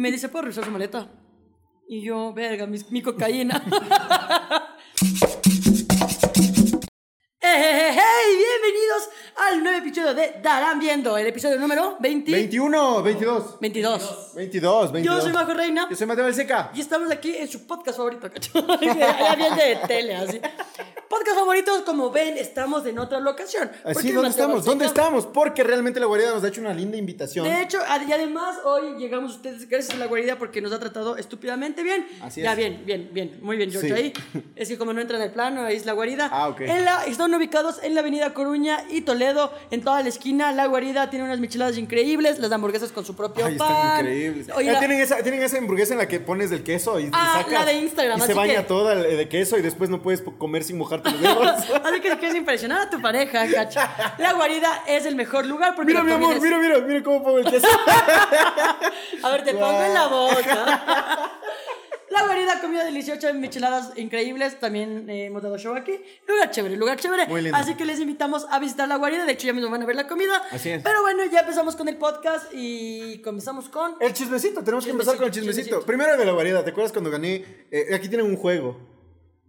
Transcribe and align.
Y 0.00 0.02
me 0.02 0.10
dice, 0.10 0.30
¿puedo 0.30 0.44
revisar 0.44 0.64
su 0.64 0.70
maleta? 0.70 1.10
Y 1.86 2.00
yo, 2.00 2.32
verga, 2.32 2.66
mi, 2.66 2.78
mi 2.88 3.02
cocaína. 3.02 3.62
¡Hey, 7.38 7.92
hey, 7.92 8.34
Bienvenidos 8.34 9.10
al 9.36 9.62
nuevo 9.62 9.78
episodio 9.78 10.14
de 10.14 10.40
Darán 10.42 10.78
Viendo, 10.78 11.18
el 11.18 11.26
episodio 11.26 11.58
número 11.58 11.98
20... 12.00 12.32
21, 12.32 13.02
22. 13.02 13.60
22. 13.60 14.32
22, 14.36 14.92
22. 14.92 15.16
Yo 15.18 15.22
soy 15.22 15.34
Majo 15.34 15.52
Reina 15.52 15.86
Yo 15.90 15.94
soy 15.94 16.06
Mateo 16.06 16.24
Belseca. 16.24 16.70
y 16.74 16.80
estamos 16.80 17.10
aquí 17.10 17.36
en 17.36 17.48
su 17.48 17.66
podcast 17.66 17.98
favorito, 17.98 18.30
¿cacho? 18.32 18.62
de 18.80 19.78
tele, 19.86 20.16
así. 20.16 20.40
Podcast 21.10 21.36
favoritos, 21.38 21.80
como 21.82 22.12
ven, 22.12 22.38
estamos 22.38 22.86
en 22.86 22.96
otra 23.00 23.18
locación. 23.18 23.68
Así, 23.84 24.12
¿dónde 24.12 24.30
estamos? 24.30 24.64
¿Dónde 24.64 24.84
estamos? 24.84 25.26
Porque 25.26 25.64
realmente 25.64 25.98
la 25.98 26.06
guarida 26.06 26.30
nos 26.32 26.44
ha 26.44 26.46
hecho 26.46 26.60
una 26.60 26.72
linda 26.72 26.96
invitación. 26.96 27.44
De 27.48 27.62
hecho, 27.62 27.78
y 28.08 28.12
además 28.12 28.58
hoy 28.64 28.94
llegamos 28.96 29.32
ustedes 29.34 29.68
gracias 29.68 29.92
a 29.96 29.98
la 29.98 30.06
guarida 30.06 30.38
porque 30.38 30.60
nos 30.60 30.70
ha 30.72 30.78
tratado 30.78 31.16
estúpidamente 31.16 31.82
bien. 31.82 32.06
Así 32.22 32.42
Ya 32.42 32.52
es. 32.52 32.56
bien, 32.56 32.82
bien, 32.86 33.10
bien, 33.12 33.40
muy 33.42 33.56
bien, 33.56 33.72
George. 33.72 33.88
Sí. 33.88 33.92
Ahí 33.92 34.12
es 34.54 34.68
que 34.68 34.78
como 34.78 34.92
no 34.92 35.00
entra 35.00 35.16
en 35.16 35.24
el 35.24 35.32
plano, 35.32 35.62
ahí 35.62 35.74
es 35.74 35.84
la 35.84 35.94
guarida. 35.94 36.28
Ah, 36.30 36.46
ok. 36.46 36.60
En 36.60 36.84
la, 36.84 37.04
están 37.04 37.34
ubicados 37.34 37.80
en 37.82 37.96
la 37.96 38.02
avenida 38.02 38.32
Coruña 38.32 38.84
y 38.88 39.00
Toledo, 39.00 39.52
en 39.72 39.82
toda 39.82 40.00
la 40.04 40.08
esquina. 40.10 40.52
La 40.52 40.66
guarida 40.66 41.10
tiene 41.10 41.24
unas 41.24 41.40
micheladas 41.40 41.76
increíbles, 41.76 42.38
las 42.38 42.52
hamburguesas 42.52 42.92
con 42.92 43.04
su 43.04 43.16
propio 43.16 43.46
Ay, 43.46 43.56
pan. 43.58 43.72
están 43.72 43.98
increíbles. 44.06 44.46
Oye, 44.54 44.70
Ah, 44.70 44.74
la- 44.74 44.78
tienen, 44.78 45.00
esa, 45.00 45.16
tienen 45.24 45.42
esa 45.42 45.58
hamburguesa 45.58 45.92
en 45.94 45.98
la 45.98 46.06
que 46.06 46.20
pones 46.20 46.50
del 46.50 46.62
queso 46.62 47.00
y, 47.00 47.06
y 47.06 47.10
Ah, 47.12 47.38
sacas. 47.42 47.52
la 47.52 47.64
de 47.64 47.72
Instagram, 47.80 48.16
Y 48.16 48.22
se 48.22 48.34
baña 48.34 48.54
que- 48.58 48.68
toda 48.68 48.92
el- 48.92 49.16
de 49.16 49.28
queso 49.28 49.58
y 49.58 49.62
después 49.62 49.90
no 49.90 50.00
puedes 50.02 50.22
comer 50.38 50.62
sin 50.62 50.78
mojarte 51.00 51.10
los 51.10 51.20
dedos. 51.20 51.84
Así 51.84 52.00
que 52.00 52.10
si 52.10 52.16
quieres 52.16 52.36
impresionar 52.36 52.80
a 52.82 52.90
tu 52.90 53.00
pareja, 53.00 53.46
cacho. 53.52 53.80
La 54.18 54.32
guarida 54.34 54.84
es 54.86 55.06
el 55.06 55.16
mejor 55.16 55.46
lugar 55.46 55.74
porque 55.74 55.92
mira, 55.92 56.02
mi 56.02 56.12
amor, 56.12 56.40
mira, 56.40 56.58
mira, 56.58 56.78
mira 56.78 57.02
cómo 57.02 57.22
pongo 57.22 57.38
el 57.38 57.44
queso. 57.46 57.66
A 59.22 59.30
ver, 59.30 59.44
te 59.44 59.52
pongo 59.52 59.82
en 59.82 59.94
la 59.94 60.06
boca. 60.06 61.30
La 62.10 62.24
guarida 62.24 62.60
comió 62.60 62.84
de 62.84 62.90
18 62.90 63.34
micheladas 63.34 63.92
increíbles. 63.96 64.58
También 64.58 65.08
eh, 65.08 65.26
hemos 65.26 65.42
dado 65.42 65.56
show 65.58 65.76
aquí. 65.76 65.92
Lugar 66.26 66.50
chévere, 66.50 66.76
lugar 66.76 66.98
chévere. 66.98 67.26
Muy 67.28 67.40
lindo. 67.40 67.56
Así 67.56 67.76
que 67.76 67.84
les 67.84 68.00
invitamos 68.00 68.46
a 68.50 68.58
visitar 68.58 68.88
la 68.88 68.96
guarida. 68.96 69.24
De 69.24 69.32
hecho, 69.32 69.46
ya 69.46 69.52
mismo 69.52 69.70
van 69.70 69.82
a 69.82 69.86
ver 69.86 69.94
la 69.94 70.08
comida. 70.08 70.42
Así 70.50 70.70
es. 70.70 70.82
Pero 70.82 71.02
bueno, 71.02 71.24
ya 71.30 71.40
empezamos 71.40 71.76
con 71.76 71.88
el 71.88 71.96
podcast 71.96 72.46
y 72.52 73.22
comenzamos 73.22 73.68
con. 73.68 73.94
El 74.00 74.12
chismecito, 74.12 74.64
tenemos 74.64 74.84
que 74.84 74.90
empezar 74.90 75.16
con 75.16 75.26
el 75.26 75.30
Chismecito. 75.30 75.82
Primero 75.82 76.16
de 76.16 76.24
la 76.24 76.32
variedad, 76.32 76.64
¿te 76.64 76.70
acuerdas 76.70 76.90
cuando 76.90 77.10
gané? 77.10 77.44
Eh, 77.70 77.94
aquí 77.94 78.08
tienen 78.08 78.26
un 78.26 78.36
juego. 78.36 78.76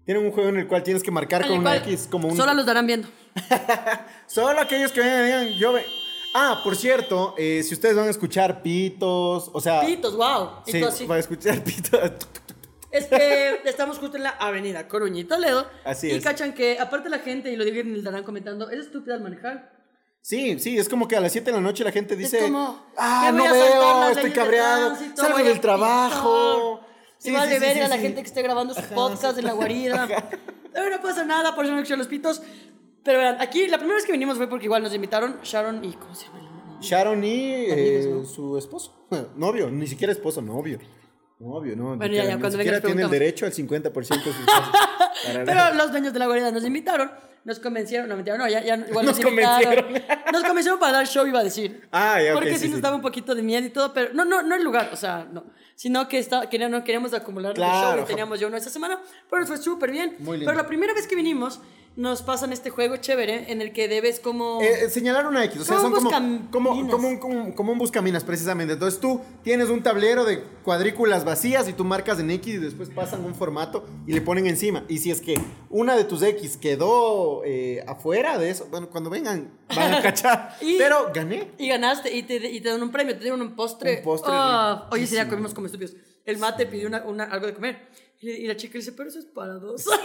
Tienen 0.05 0.25
un 0.25 0.31
juego 0.31 0.49
en 0.49 0.57
el 0.57 0.67
cual 0.67 0.83
tienes 0.83 1.03
que 1.03 1.11
marcar 1.11 1.43
en 1.43 1.49
con 1.49 1.59
una 1.59 1.75
X 1.77 2.07
como 2.09 2.27
un. 2.27 2.35
Solo 2.35 2.53
los 2.53 2.65
darán 2.65 2.87
viendo. 2.87 3.07
Solo 4.27 4.59
aquellos 4.59 4.91
que 4.91 4.99
vengan, 5.01 5.25
digan, 5.25 5.47
yo 5.59 5.73
ve. 5.73 5.85
Ah, 6.33 6.61
por 6.63 6.75
cierto, 6.75 7.35
eh, 7.37 7.61
si 7.63 7.73
ustedes 7.73 7.95
van 7.95 8.07
a 8.07 8.09
escuchar 8.09 8.61
pitos, 8.61 9.49
o 9.53 9.61
sea. 9.61 9.81
Pitos, 9.81 10.15
wow. 10.15 10.49
Y 10.65 10.71
Sí, 10.71 10.83
así. 10.83 11.05
van 11.05 11.17
a 11.17 11.19
escuchar 11.19 11.63
pitos. 11.63 11.99
Es 12.89 13.05
que 13.07 13.61
estamos 13.65 13.99
justo 13.99 14.17
en 14.17 14.23
la 14.23 14.31
avenida 14.31 14.87
Coruña 14.87 15.21
y 15.21 15.23
Toledo. 15.23 15.65
Así 15.85 16.07
y 16.07 16.11
es. 16.11 16.23
cachan 16.23 16.53
que, 16.53 16.77
aparte 16.79 17.09
la 17.09 17.19
gente, 17.19 17.51
y 17.51 17.55
lo 17.55 17.63
digo 17.63 17.79
en 17.79 17.93
el 17.93 18.03
darán 18.03 18.23
comentando, 18.23 18.69
es 18.69 18.79
estúpida 18.79 19.15
al 19.15 19.21
manejar. 19.21 19.71
Sí, 20.21 20.59
sí, 20.59 20.77
es 20.77 20.87
como 20.87 21.07
que 21.07 21.15
a 21.15 21.19
las 21.21 21.31
7 21.31 21.51
de 21.51 21.57
la 21.57 21.61
noche 21.63 21.83
la 21.83 21.91
gente 21.91 22.15
dice, 22.15 22.39
como, 22.41 22.85
ah, 22.97 23.31
no 23.33 23.43
veo, 23.43 24.09
estoy 24.09 24.31
cabreado, 24.31 24.95
salgo 25.15 25.37
del 25.39 25.59
trabajo. 25.61 26.81
Sí, 27.21 27.29
y 27.29 27.33
vale 27.33 27.51
sí, 27.53 27.59
sí, 27.59 27.65
verga 27.67 27.83
sí, 27.85 27.89
la 27.89 27.95
sí. 27.97 28.01
gente 28.01 28.21
que 28.21 28.27
esté 28.27 28.41
grabando 28.41 28.73
sus 28.73 28.85
podcasts 28.85 29.35
sí. 29.35 29.39
en 29.41 29.45
la 29.45 29.53
guarida. 29.53 30.07
Pero 30.73 30.89
no 30.89 31.01
pasa 31.01 31.23
nada, 31.23 31.53
por 31.53 31.65
eso 31.65 31.73
no 31.73 31.79
escucho 31.79 31.95
los 31.95 32.07
pitos. 32.07 32.41
Pero 33.03 33.19
verán, 33.19 33.37
aquí 33.39 33.67
la 33.67 33.77
primera 33.77 33.95
vez 33.97 34.05
que 34.05 34.11
vinimos 34.11 34.37
fue 34.37 34.47
porque 34.47 34.65
igual 34.65 34.81
nos 34.81 34.93
invitaron 34.93 35.37
Sharon 35.43 35.83
y. 35.85 35.93
¿Cómo 35.93 36.15
se 36.15 36.25
llama? 36.25 36.39
el- 36.39 36.51
Sharon 36.83 37.23
y 37.23 37.65
eh, 37.67 38.23
su 38.25 38.57
esposo, 38.57 39.05
novio, 39.35 39.69
ni 39.69 39.85
siquiera 39.85 40.11
esposo, 40.11 40.41
novio. 40.41 40.79
Novio, 41.41 41.75
no. 41.75 41.95
Bueno, 41.95 42.07
ni 42.07 42.15
ya, 42.17 42.23
ya, 42.25 42.35
ni 42.35 42.39
cuando 42.41 42.57
siquiera 42.57 42.77
vengas 42.77 42.81
tiene 42.81 43.01
el 43.01 43.09
preguntamos. 43.09 43.11
derecho 43.11 43.45
al 43.45 43.51
50% 43.51 44.23
de 44.23 44.33
sus 44.33 44.45
Pero 45.45 45.73
los 45.73 45.91
dueños 45.91 46.13
de 46.13 46.19
la 46.19 46.25
guarida 46.27 46.51
nos 46.51 46.63
invitaron, 46.63 47.11
nos 47.43 47.59
convencieron, 47.59 48.07
no 48.07 48.15
mentira, 48.15 48.37
no, 48.37 48.47
ya, 48.47 48.61
ya 48.61 48.75
igual 48.75 49.05
nos, 49.05 49.17
Nos 49.17 49.25
convencieron. 49.25 49.85
Nos 50.31 50.43
convencieron 50.43 50.79
para 50.79 50.93
dar 50.93 51.07
show, 51.07 51.25
iba 51.25 51.39
a 51.39 51.43
decir. 51.43 51.87
Ah, 51.91 52.21
ya, 52.21 52.33
Porque 52.33 52.53
sí, 52.53 52.59
sí, 52.59 52.67
nos 52.67 52.77
sí. 52.77 52.81
daba 52.81 52.95
un 52.95 53.01
poquito 53.01 53.33
de 53.35 53.41
miedo 53.41 53.65
y 53.65 53.69
todo, 53.69 53.93
pero 53.93 54.13
no, 54.13 54.23
no, 54.25 54.41
no 54.43 54.55
el 54.55 54.63
lugar, 54.63 54.89
o 54.93 54.95
sea, 54.95 55.27
no. 55.31 55.45
Sino 55.75 56.07
que 56.07 56.19
está, 56.19 56.47
que 56.49 56.59
no 56.59 56.83
queríamos 56.83 57.13
acumular 57.13 57.53
Claro, 57.55 57.89
el 57.91 57.95
show, 57.97 58.03
y 58.03 58.07
teníamos 58.07 58.39
yo 58.39 58.47
uno 58.47 58.57
esta 58.57 58.69
semana, 58.69 58.99
pero 59.29 59.39
nos 59.39 59.47
fue 59.49 59.57
súper 59.57 59.91
bien. 59.91 60.15
Muy 60.19 60.37
lindo. 60.37 60.51
Pero 60.51 60.61
la 60.61 60.67
primera 60.67 60.93
vez 60.93 61.07
que 61.07 61.15
vinimos, 61.15 61.59
nos 61.97 62.21
pasan 62.21 62.53
este 62.53 62.69
juego 62.69 62.95
chévere 62.97 63.51
en 63.51 63.61
el 63.61 63.73
que 63.73 63.87
debes 63.89 64.19
como... 64.21 64.61
Eh, 64.61 64.85
eh, 64.85 64.89
señalar 64.89 65.27
una 65.27 65.43
X, 65.45 65.61
o 65.61 65.65
sea, 65.65 65.79
son 65.79 65.91
como, 65.91 66.03
buscaminas. 66.05 66.47
como, 66.49 66.69
como, 66.89 67.07
un, 67.09 67.17
como, 67.19 67.53
como 67.55 67.71
un 67.73 67.77
buscaminas, 67.77 68.23
precisamente. 68.23 68.73
Entonces 68.73 68.99
tú 69.01 69.19
tienes 69.43 69.69
un 69.69 69.83
tablero 69.83 70.23
de 70.23 70.41
cuadrículas 70.63 71.25
vacías 71.25 71.67
y 71.67 71.73
tú 71.73 71.83
marcas 71.83 72.17
en 72.19 72.31
X 72.31 72.53
y 72.55 72.57
después 72.59 72.89
pasan 72.89 73.25
un 73.25 73.35
formato 73.35 73.85
y 74.07 74.13
le 74.13 74.21
ponen 74.21 74.47
encima. 74.47 74.85
Y 74.87 74.99
si 74.99 75.11
es 75.11 75.19
que 75.19 75.35
una 75.69 75.97
de 75.97 76.05
tus 76.05 76.23
X 76.23 76.55
quedó 76.57 77.43
eh, 77.43 77.83
afuera 77.85 78.37
de 78.37 78.49
eso, 78.49 78.67
bueno, 78.71 78.89
cuando 78.89 79.09
vengan 79.09 79.51
van 79.75 79.93
a 79.95 80.01
cachar. 80.01 80.55
Y- 80.61 80.77
Pero 80.77 81.11
gané. 81.13 81.51
Y 81.57 81.67
ganaste 81.67 82.15
y 82.15 82.23
te, 82.23 82.35
y 82.37 82.61
te 82.61 82.69
dan 82.69 82.81
un 82.81 82.91
premio, 82.91 83.15
te 83.15 83.21
dieron 83.21 83.41
un 83.41 83.53
postre. 83.55 83.97
Un 83.97 84.03
postre 84.03 84.31
Ah, 84.33 84.87
oye, 84.91 85.01
día 85.01 85.09
riquísimo. 85.09 85.29
comimos 85.29 85.53
como 85.53 85.65
estúpidos. 85.67 85.93
El 86.23 86.37
mate 86.37 86.65
pidió 86.67 86.87
una, 86.87 87.03
una- 87.03 87.25
algo 87.25 87.47
de 87.47 87.53
comer. 87.53 87.89
Y 88.21 88.45
la 88.47 88.55
chica 88.55 88.73
le 88.73 88.79
dice, 88.79 88.91
pero 88.93 89.09
eso 89.09 89.19
es 89.19 89.25
para 89.25 89.55
dos. 89.55 89.83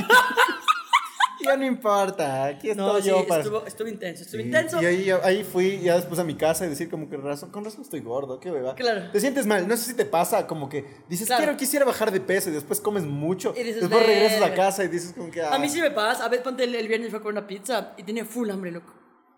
Ya 1.45 1.57
no 1.57 1.65
importa, 1.67 2.45
aquí 2.47 2.71
estoy 2.71 2.87
no, 2.87 3.01
sí, 3.01 3.09
yo 3.09 3.27
para... 3.27 3.43
estuvo, 3.43 3.67
estuvo 3.67 3.89
intenso, 3.89 4.23
estuvo 4.23 4.41
Sí, 4.41 4.47
intenso. 4.47 4.83
Y 4.83 4.87
ahí, 4.87 5.11
ahí 5.23 5.45
fui 5.45 5.81
ya 5.81 5.97
después 5.97 6.19
a 6.19 6.25
mi 6.25 6.35
casa 6.35 6.65
y 6.67 6.69
decir 6.71 6.89
como 6.89 7.09
que 7.11 7.17
razón, 7.17 7.51
con 7.51 7.65
razón 7.65 7.83
estoy 7.83 8.01
gordo, 8.01 8.41
qué 8.41 8.51
beba. 8.51 8.75
Claro. 8.75 9.11
Te 9.13 9.21
sientes 9.21 9.47
mal, 9.47 9.69
no 9.69 9.77
sé 9.77 9.85
si 9.85 9.95
te 9.95 10.05
pasa 10.07 10.47
como 10.47 10.69
que 10.69 10.85
dices, 11.09 11.27
Claro. 11.27 11.43
quiero, 11.45 11.57
quisiera 11.59 11.85
bajar 11.85 12.11
de 12.11 12.21
peso 12.21 12.49
y 12.51 12.53
después 12.53 12.81
comes 12.81 13.05
mucho. 13.05 13.53
Y 13.57 13.63
dices, 13.63 13.81
después 13.83 14.07
regresas 14.07 14.43
a 14.43 14.55
casa 14.55 14.85
y 14.85 14.89
dices 14.89 15.13
como 15.17 15.31
que... 15.31 15.43
A 15.43 15.59
mí 15.59 15.67
"Ah". 15.67 15.71
sí 15.71 15.81
me 15.81 15.91
pasa. 15.91 16.25
A 16.25 16.29
veces, 16.29 16.43
ponte 16.45 16.65
el, 16.65 16.75
el 16.75 16.89
viernes 16.89 17.11
fue 17.11 17.19
a 17.19 17.23
comer 17.23 17.39
una 17.39 17.47
pizza 17.47 17.93
y 17.97 18.03
tenía 18.03 18.25
full 18.25 18.49
hambre, 18.51 18.71
loco. 18.71 18.93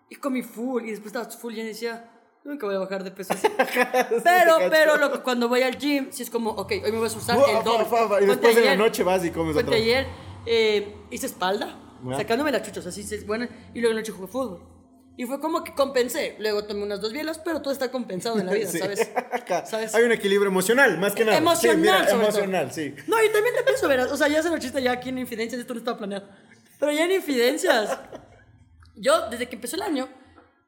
Y 0.09 0.15
comí 0.15 0.41
full 0.41 0.85
y 0.85 0.91
después 0.91 1.07
estaba 1.13 1.25
full 1.29 1.53
y 1.57 1.61
decía, 1.63 2.09
nunca 2.43 2.65
voy 2.65 2.75
a 2.75 2.79
bajar 2.79 3.03
de 3.03 3.11
peso 3.11 3.33
así. 3.33 3.47
pero, 4.23 4.55
pero 4.69 4.97
loco, 4.97 5.21
cuando 5.21 5.49
voy 5.49 5.61
al 5.63 5.77
gym, 5.77 6.07
sí 6.11 6.23
es 6.23 6.29
como, 6.29 6.51
ok, 6.51 6.71
hoy 6.83 6.91
me 6.91 6.97
voy 6.97 7.09
a 7.09 7.35
Ua, 7.37 7.57
el 7.57 7.63
doble. 7.63 8.23
Y 8.23 8.25
después 8.25 8.57
en 8.57 8.65
la 8.65 8.75
noche 8.75 9.03
vas 9.03 9.23
y 9.25 9.31
comes 9.31 9.55
otra 9.57 9.69
vez. 9.71 9.81
ayer 9.81 10.07
eh, 10.45 10.95
hice 11.11 11.25
espalda, 11.25 11.77
Ya. 12.05 12.17
sacándome 12.17 12.51
las 12.51 12.63
chuchas, 12.63 12.85
así 12.85 13.01
es 13.01 13.25
buena, 13.25 13.49
y 13.73 13.79
luego 13.81 13.91
en 13.91 13.95
la 13.97 14.01
noche 14.01 14.11
jugué 14.11 14.27
fútbol. 14.27 14.61
Y 15.17 15.25
fue 15.25 15.41
como 15.41 15.65
que 15.65 15.73
compensé. 15.73 16.37
Luego 16.39 16.63
tomé 16.63 16.81
unas 16.83 17.01
dos 17.01 17.11
bielas, 17.11 17.39
pero 17.39 17.61
todo 17.61 17.73
está 17.73 17.91
compensado 17.91 18.39
en 18.39 18.45
la 18.45 18.53
vida, 18.53 18.67
Sí. 18.71 18.77
¿sabes? 18.79 19.11
¿Sabes? 19.65 19.93
Hay 19.93 20.03
un 20.03 20.13
equilibrio 20.13 20.47
emocional, 20.49 20.97
más 20.97 21.13
que 21.13 21.25
nada. 21.25 21.37
Emocional, 21.37 21.75
Sí, 21.75 21.81
mira, 21.81 22.07
sobre 22.07 22.23
emocional, 22.23 22.65
todo. 22.67 22.75
sí. 22.75 22.95
No, 23.07 23.21
y 23.21 23.29
también 23.29 23.53
te 23.55 23.63
pienso, 23.63 23.87
verás. 23.89 24.09
O 24.11 24.15
sea, 24.17 24.29
ya 24.29 24.41
se 24.41 24.49
lo 24.49 24.57
chiste 24.57 24.81
ya 24.81 24.93
aquí 24.93 25.09
en 25.09 25.17
Infidencias, 25.17 25.59
esto 25.59 25.73
no 25.73 25.79
estaba 25.79 25.97
planeado. 25.97 26.25
Pero 26.79 26.93
ya 26.93 27.03
en 27.03 27.11
Infidencias, 27.11 27.97
yo 28.95 29.29
desde 29.29 29.49
que 29.49 29.55
empezó 29.55 29.75
el 29.75 29.81
año, 29.81 30.07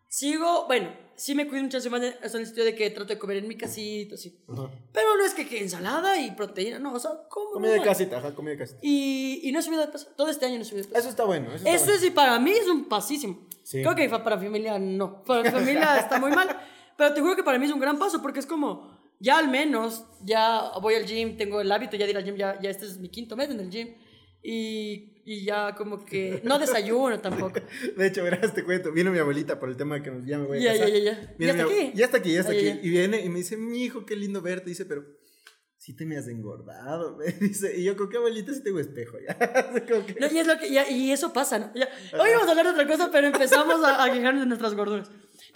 sigo, 0.10 0.66
bueno, 0.68 0.90
sí 1.22 1.36
me 1.36 1.48
cuido 1.48 1.64
muchas 1.64 1.84
semanas, 1.84 2.16
hasta 2.24 2.38
en 2.38 2.42
el 2.42 2.48
sentido 2.48 2.66
de 2.66 2.74
que 2.74 2.90
trato 2.90 3.14
de 3.14 3.20
comer 3.20 3.38
en 3.38 3.48
mi 3.48 3.56
casita, 3.56 4.16
así. 4.16 4.36
Pero 4.48 5.18
no 5.18 5.24
es 5.24 5.36
que, 5.36 5.48
que 5.48 5.60
ensalada 5.60 6.20
y 6.20 6.32
proteína, 6.32 6.80
no, 6.80 6.94
o 6.94 7.00
sea, 7.00 7.12
como. 7.30 7.52
Comida 7.52 7.74
de 7.74 7.82
casita, 7.82 8.18
ajá, 8.18 8.34
comida 8.34 8.54
de 8.54 8.58
casita. 8.58 8.80
Y, 8.82 9.42
y 9.44 9.52
no 9.52 9.60
he 9.60 9.62
subido 9.62 9.82
de 9.86 9.92
peso. 9.92 10.08
Todo 10.18 10.30
este 10.30 10.48
año 10.48 10.56
no 10.56 10.64
he 10.64 10.66
subido 10.66 10.84
de 10.84 10.90
peso. 10.90 11.00
Eso 11.00 11.10
está 11.10 11.24
bueno. 11.26 11.50
Eso, 11.50 11.58
está 11.58 11.70
Eso 11.70 11.86
bueno. 11.86 12.02
sí, 12.02 12.10
para 12.10 12.40
mí 12.40 12.52
es 12.52 12.68
un 12.68 12.86
pasísimo. 12.86 13.48
Sí. 13.64 13.84
Creo 13.84 13.96
que 13.96 14.10
para 14.10 14.36
mi 14.36 14.46
familia 14.48 14.80
no. 14.80 15.24
Para 15.24 15.44
mi 15.44 15.50
familia 15.52 15.98
está 16.00 16.20
muy 16.20 16.32
mal. 16.32 16.60
Pero 16.98 17.14
te 17.14 17.22
juro 17.22 17.36
que 17.36 17.44
para 17.44 17.60
mí 17.60 17.66
es 17.66 17.72
un 17.72 17.80
gran 17.80 18.00
paso 18.00 18.20
porque 18.22 18.40
es 18.40 18.48
como, 18.48 18.90
ya 19.20 19.38
al 19.38 19.48
menos, 19.48 20.04
ya 20.24 20.72
voy 20.82 20.96
al 20.96 21.06
gym, 21.06 21.38
tengo 21.38 21.62
el 21.62 21.72
hábito 21.72 21.98
ya 21.98 22.06
de 22.06 22.12
ir 22.12 22.18
al 22.18 22.26
gym, 22.26 22.36
ya, 22.36 22.60
ya 22.60 22.70
este 22.72 22.86
es 22.86 22.98
mi 22.98 23.10
quinto 23.10 23.38
mes 23.38 23.50
en 23.52 23.60
el 23.60 23.70
gym. 23.70 23.96
Y, 24.44 25.22
y 25.26 25.46
ya 25.46 25.76
como 25.76 26.04
que, 26.04 26.42
no 26.44 26.58
desayuno 26.58 27.20
tampoco. 27.20 27.60
De 27.98 28.08
hecho, 28.08 28.24
verás, 28.24 28.54
te 28.54 28.64
cuento. 28.64 28.92
Vino 28.92 29.12
mi 29.12 29.20
abuelita 29.20 29.60
por 29.60 29.70
el 29.70 29.78
tema 29.78 30.02
que 30.02 30.10
nos- 30.12 30.26
ya 30.26 30.40
me 30.40 30.48
voy 30.48 30.58
a 30.58 30.62
Ya, 30.62 30.72
casar. 30.74 30.90
ya, 30.90 30.98
ya, 30.98 31.12
ya. 31.12 31.36
Viene 31.38 31.54
¿Ya 31.54 31.60
está 31.62 31.66
mi 31.74 31.80
aquí? 31.80 31.92
Ya 31.98 32.06
está 32.06 32.18
aquí, 32.18 32.34
ya 32.34 32.40
está 32.40 32.52
Ah, 32.52 32.56
ya, 32.56 32.60
aquí. 32.72 32.80
ya. 32.82 32.86
Y 32.88 32.90
viene 32.90 33.22
y 33.22 33.30
me 33.30 33.38
dice, 33.40 33.58
mi 33.58 33.84
hijo, 33.84 34.06
qué 34.06 34.16
lindo 34.16 34.42
verte. 34.42 34.70
Dice, 34.70 34.86
pero 34.86 35.06
sí 35.78 35.96
te 35.96 36.06
me 36.06 36.18
has 36.18 36.28
engordado. 36.28 37.18
Me 37.20 37.26
dice, 37.34 37.76
y 37.78 37.84
yo, 37.84 37.96
¿con 37.96 38.10
qué 38.10 38.18
abuelita 38.18 38.54
sí 38.54 38.64
tengo 38.64 38.80
espejo? 38.80 39.18
Ya. 39.28 39.38
Que- 39.38 40.16
No, 40.20 40.28
y, 40.32 40.38
es 40.40 40.48
lo 40.48 40.58
que, 40.58 40.72
ya- 40.72 40.90
y 40.90 41.12
eso 41.12 41.32
pasa, 41.34 41.60
¿no? 41.60 41.72
Ya, 41.76 41.88
hoy 42.20 42.30
vamos 42.32 42.48
a 42.48 42.52
hablar 42.52 42.66
de 42.66 42.72
otra 42.72 42.88
cosa, 42.88 43.10
pero 43.12 43.28
empezamos 43.28 43.84
a, 43.84 44.04
a 44.04 44.12
quejarnos 44.12 44.42
de 44.42 44.48
nuestras 44.48 44.74
gorduras. 44.74 45.10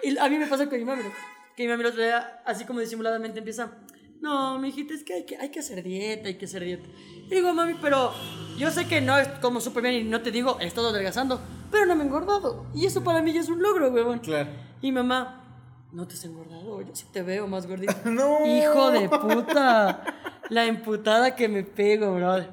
Y 0.03 0.15
a 0.17 0.29
mí 0.29 0.37
me 0.37 0.45
pasa 0.47 0.67
con 0.69 0.77
mi 0.77 0.85
mami, 0.85 1.03
¿no? 1.03 1.11
que 1.55 1.63
mi 1.63 1.69
mami 1.69 1.81
el 1.83 1.87
otro 1.87 2.03
día, 2.03 2.41
así 2.45 2.65
como 2.65 2.81
disimuladamente 2.81 3.39
empieza, 3.39 3.77
no, 4.25 4.59
mi 4.59 4.69
hijita, 4.69 4.93
es 4.93 5.03
que 5.03 5.13
hay, 5.13 5.25
que 5.25 5.37
hay 5.37 5.49
que 5.49 5.59
hacer 5.59 5.83
dieta, 5.83 6.27
hay 6.27 6.37
que 6.37 6.45
hacer 6.45 6.63
dieta. 6.63 6.87
Y 7.27 7.29
digo, 7.29 7.53
mami, 7.53 7.75
pero 7.81 8.11
yo 8.57 8.71
sé 8.71 8.87
que 8.87 9.01
no 9.01 9.17
es 9.17 9.27
como 9.39 9.61
súper 9.61 9.83
bien 9.83 9.95
y 9.95 10.03
no 10.03 10.21
te 10.21 10.31
digo, 10.31 10.57
he 10.59 10.65
estado 10.65 10.89
adelgazando, 10.89 11.39
pero 11.71 11.85
no 11.85 11.95
me 11.95 12.03
he 12.03 12.07
engordado. 12.07 12.65
Y 12.73 12.85
eso 12.85 13.03
para 13.03 13.21
mí 13.21 13.33
ya 13.33 13.41
es 13.41 13.49
un 13.49 13.61
logro, 13.61 13.89
huevón. 13.89 14.19
Claro. 14.19 14.49
Y 14.81 14.91
mamá, 14.91 15.43
no 15.91 16.07
te 16.07 16.15
has 16.15 16.25
engordado, 16.25 16.81
yo 16.81 16.95
sí 16.95 17.05
te 17.13 17.21
veo 17.21 17.47
más 17.47 17.67
gordito. 17.67 17.93
No. 18.05 18.45
Hijo 18.45 18.91
de 18.91 19.07
puta. 19.09 20.03
La 20.49 20.65
emputada 20.65 21.35
que 21.35 21.47
me 21.47 21.63
pego, 21.63 22.13
brother. 22.15 22.51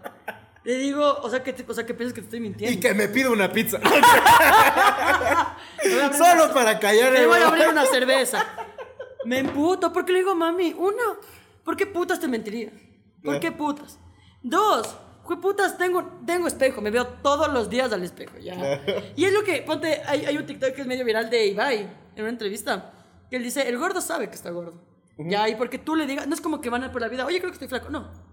Le 0.65 0.77
digo, 0.77 1.05
o 1.23 1.29
sea, 1.29 1.43
que, 1.43 1.53
te- 1.53 1.65
o 1.69 1.75
sea, 1.75 1.85
que 1.85 1.93
piensas 1.95 2.15
que 2.15 2.21
te 2.21 2.27
estoy 2.27 2.41
mintiendo. 2.41 2.77
Y 2.77 2.81
que 2.81 2.95
me 2.95 3.09
pido 3.09 3.33
una 3.33 3.51
pizza. 3.51 3.81
Me 5.85 6.17
Solo 6.17 6.45
una- 6.45 6.55
para 6.55 6.79
callar 6.79 7.13
Me 7.13 7.21
el 7.23 7.27
voy 7.29 7.39
a 7.41 7.49
abrir 7.49 7.69
una 7.69 7.85
cerveza. 7.87 8.45
Me 9.25 9.39
emputo 9.41 9.93
porque 9.93 10.13
le 10.13 10.19
digo, 10.21 10.35
mami, 10.35 10.75
uno, 10.77 11.17
¿Por 11.65 11.77
qué 11.77 11.87
putas 11.87 12.21
te 12.21 12.29
mentiría? 12.29 12.73
¿Por 13.23 13.39
qué 13.41 13.53
putas? 13.53 13.99
Dos, 14.43 14.97
jue 15.23 15.41
putas, 15.41 15.79
tengo, 15.79 16.05
tengo 16.27 16.49
espejo, 16.49 16.81
me 16.81 16.91
veo 16.91 17.07
todos 17.07 17.53
los 17.53 17.71
días 17.71 17.93
al 17.93 18.03
espejo, 18.03 18.39
ya. 18.39 18.83
Y 19.17 19.25
es 19.25 19.33
lo 19.33 19.45
que, 19.45 19.63
ponte, 19.63 20.03
hay, 20.07 20.25
hay 20.27 20.37
un 20.37 20.47
TikTok 20.47 20.75
que 20.75 20.81
es 20.83 20.87
medio 20.87 21.05
viral 21.05 21.31
de 21.31 21.47
Ibai, 21.47 21.79
en 22.17 22.23
una 22.23 22.31
entrevista, 22.31 22.93
que 23.31 23.37
él 23.37 23.43
dice, 23.45 23.69
el 23.69 23.79
gordo 23.79 24.01
sabe 24.01 24.29
que 24.29 24.35
está 24.35 24.51
gordo. 24.51 24.83
Ya, 25.19 25.49
y 25.49 25.55
porque 25.55 25.79
tú 25.79 25.95
le 25.95 26.07
digas, 26.07 26.27
no 26.27 26.35
es 26.35 26.41
como 26.41 26.61
que 26.61 26.71
van 26.71 26.83
a 26.83 26.91
por 26.91 27.01
la 27.01 27.09
vida, 27.09 27.25
oye, 27.25 27.39
creo 27.39 27.51
que 27.51 27.55
estoy 27.55 27.69
flaco, 27.69 27.91
no. 27.91 28.11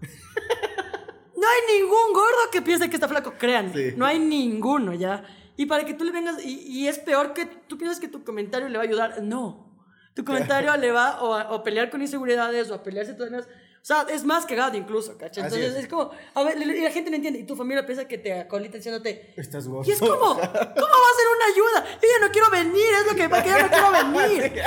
No 1.40 1.46
hay 1.46 1.78
ningún 1.78 2.12
gordo 2.12 2.50
que 2.52 2.60
piense 2.60 2.90
que 2.90 2.96
está 2.96 3.08
flaco. 3.08 3.32
Sí. 3.72 3.94
No 3.96 4.04
hay 4.04 4.18
ninguno, 4.18 4.92
¿ya? 4.92 5.24
Y 5.56 5.64
para 5.64 5.86
que 5.86 5.94
tú 5.94 6.04
le 6.04 6.12
vengas, 6.12 6.44
y, 6.44 6.58
y 6.66 6.86
es 6.86 6.98
peor 6.98 7.32
que 7.32 7.46
tú 7.46 7.78
piensas 7.78 7.98
que 7.98 8.08
tu 8.08 8.22
comentario 8.24 8.68
le 8.68 8.76
va 8.76 8.84
a 8.84 8.86
ayudar, 8.86 9.22
no. 9.22 9.69
Tu 10.14 10.24
comentario 10.24 10.76
le 10.76 10.90
va 10.90 11.22
o 11.22 11.34
a, 11.34 11.62
pelear 11.62 11.90
con 11.90 12.02
inseguridades 12.02 12.70
o 12.70 12.74
a 12.74 12.82
pelearse 12.82 13.14
todas 13.14 13.32
las... 13.32 13.48
O 13.82 13.84
sea, 13.90 14.06
es 14.10 14.24
más 14.24 14.44
cagado 14.44 14.76
incluso, 14.76 15.16
¿cachai? 15.16 15.44
Así 15.44 15.54
Entonces 15.56 15.78
es. 15.78 15.84
es. 15.84 15.90
como, 15.90 16.10
a 16.34 16.42
ver, 16.44 16.58
y 16.60 16.82
la 16.82 16.90
gente 16.90 17.08
no 17.10 17.16
entiende, 17.16 17.38
y 17.40 17.44
tu 17.44 17.56
familia 17.56 17.86
piensa 17.86 18.06
que 18.06 18.18
te 18.18 18.32
acolita 18.40 18.76
diciéndote... 18.76 19.32
Estás 19.36 19.66
gordo. 19.66 19.88
Y 19.88 19.92
es 19.94 19.98
como, 19.98 20.10
¿cómo 20.18 20.40
va 20.42 20.50
a 20.50 21.16
ser 21.16 21.26
una 21.36 21.46
ayuda? 21.52 21.98
Yo 22.02 22.08
ya 22.20 22.26
no 22.26 22.30
quiero 22.30 22.50
venir, 22.50 22.84
es 23.00 23.06
lo 23.10 23.16
que 23.16 23.28
pasa, 23.28 23.42
que 23.42 23.48
ya 23.48 23.62
no 23.62 23.68
quiero 23.70 23.90
venir. 24.12 24.62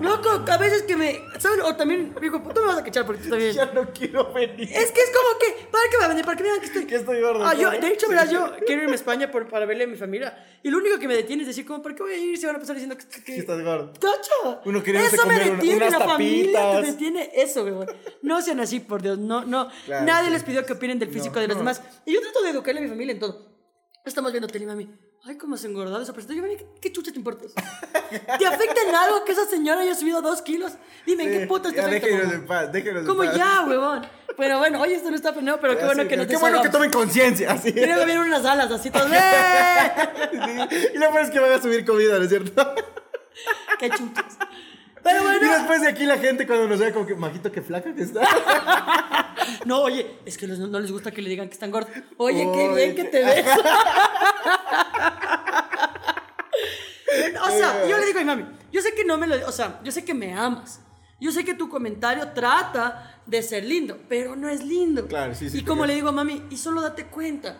Loco, 0.00 0.44
a 0.50 0.56
veces 0.58 0.82
que 0.82 0.96
me... 0.96 1.20
¿Sabes? 1.38 1.60
O 1.64 1.74
también, 1.76 2.14
digo, 2.20 2.40
tú 2.54 2.60
me 2.60 2.66
vas 2.68 2.78
a 2.78 2.84
cachar 2.84 3.04
porque 3.06 3.22
tú 3.24 3.30
también... 3.30 3.52
Ya 3.52 3.66
no 3.66 3.90
quiero 3.92 4.32
venir. 4.32 4.68
Es 4.72 4.92
que 4.92 5.00
es 5.00 5.10
como 5.10 5.38
que, 5.38 5.66
¿para 5.70 5.84
qué 5.90 5.96
va 5.98 6.04
a 6.04 6.08
venir? 6.08 6.24
¿Para 6.24 6.36
que 6.36 6.42
vean 6.44 6.60
que 6.60 6.66
estoy... 6.66 6.84
Que 6.86 6.96
estoy 6.96 7.20
gordo. 7.20 7.44
Ah, 7.44 7.54
yo, 7.54 7.70
de 7.72 7.88
hecho, 7.88 8.08
verás, 8.08 8.30
yo 8.30 8.52
quiero 8.66 8.82
irme 8.82 8.92
a 8.92 8.96
España 8.96 9.30
por, 9.30 9.48
para 9.48 9.66
verle 9.66 9.84
a 9.84 9.86
mi 9.88 9.96
familia. 9.96 10.36
Y 10.62 10.70
lo 10.70 10.78
único 10.78 10.98
que 10.98 11.08
me 11.08 11.14
detiene 11.16 11.42
es 11.42 11.48
decir, 11.48 11.66
como, 11.66 11.82
¿por 11.82 11.94
qué 11.94 12.02
voy 12.04 12.12
a 12.12 12.16
ir 12.18 12.38
si 12.38 12.46
van 12.46 12.56
a 12.56 12.58
pasar 12.60 12.76
diciendo 12.76 12.96
que... 12.96 13.22
que- 13.22 13.36
estás 13.38 13.60
gordo. 13.62 13.92
¡Cacha! 13.94 14.60
Uno 14.64 14.82
queriéndose 14.82 15.16
Eso 15.16 15.26
me 15.26 15.34
comer 15.38 15.52
detiene, 15.56 15.76
unas 15.88 15.98
la 16.00 16.06
familia 16.06 16.52
tapitas. 16.60 16.80
te 16.80 16.90
detiene 16.92 17.30
eso, 17.34 17.64
weón. 17.64 17.86
No 18.22 18.40
sean 18.44 18.60
así, 18.60 18.80
por 18.80 19.02
Dios. 19.02 19.18
No, 19.18 19.44
no. 19.44 19.68
Claro, 19.86 20.04
Nadie 20.06 20.26
sí. 20.28 20.32
les 20.34 20.42
pidió 20.44 20.64
que 20.64 20.74
opinen 20.74 20.98
del 20.98 21.08
físico 21.10 21.34
No, 21.36 21.40
de 21.40 21.48
los 21.48 21.56
no. 21.56 21.60
demás. 21.62 21.82
Y 22.06 22.12
yo 22.14 22.20
trato 22.20 22.42
de 22.42 22.50
educarle 22.50 22.80
a 22.80 22.82
mi 22.84 22.88
familia 22.88 23.12
en 23.14 23.18
todo. 23.18 23.52
Estamos 24.04 24.30
viendo 24.32 24.46
tele, 24.48 24.66
mami. 24.66 24.88
Ay, 25.26 25.38
cómo 25.38 25.56
se 25.56 25.66
ha 25.66 25.70
engordado 25.70 26.02
esa 26.02 26.12
persona. 26.12 26.34
Yo, 26.34 26.42
mami, 26.42 26.56
¿qué, 26.56 26.66
qué 26.82 26.92
chucha 26.92 27.10
te 27.10 27.16
importa? 27.18 27.46
¿Te 28.38 28.46
afecta 28.46 28.82
en 28.86 28.94
algo 28.94 29.24
que 29.24 29.32
esa 29.32 29.46
señora 29.46 29.80
haya 29.80 29.94
subido 29.94 30.20
dos 30.20 30.42
kilos? 30.42 30.72
Dime, 31.06 31.24
¿en 31.24 31.30
qué 31.30 31.40
Sí, 31.40 31.46
putas 31.46 31.72
te 31.72 31.80
afecta? 31.80 32.06
déjenos 32.06 32.34
en 32.34 32.46
paz, 32.46 32.70
déjenos 32.70 33.00
en 33.00 33.06
Como 33.08 33.24
ya, 33.24 33.64
huevón. 33.66 34.06
Pero 34.36 34.58
bueno, 34.58 34.80
oye, 34.82 34.94
esto 34.96 35.08
no 35.10 35.16
está 35.16 35.32
planeado, 35.32 35.60
pero 35.60 35.78
qué 35.78 35.84
bueno 35.86 36.02
sí, 36.02 36.08
que 36.08 36.16
nos 36.18 36.26
Qué 36.26 36.36
bueno 36.36 36.60
que 36.60 36.68
tomen 36.68 36.90
conciencia, 36.90 37.52
así. 37.52 37.68
Y 37.70 37.86
luego 37.86 38.04
vienen 38.04 38.24
unas 38.24 38.44
alas 38.44 38.70
así 38.70 38.90
todas. 38.90 39.10
¡eh! 39.14 40.90
y 40.94 40.98
lo 40.98 41.08
peor 41.10 41.20
es 41.24 41.30
que 41.30 41.38
van 41.40 41.52
a 41.52 41.62
subir 41.62 41.84
comida, 41.86 42.18
¿no 42.18 42.24
es 42.24 42.28
cierto? 42.30 42.74
¡Qué 43.78 43.90
chuchas! 43.90 44.36
Pero 45.04 45.34
Y 45.34 45.48
después 45.48 45.82
de 45.82 45.88
aquí 45.88 46.04
la 46.04 46.18
gente 46.18 46.46
cuando 46.46 46.66
nos 46.66 46.78
ve 46.80 46.92
como 46.92 47.06
que, 47.06 47.14
majito, 47.14 47.52
qué 47.52 47.62
flaca 47.62 47.94
que 47.94 48.02
está. 48.02 48.22
No, 49.66 49.82
oye, 49.82 50.18
es 50.24 50.38
que 50.38 50.46
los- 50.46 50.58
no 50.58 50.80
les 50.80 50.90
gusta 50.90 51.10
que 51.10 51.20
le 51.20 51.28
digan 51.28 51.48
que 51.48 51.52
están 51.54 51.70
gordos. 51.70 51.90
Oye, 52.16 52.42
qué 52.54 52.68
Oye, 52.68 52.74
bien 52.74 52.94
que 52.96 53.04
te 53.04 53.22
ves. 53.24 53.44
o 57.42 57.50
sea, 57.50 57.86
yo 57.86 57.98
le 57.98 58.06
digo 58.06 58.18
a 58.18 58.22
mi 58.22 58.26
mami, 58.26 58.44
yo 58.72 58.80
sé 58.80 58.94
que 58.94 59.04
no 59.04 59.18
me 59.18 59.26
lo, 59.26 59.46
o 59.46 59.52
sea, 59.52 59.80
yo 59.84 59.92
sé 59.92 60.04
que 60.04 60.14
me 60.14 60.32
amas. 60.34 60.80
Yo 61.20 61.30
sé 61.30 61.44
que 61.44 61.54
tu 61.54 61.68
comentario 61.68 62.28
trata 62.32 63.20
de 63.26 63.42
ser 63.42 63.64
lindo, 63.64 63.98
pero 64.08 64.34
no 64.36 64.48
es 64.48 64.62
lindo. 64.64 65.06
Claro, 65.06 65.34
sí, 65.34 65.48
sí, 65.48 65.58
Y 65.58 65.62
como 65.64 65.86
le 65.86 65.94
digo 65.94 66.08
a 66.08 66.12
mami, 66.12 66.42
y 66.50 66.56
solo 66.56 66.80
date 66.82 67.04
cuenta. 67.06 67.56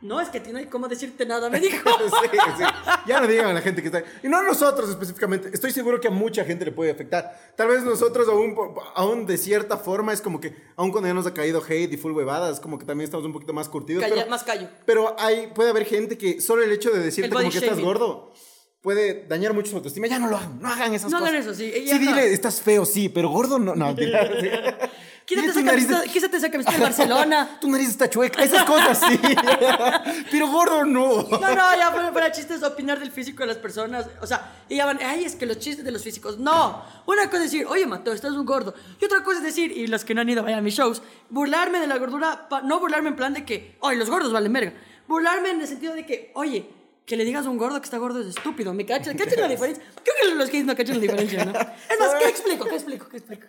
No, 0.00 0.20
es 0.20 0.28
que 0.28 0.38
no 0.52 0.58
hay 0.58 0.66
cómo 0.66 0.86
decirte 0.86 1.26
nada, 1.26 1.50
me 1.50 1.58
dijo. 1.60 1.88
Sí, 1.90 2.28
sí. 2.56 2.64
Ya 3.06 3.20
no 3.20 3.26
digan 3.26 3.46
a 3.46 3.52
la 3.52 3.60
gente 3.60 3.82
que 3.82 3.88
está. 3.88 4.04
Y 4.22 4.28
no 4.28 4.38
a 4.38 4.42
nosotros 4.42 4.88
específicamente. 4.90 5.50
Estoy 5.52 5.72
seguro 5.72 6.00
que 6.00 6.06
a 6.06 6.10
mucha 6.12 6.44
gente 6.44 6.64
le 6.64 6.70
puede 6.72 6.90
afectar. 6.92 7.36
Tal 7.56 7.66
vez 7.68 7.82
nosotros, 7.82 8.28
aún, 8.28 8.54
aún 8.94 9.26
de 9.26 9.36
cierta 9.36 9.76
forma, 9.76 10.12
es 10.12 10.20
como 10.20 10.40
que, 10.40 10.54
aún 10.76 10.92
cuando 10.92 11.08
ya 11.08 11.14
nos 11.14 11.26
ha 11.26 11.34
caído 11.34 11.60
hate 11.68 11.92
y 11.92 11.96
full 11.96 12.12
huevadas, 12.12 12.60
como 12.60 12.78
que 12.78 12.84
también 12.86 13.06
estamos 13.06 13.26
un 13.26 13.32
poquito 13.32 13.52
más 13.52 13.68
curtidos. 13.68 14.02
Calla- 14.04 14.14
pero, 14.14 14.30
más 14.30 14.44
callo. 14.44 14.68
Pero 14.86 15.16
hay, 15.18 15.48
puede 15.48 15.70
haber 15.70 15.84
gente 15.84 16.16
que 16.16 16.40
solo 16.40 16.62
el 16.62 16.70
hecho 16.70 16.90
de 16.90 17.00
decirte 17.00 17.26
El 17.28 17.34
como 17.34 17.50
que 17.50 17.58
estás 17.58 17.80
gordo 17.80 18.32
puede 18.80 19.26
dañar 19.26 19.52
mucho 19.52 19.70
su 19.70 19.76
autoestima. 19.76 20.06
Ya 20.06 20.20
no 20.20 20.28
lo 20.28 20.36
hagan, 20.36 20.60
no 20.62 20.68
hagan 20.68 20.94
esas 20.94 21.10
No 21.10 21.18
cosas. 21.18 21.34
hagan 21.34 21.42
eso, 21.42 21.54
sí. 21.54 21.72
Sí, 21.74 21.90
ajá. 21.90 21.98
dile, 21.98 22.32
estás 22.32 22.60
feo, 22.60 22.84
sí, 22.86 23.08
pero 23.08 23.28
gordo 23.30 23.58
no. 23.58 23.74
No. 23.74 23.96
Quítate 25.28 25.48
esa 25.50 25.62
camiseta, 25.64 26.00
de- 26.00 26.08
quítate 26.08 26.36
esa 26.38 26.50
camiseta 26.50 26.76
de 26.78 26.82
Barcelona. 26.82 27.48
Tu 27.60 27.70
nariz 27.70 27.88
está 27.90 28.08
chueca. 28.08 28.42
Esas 28.42 28.64
cosas 28.64 28.98
sí. 28.98 29.20
pero 30.30 30.48
gordo 30.48 30.84
no. 30.86 31.22
No, 31.22 31.38
no, 31.54 31.76
ya 31.76 31.90
fuera, 31.90 32.12
fuera 32.12 32.32
chistes 32.32 32.62
opinar 32.62 32.98
del 32.98 33.10
físico 33.12 33.42
de 33.42 33.48
las 33.48 33.58
personas. 33.58 34.06
O 34.22 34.26
sea, 34.26 34.52
y 34.70 34.76
ya 34.76 34.86
van, 34.86 34.98
ay, 35.04 35.24
es 35.24 35.36
que 35.36 35.44
los 35.44 35.58
chistes 35.58 35.84
de 35.84 35.90
los 35.92 36.02
físicos. 36.02 36.38
No. 36.38 36.82
Una 37.04 37.26
cosa 37.28 37.44
es 37.44 37.52
decir, 37.52 37.66
oye, 37.66 37.84
Mateo, 37.86 38.14
estás 38.14 38.32
un 38.32 38.46
gordo. 38.46 38.74
Y 39.00 39.04
otra 39.04 39.22
cosa 39.22 39.38
es 39.38 39.44
decir, 39.44 39.70
y 39.70 39.86
los 39.86 40.02
que 40.04 40.14
no 40.14 40.22
han 40.22 40.28
ido 40.30 40.42
vayan 40.42 40.60
a 40.60 40.62
mis 40.62 40.74
shows, 40.74 41.02
burlarme 41.28 41.78
de 41.78 41.86
la 41.88 41.98
gordura, 41.98 42.48
pa- 42.48 42.62
no 42.62 42.80
burlarme 42.80 43.10
en 43.10 43.16
plan 43.16 43.34
de 43.34 43.44
que, 43.44 43.76
oye, 43.80 43.96
los 43.96 44.08
gordos 44.08 44.32
valen 44.32 44.52
verga. 44.54 44.72
Burlarme 45.06 45.50
en 45.50 45.60
el 45.60 45.68
sentido 45.68 45.92
de 45.94 46.06
que, 46.06 46.32
oye, 46.34 46.66
que 47.04 47.16
le 47.16 47.24
digas 47.24 47.46
a 47.46 47.50
un 47.50 47.56
gordo 47.58 47.78
que 47.80 47.84
está 47.84 47.96
gordo 47.98 48.20
es 48.20 48.26
estúpido. 48.28 48.72
¿Me 48.74 48.84
cachas? 48.86 49.14
¿Cachas 49.14 49.38
la 49.38 49.48
diferencia? 49.56 49.82
Creo 50.02 50.14
que 50.30 50.34
los 50.36 50.50
gays 50.50 50.64
no 50.64 50.74
cachan 50.76 50.96
la 50.96 51.02
diferencia, 51.02 51.44
¿no? 51.44 51.52
Es 51.52 51.98
más, 52.00 52.14
¿qué 52.18 52.28
explico? 52.28 52.64
¿Qué 52.66 52.74
explico? 52.76 53.08
¿Qué 53.08 53.16
explico? 53.18 53.46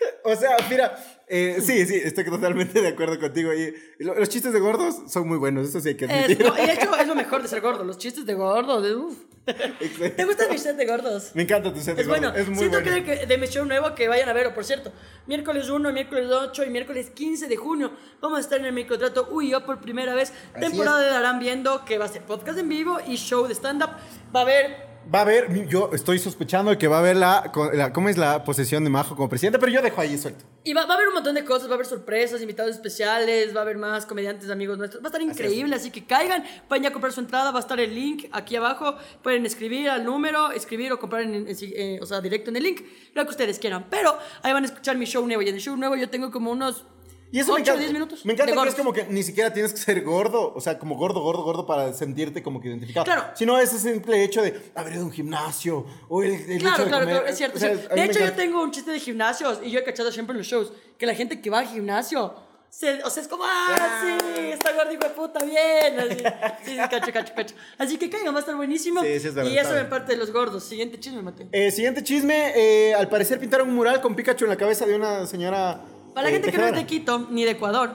O 0.24 0.34
sea, 0.36 0.56
mira, 0.68 0.96
eh, 1.28 1.58
sí, 1.60 1.84
sí, 1.86 1.94
estoy 2.02 2.24
totalmente 2.24 2.80
de 2.80 2.88
acuerdo 2.88 3.18
contigo. 3.20 3.52
Y 3.54 3.74
lo- 3.98 4.14
los 4.14 4.28
chistes 4.28 4.52
de 4.52 4.60
gordos 4.60 4.96
son 5.10 5.26
muy 5.28 5.38
buenos, 5.38 5.68
eso 5.68 5.80
sí 5.80 5.88
hay 5.90 5.94
que 5.96 6.04
Es, 6.06 6.10
admitir. 6.10 6.46
y 6.62 6.66
de 6.66 6.72
hecho, 6.72 6.96
es 7.00 7.06
lo 7.06 7.14
mejor 7.14 7.42
de 7.42 7.48
ser 7.48 7.60
gordo. 7.60 7.84
Los 7.84 7.98
chistes 7.98 8.24
de 8.26 8.34
gordo, 8.34 8.80
de 8.80 8.96
uf. 8.96 9.16
¿Te 9.44 10.24
gustan 10.24 10.48
mis 10.48 10.56
chistes 10.56 10.76
de 10.76 10.86
gordos? 10.86 11.30
Me 11.34 11.42
encanta 11.42 11.72
tu 11.72 11.80
set 11.80 11.96
de 11.96 12.02
Es 12.02 12.08
bueno. 12.08 12.28
gordo, 12.28 12.40
es 12.40 12.48
muy 12.48 12.58
Siento 12.58 12.80
bueno. 12.80 13.04
que, 13.04 13.18
que 13.20 13.26
de 13.26 13.38
mi 13.38 13.46
show 13.46 13.64
nuevo 13.64 13.94
que 13.94 14.08
vayan 14.08 14.28
a 14.28 14.32
verlo, 14.32 14.54
por 14.54 14.64
cierto. 14.64 14.92
Miércoles 15.26 15.68
1, 15.68 15.92
miércoles 15.92 16.26
8 16.30 16.64
y 16.64 16.70
miércoles 16.70 17.10
15 17.10 17.46
de 17.48 17.56
junio 17.56 17.92
vamos 18.20 18.38
a 18.38 18.40
estar 18.40 18.58
en 18.60 18.66
el 18.66 18.72
microtrato 18.72 19.28
Uy, 19.30 19.50
yo 19.50 19.64
por 19.64 19.80
primera 19.80 20.14
vez. 20.14 20.32
Así 20.54 20.60
temporada 20.66 21.00
de 21.00 21.08
Darán 21.10 21.40
viendo 21.40 21.84
que 21.84 21.98
va 21.98 22.04
a 22.04 22.08
ser 22.08 22.22
podcast 22.22 22.58
en 22.58 22.68
vivo 22.68 22.98
y 23.06 23.16
show 23.16 23.46
de 23.46 23.54
stand-up. 23.54 23.90
Va 24.34 24.40
a 24.40 24.42
haber. 24.42 24.89
Va 25.12 25.18
a 25.20 25.22
haber, 25.22 25.66
yo 25.68 25.90
estoy 25.92 26.20
sospechando 26.20 26.76
que 26.78 26.86
va 26.86 26.96
a 26.96 26.98
haber 27.00 27.16
la, 27.16 27.50
la- 27.72 27.92
¿cómo 27.92 28.08
es 28.08 28.16
la 28.16 28.44
posesión 28.44 28.84
de 28.84 28.90
Majo 28.90 29.16
como 29.16 29.28
presidente? 29.28 29.58
Pero 29.58 29.72
yo 29.72 29.82
dejo 29.82 30.00
ahí 30.00 30.16
suelto. 30.16 30.44
Y 30.62 30.72
va, 30.72 30.84
va 30.86 30.92
a 30.92 30.96
haber 30.96 31.08
un 31.08 31.14
montón 31.14 31.34
de 31.34 31.44
cosas, 31.44 31.66
va 31.68 31.72
a 31.72 31.74
haber 31.74 31.86
sorpresas, 31.86 32.40
invitados 32.40 32.72
especiales, 32.76 33.52
va 33.54 33.60
a 33.60 33.62
haber 33.62 33.76
más 33.76 34.06
comediantes, 34.06 34.48
amigos 34.50 34.78
nuestros. 34.78 35.02
Va 35.02 35.06
a 35.06 35.08
estar 35.08 35.22
increíble, 35.22 35.74
así, 35.74 35.90
que 35.90 36.04
caigan, 36.04 36.44
pueden 36.68 36.84
ya 36.84 36.92
comprar 36.92 37.12
su 37.12 37.18
entrada, 37.20 37.50
va 37.50 37.58
a 37.58 37.60
estar 37.62 37.80
el 37.80 37.92
link 37.92 38.26
aquí 38.30 38.54
abajo. 38.54 38.94
Pueden 39.22 39.44
escribir 39.46 39.90
al 39.90 40.04
número, 40.04 40.52
escribir 40.52 40.92
o 40.92 41.00
comprar, 41.00 41.22
en, 41.22 41.46
en- 41.48 42.02
o 42.02 42.06
sea, 42.06 42.20
directo 42.20 42.50
en 42.50 42.56
el 42.56 42.62
link, 42.62 42.82
lo 43.14 43.24
que 43.24 43.30
ustedes 43.30 43.58
quieran. 43.58 43.86
Pero 43.90 44.16
ahí 44.42 44.52
van 44.52 44.62
a 44.62 44.66
escuchar 44.66 44.96
mi 44.96 45.06
show 45.06 45.26
nuevo 45.26 45.42
y 45.42 45.48
en 45.48 45.56
el 45.56 45.60
show 45.60 45.76
nuevo 45.76 45.96
yo 45.96 46.08
tengo 46.08 46.30
como 46.30 46.52
unos 46.52 46.84
Y 47.32 47.38
eso 47.38 47.52
me 47.54 47.60
8 47.60 47.62
o 47.62 47.74
encanta. 47.74 47.80
10 47.80 47.92
minutos. 47.92 48.24
Me 48.26 48.32
encanta 48.32 48.62
que 48.62 48.68
es 48.68 48.74
como 48.74 48.92
que 48.92 49.04
ni 49.04 49.22
siquiera 49.22 49.52
tienes 49.52 49.72
que 49.72 49.78
ser 49.78 50.02
gordo, 50.02 50.52
o 50.54 50.60
sea, 50.60 50.78
como 50.78 50.96
gordo, 50.96 51.20
gordo, 51.20 51.42
gordo 51.42 51.66
para 51.66 51.92
sentirte 51.92 52.42
como 52.42 52.60
que 52.60 52.68
identificado. 52.68 53.04
Claro. 53.04 53.24
Sino 53.34 53.58
ese 53.58 53.78
simple 53.78 54.22
hecho 54.24 54.42
de 54.42 54.72
haber 54.74 54.94
ido 54.94 55.02
a 55.02 55.06
un 55.06 55.12
gimnasio 55.12 55.86
o 56.08 56.22
el, 56.22 56.32
el 56.32 56.50
hecho 56.52 56.60
Claro, 56.64 56.84
de 56.84 56.88
claro, 56.90 57.04
comer. 57.04 57.16
claro, 57.16 57.26
es 57.28 57.36
cierto. 57.38 57.56
O 57.56 57.60
sea, 57.60 57.74
De 57.76 58.04
hecho, 58.04 58.18
yo 58.18 58.32
tengo 58.32 58.62
un 58.62 58.70
chiste 58.72 58.90
de 58.90 58.98
gimnasios 59.00 59.60
y 59.62 59.70
yo 59.70 59.78
he 59.80 59.84
cachado 59.84 60.10
siempre 60.10 60.32
en 60.32 60.38
los 60.38 60.46
shows 60.46 60.72
que 60.98 61.06
la 61.06 61.14
gente 61.14 61.40
que 61.40 61.50
va 61.50 61.60
al 61.60 61.66
gimnasio, 61.68 62.34
se, 62.68 63.02
o 63.02 63.10
sea, 63.10 63.22
es 63.22 63.28
como, 63.28 63.42
ah, 63.44 64.00
sí, 64.00 64.40
está 64.52 64.72
gordo, 64.72 64.92
hijo 64.92 65.02
de 65.02 65.10
puta, 65.10 65.44
bien. 65.44 65.98
Así, 65.98 66.18
sí, 66.64 66.70
sí, 66.72 66.76
cacho, 66.76 67.12
cacho, 67.12 67.32
cacho. 67.34 67.54
Así 67.78 67.96
que 67.98 68.08
caigan, 68.08 68.32
va 68.32 68.38
a 68.38 68.40
estar 68.40 68.54
buenísimo. 68.54 69.02
Sí, 69.02 69.18
sí, 69.20 69.26
es 69.28 69.34
verdad, 69.34 69.50
y 69.50 69.58
eso 69.58 69.76
en 69.76 69.88
parte 69.88 70.12
de 70.12 70.18
los 70.18 70.32
gordos. 70.32 70.62
Siguiente 70.64 71.00
chisme, 71.00 71.20
Mateo. 71.22 71.48
Eh, 71.50 71.70
siguiente 71.72 72.04
chisme, 72.04 72.52
eh, 72.54 72.94
al 72.94 73.08
parecer 73.08 73.40
pintaron 73.40 73.68
un 73.68 73.74
mural 73.74 74.00
con 74.00 74.14
Pikachu 74.14 74.44
en 74.44 74.50
la 74.50 74.56
cabeza 74.56 74.86
de 74.86 74.94
una 74.96 75.26
señora. 75.26 75.80
Para 76.14 76.24
la 76.24 76.30
eh, 76.30 76.32
gente 76.34 76.50
que 76.52 76.58
no 76.58 76.66
es 76.66 76.74
de 76.74 76.86
Quito 76.86 77.28
ni 77.30 77.44
de 77.44 77.52
Ecuador, 77.52 77.94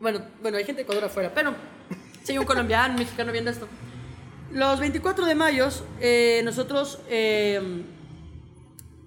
bueno, 0.00 0.22
bueno, 0.42 0.58
hay 0.58 0.64
gente 0.64 0.78
de 0.80 0.82
Ecuador 0.82 1.04
afuera, 1.04 1.32
pero 1.34 1.54
si 2.22 2.32
hay 2.32 2.38
un 2.38 2.44
colombiano, 2.44 2.94
un 2.94 3.00
mexicano 3.00 3.32
viendo 3.32 3.50
esto. 3.50 3.68
Los 4.52 4.78
24 4.80 5.26
de 5.26 5.34
mayo, 5.34 5.68
eh, 6.00 6.40
nosotros. 6.44 7.00
eh, 7.08 7.60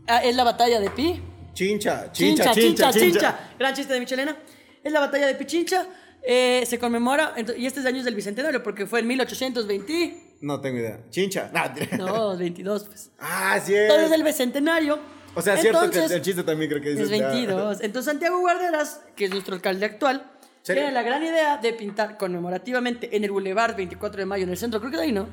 ah, 0.07 0.23
es 0.23 0.35
la 0.35 0.43
batalla 0.43 0.79
de 0.79 0.89
Pi. 0.89 1.21
Chincha, 1.53 2.11
Chincha, 2.11 2.51
chincha, 2.51 2.91
chincha, 2.91 2.91
chincha, 2.91 3.39
Gran 3.57 3.73
chiste 3.73 3.93
de 3.93 3.99
Michelena. 3.99 4.37
Es 4.83 4.91
la 4.91 4.99
batalla 4.99 5.25
de 5.27 5.35
Pichincha. 5.35 5.87
eh, 6.23 6.63
se 6.67 6.77
conmemora, 6.77 7.33
y 7.57 7.65
este 7.65 7.79
es 7.79 7.85
años 7.85 8.03
del 8.05 8.13
bicentenario, 8.15 8.61
porque 8.61 8.85
fue 8.85 8.99
en 8.99 9.07
1820. 9.07 10.35
No 10.41 10.59
tengo 10.61 10.77
idea. 10.77 10.99
Chincha. 11.09 11.49
No, 11.97 12.37
22, 12.37 12.83
pues. 12.83 13.11
Ah, 13.19 13.59
sí 13.63 13.73
es. 13.73 13.89
Entonces 13.89 14.11
el 14.11 14.23
bicentenario. 14.23 15.16
O 15.35 15.41
sea, 15.41 15.53
es 15.55 15.61
cierto 15.61 15.89
que 15.91 15.99
el 16.03 16.21
chiste 16.21 16.43
también 16.43 16.69
creo 16.69 16.81
que 16.81 16.89
dice. 16.91 17.03
Es 17.03 17.09
22. 17.09 17.81
Entonces 17.81 18.11
Santiago 18.11 18.39
Guarderas, 18.39 19.01
que 19.15 19.25
es 19.25 19.31
nuestro 19.31 19.55
alcalde 19.55 19.85
actual, 19.85 20.31
¿Serio? 20.63 20.83
tiene 20.83 20.93
la 20.93 21.03
gran 21.03 21.23
idea 21.23 21.57
de 21.57 21.73
pintar 21.73 22.17
conmemorativamente 22.17 23.15
en 23.15 23.23
el 23.23 23.31
Boulevard 23.31 23.75
24 23.75 24.19
de 24.19 24.25
Mayo, 24.25 24.43
en 24.43 24.49
el 24.49 24.57
centro, 24.57 24.79
creo 24.79 24.91
que 24.91 24.97
de 24.97 25.03
ahí, 25.03 25.11
¿no? 25.11 25.27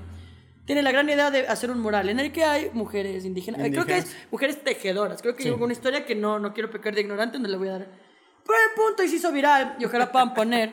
Tiene 0.67 0.83
la 0.83 0.93
gran 0.93 1.09
idea 1.09 1.31
de 1.31 1.47
hacer 1.47 1.71
un 1.71 1.81
mural 1.81 2.09
en 2.09 2.21
el 2.21 2.33
que 2.33 2.45
hay 2.45 2.71
mujeres 2.73 3.25
indígenas. 3.25 3.61
eh, 3.61 3.71
Creo 3.71 3.85
que 3.85 3.99
es 3.99 4.05
Indígenas. 4.05 4.29
mujeres 4.33 4.65
tejedoras. 4.65 5.21
Creo 5.23 5.35
que 5.37 5.43
Sí. 5.43 5.49
hay 5.49 5.55
alguna 5.55 5.73
historia 5.75 6.07
que 6.07 6.15
no, 6.15 6.39
no 6.39 6.55
quiero 6.55 6.71
pecar 6.71 6.95
de 6.95 7.03
ignorante, 7.03 7.39
no 7.39 7.49
le 7.49 7.57
voy 7.57 7.69
a 7.69 7.73
dar. 7.73 7.87
Pero 8.47 8.59
el 8.71 8.75
punto 8.77 9.03
y 9.03 9.09
se 9.09 9.17
hizo 9.17 9.33
viral, 9.33 9.77
y 9.79 9.85
ojalá 9.87 10.11
puedan 10.13 10.33
poner 10.35 10.71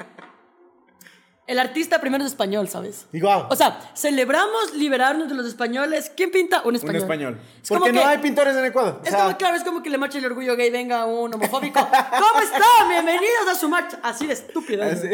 el 1.52 1.60
artista 1.60 2.00
primero 2.00 2.24
es 2.24 2.32
español, 2.32 2.70
¿sabes? 2.70 3.08
Y 3.12 3.20
guau. 3.20 3.48
O 3.50 3.56
sea, 3.58 3.78
celebramos 3.94 4.74
liberarnos 4.74 5.28
de 5.28 5.36
los 5.36 5.46
españoles. 5.46 6.10
¿Quién 6.16 6.32
pinta? 6.32 6.62
Un 6.62 6.70
un 6.70 6.76
español. 6.76 7.02
español. 7.02 7.40
Es 7.62 7.68
como 7.68 7.82
Porque 7.82 7.92
no 7.94 8.02
que- 8.02 8.08
hay 8.08 8.18
pintores 8.20 8.56
en 8.56 8.64
Ecuador. 8.66 9.00
O 9.02 9.04
Es 9.04 9.10
sea, 9.10 9.26
como, 9.26 9.38
claro, 9.38 9.58
es 9.58 9.64
como 9.64 9.84
que 9.84 9.90
le 9.90 9.98
marcha 9.98 10.18
el 10.18 10.26
orgullo 10.26 10.56
gay, 10.56 10.70
venga 10.70 11.06
un 11.06 11.34
homofóbico. 11.34 11.80
¿Cómo 11.82 12.42
están? 12.42 12.88
Bienvenidos 12.90 13.48
a 13.52 13.56
su 13.56 13.68
marcha. 13.68 14.00
Así 14.02 14.28
de 14.28 14.34
estúpido. 14.34 14.86
¿no? 14.86 14.92
así. 14.92 15.10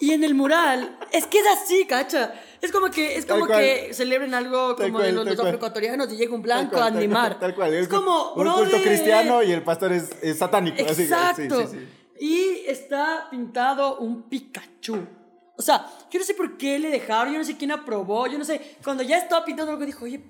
Y 0.00 0.12
en 0.12 0.22
el 0.22 0.34
mural, 0.36 0.96
es 1.10 1.26
que 1.26 1.40
es 1.40 1.46
así, 1.48 1.84
cacha. 1.84 2.32
Es 2.62 2.70
como 2.70 2.88
que, 2.88 3.16
es 3.16 3.26
como 3.26 3.48
que 3.48 3.90
celebren 3.92 4.32
algo 4.34 4.76
como 4.76 4.92
cual, 4.92 5.02
de 5.06 5.12
los, 5.12 5.26
los 5.26 5.38
afroecuatorianos 5.40 6.12
y 6.12 6.16
llega 6.16 6.32
un 6.32 6.42
blanco 6.42 6.76
cual, 6.76 6.82
a 6.84 6.86
animar. 6.86 7.40
Tal 7.40 7.54
cual. 7.56 7.74
Es 7.74 7.88
como, 7.88 8.34
un 8.34 8.48
culto 8.52 8.76
cristiano 8.80 9.42
y 9.42 9.50
el 9.50 9.62
pastor 9.62 9.92
es, 9.92 10.10
es 10.22 10.38
satánico. 10.38 10.80
así, 10.88 11.02
Exacto. 11.02 11.62
sí, 11.62 11.66
sí, 11.72 11.78
sí. 11.78 11.88
Y 12.20 12.64
está 12.66 13.28
pintado 13.30 13.98
un 13.98 14.22
Pikachu. 14.28 14.98
O 15.56 15.62
sea, 15.62 15.86
yo 16.10 16.18
no 16.20 16.24
sé 16.24 16.34
por 16.34 16.56
qué 16.56 16.78
le 16.78 16.88
dejaron, 16.90 17.32
yo 17.32 17.38
no 17.38 17.44
sé 17.44 17.56
quién 17.56 17.72
aprobó, 17.72 18.26
yo 18.26 18.38
no 18.38 18.44
sé. 18.44 18.76
Cuando 18.82 19.02
ya 19.02 19.18
estaba 19.18 19.44
pintando 19.44 19.72
algo, 19.72 19.84
dijo, 19.84 20.04
oye, 20.04 20.20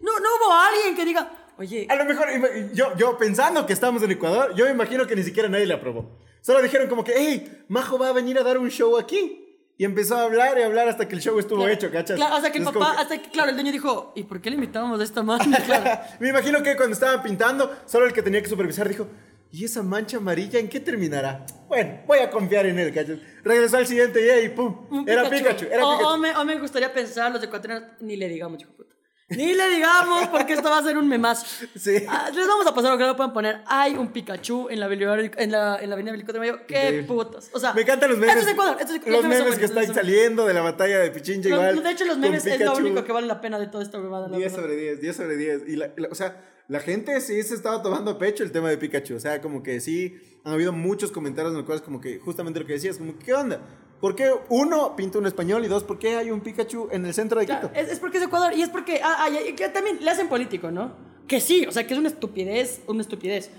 no, 0.00 0.18
no 0.18 0.28
hubo 0.36 0.52
alguien 0.52 0.96
que 0.96 1.04
diga, 1.04 1.30
oye, 1.58 1.86
A 1.90 1.94
lo 1.96 2.04
mejor, 2.04 2.26
yo, 2.72 2.96
yo 2.96 3.18
pensando 3.18 3.66
que 3.66 3.72
estamos 3.74 4.02
en 4.02 4.12
Ecuador, 4.12 4.54
yo 4.54 4.64
me 4.64 4.70
imagino 4.70 5.06
que 5.06 5.14
ni 5.14 5.22
siquiera 5.22 5.48
nadie 5.48 5.66
le 5.66 5.74
aprobó. 5.74 6.18
Solo 6.40 6.62
dijeron 6.62 6.88
como 6.88 7.04
que, 7.04 7.12
hey, 7.16 7.64
Majo 7.68 7.98
va 7.98 8.08
a 8.08 8.12
venir 8.12 8.38
a 8.38 8.42
dar 8.42 8.56
un 8.58 8.70
show 8.70 8.96
aquí. 8.96 9.44
Y 9.80 9.84
empezó 9.84 10.16
a 10.16 10.22
hablar 10.22 10.58
y 10.58 10.62
hasta 10.62 10.88
hasta 10.90 11.08
que 11.08 11.14
el 11.14 11.20
show 11.20 11.38
estuvo 11.38 11.58
Claro, 11.60 11.72
hecho, 11.72 11.90
¿cachas? 11.92 12.16
Claro, 12.16 12.34
hasta 12.34 12.50
que 12.50 12.58
el 12.58 12.64
papá, 12.64 12.94
que- 12.96 13.00
hasta 13.02 13.22
que, 13.22 13.30
claro, 13.30 13.50
el 13.50 13.54
dueño 13.54 13.70
dijo, 13.70 14.12
¿y 14.16 14.24
por 14.24 14.40
qué 14.40 14.50
le 14.50 14.56
invitábamos 14.56 14.98
a 15.00 15.04
esta 15.04 15.22
man? 15.22 15.38
Claro. 15.66 16.00
Me 16.18 16.30
imagino 16.30 16.60
que 16.64 16.74
cuando 16.76 16.94
estaban 16.94 17.22
pintando, 17.22 17.76
solo 17.86 18.06
el 18.06 18.12
que 18.12 18.20
tenía 18.22 18.42
que 18.42 18.48
supervisar 18.48 18.88
dijo, 18.88 19.06
¿y 19.50 19.64
esa 19.64 19.82
mancha 19.82 20.16
amarilla 20.18 20.58
en 20.58 20.68
qué 20.68 20.80
terminará? 20.80 21.44
Bueno, 21.68 22.00
voy 22.06 22.18
a 22.20 22.30
confiar 22.30 22.66
en 22.66 22.78
él, 22.78 22.92
¿cachas? 22.94 23.18
Regresó 23.44 23.76
al 23.76 23.86
siguiente 23.86 24.20
día 24.22 24.40
y 24.40 24.48
¡pum! 24.50 24.86
Un 24.90 25.08
Era 25.08 25.28
Pikachu, 25.28 25.66
era 25.70 25.84
o, 25.86 25.92
Pikachu. 25.98 26.08
o 26.14 26.18
me, 26.18 26.34
o 26.36 26.44
me 26.44 26.58
gustaría 26.58 26.92
pensar, 26.92 27.30
los 27.32 27.42
ecuatorianos, 27.42 27.90
ni 28.00 28.16
le 28.16 28.28
digamos, 28.28 28.58
de 28.58 28.66
puta. 28.66 28.94
Ni 29.30 29.52
le 29.52 29.68
digamos, 29.68 30.28
porque 30.28 30.54
esto 30.54 30.70
va 30.70 30.78
a 30.78 30.82
ser 30.82 30.96
un 30.96 31.06
memazo. 31.06 31.44
Sí. 31.76 31.96
Ah, 32.08 32.30
les 32.34 32.46
vamos 32.48 32.66
a 32.66 32.74
pasar, 32.74 32.92
ojalá 32.94 33.08
lo 33.08 33.16
puedan 33.16 33.34
poner. 33.34 33.60
Hay 33.66 33.94
un 33.94 34.10
Pikachu 34.10 34.68
en 34.70 34.80
la, 34.80 34.86
en 34.86 35.52
la, 35.52 35.76
en 35.82 35.88
la 35.90 35.94
avenida 35.94 36.12
Belicote 36.12 36.32
de 36.32 36.38
Mayo. 36.38 36.60
¡Qué 36.66 37.04
putas! 37.06 37.50
O 37.52 37.60
sea, 37.60 37.74
Me 37.74 37.82
encantan 37.82 38.08
los 38.08 38.18
memes. 38.18 38.36
Esto 38.36 38.48
es 38.48 38.52
Ecuador. 38.54 38.76
Esto 38.80 38.94
es, 38.94 39.06
los 39.06 39.22
memes, 39.24 39.48
son 39.50 39.58
que 39.58 39.64
están 39.66 39.94
saliendo 39.94 40.46
de 40.46 40.54
la 40.54 40.62
batalla 40.62 41.00
de 41.00 41.10
Pichincha 41.10 41.50
Los- 41.50 41.58
igual. 41.58 41.82
de 41.82 41.90
hecho, 41.90 42.04
los 42.06 42.16
memes 42.16 42.46
es 42.46 42.52
lo 42.58 42.72
Pikachu. 42.72 42.78
único 42.86 43.04
que 43.04 43.12
vale 43.12 43.26
la 43.26 43.38
pena 43.42 43.58
de 43.58 43.66
toda 43.66 43.84
esta 43.84 44.00
huevada. 44.00 44.28
la 44.28 44.38
10 44.38 44.50
verdad. 44.50 44.62
sobre 44.66 44.76
10, 44.80 45.00
10 45.02 45.16
sobre 45.16 45.36
10. 45.36 45.62
Y 45.68 45.76
la, 45.76 45.90
la- 45.96 46.08
o 46.10 46.14
sea, 46.14 46.42
la 46.68 46.80
gente 46.80 47.18
sí 47.22 47.42
se 47.42 47.54
estaba 47.54 47.82
tomando 47.82 48.12
a 48.12 48.18
pecho 48.18 48.44
el 48.44 48.52
tema 48.52 48.68
de 48.68 48.76
Pikachu. 48.76 49.16
O 49.16 49.20
sea, 49.20 49.40
como 49.40 49.62
que 49.62 49.80
sí, 49.80 50.14
han 50.44 50.52
habido 50.52 50.72
muchos 50.72 51.10
comentarios 51.10 51.52
en 51.52 51.58
los 51.58 51.66
cuales 51.66 51.82
como 51.82 52.00
que 52.00 52.18
justamente 52.18 52.60
lo 52.60 52.66
que 52.66 52.74
decías, 52.74 52.98
como, 52.98 53.18
¿qué 53.18 53.32
onda? 53.32 53.60
¿Por 54.00 54.14
qué 54.14 54.30
uno 54.50 54.94
pinta 54.94 55.18
un 55.18 55.26
español 55.26 55.64
y 55.64 55.68
dos, 55.68 55.82
por 55.82 55.98
qué 55.98 56.16
hay 56.16 56.30
un 56.30 56.40
Pikachu 56.40 56.88
en 56.92 57.04
el 57.04 57.14
centro 57.14 57.40
de 57.40 57.46
Quito? 57.46 57.70
es, 57.74 57.88
es 57.90 57.98
porque 57.98 58.18
es 58.18 58.24
Ecuador 58.24 58.52
y 58.54 58.62
es 58.62 58.68
porque 58.68 59.00
ah, 59.02 59.24
ah, 59.24 59.30
y 59.30 59.54
que 59.54 59.68
también 59.70 60.04
le 60.04 60.10
hacen 60.10 60.28
político, 60.28 60.70
¿no? 60.70 60.92
Que 61.26 61.40
sí, 61.40 61.66
o 61.66 61.72
sea, 61.72 61.86
que 61.86 61.94
es 61.94 61.98
una 61.98 62.08
estupidez, 62.08 62.82
una 62.86 63.00
estupidez. 63.00 63.50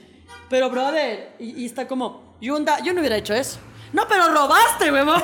Pero, 0.50 0.70
brother, 0.70 1.34
y, 1.40 1.64
y 1.64 1.66
está 1.66 1.88
como, 1.88 2.38
Yunda, 2.40 2.80
yo 2.84 2.94
no 2.94 3.02
hubiera 3.02 3.18
hecho 3.18 3.34
eso. 3.34 3.60
No, 3.94 4.08
pero 4.08 4.28
robaste, 4.34 4.92
huevón. 4.92 5.22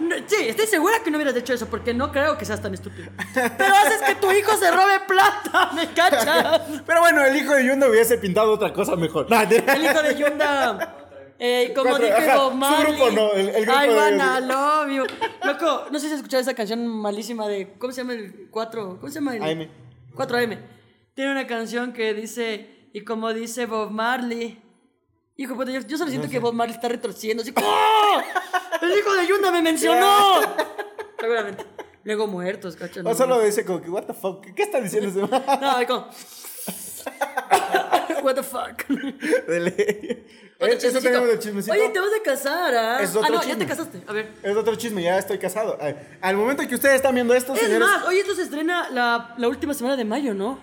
No, 0.00 0.16
sí, 0.26 0.36
estoy 0.48 0.66
segura 0.66 0.96
que 1.04 1.10
no 1.10 1.18
hubieras 1.18 1.36
hecho 1.36 1.52
eso 1.54 1.66
porque 1.66 1.94
no 1.94 2.10
creo 2.10 2.36
que 2.36 2.44
seas 2.44 2.60
tan 2.60 2.74
estúpido. 2.74 3.10
Pero 3.34 3.74
haces 3.74 4.02
que 4.06 4.14
tu 4.16 4.30
hijo 4.32 4.56
se 4.56 4.70
robe 4.70 5.00
plata, 5.06 5.70
¿me 5.74 5.86
cachas? 5.92 6.62
Pero 6.84 7.00
bueno, 7.00 7.24
el 7.24 7.36
hijo 7.36 7.52
de 7.54 7.64
Yunda 7.66 7.88
hubiese 7.88 8.18
pintado 8.18 8.52
otra 8.52 8.72
cosa 8.72 8.96
mejor. 8.96 9.30
No, 9.30 9.40
El 9.42 9.84
hijo 9.84 10.02
de 10.02 10.14
Yunda. 10.16 10.96
Eh, 11.38 11.72
como 11.76 11.98
dije 11.98 12.34
Bob 12.34 12.52
su 12.52 12.56
Marley. 12.56 12.86
grupo 12.96 13.10
no, 13.10 13.32
el- 13.34 13.48
el 13.50 13.66
grupo 13.66 13.82
I 13.84 13.88
de- 13.88 13.94
wanna 13.94 14.40
love 14.40 14.88
you. 14.90 15.04
Loco, 15.44 15.84
no 15.90 15.98
sé 15.98 16.06
si 16.06 16.12
has 16.14 16.18
escuchado 16.20 16.40
esa 16.40 16.54
canción 16.54 16.86
malísima 16.88 17.46
de. 17.46 17.74
¿Cómo 17.78 17.92
se 17.92 18.00
llama 18.00 18.14
el 18.14 18.48
4? 18.50 18.96
¿Cómo 19.00 19.12
se 19.12 19.20
llama 19.20 19.36
el? 19.36 19.42
AM. 19.42 19.68
4AM. 20.14 20.58
Tiene 21.14 21.32
una 21.32 21.46
canción 21.46 21.92
que 21.92 22.14
dice. 22.14 22.88
Y 22.94 23.02
como 23.04 23.34
dice 23.34 23.66
Bob 23.66 23.90
Marley. 23.90 24.62
Hijo 25.38 25.54
puta, 25.54 25.70
yo, 25.70 25.80
yo 25.80 25.98
solo 25.98 26.10
siento 26.10 26.28
que 26.30 26.38
Bob 26.38 26.54
Marley 26.54 26.74
está 26.74 26.88
retorciendo. 26.88 27.42
Así. 27.42 27.52
¡Oh! 27.56 28.20
¡El 28.80 28.98
hijo 28.98 29.14
de 29.14 29.26
Yunda 29.26 29.50
me 29.50 29.60
mencionó! 29.60 30.40
Seguramente. 31.20 31.64
Luego 32.04 32.26
muertos, 32.26 32.76
cacho. 32.76 33.00
O 33.04 33.14
solo 33.14 33.40
dice 33.40 33.64
como 33.64 33.82
que, 33.82 33.90
what 33.90 34.04
the 34.04 34.14
fuck, 34.14 34.46
¿qué, 34.54 34.62
está 34.62 34.80
diciendo 34.80 35.08
ese? 35.08 35.20
No, 35.60 35.80
es 35.80 35.86
como. 35.86 36.08
What 38.22 38.34
the 38.34 38.42
fuck. 38.42 38.86
De 38.88 39.60
ley. 39.60 40.26
Otro 40.58 40.72
Eh, 40.72 40.78
Eso 40.82 41.00
tenemos 41.00 41.28
de 41.28 41.38
chismecito. 41.38 41.72
Oye, 41.72 41.90
te 41.90 42.00
vas 42.00 42.10
a 42.18 42.22
casar, 42.24 42.74
¿ah? 42.74 42.98
Es 43.00 43.14
otro 43.14 43.22
ah, 43.24 43.30
no, 43.30 43.44
ya 43.44 43.56
te 43.56 43.66
casaste. 43.66 44.02
A 44.06 44.12
ver. 44.12 44.32
Es 44.42 44.56
otro 44.56 44.74
chisme, 44.74 45.02
ya 45.02 45.18
estoy 45.18 45.38
casado. 45.38 45.78
Al 46.20 46.36
momento 46.36 46.66
que 46.66 46.74
ustedes 46.74 46.96
están 46.96 47.14
viendo 47.14 47.34
esto, 47.34 47.54
Es 47.54 47.60
señores. 47.60 47.86
más, 47.86 48.04
hoy 48.04 48.18
esto 48.18 48.34
se 48.34 48.42
estrena 48.42 48.88
la, 48.90 49.34
la 49.38 49.48
última 49.48 49.74
semana 49.74 49.96
de 49.96 50.04
mayo, 50.04 50.34
¿no? 50.34 50.58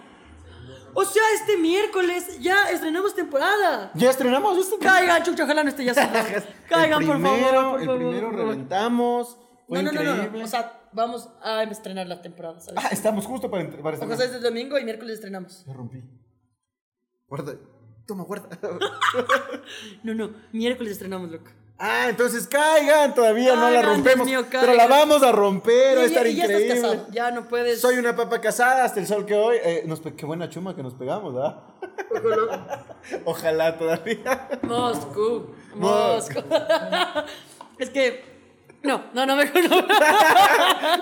O 0.96 1.06
sea, 1.06 1.24
este 1.36 1.58
miércoles 1.58 2.40
ya 2.40 2.70
estrenamos 2.72 3.16
temporada. 3.16 3.92
Ya 3.96 4.10
estrenamos 4.10 4.58
esto. 4.58 4.78
Caigan, 4.80 5.24
chucha, 5.24 5.44
ojalá 5.44 5.64
no 5.64 5.70
esté 5.70 5.84
ya. 5.86 5.94
Caigan, 6.70 7.02
el 7.02 7.08
por 7.08 7.16
primero, 7.16 7.48
favor, 7.48 7.72
por 7.72 7.80
El 7.82 7.86
favor, 7.86 7.98
primero 8.00 8.28
por 8.28 8.36
favor. 8.38 8.52
reventamos. 8.52 9.38
Fue 9.68 9.82
No, 9.84 9.92
no, 9.92 10.04
no, 10.04 10.16
no. 10.30 10.44
O 10.44 10.48
sea, 10.48 10.82
vamos 10.92 11.30
a 11.42 11.64
estrenar 11.64 12.08
la 12.08 12.22
temporada, 12.22 12.60
¿sabes? 12.60 12.84
Ah, 12.84 12.90
estamos 12.92 13.26
justo 13.26 13.50
para, 13.50 13.68
para 13.70 13.82
O 13.90 13.92
estrenar. 13.94 14.18
sea, 14.18 14.26
es 14.28 14.34
el 14.34 14.42
domingo 14.44 14.78
y 14.78 14.84
miércoles 14.84 15.16
estrenamos. 15.16 15.64
Ya 15.66 15.74
rompí. 15.74 16.04
Guarda. 17.28 17.56
Toma, 18.06 18.24
guarda. 18.26 18.50
No, 20.04 20.14
no, 20.14 20.32
miércoles 20.52 20.92
estrenamos, 20.94 21.32
loco. 21.32 21.50
Ah, 21.84 22.10
entonces 22.10 22.48
caigan. 22.48 23.14
Todavía 23.14 23.56
no 23.56 23.70
la 23.70 23.82
rompemos. 23.82 24.26
Mío, 24.26 24.46
pero 24.50 24.74
la 24.74 24.88
vamos 24.88 25.22
a 25.24 25.32
romper. 25.32 25.98
Va 25.98 26.02
a 26.02 26.06
estar 26.06 26.26
y 26.28 26.36
ya 26.36 26.46
estás 26.46 26.64
casado, 26.64 27.08
ya 27.12 27.32
no 27.32 27.48
puedes. 27.48 27.82
Soy 27.82 27.98
una 27.98 28.16
papa 28.16 28.40
casada 28.42 28.86
hasta 28.86 29.00
el 29.00 29.08
sol 29.08 29.26
que 29.26 29.36
hoy. 29.36 29.58
Eh, 29.64 29.84
nos 29.86 30.02
qué 30.02 30.26
buena 30.26 30.50
chuma 30.50 30.76
que 30.76 30.84
nos 30.84 30.94
pegamos, 30.94 31.36
¿ah? 31.38 31.64
Ojalá 33.26 33.78
todavía. 33.78 34.50
Moscú. 34.62 35.54
Moscú. 35.76 36.40
Moscú. 36.40 36.44
es 37.80 37.90
que. 37.90 38.33
No, 38.84 39.06
no, 39.14 39.26
no, 39.26 39.36
mejor 39.38 39.62
no. 39.70 39.86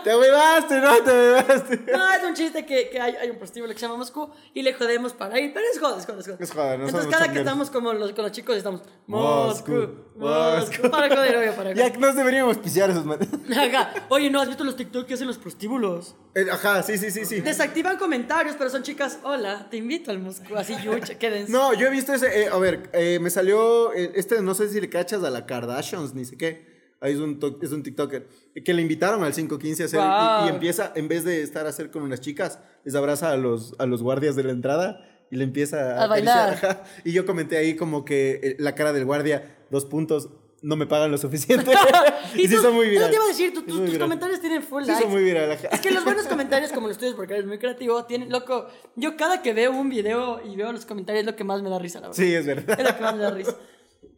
Te 0.04 0.16
bebaste, 0.16 0.80
¿no? 0.80 0.96
Te 1.04 1.12
bebaste. 1.12 1.80
No, 1.92 2.12
es 2.12 2.24
un 2.24 2.34
chiste 2.36 2.66
que, 2.66 2.90
que 2.90 3.00
hay, 3.02 3.16
hay 3.16 3.30
un 3.32 3.38
prostíbulo 3.38 3.74
que 3.74 3.80
se 3.80 3.86
llama 3.88 3.98
Moscú 3.98 4.30
y 4.54 4.62
le 4.62 4.74
jodemos 4.74 5.14
para 5.14 5.40
ir, 5.40 5.52
pero 5.54 5.66
es 5.72 5.80
joda, 5.80 5.98
es 5.98 6.06
joda, 6.06 6.20
es 6.20 6.26
joda. 6.28 6.38
Es 6.40 6.52
joda, 6.52 6.78
no 6.78 6.86
Entonces, 6.86 7.10
cada 7.12 7.32
que 7.32 7.40
estamos 7.40 7.70
como 7.72 7.92
los, 7.94 8.12
con 8.14 8.24
los 8.24 8.32
chicos, 8.32 8.56
estamos 8.56 8.82
Moscú, 9.08 9.90
Moscú. 10.16 10.90
Para 10.92 11.10
joder, 11.16 11.38
obvio, 11.38 11.56
para 11.56 11.72
Ya 11.74 11.86
joder. 11.86 12.00
nos 12.00 12.16
deberíamos 12.16 12.58
piciar 12.58 12.90
esos 12.92 13.06
manes. 13.06 13.28
Ajá. 13.58 13.94
Oye, 14.10 14.30
¿no 14.30 14.40
has 14.40 14.48
visto 14.48 14.64
los 14.64 14.76
TikTok 14.76 15.08
que 15.08 15.16
hacen 15.16 15.28
los 15.28 15.38
prostíbulos? 15.38 16.16
Eh, 16.36 16.46
Ajá, 16.52 16.84
sí, 16.84 16.98
sí, 16.98 17.10
sí, 17.12 17.26
sí. 17.26 17.42
Desactivan 17.42 17.98
comentarios, 17.98 18.56
pero 18.58 18.70
son 18.70 18.84
chicas, 18.84 19.20
hola, 19.24 19.68
te 19.70 19.78
invito 19.78 20.12
al 20.12 20.20
Moscú, 20.20 20.56
así 20.56 20.76
yucha, 20.84 21.18
quédense. 21.18 21.52
No, 21.52 21.74
yo 21.74 21.88
he 21.88 21.90
visto 21.90 22.14
ese. 22.14 22.44
eh, 22.44 22.50
a 22.52 22.58
ver, 22.58 22.90
eh, 22.94 23.18
me 23.20 23.30
salió. 23.30 23.94
eh, 23.94 24.12
este, 24.16 24.42
no 24.42 24.54
sé 24.54 24.70
si 24.70 24.80
le 24.80 24.90
cachas 24.90 25.24
a 25.24 25.30
la 25.30 25.46
Kardashians, 25.46 26.14
ni 26.14 26.26
sé 26.26 26.38
qué. 26.38 26.71
Ahí 27.02 27.14
es 27.14 27.20
un, 27.20 27.40
es 27.62 27.72
un 27.72 27.82
TikToker. 27.84 28.28
Que 28.64 28.74
le 28.74 28.82
invitaron 28.82 29.24
al 29.24 29.34
515 29.34 29.84
a 29.84 29.86
hacer. 29.88 30.00
y- 30.00 30.04
Wow. 30.04 30.46
Y, 30.46 30.50
empieza, 30.50 30.92
en 30.96 31.08
vez 31.08 31.24
de 31.24 31.42
estar 31.42 31.66
a 31.66 31.70
hacer 31.70 31.90
con 31.92 32.04
unas 32.04 32.22
chicas, 32.22 32.60
les 32.86 32.94
abraza 32.96 33.32
a 33.32 33.38
los, 33.38 33.74
a 33.80 33.86
los 33.88 34.04
guardias 34.04 34.36
de 34.36 34.44
la 34.44 34.52
entrada 34.52 35.04
y 35.32 35.36
le 35.38 35.44
empieza 35.44 36.02
A 36.04 36.08
bailar. 36.08 36.50
acariciar, 36.54 36.72
ajá. 36.72 36.84
Y 37.04 37.12
yo 37.14 37.26
comenté 37.26 37.58
ahí 37.58 37.76
como 37.76 38.06
que 38.06 38.40
eh, 38.44 38.56
la 38.60 38.76
cara 38.76 38.94
del 38.94 39.06
guardia, 39.06 39.58
dos 39.72 39.86
puntos, 39.86 40.30
no 40.62 40.76
me 40.76 40.86
pagan 40.86 41.10
lo 41.10 41.18
suficiente. 41.18 41.72
y, 42.36 42.48
sí 42.48 42.56
tú- 42.56 42.62
son 42.62 42.76
muy 42.76 42.86
Eso 42.86 42.92
virales. 42.92 43.10
te 43.10 43.16
iba 43.16 43.24
a 43.24 43.28
decir, 43.30 43.50
Sí 43.50 43.56
son 43.56 43.64
muy 43.66 43.72
tus 43.72 43.80
virales. 43.82 44.00
comentarios 44.00 44.42
tienen 44.42 44.62
full 44.62 44.84
Sí 44.84 44.90
likes. 44.90 45.02
son 45.04 45.12
muy 45.12 45.24
virales. 45.24 45.58
ajá. 45.66 45.70
Es 45.76 45.82
que 45.82 45.90
los 45.90 46.04
buenos 46.04 46.28
comentarios 46.28 46.72
como 46.72 46.88
los 46.88 47.00
tuyos, 47.00 47.16
porque 47.16 47.34
eres 47.34 47.48
muy 47.48 47.58
creativo, 47.58 48.06
tienen, 48.06 48.30
loco, 48.32 48.68
yo 48.96 49.18
cada 49.18 49.42
que 49.42 49.54
veo 49.54 49.72
un 49.72 49.90
video 49.90 50.40
y 50.46 50.56
veo 50.56 50.72
los 50.72 50.86
comentarios 50.86 51.22
es 51.22 51.26
lo 51.26 51.36
que 51.36 51.44
más 51.44 51.64
me 51.64 51.70
da 51.72 51.80
risa, 51.80 52.00
la 52.00 52.10
verdad. 52.10 52.22
Sí, 52.24 52.32
es 52.32 52.46
verdad. 52.46 52.80
Es 52.80 52.86
lo 52.88 52.96
que 52.96 53.02
más 53.02 53.16
me 53.16 53.22
da 53.24 53.32
risa. 53.32 53.56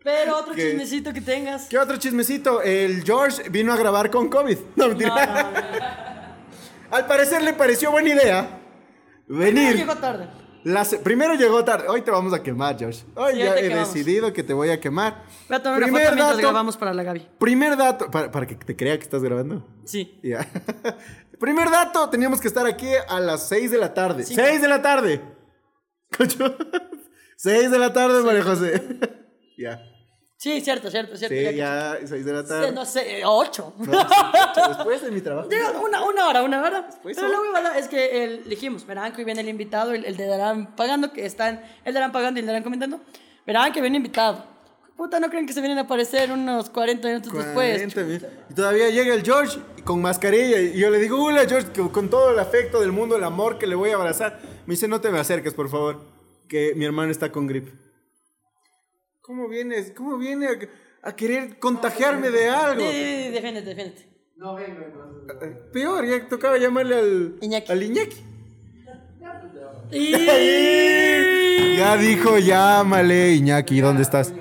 Pero 0.04 0.38
otro 0.38 0.54
¿Qué? 0.54 0.70
chismecito 0.72 1.14
que 1.14 1.22
tengas. 1.22 1.68
¿Qué 1.70 1.78
otro 1.78 1.98
chismecito? 1.98 2.62
El 2.62 3.04
George 3.04 3.50
vino 3.50 3.72
a 3.74 3.78
grabar 3.78 4.10
con 4.12 4.30
COVID. 4.30 4.58
No, 4.76 4.88
mentira. 4.90 5.26
No, 5.26 5.44
no, 5.44 5.52
no. 5.52 6.96
Al 6.96 7.08
parecer 7.08 7.42
le 7.42 7.54
pareció 7.54 7.90
buena 7.92 8.10
idea 8.10 8.60
venir. 9.28 9.76
Llegó 9.78 9.96
tarde. 9.96 10.28
Primero 11.04 11.34
llegó 11.36 11.64
tarde. 11.64 11.88
Hoy 11.90 12.02
te 12.02 12.12
vamos 12.12 12.34
a 12.34 12.42
quemar, 12.44 12.78
George. 12.78 13.04
Hoy 13.16 13.34
Sí, 13.34 13.40
ya 13.40 13.58
he 13.58 13.62
quemamos. 13.64 13.94
decidido 13.94 14.32
que 14.34 14.44
te 14.44 14.54
voy 14.54 14.70
a 14.70 14.80
quemar. 14.80 15.24
Voy 15.50 15.58
a 15.58 15.64
tomar 15.64 15.78
una 15.80 15.86
Primer 15.88 16.04
foto 16.04 16.16
mientras 16.16 16.30
dato- 16.38 16.42
grabamos 16.48 16.78
para 16.78 16.94
la 16.94 17.04
Gaby. 17.04 17.28
Primer 17.40 17.76
dato. 17.78 18.12
Para, 18.12 18.32
para 18.32 18.46
que 18.48 18.56
te 18.56 18.76
crea 18.76 18.98
que 18.98 19.04
estás 19.04 19.22
grabando. 19.24 19.68
Sí. 19.86 20.20
Ya. 20.24 20.48
Primer 21.40 21.70
dato. 21.70 22.10
Teníamos 22.10 22.40
que 22.40 22.48
estar 22.48 22.66
aquí 22.68 22.88
a 23.10 23.20
las 23.20 23.48
6 23.50 23.72
de 23.72 23.78
la 23.78 23.94
tarde. 23.94 24.24
Sí. 24.24 24.36
6 24.36 24.62
de 24.62 24.68
la 24.68 24.82
tarde. 24.82 25.22
Coño. 26.18 26.56
6 27.38 27.72
de 27.72 27.80
la 27.80 27.92
tarde, 27.92 28.22
María 28.24 28.44
José. 28.44 28.82
ya. 29.58 29.82
Sí, 30.44 30.60
cierto, 30.60 30.92
cierto, 30.92 31.16
cierto. 31.16 31.34
Sí, 31.34 31.56
ya. 31.56 31.98
6 32.04 32.26
de 32.26 32.34
la 32.34 32.46
tarde. 32.46 32.74
No 32.74 32.84
sé, 32.84 33.22
ocho. 33.24 33.74
No, 33.78 33.94
sí, 34.02 34.62
después 34.68 35.02
de 35.02 35.10
mi 35.10 35.22
trabajo. 35.22 35.48
Llega 35.48 35.72
una, 35.72 36.04
una 36.04 36.28
hora, 36.28 36.44
una 36.44 36.62
hora. 36.62 36.90
Pues 37.02 37.16
Pero 37.16 37.30
la 37.30 37.40
huevada 37.40 37.78
es 37.78 37.88
que 37.88 38.26
el, 38.26 38.44
dijimos, 38.50 38.86
verán 38.86 39.14
que 39.14 39.24
viene 39.24 39.40
el 39.40 39.48
invitado, 39.48 39.94
el, 39.94 40.04
el 40.04 40.18
de 40.18 40.28
Darán 40.28 40.76
pagando, 40.76 41.14
que 41.14 41.26
están, 41.26 41.64
el 41.86 41.94
Darán 41.94 42.12
pagando 42.12 42.40
y 42.40 42.42
el 42.42 42.48
Darán 42.48 42.62
comentando. 42.62 43.00
Verán 43.48 43.72
que 43.72 43.80
viene 43.80 43.96
invitado. 43.96 44.44
Puta, 44.98 45.18
no 45.22 45.30
creen 45.30 45.48
que 45.48 45.54
se 45.54 45.62
vienen 45.62 45.78
a 45.78 45.84
aparecer 45.84 46.30
unos 46.30 46.70
40 46.70 47.08
minutos 47.08 47.32
después. 47.32 47.78
40 47.78 48.02
mil. 48.02 48.28
Y 48.50 48.54
todavía 48.54 48.90
llega 48.90 49.14
el 49.14 49.24
George 49.24 49.62
con 49.86 50.02
mascarilla 50.02 50.60
y 50.60 50.78
yo 50.78 50.90
le 50.90 50.98
digo, 50.98 51.24
hola 51.24 51.46
George, 51.48 51.70
con 51.90 52.10
todo 52.10 52.32
el 52.32 52.40
afecto 52.40 52.82
del 52.82 52.92
mundo, 52.92 53.16
el 53.16 53.24
amor 53.24 53.58
que 53.58 53.66
le 53.66 53.76
voy 53.76 53.92
a 53.92 53.96
abrazar. 53.96 54.42
Me 54.66 54.74
dice, 54.74 54.90
no 54.90 55.00
te 55.00 55.10
me 55.10 55.20
acerques, 55.20 55.54
por 55.54 55.70
favor, 55.70 56.02
que 56.50 56.74
mi 56.76 56.84
hermano 56.84 57.14
está 57.14 57.32
con 57.32 57.48
gripe. 57.48 57.83
¿Cómo 59.24 59.48
vienes? 59.48 59.94
¿Cómo 59.96 60.18
viene 60.18 60.48
a, 60.48 61.08
a 61.10 61.16
querer 61.16 61.58
contagiarme 61.58 62.30
de 62.30 62.50
algo? 62.50 62.82
Sí, 62.82 62.92
sí, 62.92 63.24
sí, 63.24 63.30
defiéndete, 63.32 63.70
defiéndete. 63.70 64.10
No 64.36 64.56
vengo 64.56 64.82
entonces. 64.84 65.36
Eh, 65.42 65.62
Peor, 65.72 66.06
ya 66.06 66.28
tocaba 66.28 66.58
llamarle 66.58 66.96
al 66.96 67.36
Iñaki. 67.40 67.72
Al 67.72 67.84
Iñaki. 67.84 68.18
Y... 69.92 70.14
Ya 71.78 71.98
dijo, 71.98 72.38
llámale, 72.38 73.32
Iñaki, 73.34 73.80
¿dónde 73.80 74.04
estás? 74.04 74.34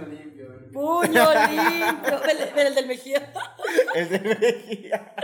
Puño 1.07 1.29
limpio. 1.51 2.23
el, 2.25 2.59
el 2.67 2.75
del 2.75 2.87
Mejía. 2.87 3.33
El 3.95 4.09
de 4.09 4.19
Mejía. 4.21 5.15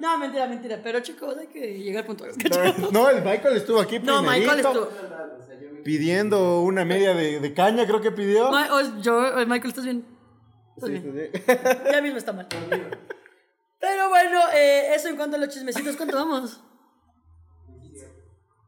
No, 0.00 0.18
mentira, 0.18 0.46
mentira. 0.46 0.80
Pero 0.82 1.00
chicos, 1.00 1.36
hay 1.38 1.46
que 1.48 1.78
llegar 1.78 2.04
puntuales. 2.06 2.36
No, 2.92 3.08
el 3.10 3.24
Michael 3.24 3.56
estuvo 3.56 3.80
aquí 3.80 3.98
No, 3.98 4.22
Michael 4.22 4.60
estuvo. 4.60 4.88
Pidiendo 5.84 6.60
una 6.62 6.84
media 6.84 7.14
de, 7.14 7.40
de 7.40 7.54
caña, 7.54 7.86
creo 7.86 8.00
que 8.00 8.10
pidió. 8.10 8.50
Ma- 8.50 8.68
yo, 9.00 9.38
eh, 9.38 9.46
Michael, 9.46 9.68
¿estás 9.70 9.84
bien? 9.84 10.04
¿Estás 10.76 10.90
Sí, 10.90 10.98
bien? 10.98 11.30
sí, 11.34 11.42
sí. 11.46 11.52
Ya 11.92 12.02
mismo 12.02 12.18
está 12.18 12.32
mal. 12.32 12.46
Pero 13.80 14.08
bueno, 14.08 14.40
eh, 14.54 14.92
eso 14.94 15.08
en 15.08 15.16
cuanto 15.16 15.36
a 15.36 15.38
los 15.40 15.48
chismecitos, 15.48 15.96
¿cuánto 15.96 16.16
vamos? 16.16 16.60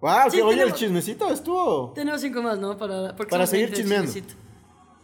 Wow, 0.00 0.30
Sí, 0.30 0.38
que 0.38 0.42
oye, 0.42 0.62
el 0.62 0.72
chismecito 0.72 1.30
estuvo. 1.30 1.92
Tenemos 1.94 2.20
cinco 2.22 2.40
más, 2.42 2.58
¿no? 2.58 2.78
Para, 2.78 3.14
Para 3.14 3.46
seguir 3.46 3.66
20 3.66 3.76
de 3.76 3.82
chismeando. 3.82 4.12
chismecito. 4.12 4.40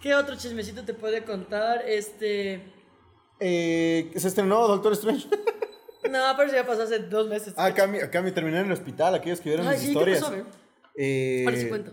¿Qué 0.07 0.15
otro 0.15 0.37
chismecito 0.37 0.85
te 0.85 0.95
puede 0.95 1.25
contar? 1.25 1.83
Este. 1.85 2.63
Eh, 3.41 4.13
se 4.15 4.29
estrenó 4.29 4.69
Doctor 4.69 4.93
Strange. 4.93 5.29
No, 6.09 6.21
pero 6.37 6.53
ya 6.53 6.65
pasó 6.65 6.83
hace 6.83 7.01
dos 7.01 7.29
meses. 7.29 7.53
ah, 7.57 7.65
acá, 7.67 7.89
me- 7.89 8.01
acá 8.01 8.23
me 8.23 8.31
terminé 8.31 8.61
en 8.61 8.67
el 8.67 8.73
hospital, 8.73 9.17
aquellos 9.17 9.41
que 9.41 9.49
vieron 9.49 9.67
mis 9.67 9.79
sí, 9.81 9.87
¿qué 9.87 9.93
historias. 9.93 10.21
pasó? 10.23 10.37
Eh, 10.95 11.67
cuento. 11.69 11.93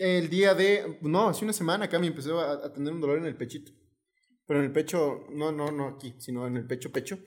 El 0.00 0.28
día 0.28 0.52
de. 0.52 0.98
No, 1.02 1.28
hace 1.28 1.44
una 1.44 1.52
semana 1.52 1.84
acá 1.84 2.00
me 2.00 2.08
empezó 2.08 2.40
a, 2.40 2.66
a 2.66 2.72
tener 2.72 2.92
un 2.92 3.00
dolor 3.00 3.18
en 3.18 3.26
el 3.26 3.36
pechito. 3.36 3.70
Pero 4.48 4.58
en 4.58 4.66
el 4.66 4.72
pecho, 4.72 5.26
no, 5.30 5.52
no, 5.52 5.70
no 5.70 5.86
aquí, 5.86 6.16
sino 6.18 6.44
en 6.48 6.56
el 6.56 6.66
pecho, 6.66 6.90
pecho. 6.90 7.20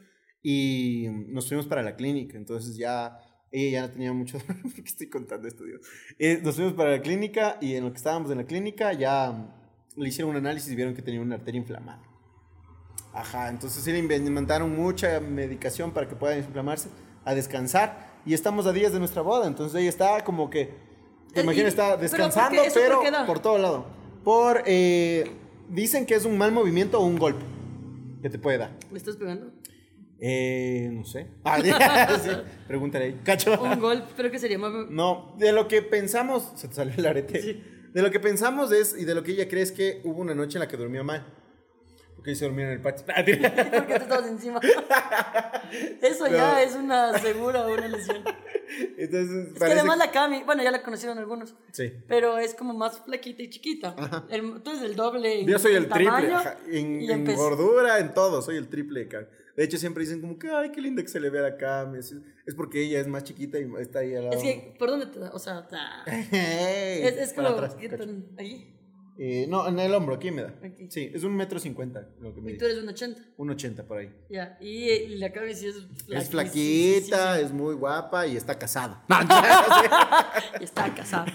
Y 0.44 1.08
nos 1.30 1.48
fuimos 1.48 1.68
para 1.68 1.84
la 1.84 1.96
clínica. 1.96 2.38
Entonces 2.38 2.76
ya. 2.76 3.18
Ella 3.52 3.72
ya 3.82 3.88
no 3.88 3.94
tenía 3.94 4.14
mucho 4.14 4.38
dolor. 4.48 4.62
¿Por 4.62 4.74
qué 4.74 4.82
estoy 4.82 5.08
contando 5.08 5.48
esto, 5.48 5.64
Dios? 5.64 5.82
Eh, 6.18 6.40
nos 6.44 6.56
fuimos 6.56 6.74
para 6.74 6.92
la 6.92 7.02
clínica 7.02 7.58
y 7.62 7.76
en 7.76 7.84
lo 7.86 7.92
que 7.92 7.98
estábamos 7.98 8.30
en 8.32 8.38
la 8.38 8.44
clínica 8.46 8.94
ya 8.94 9.32
mm, 9.32 10.02
le 10.02 10.10
hicieron 10.10 10.32
un 10.32 10.38
análisis 10.38 10.72
y 10.72 10.76
vieron 10.76 10.94
que 10.94 11.02
tenía 11.02 11.22
una 11.22 11.36
arteria 11.36 11.60
inflamada. 11.60 12.02
Ajá, 13.14 13.50
entonces 13.50 13.84
sí 13.84 13.92
le 13.92 14.04
inven- 14.04 14.30
mandaron 14.30 14.76
mucha 14.76 15.20
medicación 15.20 15.92
para 15.92 16.08
que 16.08 16.16
pueda 16.16 16.36
desinflamarse, 16.36 16.90
a 17.26 17.34
descansar. 17.34 18.08
Y 18.26 18.34
estamos 18.34 18.68
a 18.68 18.74
días 18.74 18.92
de 18.94 19.00
nuestra 19.00 19.22
boda. 19.24 19.48
Entonces 19.48 19.80
ella 19.80 19.90
está 19.90 20.24
como 20.24 20.50
que. 20.50 20.70
Te 21.34 21.40
Eh, 21.40 21.44
imaginas, 21.44 21.70
está 21.70 21.98
pero 21.98 21.98
¿por 21.98 22.02
descansando, 22.02 22.64
por 22.64 22.74
pero 22.74 23.02
qué 23.02 23.12
da? 23.12 23.26
por 23.26 23.40
todo 23.40 23.58
lado. 23.58 23.86
Por. 24.24 24.62
eh, 24.66 25.32
dicen 25.70 26.06
que 26.06 26.16
es 26.16 26.26
un 26.26 26.38
mal 26.38 26.52
movimiento 26.52 27.00
o 27.00 27.06
un 27.06 27.18
golpe 27.18 27.44
que 28.22 28.30
te 28.30 28.38
puede 28.38 28.58
dar. 28.60 28.72
¿Me 28.92 28.98
estás 28.98 29.16
pegando? 29.16 29.52
Eh, 30.22 30.90
no 30.92 31.04
sé. 31.06 31.28
Ah, 31.44 32.18
sí, 32.22 32.30
pregúntale 32.68 33.06
ahí. 33.06 33.22
Cacho. 33.24 33.62
Un 33.62 33.80
gol, 33.80 34.04
pero 34.18 34.30
que 34.30 34.40
sería 34.40 34.58
más. 34.60 34.72
No, 34.90 35.36
de 35.38 35.52
lo 35.54 35.68
que 35.68 35.82
pensamos. 35.82 36.52
Se 36.56 36.68
te 36.68 36.74
salió 36.76 36.94
el 36.98 37.06
arete. 37.06 37.42
Sí. 37.42 37.64
De 37.94 38.02
lo 38.02 38.12
que 38.12 38.20
pensamos 38.20 38.72
es, 38.72 38.96
y 38.98 39.06
de 39.06 39.16
lo 39.16 39.24
que 39.24 39.32
ella 39.32 39.48
cree 39.48 39.64
es 39.64 39.72
que 39.72 40.02
hubo 40.04 40.22
una 40.22 40.36
noche 40.36 40.58
en 40.58 40.60
la 40.62 40.68
que 40.68 40.78
durmió 40.78 41.04
mal. 41.04 41.26
Porque 42.16 42.36
se 42.36 42.44
durmió 42.46 42.66
en 42.66 42.72
el 42.74 42.82
patio. 42.82 43.06
¿Por 43.06 43.16
qué 43.88 43.94
te 43.96 43.96
estabas 43.96 44.28
encima? 44.28 44.60
Eso 46.02 46.28
ya 46.28 46.62
es 46.62 46.76
una 46.76 47.18
segura 47.18 47.66
una 47.66 47.88
lesión. 47.88 48.24
Entonces, 48.98 49.54
Es 49.54 49.60
que 49.60 49.64
además 49.72 49.98
la 49.98 50.12
Cami, 50.12 50.44
bueno, 50.44 50.62
ya 50.62 50.70
la 50.72 50.84
conocieron 50.84 51.18
algunos, 51.18 51.56
Sí. 51.72 51.94
pero 52.08 52.38
es 52.38 52.54
como 52.54 52.74
más 52.74 53.00
flaquita 53.06 53.42
y 53.44 53.50
chiquita. 53.50 53.96
Ajá. 53.98 54.26
El- 54.30 54.62
tú 54.62 54.72
eres 54.72 54.84
el 54.84 54.96
doble 54.96 55.46
Yo 55.46 55.58
soy 55.60 55.74
el 55.76 55.88
triple, 55.88 56.06
tamaño 56.30 56.42
en, 56.68 57.10
en 57.10 57.36
gordura, 57.36 58.00
en 58.00 58.14
todo, 58.14 58.42
soy 58.42 58.58
el 58.58 58.68
triple. 58.68 59.08
De 59.60 59.66
hecho, 59.66 59.78
siempre 59.78 60.06
dicen 60.06 60.22
como 60.22 60.40
que, 60.40 60.50
ay, 60.50 60.72
qué 60.72 60.80
linda 60.80 61.02
que 61.02 61.10
se 61.10 61.20
le 61.20 61.30
ve 61.30 61.40
a 61.40 61.42
la 61.42 61.58
Cami. 61.58 62.00
Es, 62.00 62.16
es 62.46 62.56
porque 62.56 62.82
ella 62.82 63.02
es 63.02 63.08
más 63.08 63.26
chiquita 63.26 63.60
y 63.60 63.70
está 63.80 64.00
ahí 64.00 64.16
al 64.16 64.24
lado. 64.30 64.38
Es 64.38 64.42
que, 64.42 64.74
¿por 64.80 64.90
dónde 64.90 65.08
te 65.08 65.20
da? 65.20 65.32
O 65.34 65.40
sea, 65.40 65.68
ta- 65.68 66.06
Hey, 66.06 67.02
es, 67.04 67.18
es 67.18 67.34
como, 67.34 67.50
atrás, 67.50 67.76
¿qué 67.76 67.90
cacho. 67.90 68.06
tan- 68.06 68.26
ahí? 68.38 68.74
Eh, 69.22 69.48
no, 69.50 69.68
en 69.68 69.78
el 69.80 69.94
hombro, 69.94 70.16
aquí 70.16 70.32
me 70.32 70.44
da. 70.44 70.54
Aquí. 70.64 70.90
Sí, 70.90 71.12
es 71.14 71.26
un 71.26 71.36
metro 71.36 71.60
cincuenta 71.60 72.08
lo 72.22 72.34
que 72.34 72.40
me 72.40 72.52
Y 72.54 72.58
tú 72.58 72.64
dice. 72.64 72.72
eres 72.78 72.84
un 72.84 72.90
80. 72.90 73.22
Un 73.36 73.50
ochenta 73.50 73.84
por 73.86 73.98
ahí. 73.98 74.10
Ya, 74.30 74.58
y, 74.62 74.90
y 74.90 75.18
la 75.18 75.34
Cami 75.34 75.54
sí 75.54 75.68
es 75.68 75.76
flaquita. 76.06 76.18
Es 76.18 76.30
flaquita, 76.30 77.40
es 77.42 77.52
muy 77.52 77.76
guapa 77.76 78.26
y 78.28 78.38
está 78.38 78.58
casada. 78.58 79.04
Y 80.60 80.64
está 80.64 80.94
casada. 80.96 81.26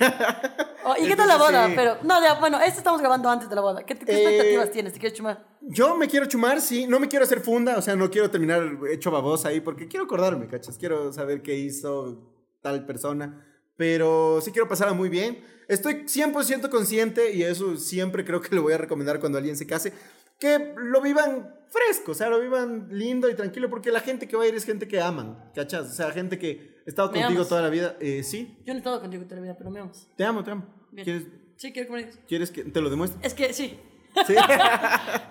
Oh, 0.86 0.94
¿Y 0.98 1.06
qué 1.08 1.16
tal 1.16 1.28
la 1.28 1.36
boda? 1.36 1.66
sí. 1.68 1.72
Pero, 1.76 1.96
no, 2.02 2.20
ya, 2.22 2.38
bueno, 2.40 2.58
esto 2.60 2.78
estamos 2.78 3.00
grabando 3.00 3.28
antes 3.28 3.48
de 3.48 3.54
la 3.54 3.60
boda. 3.60 3.84
¿Qué, 3.84 3.94
qué 3.96 4.12
Eh, 4.12 4.16
expectativas 4.22 4.70
tienes? 4.70 4.92
¿Te 4.92 4.98
quieres 4.98 5.16
chumar? 5.18 5.46
Yo 5.60 5.94
me 5.96 6.08
quiero 6.08 6.26
chumar, 6.26 6.60
sí. 6.60 6.86
No 6.86 6.98
me 7.00 7.08
quiero 7.08 7.24
hacer 7.24 7.40
funda, 7.40 7.76
o 7.78 7.82
sea, 7.82 7.96
no 7.96 8.10
quiero 8.10 8.30
terminar 8.30 8.62
hecho 8.90 9.10
babosa 9.10 9.48
ahí 9.48 9.60
porque 9.60 9.88
quiero 9.88 10.04
acordarme, 10.06 10.46
¿cachas? 10.46 10.76
Quiero 10.78 11.12
saber 11.12 11.42
qué 11.42 11.54
hizo 11.56 12.30
tal 12.60 12.84
persona. 12.86 13.46
Pero 13.76 14.40
sí 14.42 14.50
quiero 14.52 14.68
pasarla 14.68 14.94
muy 14.94 15.08
bien. 15.08 15.42
Estoy 15.68 16.04
100% 16.04 16.68
consciente 16.68 17.34
y 17.34 17.42
eso 17.42 17.76
siempre 17.76 18.24
creo 18.24 18.40
que 18.40 18.54
lo 18.54 18.62
voy 18.62 18.74
a 18.74 18.78
recomendar 18.78 19.18
cuando 19.20 19.38
alguien 19.38 19.56
se 19.56 19.66
case. 19.66 19.92
Que 20.38 20.74
lo 20.76 21.00
vivan 21.00 21.54
fresco, 21.68 22.12
o 22.12 22.14
sea, 22.14 22.28
lo 22.28 22.40
vivan 22.40 22.88
lindo 22.90 23.30
y 23.30 23.34
tranquilo 23.34 23.70
porque 23.70 23.90
la 23.90 24.00
gente 24.00 24.28
que 24.28 24.36
va 24.36 24.44
a 24.44 24.46
ir 24.46 24.54
es 24.54 24.64
gente 24.64 24.86
que 24.86 25.00
aman, 25.00 25.50
¿cachas? 25.54 25.86
O 25.90 25.92
sea, 25.92 26.10
gente 26.12 26.38
que 26.38 26.82
ha 26.86 26.88
estado 26.90 27.10
¿Me 27.10 27.20
contigo 27.20 27.40
amas? 27.40 27.48
toda 27.48 27.62
la 27.62 27.70
vida. 27.70 27.96
Eh, 28.00 28.22
sí, 28.22 28.58
Yo 28.64 28.74
no 28.74 28.74
he 28.74 28.78
estado 28.78 29.00
contigo 29.00 29.24
toda 29.24 29.36
la 29.36 29.42
vida, 29.42 29.54
pero 29.56 29.70
me 29.70 29.80
amas. 29.80 30.08
te 30.16 30.24
amo, 30.24 30.44
te 30.44 30.50
amo. 30.50 30.66
Bien. 30.92 31.04
¿Quieres, 31.04 31.26
Sí, 31.56 31.72
quiero 31.72 31.86
que 31.88 31.92
me 31.94 31.98
digas. 32.00 32.18
¿Quieres 32.26 32.50
que 32.50 32.64
te 32.64 32.80
lo 32.80 32.90
demuestre? 32.90 33.20
Es 33.24 33.32
que 33.32 33.52
sí. 33.52 33.78
Sí. 34.26 34.34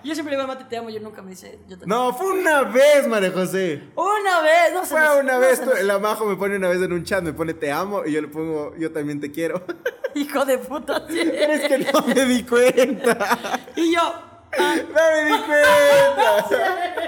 Yo 0.03 0.13
siempre 0.13 0.35
le 0.35 0.41
digo 0.41 0.41
al 0.41 0.47
mate, 0.47 0.65
te 0.69 0.75
amo, 0.77 0.89
yo 0.89 0.99
nunca 0.99 1.21
me 1.21 1.29
dice, 1.31 1.59
yo 1.69 1.77
te 1.79 1.85
no, 1.85 2.13
fue 2.13 2.31
una 2.39 2.63
vez, 2.63 3.07
María 3.07 3.31
José. 3.31 3.81
Una 3.95 4.41
vez, 4.41 4.73
no 4.73 4.81
se 4.85 4.89
Fue 4.89 4.99
nos- 4.99 5.17
una 5.19 5.33
no 5.33 5.39
vez, 5.39 5.59
se 5.59 5.63
tú- 5.63 5.69
nos- 5.71 5.83
la 5.83 5.99
Majo 5.99 6.25
me 6.25 6.35
pone 6.35 6.57
una 6.57 6.67
vez 6.67 6.81
en 6.81 6.91
un 6.91 7.03
chat, 7.03 7.23
me 7.23 7.31
pone 7.33 7.53
te 7.53 7.71
amo 7.71 8.03
y 8.05 8.11
yo 8.11 8.21
le 8.21 8.27
pongo 8.27 8.75
yo 8.77 8.91
también 8.91 9.19
te 9.21 9.31
quiero. 9.31 9.63
Hijo 10.15 10.43
de 10.45 10.57
puta, 10.57 11.05
sí. 11.09 11.21
Pero 11.23 11.53
es 11.53 11.61
que 11.67 11.77
no 11.91 12.01
me 12.07 12.25
di 12.25 12.43
cuenta. 12.43 13.39
Y 13.75 13.93
yo, 13.95 14.13
No 14.93 15.11
me 15.11 15.31
di 15.31 15.37
cuenta. 15.43 16.47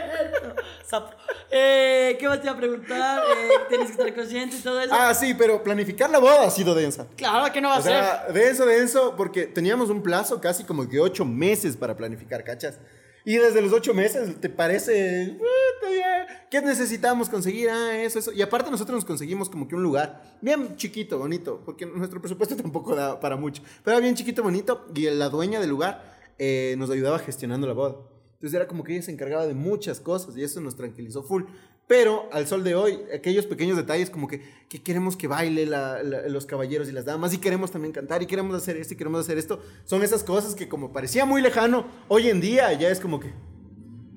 Eh, 1.58 2.18
¿Qué 2.20 2.28
más 2.28 2.42
te 2.42 2.48
iba 2.48 2.54
a 2.54 2.58
preguntar? 2.58 3.20
Eh, 3.20 3.50
tienes 3.70 3.88
que 3.88 3.94
estar 3.94 4.14
consciente 4.14 4.58
y 4.58 4.60
todo 4.60 4.82
eso. 4.82 4.94
Ah, 4.94 5.14
sí, 5.14 5.34
pero 5.34 5.64
planificar 5.64 6.10
la 6.10 6.20
boda 6.20 6.46
ha 6.46 6.50
sido 6.50 6.76
densa. 6.76 7.08
Claro 7.16 7.52
que 7.54 7.62
no 7.62 7.70
va 7.70 7.76
a 7.76 7.80
O 7.80 7.82
sea, 7.82 8.28
denso, 8.34 8.66
denso, 8.66 9.14
porque 9.16 9.46
teníamos 9.46 9.90
un 9.90 10.02
plazo 10.04 10.42
casi 10.42 10.66
como 10.66 10.88
que 10.90 11.00
ocho 11.00 11.24
meses 11.24 11.78
para 11.78 11.96
planificar, 11.96 12.44
¿cachas? 12.44 12.78
Y 13.24 13.38
desde 13.38 13.62
los 13.62 13.72
ocho 13.72 13.94
meses, 13.94 14.40
¿te 14.40 14.50
parece? 14.50 15.38
"Puta, 15.38 15.94
ya, 15.96 16.48
¿Qué 16.52 16.62
necesitamos 16.62 17.30
conseguir? 17.30 17.70
Ah, 17.70 17.98
eso, 17.98 18.20
eso. 18.20 18.32
Y 18.34 18.42
aparte 18.42 18.70
nosotros 18.70 18.96
nos 18.96 19.06
conseguimos 19.06 19.50
como 19.50 19.68
que 19.68 19.76
un 19.76 19.82
lugar 19.84 20.22
bien 20.42 20.76
chiquito, 20.76 21.18
bonito, 21.18 21.62
porque 21.66 21.86
nuestro 21.86 22.20
presupuesto 22.22 22.56
tampoco 22.62 22.96
da 22.96 23.20
para 23.20 23.36
mucho. 23.38 23.64
Pero 23.84 24.00
bien 24.02 24.16
chiquito, 24.16 24.44
bonito, 24.44 24.88
y 24.94 25.10
la 25.10 25.30
dueña 25.30 25.60
del 25.60 25.70
lugar 25.70 26.14
eh, 26.39 26.76
nos 26.78 26.89
ayudaba 26.89 27.19
gestionando 27.19 27.67
la 27.67 27.74
boda. 27.74 27.95
Entonces 28.34 28.54
era 28.54 28.67
como 28.67 28.84
que 28.84 28.93
ella 28.93 29.02
se 29.02 29.12
encargaba 29.12 29.48
de 29.48 29.54
muchas 29.54 30.00
cosas 30.00 30.36
y 30.38 30.43
eso 30.43 30.60
nos 30.62 30.76
tranquilizó 30.76 31.24
full. 31.24 31.43
Pero 31.88 32.28
al 32.32 32.48
sol 32.48 32.63
de 32.63 32.74
hoy, 32.74 33.00
aquellos 33.13 33.45
pequeños 33.45 33.78
detalles 33.78 34.10
como 34.10 34.28
que, 34.28 34.41
que 34.69 34.82
queremos 34.82 35.15
que 35.15 35.28
baile 35.28 35.65
la- 35.67 36.02
la- 36.02 36.28
los 36.28 36.45
caballeros 36.48 36.89
y 36.89 36.91
las 36.91 37.06
damas 37.06 37.34
y 37.34 37.38
queremos 37.38 37.69
también 37.71 37.93
cantar 37.93 38.24
y 38.24 38.26
queremos 38.26 38.56
hacer 38.56 38.76
esto 38.78 38.95
y 38.95 38.98
queremos 38.98 39.21
hacer 39.21 39.38
esto, 39.38 39.62
son 39.86 40.02
esas 40.04 40.24
cosas 40.24 40.56
que 40.56 40.67
como 40.67 40.91
parecía 40.91 41.26
muy 41.26 41.41
lejano, 41.43 41.86
hoy 42.08 42.30
en 42.30 42.41
día 42.41 42.74
ya 42.74 42.89
es 42.89 43.00
como 43.00 43.19
que... 43.19 43.32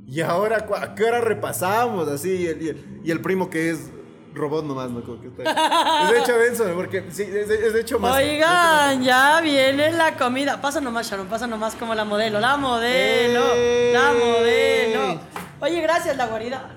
¿Y 0.06 0.22
ahora 0.22 0.66
a 0.76 0.94
qué 0.94 1.04
hora 1.04 1.20
repasamos? 1.20 2.08
Así, 2.08 2.30
y 2.30 2.46
el, 2.46 2.62
y 2.62 2.68
el- 2.68 3.00
y 3.04 3.10
el 3.10 3.20
primo 3.20 3.50
que 3.50 3.68
es 3.70 3.90
robot 4.34 4.64
nomás, 4.64 4.90
¿no? 4.90 5.02
Como 5.02 5.20
que 5.20 5.28
está- 5.28 6.04
es 6.04 6.10
de 6.12 6.18
hecho 6.20 6.38
denso, 6.38 6.64
porque 6.74 7.04
sí, 7.10 7.22
es 7.22 7.48
de, 7.48 7.66
es 7.66 7.72
de 7.72 7.80
hecho 7.80 7.98
más... 7.98 8.16
Oigan, 8.16 9.02
ya 9.02 9.40
viene 9.40 9.92
la 9.92 10.16
comida. 10.16 10.60
Pasa 10.60 10.80
nomás, 10.80 11.10
Sharon, 11.10 11.26
pasa 11.28 11.46
nomás 11.46 11.74
como 11.74 11.94
la 11.94 12.04
modelo. 12.04 12.38
La 12.40 12.56
modelo, 12.56 13.54
¡Ey! 13.54 13.92
la 13.92 14.12
modelo. 14.12 15.20
Oye, 15.60 15.80
gracias, 15.80 16.16
la 16.16 16.26
guarida. 16.26 16.70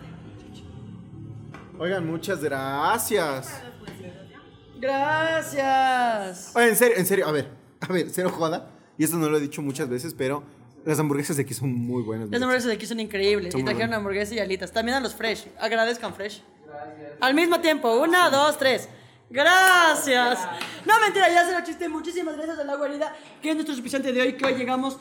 Oigan, 1.78 2.06
muchas 2.06 2.42
gracias. 2.44 3.62
Gracias. 4.80 6.52
Oye, 6.56 6.70
en 6.70 6.76
serio, 6.76 6.98
en 6.98 7.06
serio, 7.06 7.28
a 7.28 7.32
ver, 7.32 7.50
a 7.82 7.92
ver, 7.94 8.08
cero 8.10 8.30
joda. 8.30 8.70
Y 8.98 9.04
esto 9.04 9.18
no 9.18 9.30
lo 9.30 9.38
he 9.38 9.42
dicho 9.42 9.62
muchas 9.62 9.88
veces, 9.90 10.14
pero 10.16 10.44
las 10.86 11.00
hamburguesas 11.00 11.38
de 11.38 11.44
aquí 11.44 11.54
son 11.54 11.72
muy 11.74 12.04
buenas. 12.04 12.30
Las 12.30 12.42
hamburguesas 12.42 12.68
de 12.68 12.74
aquí 12.74 12.86
son 12.86 13.00
increíbles. 13.00 13.52
Son 13.52 13.62
y 13.62 13.64
trajeron 13.64 13.90
buenas. 13.90 13.98
hamburguesas 13.98 14.34
y 14.36 14.40
alitas. 14.40 14.72
También 14.72 14.98
a 14.98 15.02
los 15.02 15.14
fresh. 15.16 15.48
Agradezcan 15.60 16.14
fresh. 16.14 16.42
Al 17.20 17.34
mismo 17.34 17.60
tiempo. 17.60 17.94
Una, 18.00 18.30
dos, 18.30 18.58
tres. 18.58 18.88
Gracias. 19.30 20.40
No, 20.86 21.00
mentira, 21.00 21.30
ya 21.30 21.46
se 21.46 21.54
lo 21.58 21.64
chiste. 21.64 21.88
Muchísimas 21.88 22.36
gracias 22.36 22.60
a 22.60 22.64
la 22.64 22.76
guarida, 22.76 23.16
que 23.42 23.50
es 23.50 23.56
nuestro 23.56 23.74
auspiciante 23.74 24.12
de 24.12 24.22
hoy, 24.22 24.34
que 24.34 24.46
hoy 24.46 24.56
llegamos 24.56 24.98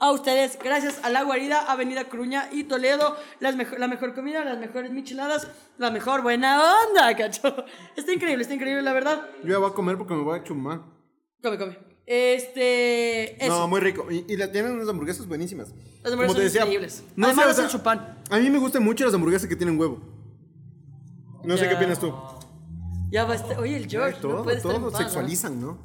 a 0.00 0.10
ustedes 0.10 0.58
gracias 0.62 1.00
a 1.04 1.10
La 1.10 1.22
Guarida, 1.22 1.60
Avenida 1.70 2.04
Cruña 2.04 2.48
y 2.52 2.64
Toledo. 2.64 3.16
Las 3.40 3.56
mejo- 3.56 3.76
la 3.78 3.88
mejor 3.88 4.14
comida, 4.14 4.44
las 4.44 4.58
mejores 4.58 4.90
micheladas, 4.90 5.46
la 5.78 5.90
mejor 5.90 6.22
buena 6.22 6.62
onda, 6.88 7.14
cacho. 7.16 7.64
Está 7.96 8.12
increíble, 8.12 8.42
está 8.42 8.54
increíble, 8.54 8.82
la 8.82 8.92
verdad. 8.92 9.22
Yo 9.42 9.50
ya 9.50 9.58
voy 9.58 9.70
a 9.70 9.74
comer 9.74 9.96
porque 9.98 10.14
me 10.14 10.22
voy 10.22 10.38
a 10.38 10.42
chumar. 10.42 10.80
Come, 11.42 11.58
come. 11.58 11.78
Este. 12.06 13.44
Eso. 13.44 13.60
No, 13.60 13.68
muy 13.68 13.80
rico. 13.80 14.06
Y, 14.10 14.24
y 14.28 14.36
la 14.36 14.50
tienen 14.50 14.72
unas 14.72 14.88
hamburguesas 14.88 15.26
buenísimas. 15.26 15.68
Las 16.02 16.12
hamburguesas 16.12 16.26
Como 16.26 16.34
te 16.34 16.50
son 16.50 16.62
increíbles. 16.62 17.04
No 17.16 17.26
Además, 17.26 17.44
sé, 17.44 17.48
o 17.48 17.52
hacen 17.52 17.64
sea, 17.64 17.70
su 17.78 17.82
pan. 17.82 18.18
A 18.30 18.38
mí 18.38 18.50
me 18.50 18.58
gustan 18.58 18.82
mucho 18.82 19.04
las 19.04 19.14
hamburguesas 19.14 19.48
que 19.48 19.56
tienen 19.56 19.78
huevo. 19.78 20.00
No 21.44 21.56
sé 21.56 21.68
qué 21.68 21.74
opinas 21.74 21.98
tú. 22.00 22.12
Ya 23.10 23.24
va 23.24 23.34
a 23.34 23.36
estar- 23.36 23.58
Oye, 23.58 23.76
el 23.76 23.88
George, 23.88 24.20
todo, 24.20 24.38
no 24.38 24.42
puede 24.44 24.56
estar 24.56 24.74
en 24.74 24.80
todo 24.80 24.90
paz, 24.90 25.00
¿no? 25.00 25.06
sexualizan, 25.06 25.60
¿no? 25.60 25.78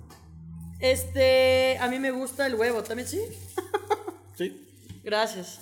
Este. 0.80 1.78
A 1.80 1.88
mí 1.88 2.00
me 2.00 2.12
gusta 2.12 2.48
el 2.48 2.56
huevo, 2.56 2.82
¿también 2.84 3.08
sí? 3.08 3.22
Sí. 4.36 4.66
Gracias. 5.04 5.60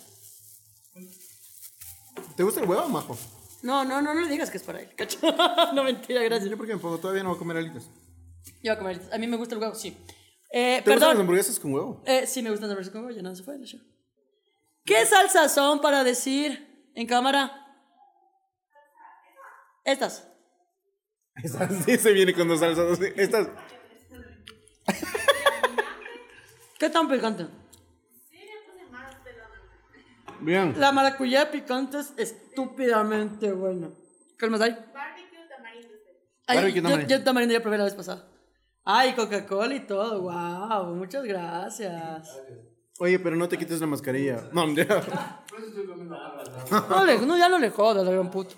¿Te 2.35 2.43
gusta 2.43 2.61
el 2.61 2.69
huevo, 2.69 2.87
majo? 2.89 3.17
No, 3.63 3.83
no, 3.83 4.01
no, 4.01 4.13
no 4.13 4.21
le 4.21 4.29
digas 4.29 4.51
que 4.51 4.57
es 4.57 4.63
para 4.63 4.79
él, 4.81 4.89
cacho. 4.95 5.17
no, 5.73 5.83
mentira, 5.83 6.21
gracias. 6.23 6.49
Yo 6.49 6.57
porque 6.57 6.73
me 6.75 6.79
pongo, 6.79 6.99
todavía 6.99 7.23
no 7.23 7.29
voy 7.29 7.37
a 7.37 7.39
comer 7.39 7.57
alitas. 7.57 7.83
Yo 8.61 8.61
voy 8.63 8.69
a 8.69 8.77
comer. 8.77 9.01
A 9.11 9.17
mí 9.17 9.25
me 9.27 9.35
gusta 9.37 9.55
el 9.55 9.61
huevo, 9.61 9.73
sí. 9.75 9.97
Eh, 10.51 10.81
¿Te 10.85 10.91
gustan 10.91 11.09
las 11.09 11.19
hamburguesas 11.19 11.59
con 11.59 11.73
huevo? 11.73 12.01
Eh, 12.05 12.25
sí, 12.27 12.41
me 12.43 12.49
gustan 12.51 12.69
las 12.69 12.73
hamburguesas 12.75 12.93
con 12.93 13.01
huevo, 13.03 13.15
ya 13.15 13.21
no 13.23 13.35
se 13.35 13.43
fue 13.43 13.57
de 13.57 13.65
show. 13.65 13.79
¿Qué 14.85 15.05
salsas 15.05 15.53
son 15.53 15.81
para 15.81 16.03
decir 16.03 16.91
en 16.95 17.07
cámara? 17.07 17.66
Estas. 19.87 20.27
Estas 21.41 21.71
sí 21.85 21.97
se 21.97 22.11
viene 22.11 22.33
con 22.33 22.47
dos 22.49 22.59
salsas. 22.59 22.99
Estas. 23.15 23.47
¿Qué 26.77 26.89
tan 26.89 27.07
picante? 27.07 27.47
Bien. 30.41 30.75
La 30.77 30.91
maracuyá 30.91 31.49
picante 31.49 31.99
es 31.99 32.13
estúpidamente 32.17 33.51
buena. 33.53 33.89
¿Qué 34.37 34.47
más 34.49 34.59
hay? 34.61 34.71
Barbecue 34.93 35.47
tamarindo. 35.49 35.93
Ay, 36.47 36.57
Barbecue 36.57 36.81
yo, 36.81 36.83
tamarindo. 36.83 37.15
yo 37.17 37.23
tamarindo 37.23 37.53
ya 37.53 37.61
probé 37.61 37.77
la 37.77 37.83
vez 37.85 37.93
pasada. 37.95 38.27
Ay, 38.83 39.13
Coca-Cola 39.15 39.73
y 39.73 39.87
todo. 39.87 40.21
Wow, 40.21 40.95
muchas 40.95 41.23
gracias. 41.23 42.29
Oye, 42.99 43.19
pero 43.19 43.35
no 43.37 43.47
te 43.47 43.57
quites 43.57 43.79
la 43.79 43.87
mascarilla. 43.87 44.49
No, 44.51 44.67
ya. 44.75 44.85
No, 46.89 47.05
le- 47.05 47.19
no, 47.25 47.37
ya 47.37 47.47
no 47.49 47.57
le 47.57 47.69
jodas, 47.71 48.05
la 48.05 48.11
gran 48.11 48.29
puto. 48.29 48.55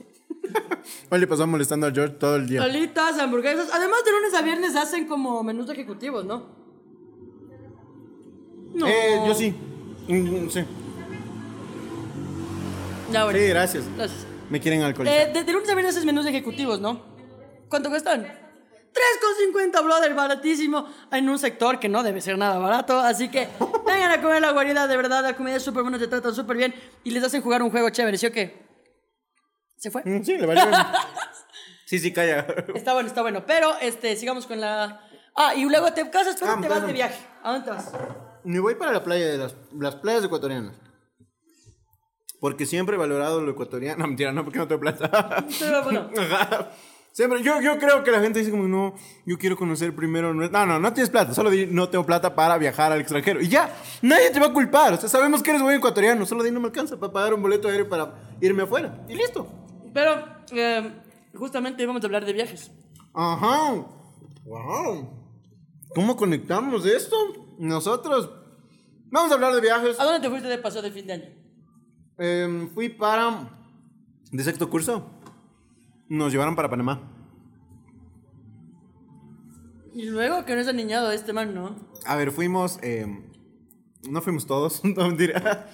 Hoy 1.09 1.19
le 1.19 1.27
pasó 1.27 1.45
molestando 1.47 1.87
a 1.87 1.91
George 1.91 2.15
todo 2.15 2.35
el 2.35 2.47
día. 2.47 2.63
Alitas, 2.63 3.17
hamburguesas. 3.19 3.69
Además, 3.73 3.99
de 4.05 4.11
lunes 4.11 4.33
a 4.33 4.41
viernes 4.41 4.75
hacen 4.75 5.07
como 5.07 5.43
menús 5.43 5.69
ejecutivos, 5.69 6.25
¿no? 6.25 6.47
No. 8.73 8.87
Eh, 8.87 9.21
yo 9.27 9.33
sí. 9.33 9.53
Mm, 10.07 10.49
Sí. 10.49 10.63
Ya, 13.11 13.23
bueno. 13.23 13.39
Sí, 13.39 13.47
gracias. 13.47 13.83
Gracias. 13.97 14.27
Me 14.49 14.59
quieren 14.59 14.81
alcoholizar. 14.83 15.29
Eh, 15.29 15.33
de, 15.33 15.43
de 15.43 15.51
lunes 15.53 15.69
a 15.69 15.73
viernes 15.73 15.95
haces 15.95 16.05
menús 16.05 16.25
ejecutivos, 16.27 16.79
¿no? 16.79 17.01
¿Cuánto 17.69 17.89
cuestan? 17.89 18.23
3,50, 18.23 19.83
brother, 19.83 20.13
baratísimo. 20.13 20.85
En 21.11 21.29
un 21.29 21.37
sector 21.39 21.79
que 21.79 21.89
no 21.89 22.03
debe 22.03 22.21
ser 22.21 22.37
nada 22.37 22.57
barato. 22.59 22.99
Así 22.99 23.29
que 23.29 23.47
vengan 23.87 24.11
a 24.11 24.21
comer 24.21 24.41
la 24.41 24.51
guarida, 24.51 24.87
de 24.87 24.97
verdad. 24.97 25.23
La 25.23 25.35
comida 25.35 25.55
es 25.55 25.63
súper 25.63 25.83
buena, 25.83 25.97
te 25.97 26.07
tratan 26.07 26.33
súper 26.35 26.57
bien. 26.57 26.73
Y 27.03 27.11
les 27.11 27.23
hacen 27.23 27.41
jugar 27.41 27.61
un 27.63 27.69
juego 27.71 27.89
chévere, 27.89 28.17
¿sí 28.17 28.27
o 28.27 28.31
qué? 28.31 28.68
¿Se 29.79 29.89
fue? 29.91 30.03
Mm, 30.05 30.23
Sí, 30.23 30.37
le 30.37 30.45
valió. 30.45 30.63
sí, 31.85 31.99
sí, 31.99 32.11
calla. 32.13 32.45
Está 32.75 32.93
bueno, 32.93 33.07
está 33.07 33.21
bueno. 33.21 33.43
Pero, 33.47 33.73
este, 33.81 34.15
sigamos 34.15 34.45
con 34.45 34.59
la... 34.61 35.01
Ah, 35.35 35.55
y 35.55 35.63
luego 35.63 35.91
te 35.93 36.09
casas, 36.09 36.35
pero 36.39 36.51
Ah, 36.53 36.59
te 36.61 36.67
vas 36.67 36.85
de 36.85 36.93
viaje. 36.93 37.19
¿A 37.43 37.51
dónde 37.51 37.65
te 37.65 37.71
vas? 37.71 37.91
Me 38.43 38.59
voy 38.59 38.75
para 38.75 38.91
la 38.91 39.03
playa 39.03 39.25
de 39.27 39.37
las, 39.37 39.55
las 39.77 39.95
playas 39.95 40.23
ecuatorianas. 40.23 40.75
Porque 42.39 42.65
siempre 42.65 42.95
he 42.95 42.99
valorado 42.99 43.41
lo 43.41 43.51
ecuatoriano. 43.51 43.97
No, 44.01 44.07
mentira, 44.07 44.31
no, 44.31 44.43
porque 44.43 44.59
no 44.59 44.67
tengo 44.67 44.81
plata. 44.81 45.45
Pero, 45.59 45.83
bueno, 45.83 46.09
Ajá. 46.17 46.71
Siempre, 47.11 47.41
yo, 47.41 47.59
yo 47.59 47.77
creo 47.79 48.03
que 48.03 48.11
la 48.11 48.19
gente 48.21 48.39
dice 48.39 48.51
como, 48.51 48.67
no, 48.67 48.95
yo 49.25 49.37
quiero 49.37 49.57
conocer 49.57 49.93
primero. 49.95 50.33
nue-". 50.33 50.49
No, 50.49 50.65
no, 50.65 50.79
no 50.79 50.93
tienes 50.93 51.09
plata. 51.09 51.33
Solo 51.33 51.49
di, 51.49 51.65
no 51.65 51.89
tengo 51.89 52.05
plata 52.05 52.35
para 52.35 52.57
viajar 52.57 52.91
al 52.91 53.01
extranjero. 53.01 53.41
Y 53.41 53.47
ya, 53.49 53.73
nadie 54.01 54.29
te 54.29 54.39
va 54.39 54.47
a 54.47 54.53
culpar. 54.53 54.93
O 54.93 54.97
sea, 54.97 55.09
sabemos 55.09 55.41
que 55.43 55.49
eres 55.49 55.61
buen 55.61 55.75
ecuatoriano. 55.75 56.25
Solo 56.25 56.43
di, 56.43 56.51
no 56.51 56.59
me 56.59 56.67
alcanza 56.67 56.97
para 56.97 57.11
pagar 57.11 57.33
un 57.33 57.41
boleto 57.41 57.67
aéreo 57.67 57.89
para 57.89 58.13
irme 58.41 58.63
afuera. 58.63 59.05
Y 59.09 59.15
listo. 59.15 59.47
Pero 59.93 60.25
eh, 60.51 60.91
justamente 61.35 61.83
íbamos 61.83 62.03
a 62.03 62.07
hablar 62.07 62.25
de 62.25 62.33
viajes. 62.33 62.71
Ajá. 63.13 63.85
Wow. 64.45 65.09
¿Cómo 65.95 66.15
conectamos 66.15 66.85
esto? 66.85 67.15
Nosotros. 67.57 68.29
Vamos 69.11 69.31
a 69.31 69.35
hablar 69.35 69.53
de 69.53 69.61
viajes. 69.61 69.99
¿A 69.99 70.03
dónde 70.03 70.19
te 70.21 70.29
fuiste 70.29 70.47
de 70.47 70.57
paseo 70.57 70.81
de 70.81 70.91
fin 70.91 71.07
de 71.07 71.13
año? 71.13 71.29
Em, 72.17 72.69
fui 72.69 72.89
para. 72.89 73.49
De 74.31 74.43
sexto 74.43 74.69
curso. 74.69 75.09
Nos 76.07 76.31
llevaron 76.31 76.55
para 76.55 76.69
Panamá. 76.69 77.01
Y 79.93 80.05
luego 80.05 80.45
que 80.45 80.53
no 80.55 80.61
es 80.61 80.67
aniñado 80.67 81.11
este 81.11 81.33
man, 81.33 81.53
¿no? 81.53 81.75
A 82.05 82.15
ver, 82.15 82.31
fuimos. 82.31 82.79
em, 82.83 83.23
no 84.09 84.21
fuimos 84.21 84.45
todos, 84.45 84.83
no 84.83 85.07
mentira. 85.07 85.69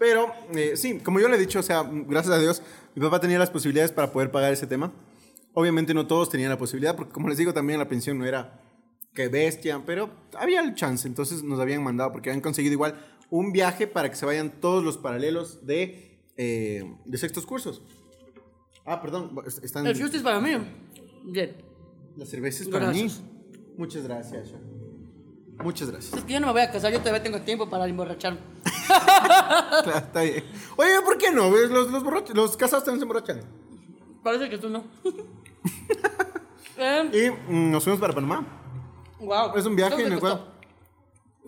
Pero 0.00 0.32
eh, 0.54 0.78
sí, 0.78 0.98
como 1.00 1.20
yo 1.20 1.28
le 1.28 1.36
he 1.36 1.38
dicho, 1.38 1.58
o 1.58 1.62
sea, 1.62 1.82
gracias 1.84 2.34
a 2.34 2.40
Dios, 2.40 2.62
mi 2.94 3.02
papá 3.02 3.20
tenía 3.20 3.38
las 3.38 3.50
posibilidades 3.50 3.92
para 3.92 4.10
poder 4.10 4.30
pagar 4.30 4.50
ese 4.50 4.66
tema. 4.66 4.94
Obviamente 5.52 5.92
no 5.92 6.06
todos 6.06 6.30
tenían 6.30 6.48
la 6.48 6.56
posibilidad, 6.56 6.96
porque 6.96 7.12
como 7.12 7.28
les 7.28 7.36
digo, 7.36 7.52
también 7.52 7.78
la 7.78 7.86
pensión 7.86 8.18
no 8.18 8.24
era 8.24 8.62
que 9.12 9.28
bestia, 9.28 9.82
pero 9.84 10.08
había 10.38 10.62
el 10.62 10.74
chance. 10.74 11.06
Entonces 11.06 11.42
nos 11.42 11.60
habían 11.60 11.82
mandado, 11.84 12.12
porque 12.12 12.30
habían 12.30 12.40
conseguido 12.40 12.72
igual 12.72 12.98
un 13.28 13.52
viaje 13.52 13.86
para 13.86 14.08
que 14.08 14.16
se 14.16 14.24
vayan 14.24 14.58
todos 14.58 14.82
los 14.82 14.96
paralelos 14.96 15.66
de, 15.66 16.18
eh, 16.38 16.96
de 17.04 17.18
sextos 17.18 17.44
cursos. 17.44 17.82
Ah, 18.86 19.02
perdón, 19.02 19.32
están. 19.62 19.86
El 19.86 19.96
Fusty 19.96 20.16
es 20.16 20.22
para 20.22 20.40
mí. 20.40 20.52
Bien. 21.26 21.56
La 22.16 22.24
cerveza 22.24 22.62
es 22.62 22.70
para 22.70 22.86
Gracias. 22.86 23.20
mí. 23.20 23.26
Muchas 23.76 24.04
gracias. 24.04 24.54
Muchas 25.62 25.90
gracias. 25.90 26.14
Es 26.14 26.24
que 26.24 26.32
yo 26.34 26.40
no 26.40 26.46
me 26.48 26.52
voy 26.54 26.62
a 26.62 26.70
casar, 26.70 26.92
yo 26.92 26.98
todavía 27.00 27.22
tengo 27.22 27.40
tiempo 27.42 27.68
para 27.68 27.86
emborracharme. 27.86 28.40
Claro, 28.90 29.98
está 29.98 30.22
bien. 30.22 30.44
Oye, 30.76 30.90
¿por 31.04 31.16
qué 31.16 31.30
no? 31.30 31.48
Los, 31.48 31.90
los, 31.90 32.02
borrachos- 32.02 32.34
los 32.34 32.56
casados 32.56 32.84
también 32.84 32.98
se 32.98 33.04
emborrachan. 33.04 33.40
Parece 34.24 34.50
que 34.50 34.58
tú 34.58 34.68
no. 34.68 34.82
eh, 36.76 37.10
Y 37.12 37.52
mm, 37.52 37.70
nos 37.70 37.84
fuimos 37.84 38.00
para 38.00 38.12
Panamá. 38.12 38.44
wow. 39.20 39.56
Es 39.56 39.64
un 39.66 39.76
viaje 39.76 39.92
¿Cuánto 39.94 40.06
en 40.08 40.12
el 40.14 40.20
cual. 40.20 40.54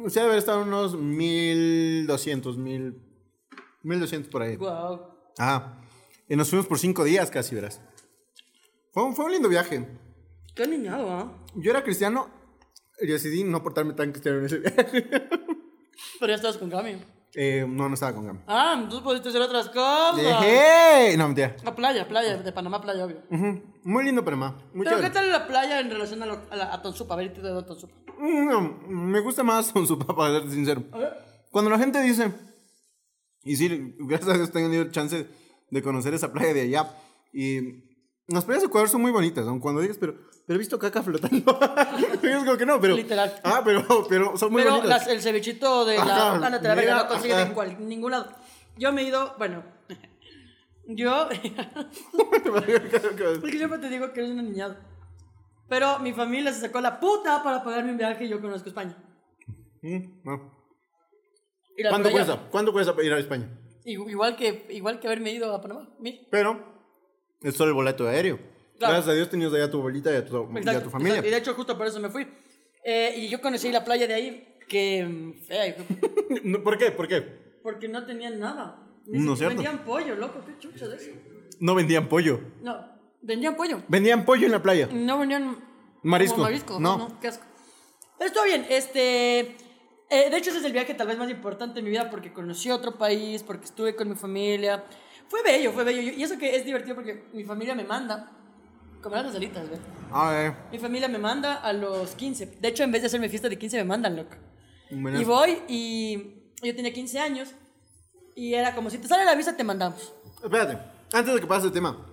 O 0.04 0.08
sea, 0.10 0.22
debe 0.24 0.38
estado 0.38 0.62
unos 0.62 0.94
1200, 0.96 2.56
1000. 2.58 3.02
1200 3.82 4.30
por 4.30 4.42
ahí. 4.42 4.56
Wow. 4.56 5.00
Ah. 5.38 5.78
Y 6.28 6.36
nos 6.36 6.48
fuimos 6.48 6.66
por 6.66 6.78
cinco 6.78 7.02
días 7.04 7.28
casi, 7.30 7.54
verás. 7.56 7.80
Fue 8.92 9.02
un, 9.02 9.16
fue 9.16 9.24
un 9.24 9.32
lindo 9.32 9.48
viaje. 9.48 9.86
Qué 10.54 10.66
niñado, 10.68 11.10
¿ah? 11.10 11.32
Yo 11.56 11.70
era 11.72 11.82
cristiano 11.82 12.28
y 13.02 13.06
decidí 13.06 13.44
no 13.44 13.62
portarme 13.62 13.92
tan 13.94 14.10
cristiano 14.12 14.38
en 14.38 14.44
ese 14.46 14.58
viaje. 14.58 15.02
Pero 16.20 16.30
ya 16.30 16.34
estabas 16.36 16.56
con 16.58 16.68
Gami. 16.70 16.96
Eh, 17.34 17.64
no, 17.66 17.88
no 17.88 17.94
estaba 17.94 18.14
con 18.14 18.26
Gama. 18.26 18.42
Ah, 18.46 18.74
entonces 18.76 19.00
pudiste 19.02 19.28
hacer 19.30 19.40
otras 19.42 19.68
cosas. 19.70 20.16
¡Dejé! 20.16 21.16
No, 21.16 21.26
mentira. 21.28 21.56
A 21.64 21.74
playa, 21.74 22.06
playa, 22.06 22.36
de 22.36 22.52
Panamá, 22.52 22.80
playa, 22.80 23.04
obvio. 23.06 23.22
Muy 23.84 24.04
lindo 24.04 24.24
Panamá. 24.24 24.58
Muy 24.74 24.84
Pero 24.84 24.96
chévere. 24.98 25.08
¿qué 25.08 25.14
tal 25.14 25.30
la 25.30 25.46
playa 25.46 25.80
en 25.80 25.90
relación 25.90 26.22
a, 26.22 26.26
lo- 26.26 26.42
a, 26.50 26.56
la, 26.56 26.72
a 26.74 26.82
Tonsupa? 26.82 27.14
A 27.14 27.16
ver, 27.16 27.32
te 27.32 27.40
doy 27.40 27.64
Tonsupa. 27.64 27.94
Mm, 28.18 28.48
No, 28.48 28.60
me 28.88 29.20
gusta 29.20 29.42
más 29.42 29.72
con 29.72 29.86
su 29.86 29.98
papá, 29.98 30.14
para 30.16 30.34
serte 30.34 30.50
sincero. 30.54 30.82
Cuando 31.50 31.70
la 31.70 31.78
gente 31.78 32.00
dice, 32.02 32.32
y 33.44 33.56
sí, 33.56 33.94
gracias 34.00 34.30
a 34.30 34.34
Dios 34.34 34.52
tengo 34.52 34.68
tenido 34.68 34.90
chance 34.90 35.26
de 35.70 35.82
conocer 35.82 36.12
esa 36.14 36.32
playa 36.32 36.52
de 36.54 36.60
allá, 36.62 36.94
y 37.32 37.91
las 38.28 38.44
playas 38.44 38.62
de 38.62 38.68
Ecuador 38.68 38.88
son 38.88 39.02
muy 39.02 39.10
bonitas, 39.10 39.46
aun 39.46 39.60
cuando 39.60 39.80
digas, 39.80 39.98
pero, 39.98 40.14
pero 40.46 40.56
he 40.56 40.58
visto 40.58 40.78
caca 40.78 41.02
flotando. 41.02 41.58
como 42.44 42.56
que 42.56 42.66
no, 42.66 42.80
pero... 42.80 42.96
Literal. 42.96 43.34
Ah, 43.44 43.62
pero, 43.64 43.84
pero 44.08 44.36
son 44.36 44.52
muy 44.52 44.62
Pero 44.62 44.76
bonitas. 44.76 45.00
las- 45.00 45.08
el 45.08 45.20
cevichito 45.22 45.84
de 45.84 45.96
la... 45.96 46.02
Ajá, 46.02 46.34
Ándate 46.46 46.66
a 46.66 46.70
la 46.70 46.74
verga, 46.74 46.96
no 47.02 47.08
consigues 47.08 47.36
ajá. 47.36 47.46
en 47.48 47.54
cual- 47.54 47.76
ningún 47.88 48.10
lado. 48.12 48.32
Yo 48.76 48.92
me 48.92 49.02
he 49.02 49.04
ido, 49.06 49.34
bueno... 49.38 49.64
Yo... 50.86 51.28
Porque 53.40 53.56
siempre 53.58 53.78
te 53.78 53.88
digo 53.88 54.12
que 54.12 54.20
eres 54.20 54.32
una 54.32 54.42
niñada. 54.42 54.80
Pero 55.68 55.98
mi 56.00 56.12
familia 56.12 56.52
se 56.52 56.60
sacó 56.60 56.80
la 56.80 57.00
puta 57.00 57.42
para 57.42 57.62
pagarme 57.64 57.92
un 57.92 57.98
viaje 57.98 58.24
y 58.24 58.28
yo 58.28 58.40
conozco 58.40 58.68
España. 58.68 58.96
Mm, 59.80 60.20
no. 60.24 60.52
¿Cuánto 61.88 62.10
playa- 62.10 62.26
cuesta? 62.26 62.48
¿Cuánto 62.50 62.72
cuesta 62.72 62.94
ir 63.02 63.12
a 63.12 63.18
España? 63.18 63.48
Igu- 63.84 64.10
Igual 64.10 64.36
que, 64.36 64.66
igual 64.70 65.00
que 65.00 65.06
haberme 65.06 65.32
ido 65.32 65.54
a 65.54 65.60
Panamá. 65.60 65.88
Mira. 65.98 66.18
Pero 66.30 66.71
es 67.42 67.54
solo 67.56 67.68
el 67.70 67.74
boleto 67.74 68.06
aéreo. 68.08 68.38
Claro. 68.78 68.94
Gracias 68.94 69.08
a 69.12 69.14
Dios 69.16 69.30
tenías 69.30 69.52
allá 69.52 69.64
a 69.64 69.70
tu 69.70 69.78
abuelita 69.78 70.12
y 70.12 70.16
a 70.16 70.24
tu, 70.24 70.36
y 70.52 70.56
a 70.56 70.58
Exacto, 70.58 70.82
tu 70.84 70.90
familia. 70.90 71.12
exacto. 71.14 71.28
Y 71.28 71.30
de 71.30 71.36
hecho, 71.38 71.54
justo 71.54 71.78
por 71.78 71.86
eso 71.86 72.00
me 72.00 72.08
fui. 72.08 72.26
Eh, 72.84 73.14
y 73.16 73.28
yo 73.28 73.40
conocí 73.40 73.70
la 73.70 73.84
playa 73.84 74.06
de 74.08 74.14
ahí, 74.14 74.56
que 74.68 75.04
mm, 75.04 75.32
fea, 75.46 75.76
¿Por 76.64 76.78
qué? 76.78 76.90
¿Por 76.90 77.06
qué? 77.08 77.42
porque 77.62 77.86
no 77.88 78.04
tenían 78.04 78.40
nada. 78.40 78.76
Ni 79.06 79.20
No, 79.20 79.36
cierto. 79.36 79.54
vendían 79.54 79.84
pollo, 79.84 80.16
loco, 80.16 80.40
qué 80.44 80.58
chucha 80.58 80.88
de 80.88 80.96
eso. 80.96 81.10
No 81.60 81.76
vendían 81.76 82.08
pollo. 82.08 82.40
No, 82.60 82.76
vendían 83.20 83.54
pollo. 83.54 83.82
Vendían 83.86 84.24
pollo 84.24 84.46
en 84.46 84.52
la 84.52 84.62
playa. 84.62 84.88
No 84.92 85.18
vendían 85.20 85.56
Marisco. 86.02 86.48
No. 86.80 86.80
No, 86.80 86.98
no, 86.98 87.20
qué 87.20 87.28
asco. 87.28 87.44
Pero 88.18 88.26
estuvo 88.28 88.44
bien, 88.44 88.66
este. 88.68 89.56
Eh, 90.10 90.28
de 90.30 90.36
hecho, 90.36 90.50
ese 90.50 90.58
es 90.58 90.64
el 90.64 90.72
viaje 90.72 90.92
tal 90.94 91.06
vez 91.06 91.16
más 91.16 91.30
importante 91.30 91.76
de 91.76 91.82
mi 91.82 91.90
vida 91.90 92.10
porque 92.10 92.32
conocí 92.32 92.70
otro 92.70 92.98
país, 92.98 93.42
porque 93.42 93.64
estuve 93.64 93.94
con 93.94 94.08
mi 94.08 94.16
familia. 94.16 94.84
Fue 95.28 95.42
bello, 95.42 95.72
fue 95.72 95.84
bello. 95.84 96.00
Y 96.00 96.22
eso 96.22 96.38
que 96.38 96.56
es 96.56 96.64
divertido 96.64 96.94
porque 96.94 97.24
mi 97.32 97.44
familia 97.44 97.74
me 97.74 97.84
manda. 97.84 98.30
Comer 99.02 99.24
las 99.24 99.34
alitas, 99.34 99.68
¿ves? 99.68 99.80
A 100.12 100.30
ver. 100.30 100.54
Mi 100.70 100.78
familia 100.78 101.08
me 101.08 101.18
manda 101.18 101.56
a 101.56 101.72
los 101.72 102.14
15. 102.14 102.58
De 102.60 102.68
hecho, 102.68 102.84
en 102.84 102.92
vez 102.92 103.02
de 103.02 103.06
hacerme 103.06 103.28
fiesta 103.28 103.48
de 103.48 103.58
15, 103.58 103.78
me 103.78 103.84
mandan, 103.84 104.16
loco. 104.16 104.36
Y 104.90 105.24
voy 105.24 105.58
y 105.68 106.52
yo 106.62 106.76
tenía 106.76 106.92
15 106.92 107.18
años 107.18 107.48
y 108.36 108.54
era 108.54 108.74
como 108.74 108.90
si 108.90 108.98
te 108.98 109.08
sale 109.08 109.24
la 109.24 109.34
visa, 109.34 109.56
te 109.56 109.64
mandamos. 109.64 110.12
Espérate, 110.42 110.78
antes 111.12 111.34
de 111.34 111.40
que 111.40 111.46
pase 111.46 111.66
el 111.66 111.72
tema. 111.72 112.06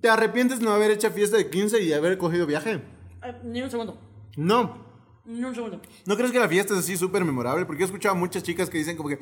¿Te 0.00 0.08
arrepientes 0.08 0.60
de 0.60 0.64
no 0.64 0.72
haber 0.72 0.90
hecho 0.90 1.10
fiesta 1.10 1.36
de 1.36 1.50
15 1.50 1.80
y 1.82 1.92
haber 1.92 2.18
cogido 2.18 2.46
viaje? 2.46 2.82
Eh, 3.24 3.40
ni 3.42 3.62
un 3.62 3.70
segundo. 3.70 3.98
No. 4.36 4.86
Ni 5.24 5.42
un 5.42 5.54
segundo. 5.54 5.80
¿No 6.06 6.16
crees 6.16 6.30
que 6.30 6.38
la 6.38 6.48
fiesta 6.48 6.74
es 6.74 6.80
así 6.80 6.96
súper 6.96 7.24
memorable? 7.24 7.66
Porque 7.66 7.82
he 7.82 7.86
escuchado 7.86 8.14
a 8.14 8.18
muchas 8.18 8.42
chicas 8.42 8.70
que 8.70 8.78
dicen 8.78 8.96
como 8.96 9.08
que, 9.08 9.18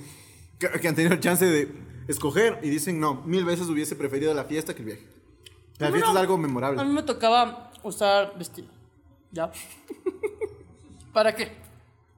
que, 0.58 0.68
que 0.68 0.88
han 0.88 0.94
tenido 0.94 1.16
chance 1.16 1.46
de 1.46 1.72
escoger 2.08 2.58
y 2.62 2.70
dicen, 2.70 3.00
no, 3.00 3.22
mil 3.24 3.44
veces 3.44 3.68
hubiese 3.68 3.96
preferido 3.96 4.32
la 4.34 4.44
fiesta 4.44 4.74
que 4.74 4.80
el 4.80 4.86
viaje. 4.86 5.06
La 5.78 5.88
No, 5.88 5.92
fiesta 5.94 6.12
no. 6.12 6.16
es 6.18 6.20
algo 6.22 6.34
A 6.34 6.38
memorable. 6.38 6.84
mí 6.84 6.92
me 6.92 7.02
tocaba 7.02 7.70
usar 7.82 8.32
vestido. 8.38 8.68
¿Ya? 9.32 9.50
¿Para 11.12 11.34
qué? 11.34 11.52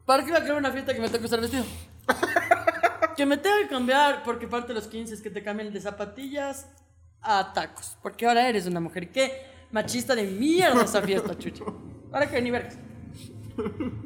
¿Para 0.05 0.23
qué 0.23 0.31
iba 0.31 0.39
a 0.39 0.43
querer 0.43 0.57
una 0.57 0.71
fiesta 0.71 0.95
que 0.95 1.01
me 1.01 1.09
toque 1.09 1.25
usar 1.25 1.41
vestido? 1.41 1.65
que 3.17 3.27
me 3.27 3.37
tenga 3.37 3.59
que 3.63 3.69
cambiar, 3.69 4.23
porque 4.23 4.47
parte 4.49 4.69
de 4.69 4.75
los 4.75 4.87
15 4.89 5.15
es 5.15 5.21
que 5.21 5.31
te 5.31 5.43
cambien 5.43 5.73
de 5.73 5.81
zapatillas 5.81 6.67
a 7.21 7.53
tacos. 7.53 7.97
Porque 8.03 8.27
ahora 8.27 8.49
eres 8.49 8.67
una 8.67 8.81
mujer. 8.81 9.11
Qué 9.11 9.33
machista 9.71 10.15
de 10.15 10.25
mierda 10.25 10.83
esa 10.85 11.03
fiesta, 11.03 11.37
chuchi. 11.37 11.63
¿Para 12.11 12.29
qué? 12.31 12.41
Ni 12.41 12.51
vergas. 12.51 12.79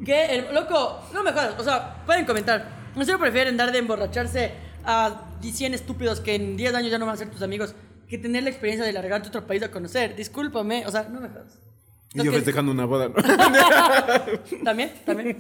Que 0.05 0.25
el 0.37 0.55
loco, 0.55 0.99
no 1.12 1.23
me 1.23 1.31
jodas, 1.33 1.59
o 1.61 1.62
sea, 1.62 2.03
pueden 2.07 2.25
comentar. 2.25 2.90
¿En 2.97 3.05
serio 3.05 3.18
prefieren 3.18 3.57
dar 3.57 3.71
de 3.71 3.79
emborracharse 3.79 4.51
a 4.85 5.23
100 5.40 5.75
estúpidos 5.75 6.21
que 6.21 6.35
en 6.35 6.57
10 6.57 6.75
años 6.75 6.90
ya 6.90 6.99
no 6.99 7.07
van 7.07 7.14
a 7.14 7.18
ser 7.18 7.31
tus 7.31 7.42
amigos 7.42 7.75
que 8.09 8.18
tener 8.18 8.42
la 8.42 8.51
experiencia 8.51 8.85
de 8.85 8.92
largarte 8.92 9.29
a 9.29 9.31
otro 9.31 9.47
país 9.47 9.62
a 9.62 9.71
conocer? 9.71 10.14
Discúlpame, 10.16 10.87
o 10.87 10.90
sea, 10.90 11.05
no 11.09 11.21
me 11.21 11.29
jodas. 11.29 11.59
Y 12.14 12.23
yo 12.25 12.31
festejando 12.33 12.73
una 12.73 12.85
boda. 12.85 13.11
También, 14.64 14.92
también. 15.07 15.38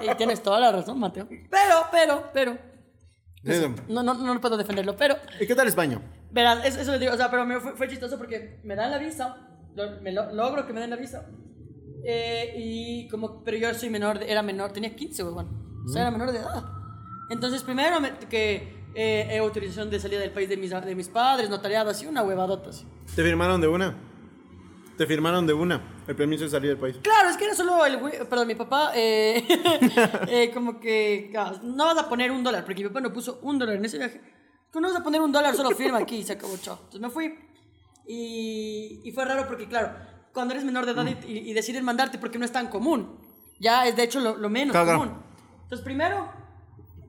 Y 0.00 0.14
tienes 0.16 0.42
toda 0.42 0.60
la 0.60 0.70
razón, 0.72 0.98
Mateo. 1.00 1.26
Pero, 1.28 1.86
pero, 1.90 2.24
pero. 2.34 2.58
No, 3.88 4.02
no, 4.02 4.14
no 4.14 4.40
puedo 4.40 4.56
defenderlo, 4.56 4.94
pero. 4.96 5.16
¿Y 5.40 5.46
qué 5.46 5.54
tal 5.54 5.66
España? 5.68 6.00
Verás, 6.30 6.64
eso, 6.66 6.80
eso 6.80 6.92
le 6.92 6.98
digo, 6.98 7.12
o 7.12 7.16
sea, 7.16 7.30
pero 7.30 7.44
me 7.46 7.58
fue, 7.60 7.72
fue 7.76 7.88
chistoso 7.88 8.18
porque 8.18 8.60
me 8.64 8.76
dan 8.76 8.90
la 8.90 8.98
visa, 8.98 9.36
lo- 9.74 10.00
me 10.00 10.12
lo- 10.12 10.32
logro 10.32 10.66
que 10.66 10.72
me 10.72 10.80
den 10.80 10.90
la 10.90 10.96
visa. 10.96 11.26
eh, 12.04 12.54
y 12.56 13.08
como, 13.08 13.42
pero 13.44 13.56
yo 13.56 13.72
soy 13.74 13.88
menor, 13.90 14.18
de- 14.18 14.30
era 14.30 14.42
menor, 14.42 14.72
tenía 14.72 14.94
15, 14.94 15.24
huevón. 15.24 15.82
O 15.86 15.88
sea, 15.88 16.02
era 16.02 16.10
menor 16.10 16.30
de 16.32 16.38
edad. 16.38 16.62
Entonces, 17.32 17.62
primero 17.62 18.00
me- 18.00 18.12
que 18.30 18.82
eh, 18.94 19.38
autorización 19.38 19.88
de 19.90 19.98
salida 19.98 20.20
del 20.20 20.30
país 20.32 20.48
de 20.48 20.56
mis, 20.56 20.70
de 20.70 20.94
mis 20.94 21.08
padres, 21.08 21.48
notariado, 21.48 21.90
así, 21.90 22.06
una 22.06 22.22
huevadota 22.22 22.70
así. 22.70 22.84
¿Te 23.16 23.22
firmaron 23.22 23.60
de 23.60 23.68
una? 23.68 23.96
Te 24.98 25.06
firmaron 25.06 25.46
de 25.46 25.54
una 25.54 25.80
el 26.06 26.14
permiso 26.14 26.44
de 26.44 26.50
salir 26.50 26.68
del 26.70 26.78
país. 26.78 26.96
Claro, 27.02 27.30
es 27.30 27.36
que 27.38 27.44
era 27.46 27.54
solo 27.54 27.84
el 27.86 27.96
güey, 27.96 28.18
perdón, 28.28 28.46
mi 28.46 28.54
papá, 28.54 28.92
eh, 28.94 29.42
eh, 30.28 30.50
como 30.52 30.78
que, 30.78 31.32
ah, 31.36 31.54
no 31.62 31.86
vas 31.86 31.96
a 31.98 32.08
poner 32.08 32.30
un 32.30 32.44
dólar, 32.44 32.64
porque 32.64 32.82
mi 32.82 32.88
papá 32.88 33.00
no 33.00 33.12
puso 33.12 33.38
un 33.42 33.58
dólar 33.58 33.76
en 33.76 33.84
ese 33.86 33.96
viaje. 33.98 34.20
¿Cómo 34.70 34.86
no 34.86 34.92
vas 34.92 35.00
a 35.00 35.04
poner 35.04 35.20
un 35.22 35.32
dólar? 35.32 35.54
Solo 35.56 35.70
firma 35.70 35.98
aquí 35.98 36.16
y 36.16 36.22
se 36.24 36.34
acabó, 36.34 36.56
chao. 36.58 36.74
Entonces 36.76 37.00
me 37.00 37.08
fui 37.10 37.34
y, 38.06 39.00
y 39.04 39.12
fue 39.12 39.24
raro 39.24 39.46
porque, 39.46 39.66
claro, 39.66 39.92
cuando 40.32 40.52
eres 40.54 40.64
menor 40.64 40.84
de 40.86 40.92
edad 40.92 41.06
y, 41.26 41.38
y 41.50 41.52
deciden 41.54 41.84
mandarte 41.84 42.18
porque 42.18 42.38
no 42.38 42.44
es 42.44 42.52
tan 42.52 42.68
común, 42.68 43.18
ya 43.58 43.86
es 43.86 43.96
de 43.96 44.02
hecho 44.04 44.20
lo, 44.20 44.36
lo 44.36 44.48
menos 44.50 44.72
Claro, 44.72 44.86
claro. 44.86 44.98
común. 45.00 45.22
Entonces 45.64 45.84
primero 45.84 46.30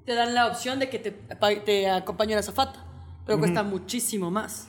te 0.05 0.13
dan 0.15 0.33
la 0.33 0.47
opción 0.47 0.79
de 0.79 0.89
que 0.89 0.99
te, 0.99 1.11
te 1.11 1.89
acompañe 1.89 2.33
la 2.33 2.39
azafata, 2.41 2.85
pero 3.25 3.39
cuesta 3.39 3.63
muchísimo 3.63 4.29
más. 4.31 4.67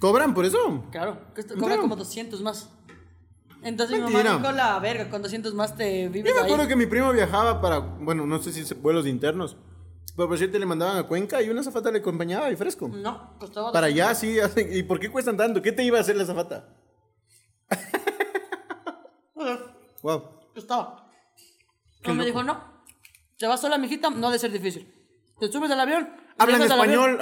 ¿Cobran 0.00 0.32
por 0.34 0.44
eso? 0.44 0.84
Claro, 0.92 1.20
cuesta, 1.34 1.54
¿En 1.54 1.60
cobra 1.60 1.74
serio? 1.74 1.82
como 1.82 1.96
200 1.96 2.40
más. 2.42 2.70
Entonces 3.62 3.96
mi 3.98 4.04
mamá 4.04 4.22
dijo 4.38 4.52
la 4.52 4.78
verga, 4.78 5.10
con 5.10 5.20
200 5.20 5.52
más 5.54 5.76
te 5.76 6.08
vives 6.08 6.30
Yo 6.30 6.34
me 6.36 6.40
ahí. 6.42 6.46
acuerdo 6.52 6.68
que 6.68 6.76
mi 6.76 6.86
primo 6.86 7.12
viajaba 7.12 7.60
para, 7.60 7.78
bueno, 7.80 8.24
no 8.24 8.40
sé 8.40 8.52
si 8.52 8.60
es 8.60 8.80
vuelos 8.80 9.04
internos, 9.08 9.56
pero 10.16 10.28
por 10.28 10.38
cierto 10.38 10.56
le 10.60 10.66
mandaban 10.66 10.96
a 10.96 11.02
Cuenca 11.02 11.42
y 11.42 11.50
una 11.50 11.64
zafata 11.64 11.90
le 11.90 11.98
acompañaba 11.98 12.48
y 12.50 12.56
fresco. 12.56 12.86
No, 12.88 13.36
costaba 13.40 13.72
Para 13.72 13.88
allá 13.88 14.14
sí, 14.14 14.38
¿y 14.70 14.84
por 14.84 15.00
qué 15.00 15.10
cuestan 15.10 15.36
tanto? 15.36 15.60
¿Qué 15.60 15.72
te 15.72 15.82
iba 15.82 15.98
a 15.98 16.02
hacer 16.02 16.14
la 16.16 16.24
zafata? 16.24 16.68
Wow. 20.02 20.22
Costaba. 20.54 21.08
No 22.06 22.14
me 22.14 22.24
dijo, 22.24 22.42
no. 22.42 22.77
¿Te 23.38 23.46
vas 23.46 23.60
sola, 23.60 23.78
mijita? 23.78 24.10
No 24.10 24.28
ha 24.28 24.32
de 24.32 24.38
ser 24.38 24.50
difícil. 24.50 24.86
Te 25.38 25.50
subes 25.50 25.70
al 25.70 25.78
avión. 25.78 26.08
Hablan 26.38 26.62
avión, 26.62 26.72
español. 26.72 27.18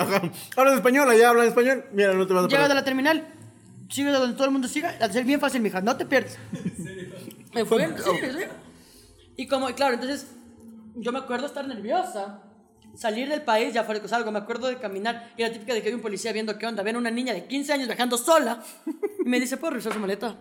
Hablan 0.57 0.74
español, 0.74 1.11
allá 1.11 1.29
hablan 1.29 1.46
español. 1.46 1.85
Mira, 1.92 2.14
no 2.14 2.26
te 2.26 2.33
vas 2.33 2.46
a 2.46 2.48
Llegas 2.48 2.70
a 2.70 2.74
la 2.74 2.85
terminal. 2.85 3.26
Sigues 3.90 4.14
a 4.14 4.18
donde 4.18 4.35
todo 4.35 4.46
el 4.46 4.50
mundo 4.50 4.66
siga. 4.66 4.96
Ha 4.98 5.09
de 5.09 5.12
ser 5.12 5.24
bien 5.24 5.40
fácil, 5.40 5.61
mija. 5.61 5.83
No 5.83 5.94
te 5.96 6.07
pierdes. 6.07 6.38
Me 7.55 7.64
fue. 7.66 7.87
Sí, 7.87 8.11
sí. 8.22 8.44
Y 9.37 9.46
como, 9.46 9.66
claro, 9.74 9.94
entonces 9.94 10.26
yo 10.96 11.12
me 11.12 11.18
acuerdo 11.18 11.46
estar 11.46 11.66
nerviosa. 11.66 12.42
Salir 12.94 13.29
del 13.29 13.42
país, 13.42 13.74
ya 13.74 13.85
fue 13.85 14.00
algo, 14.12 14.33
me 14.33 14.38
acuerdo 14.38 14.68
de 14.68 14.79
caminar. 14.79 15.35
Y 15.37 15.42
la 15.42 15.52
típica 15.52 15.74
de 15.74 15.83
que 15.83 15.88
hay 15.88 15.94
un 15.94 16.00
policía 16.00 16.33
viendo 16.33 16.57
qué 16.57 16.66
onda. 16.66 16.83
Ven 16.83 16.96
una 16.96 17.11
niña 17.11 17.35
de 17.35 17.46
15 17.46 17.74
años 17.74 17.87
viajando 17.87 18.16
sola. 18.16 18.62
Y 19.22 19.29
me 19.29 19.38
dice, 19.38 19.59
¿puedo 19.59 19.72
revisar 19.72 19.92
su 19.92 19.98
maleta? 19.98 20.37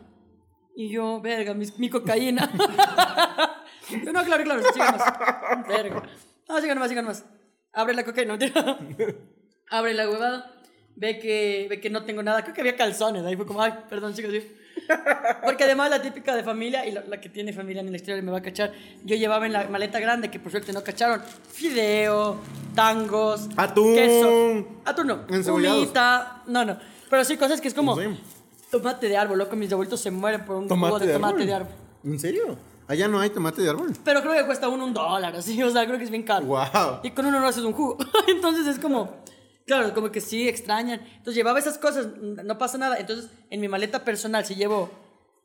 Y 0.75 0.89
yo, 0.89 1.19
verga, 1.19 1.53
mi, 1.53 1.65
mi 1.77 1.89
cocaína. 1.89 2.49
yo, 3.89 3.97
no, 4.13 4.23
claro, 4.23 4.43
claro, 4.43 4.61
sigan 4.73 4.97
más. 4.97 5.67
Verga. 5.67 6.03
No, 6.49 6.61
sigan 6.61 6.79
más, 6.79 6.89
sigan 6.89 7.05
más. 7.05 7.23
Abre 7.73 7.93
la 7.93 8.03
cocaína, 8.03 8.37
no. 8.37 8.45
Abre 9.69 9.93
la 9.93 10.09
huevada. 10.09 10.51
Ve 10.97 11.19
que, 11.19 11.67
ve 11.69 11.81
que 11.81 11.89
no 11.89 12.05
tengo 12.05 12.23
nada. 12.23 12.41
Creo 12.43 12.53
que 12.53 12.61
había 12.61 12.75
calzones. 12.77 13.25
Ahí 13.25 13.35
fue 13.35 13.45
como, 13.45 13.61
ay, 13.61 13.73
perdón, 13.89 14.13
chicos. 14.13 14.31
sí. 14.31 14.55
Porque 15.43 15.63
además 15.63 15.89
la 15.89 16.01
típica 16.01 16.35
de 16.35 16.43
familia, 16.43 16.85
y 16.85 16.91
la, 16.91 17.01
la 17.07 17.19
que 17.19 17.29
tiene 17.29 17.51
familia 17.53 17.81
en 17.81 17.87
el 17.87 17.95
exterior 17.95 18.21
me 18.23 18.31
va 18.31 18.37
a 18.37 18.41
cachar, 18.41 18.71
yo 19.03 19.15
llevaba 19.15 19.45
en 19.45 19.53
la 19.53 19.67
maleta 19.67 19.99
grande, 19.99 20.29
que 20.29 20.39
por 20.39 20.51
suerte 20.51 20.73
no 20.73 20.83
cacharon, 20.83 21.21
fideo, 21.51 22.37
tangos, 22.75 23.49
Atún. 23.57 23.95
queso. 23.95 24.67
Atún 24.85 25.07
no. 25.07 25.25
Humita, 25.53 26.43
no, 26.47 26.65
no. 26.65 26.77
Pero 27.09 27.23
sí, 27.25 27.35
cosas 27.37 27.61
que 27.61 27.67
es 27.69 27.73
como 27.73 27.97
tomate 28.69 29.07
de 29.09 29.17
árbol, 29.17 29.39
loco, 29.39 29.55
mis 29.55 29.71
abuelitos 29.71 29.99
se 30.01 30.11
mueren 30.11 30.45
por 30.45 30.57
un 30.57 30.67
Tomate 30.67 30.87
jugo 30.93 30.99
de, 30.99 31.07
de 31.07 31.13
tomate 31.13 31.33
árbol. 31.35 31.47
de 31.47 31.53
árbol. 31.53 31.71
¿En 32.03 32.19
serio? 32.19 32.57
Allá 32.87 33.07
no 33.07 33.19
hay 33.19 33.29
tomate 33.29 33.61
de 33.61 33.69
árbol. 33.69 33.93
Pero 34.03 34.21
creo 34.21 34.33
que 34.33 34.45
cuesta 34.45 34.69
uno 34.69 34.85
un 34.85 34.93
dólar, 34.93 35.35
así, 35.35 35.61
o 35.63 35.71
sea, 35.71 35.85
creo 35.85 35.97
que 35.97 36.03
es 36.03 36.11
bien 36.11 36.23
caro. 36.23 36.45
Wow. 36.45 36.99
Y 37.03 37.11
con 37.11 37.25
uno 37.25 37.39
no 37.39 37.47
haces 37.47 37.63
un 37.63 37.73
jugo. 37.73 37.97
Entonces 38.27 38.67
es 38.67 38.79
como, 38.79 39.23
claro, 39.65 39.93
como 39.93 40.11
que 40.11 40.21
sí 40.21 40.47
extrañan. 40.47 40.99
Entonces 40.99 41.35
llevaba 41.35 41.59
esas 41.59 41.77
cosas, 41.77 42.07
no 42.21 42.57
pasa 42.57 42.77
nada. 42.77 42.97
Entonces 42.97 43.31
en 43.49 43.61
mi 43.61 43.67
maleta 43.67 44.03
personal 44.03 44.45
si 44.45 44.55
llevo 44.55 44.89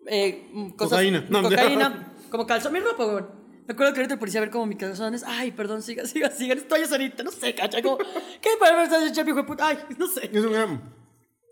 eh, 0.07 0.48
mm, 0.53 0.70
cosas. 0.70 0.98
Cocaína. 0.98 1.24
No, 1.29 1.42
cocaína, 1.42 2.14
como 2.31 2.46
calzón, 2.46 2.72
mi 2.72 2.81
ropa, 2.81 3.07
weón. 3.07 3.40
Me 3.66 3.74
acuerdo 3.74 3.92
que 3.92 4.00
ahorita 4.00 4.14
el 4.14 4.18
policía 4.18 4.40
a 4.40 4.42
ver 4.42 4.50
como 4.50 4.66
mis 4.66 4.79
calzones. 4.79 5.22
Ay, 5.24 5.53
perdón, 5.53 5.83
siga, 5.83 6.05
siga, 6.07 6.31
siga. 6.31 6.55
Estoy 6.55 6.83
ahorita, 6.83 7.22
no 7.22 7.31
sé, 7.31 7.55
cacha. 7.55 7.81
Como, 7.81 7.98
¿Qué 7.98 8.50
ese 8.96 9.12
chef, 9.12 9.29
hijo 9.29 9.37
de 9.37 9.44
puta? 9.44 9.68
Ay, 9.68 9.79
no 9.96 10.07
sé. 10.09 10.29
Es 10.33 10.44
un 10.44 10.53
gran... 10.53 10.92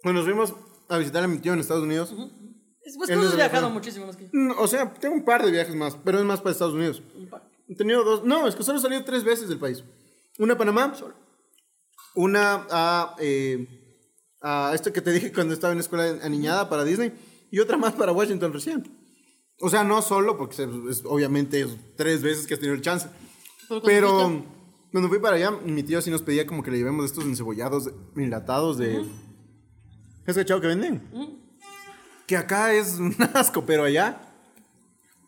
Cuando 0.02 0.20
nos 0.20 0.28
fuimos 0.28 0.54
a 0.88 0.98
visitar 0.98 1.22
a 1.22 1.28
mi 1.28 1.38
tío 1.38 1.52
en 1.52 1.60
Estados 1.60 1.84
Unidos. 1.84 2.12
Es, 2.12 2.18
pues 2.96 3.10
tú 3.10 3.16
no 3.16 3.22
has 3.28 3.36
viajado 3.36 3.70
muchísimo 3.70 4.06
más 4.06 4.16
que 4.16 4.24
yo. 4.24 4.30
mm, 4.32 4.52
O 4.58 4.66
sea, 4.68 4.92
tengo 4.94 5.14
un 5.14 5.24
par 5.24 5.44
de 5.44 5.50
viajes 5.50 5.74
más, 5.74 5.96
pero 6.04 6.18
es 6.18 6.24
más 6.24 6.40
para 6.40 6.52
Estados 6.52 6.74
Unidos. 6.74 7.02
He 7.68 7.74
tenido 7.74 8.02
dos. 8.04 8.24
No, 8.24 8.46
es 8.48 8.54
que 8.56 8.62
solo 8.62 8.78
he 8.78 8.82
salido 8.82 9.04
tres 9.04 9.24
veces 9.24 9.48
del 9.48 9.58
país. 9.58 9.84
Una 10.38 10.54
a 10.54 10.58
Panamá. 10.58 10.94
Una 12.14 12.66
a, 12.70 13.16
eh, 13.18 13.66
a 14.40 14.72
esto 14.74 14.92
que 14.92 15.00
te 15.00 15.12
dije 15.12 15.32
cuando 15.32 15.54
estaba 15.54 15.72
en 15.72 15.78
la 15.78 15.82
escuela 15.82 16.18
aniñada 16.24 16.68
para 16.68 16.84
Disney. 16.84 17.12
Y 17.50 17.60
otra 17.60 17.76
más 17.76 17.92
para 17.94 18.12
Washington 18.12 18.52
recién. 18.52 18.84
O 19.60 19.68
sea, 19.70 19.84
no 19.84 20.00
solo, 20.02 20.36
porque 20.38 20.62
es- 20.90 21.02
obviamente 21.04 21.60
es 21.60 21.68
tres 21.96 22.22
veces 22.22 22.46
que 22.46 22.54
has 22.54 22.60
tenido 22.60 22.74
el 22.74 22.82
chance. 22.82 23.08
Pero 23.68 23.80
cuando 23.80 23.86
Pero 23.86 24.18
fuiste- 24.30 24.48
cuando 24.92 25.08
fui 25.10 25.18
para 25.18 25.36
allá, 25.36 25.50
mi 25.50 25.82
tío 25.82 26.00
sí 26.00 26.10
nos 26.10 26.22
pedía 26.22 26.46
como 26.46 26.62
que 26.62 26.70
le 26.70 26.78
llevemos 26.78 27.04
estos 27.04 27.24
encebollados 27.24 27.90
enlatados 28.16 28.78
de... 28.78 29.04
¿Es 30.26 30.34
cachado 30.34 30.60
que 30.60 30.66
venden? 30.68 31.02
Que 32.28 32.36
acá 32.36 32.72
es 32.72 32.94
un 32.98 33.16
asco, 33.34 33.66
pero 33.66 33.82
allá... 33.84 34.20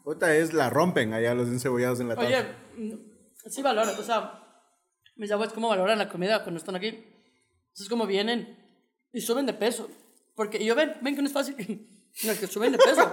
Otra 0.04 0.34
es 0.34 0.52
la 0.54 0.70
rompen 0.70 1.12
allá 1.12 1.34
los 1.34 1.48
encebollados 1.48 2.00
enlatados. 2.00 2.28
Oye, 2.32 2.44
mm, 2.76 2.94
sí 3.48 3.62
valoran, 3.62 3.94
o 3.98 4.02
sea, 4.02 4.42
mis 5.16 5.30
abuelos 5.30 5.52
cómo 5.54 5.68
valoran 5.68 5.98
la 5.98 6.08
comida 6.08 6.42
cuando 6.42 6.58
están 6.58 6.74
aquí. 6.74 6.88
Entonces 6.88 7.88
como 7.88 8.06
vienen 8.06 8.58
y 9.12 9.20
suben 9.20 9.46
de 9.46 9.52
peso. 9.52 9.88
Porque 10.34 10.58
y 10.58 10.64
yo 10.64 10.74
ven, 10.74 10.94
ven 11.02 11.14
que 11.14 11.22
no 11.22 11.26
es 11.28 11.34
fácil. 11.34 11.86
No, 12.24 12.32
es 12.32 12.40
que 12.40 12.48
suben 12.48 12.72
de 12.72 12.78
peso. 12.78 13.12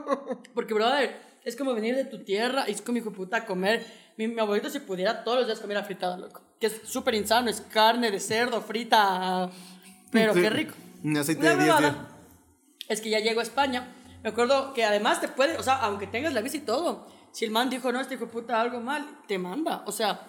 Porque, 0.54 0.72
brother, 0.72 1.14
es 1.44 1.54
como 1.54 1.74
venir 1.74 1.94
de 1.94 2.06
tu 2.06 2.24
tierra 2.24 2.64
y 2.66 2.72
es 2.72 2.80
como 2.80 2.96
hijo 2.96 3.12
puta 3.12 3.44
comer. 3.44 3.84
Mi, 4.16 4.26
mi 4.26 4.40
abuelito 4.40 4.70
si 4.70 4.80
pudiera 4.80 5.22
todos 5.22 5.40
los 5.40 5.46
días 5.46 5.60
comer 5.60 5.84
fritada, 5.84 6.16
loco. 6.16 6.40
Que 6.58 6.68
es 6.68 6.80
súper 6.84 7.14
insano, 7.14 7.50
es 7.50 7.60
carne 7.60 8.10
de 8.10 8.18
cerdo 8.18 8.62
frita. 8.62 9.50
Pero 10.10 10.32
Sí. 10.32 10.40
qué 10.40 10.48
rico. 10.48 10.74
Un 11.04 11.18
aceite 11.18 11.42
Una 11.42 11.50
de 11.50 11.56
10 11.56 11.66
huevada 11.68 11.90
días. 11.90 12.17
Es 12.88 13.00
que 13.00 13.10
ya 13.10 13.20
llego 13.20 13.40
a 13.40 13.42
España. 13.42 13.94
Me 14.22 14.30
acuerdo 14.30 14.72
que 14.74 14.84
además 14.84 15.20
te 15.20 15.28
puede, 15.28 15.56
o 15.56 15.62
sea, 15.62 15.76
aunque 15.76 16.06
tengas 16.06 16.32
la 16.32 16.40
visa 16.40 16.56
y 16.56 16.60
todo, 16.60 17.06
Si 17.30 17.44
el 17.44 17.50
man 17.50 17.68
dijo, 17.70 17.92
no, 17.92 18.00
este 18.00 18.14
hijo 18.14 18.26
puta 18.26 18.60
algo 18.60 18.80
mal, 18.80 19.06
te 19.26 19.38
manda. 19.38 19.84
O 19.86 19.92
sea, 19.92 20.26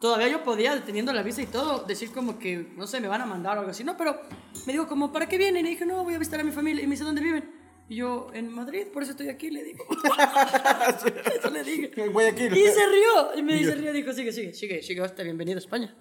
todavía 0.00 0.28
yo 0.28 0.42
podía, 0.42 0.80
teniendo 0.84 1.12
la 1.12 1.22
visa 1.22 1.42
y 1.42 1.46
todo, 1.46 1.84
decir 1.84 2.12
como 2.12 2.38
que, 2.38 2.72
no 2.76 2.86
sé, 2.86 3.00
me 3.00 3.08
van 3.08 3.20
a 3.20 3.26
mandar 3.26 3.56
o 3.56 3.60
algo 3.60 3.72
así. 3.72 3.84
No, 3.84 3.96
pero 3.96 4.18
me 4.66 4.72
dijo 4.72 4.86
como, 4.86 5.12
¿para 5.12 5.28
qué 5.28 5.36
vienen? 5.36 5.66
Y 5.66 5.70
dije, 5.70 5.84
no, 5.84 6.04
voy 6.04 6.14
a 6.14 6.18
visitar 6.18 6.40
a 6.40 6.44
mi 6.44 6.52
familia. 6.52 6.82
Y 6.82 6.86
me 6.86 6.92
dice, 6.92 7.04
¿dónde 7.04 7.20
viven? 7.20 7.50
Y 7.90 7.96
yo, 7.96 8.30
en 8.32 8.48
Madrid, 8.48 8.86
por 8.92 9.02
eso 9.02 9.10
estoy 9.10 9.28
aquí, 9.28 9.50
le 9.50 9.64
digo. 9.64 9.84
eso 11.36 11.50
le 11.50 11.64
dije. 11.64 11.90
En 11.96 12.12
Guayaquil. 12.12 12.56
Y 12.56 12.66
se 12.68 12.86
rió. 12.86 13.36
Y 13.36 13.42
me 13.42 13.54
dice, 13.54 13.74
rió, 13.74 13.92
dijo, 13.92 14.12
sigue, 14.12 14.32
sigue, 14.32 14.54
sigue, 14.54 14.82
sigue, 14.82 15.02
hasta 15.02 15.24
bienvenido 15.24 15.58
a 15.58 15.60
España. 15.60 15.94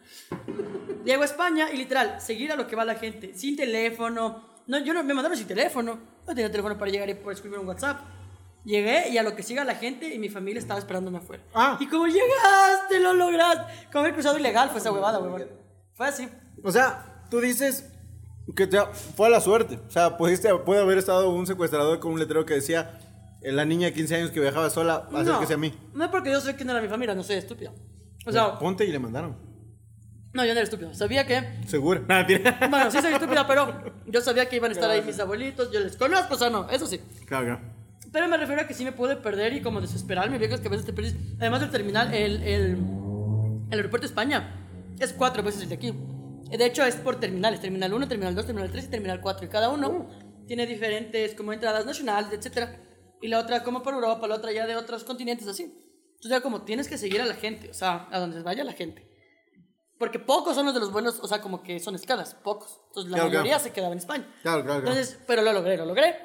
Llego 1.04 1.23
a 1.23 1.25
España 1.25 1.69
y 1.73 1.78
literal, 1.78 2.21
seguir 2.21 2.52
a 2.52 2.56
lo 2.56 2.67
que 2.67 2.75
va 2.75 2.86
la 2.86 2.95
gente, 2.95 3.34
sin 3.34 3.56
teléfono. 3.56 4.49
No, 4.69 4.77
yo 4.77 4.93
no, 4.93 5.03
me 5.03 5.15
mandaron 5.15 5.36
sin 5.36 5.47
teléfono. 5.47 5.99
No 6.27 6.36
tenía 6.36 6.51
teléfono 6.51 6.77
para 6.77 6.91
llegar 6.91 7.10
y 7.10 7.15
poder 7.15 7.36
escribir 7.36 7.58
un 7.58 7.67
WhatsApp. 7.67 8.01
Llegué 8.63 9.10
y 9.10 9.17
a 9.17 9.23
lo 9.23 9.36
que 9.36 9.41
siga 9.41 9.63
la 9.63 9.73
gente 9.73 10.13
y 10.13 10.19
mi 10.19 10.29
familia 10.29 10.60
estaba 10.60 10.79
esperándome 10.79 11.17
afuera. 11.17 11.41
Ah. 11.55 11.75
Y 11.79 11.88
como 11.88 12.05
llegaste, 12.05 12.99
lo 12.99 13.15
lograste. 13.15 13.88
Como 13.91 14.01
haber 14.03 14.13
cruzado 14.13 14.38
ilegal 14.38 14.69
fue 14.69 14.79
esa 14.79 14.91
huevada, 14.91 15.17
huevón. 15.17 15.47
Fue 15.95 16.08
así. 16.08 16.29
O 16.63 16.71
sea, 16.71 17.25
tú 17.32 17.39
dices 17.39 17.91
que 18.55 18.67
te, 18.67 18.79
fue 19.15 19.25
a 19.25 19.32
la 19.32 19.41
suerte. 19.41 19.79
O 19.88 19.89
sea, 19.89 20.17
pudiste, 20.17 20.53
puede 20.60 20.82
haber 20.82 20.99
estado 20.99 21.32
un 21.32 21.47
secuestrador 21.47 21.99
con 21.99 22.12
un 22.12 22.19
letrero 22.19 22.45
que 22.45 22.53
decía 22.53 22.99
eh, 23.41 23.51
la 23.51 23.65
niña 23.65 23.88
de 23.88 23.93
15 23.93 24.15
años 24.17 24.29
que 24.29 24.39
viajaba 24.39 24.69
sola, 24.69 25.10
acérquese 25.12 25.55
a 25.55 25.58
mí. 25.58 25.73
No 25.95 26.03
es 26.03 26.12
porque 26.12 26.29
yo 26.29 26.39
sé 26.41 26.55
quién 26.55 26.69
era 26.69 26.79
mi 26.79 26.89
familia, 26.89 27.15
no 27.15 27.23
soy 27.23 27.38
estúpido. 27.38 27.73
O 28.23 28.32
sea, 28.32 28.60
Ponte 28.60 28.86
y 28.86 28.91
le 28.91 28.99
mandaron. 28.99 29.49
No, 30.34 30.44
yo 30.46 30.54
no 30.54 30.60
era 30.60 30.63
estúpido. 30.63 30.94
Sabía 30.94 31.26
que 31.26 31.44
Seguro. 31.68 32.02
Nada, 32.08 32.26
tira. 32.26 32.58
Bueno, 32.70 32.92
sí 32.92 33.00
soy 33.02 33.13
estúpida, 33.13 33.48
pero 33.48 33.94
yo 34.08 34.22
sabía 34.22 34.48
que 34.48 34.56
iban 34.56 34.72
a 34.72 34.74
estar 34.74 34.89
ahí 34.89 35.02
mis 35.02 35.20
abuelitos, 35.20 35.72
yo 35.72 35.80
les 35.80 35.98
conozco, 35.98 36.36
o 36.36 36.38
sea, 36.38 36.50
no, 36.50 36.70
eso 36.70 36.86
sí. 36.86 37.00
Claro, 37.26 37.46
claro. 37.46 37.62
Pero 38.12 38.28
me 38.28 38.38
refiero 38.38 38.62
a 38.62 38.68
que 38.68 38.74
sí 38.74 38.84
me 38.84 38.92
pude 38.92 39.15
perder 39.15 39.54
y 39.54 39.62
como 39.62 39.82
desesperarme, 39.82 40.38
viejas 40.38 40.60
que 40.62 40.68
a 40.68 40.72
veces 40.72 40.86
te 40.86 40.94
perdís. 40.94 41.15
Además 41.39 41.62
del 41.62 41.70
terminal, 41.70 42.13
el, 42.13 42.42
el, 42.42 42.78
el 43.70 43.78
aeropuerto 43.78 44.08
de 44.08 44.12
España 44.12 44.56
es 45.00 45.13
cuatro 45.13 45.44
veces 45.44 45.63
el 45.63 45.70
de 45.70 45.76
aquí. 45.76 45.94
De 46.50 46.65
hecho, 46.65 46.84
es 46.84 46.96
por 46.96 47.20
terminales, 47.20 47.62
terminal 47.62 47.94
1, 47.94 48.08
terminal 48.08 48.34
2, 48.34 48.46
terminal 48.46 48.72
3 48.72 48.86
y 48.86 48.88
terminal 48.88 49.22
4. 49.22 49.46
Y 49.46 49.50
cada 49.50 49.70
uno 49.70 50.10
tiene 50.48 50.65
diferentes 50.65 51.36
como 51.36 51.54
entradas 51.54 51.86
nacionales, 51.86 52.34
etc. 52.34 52.70
Y 53.22 53.28
la 53.28 53.39
otra 53.39 53.62
como 53.62 53.84
por 53.84 53.94
Europa, 53.94 54.28
la 54.28 54.36
otra 54.36 54.52
ya 54.52 54.65
de 54.65 54.76
otros 54.76 55.04
continentes, 55.04 55.48
así. 55.48 55.63
Entonces 55.63 56.32
ya 56.32 56.42
como 56.42 56.63
tienes 56.63 56.88
que 56.88 56.98
seguir 56.98 57.22
a 57.22 57.26
la 57.26 57.36
gente, 57.36 57.70
o 57.70 57.74
sea, 57.74 58.08
a 58.12 58.20
donde 58.20 58.42
vaya 58.42 58.63
la 58.63 58.74
gente. 58.74 59.08
Porque 60.00 60.18
pocos 60.18 60.56
son 60.56 60.66
los 60.66 60.74
de 60.74 60.80
los 60.80 60.92
buenos, 60.92 61.20
o 61.22 61.28
sea, 61.28 61.42
como 61.42 61.62
que 61.62 61.80
son 61.80 61.94
escalas, 61.94 62.34
pocos. 62.34 62.80
Entonces 62.88 63.12
la 63.12 63.18
Claro, 63.18 63.30
mayoría 63.30 63.52
claro. 63.52 63.64
se 63.66 63.72
quedaba 63.74 63.92
en 63.92 63.98
España. 64.00 64.26
Claro, 64.42 64.64
claro, 64.64 64.82
claro. 64.82 64.98
Entonces, 64.98 65.20
pero 65.28 65.42
lo 65.42 65.52
logré, 65.54 65.76
lo 65.78 65.86
logré. 65.86 66.16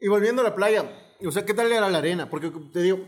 Y 0.00 0.06
volviendo 0.08 0.40
a 0.42 0.44
la 0.44 0.54
playa, 0.54 0.88
o 1.26 1.30
sea, 1.32 1.44
¿qué 1.44 1.52
tal 1.52 1.70
era 1.72 1.90
la 1.90 1.98
arena? 1.98 2.30
Porque 2.30 2.50
te 2.72 2.80
digo, 2.80 3.00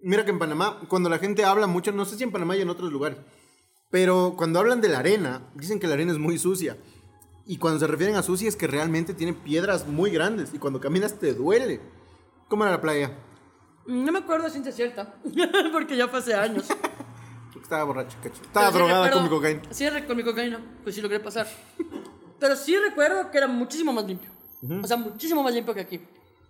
mira 0.00 0.24
que 0.24 0.30
en 0.30 0.38
Panamá, 0.38 0.80
cuando 0.88 1.08
la 1.08 1.18
gente 1.18 1.44
habla 1.44 1.66
mucho, 1.66 1.90
no 1.90 2.04
sé 2.04 2.16
si 2.16 2.22
en 2.22 2.30
Panamá 2.30 2.56
y 2.56 2.60
en 2.62 2.70
otros 2.70 2.92
lugares, 2.92 3.18
pero 3.90 4.34
cuando 4.36 4.60
hablan 4.60 4.80
de 4.80 4.88
la 4.88 5.00
arena, 5.00 5.50
dicen 5.54 5.80
que 5.80 5.88
la 5.88 5.94
arena 5.94 6.12
es 6.12 6.18
muy 6.18 6.38
sucia. 6.38 6.76
Y 7.44 7.58
cuando 7.58 7.80
se 7.80 7.86
refieren 7.88 8.14
a 8.16 8.22
sucia 8.22 8.48
es 8.48 8.56
que 8.56 8.66
realmente 8.68 9.14
tiene 9.14 9.32
piedras 9.32 9.86
muy 9.86 10.10
grandes 10.10 10.52
y 10.54 10.58
cuando 10.58 10.80
caminas 10.80 11.18
te 11.18 11.34
duele. 11.34 11.80
¿Cómo 12.48 12.64
era 12.64 12.72
la 12.72 12.80
playa? 12.80 13.12
No 13.86 14.10
me 14.12 14.18
acuerdo 14.20 14.48
si 14.50 14.58
es 14.60 14.74
cierta, 14.74 15.14
porque 15.72 15.96
ya 15.96 16.04
hace 16.04 16.34
años. 16.34 16.66
Estaba 17.66 17.82
borracha, 17.82 18.16
cacho. 18.22 18.40
Estaba 18.42 18.66
Pero 18.70 18.70
sí 18.70 18.76
drogada 18.78 19.10
con 19.10 19.22
mi 19.24 19.28
recuerdo- 19.28 19.36
cocaína. 19.58 19.62
Sí, 19.74 19.88
re- 19.88 20.06
con 20.06 20.16
mi 20.16 20.22
cocaína, 20.22 20.60
pues 20.84 20.94
sí 20.94 21.00
logré 21.00 21.18
pasar. 21.18 21.48
Pero 22.38 22.54
sí 22.54 22.76
recuerdo 22.76 23.28
que 23.32 23.38
era 23.38 23.48
muchísimo 23.48 23.92
más 23.92 24.04
limpio. 24.04 24.30
O 24.82 24.86
sea, 24.86 24.96
muchísimo 24.96 25.42
más 25.42 25.52
limpio 25.52 25.74
que 25.74 25.80
aquí. 25.80 26.00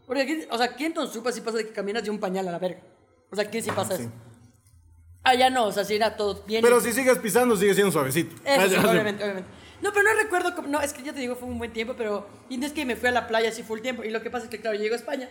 Porque 0.07 0.23
aquí, 0.23 0.47
o 0.51 0.59
sea, 0.59 0.67
aquí 0.67 0.85
en 0.85 0.93
Tonsupa 0.93 1.33
sí 1.33 1.41
pasa 1.41 1.57
de 1.57 1.67
que 1.69 1.73
caminas 1.73 2.05
de 2.05 2.11
un 2.11 2.19
pañal 2.21 2.47
a 2.49 2.53
la 2.53 2.59
verga. 2.59 2.81
O 3.31 3.35
sea, 3.35 3.45
aquí 3.47 3.63
sí 3.63 3.71
pasa 3.71 3.97
sí. 3.97 4.03
eso. 4.03 4.13
Allá 5.25 5.49
no, 5.51 5.65
o 5.67 5.73
sea, 5.73 5.85
sí 5.85 5.95
era 5.97 6.17
todo 6.17 6.45
bien. 6.47 6.63
Pero 6.63 6.81
si 6.83 6.93
sigues 6.93 7.19
pisando, 7.19 7.57
sigue 7.57 7.73
siendo 7.75 7.91
suavecito. 7.91 8.37
Eso 8.45 8.69
sí, 8.69 8.77
obviamente, 8.87 9.25
obviamente. 9.25 9.51
No, 9.83 9.93
pero 9.93 10.05
no 10.13 10.23
recuerdo, 10.23 10.55
cómo- 10.55 10.69
no, 10.69 10.81
es 10.83 10.93
que 10.93 11.03
ya 11.03 11.13
te 11.15 11.21
digo, 11.21 11.35
fue 11.35 11.49
un 11.49 11.59
buen 11.59 11.73
tiempo, 11.73 11.95
pero 11.97 12.29
y 12.51 12.59
no 12.59 12.67
es 12.67 12.73
que 12.73 12.85
me 12.85 12.95
fui 12.95 13.09
a 13.09 13.13
la 13.13 13.27
playa 13.27 13.49
así 13.49 13.63
full 13.63 13.81
tiempo. 13.81 14.05
Y 14.05 14.11
lo 14.11 14.23
que 14.23 14.31
pasa 14.31 14.45
es 14.45 14.51
que, 14.51 14.61
claro, 14.61 14.77
llego 14.79 14.95
a 14.95 14.99
España 14.99 15.29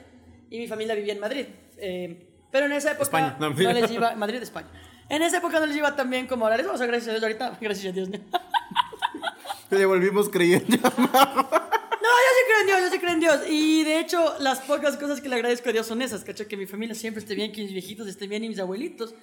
y 0.50 0.58
mi 0.60 0.68
familia 0.68 0.96
vivía 0.96 1.14
en 1.14 1.20
Madrid. 1.20 1.46
Eh, 1.78 2.28
pero 2.52 2.66
en 2.66 2.72
esa 2.74 2.90
época 2.92 3.04
España, 3.04 3.36
no, 3.40 3.50
no, 3.50 3.56
mentira. 3.56 3.74
les 3.74 3.92
iba, 3.92 4.16
Madrid, 4.16 4.42
España. 4.42 4.68
En 5.10 5.22
esa 5.22 5.38
época 5.38 5.60
no 5.60 5.66
les 5.66 5.78
iba 5.78 5.96
tan 5.96 6.10
bien 6.10 6.28
como 6.28 6.46
ahora. 6.46 6.58
Les 6.58 6.66
vamos 6.66 6.82
a 6.82 6.86
gracias 6.86 7.10
a 7.10 7.12
Dios 7.12 7.24
ahorita, 7.24 7.58
gracias 7.62 7.92
a 7.92 7.96
Dios. 7.96 8.10
No, 8.10 8.18
Te 9.70 9.76
devolvimos 9.78 10.30
creyendo. 10.30 10.78
yo 10.78 10.82
sí 10.82 12.44
creo 12.48 12.62
en 12.62 12.68
Dios, 12.68 12.80
yo 12.82 12.90
sí 12.92 13.00
creo 13.00 13.14
en 13.14 13.20
Dios. 13.20 13.42
Y 13.50 13.84
de 13.84 14.00
hecho, 14.00 14.36
las 14.40 14.62
pocas 14.62 14.98
cosas 14.98 15.22
que 15.22 15.30
le 15.30 15.36
agradezco 15.36 15.70
a 15.70 15.74
Dios 15.74 15.86
son 15.88 16.02
esas, 16.02 16.24
¿cachai? 16.24 16.48
Que 16.48 16.58
mi 16.58 16.66
familia 16.66 16.96
siempre 16.96 17.22
esté 17.22 17.36
bien, 17.36 17.52
que 17.52 17.62
mis 17.62 17.72
viejitos 17.72 18.08
estén 18.08 18.30
bien 18.30 18.44
y 18.44 18.50
mis 18.50 18.60
abuelitos. 18.60 19.14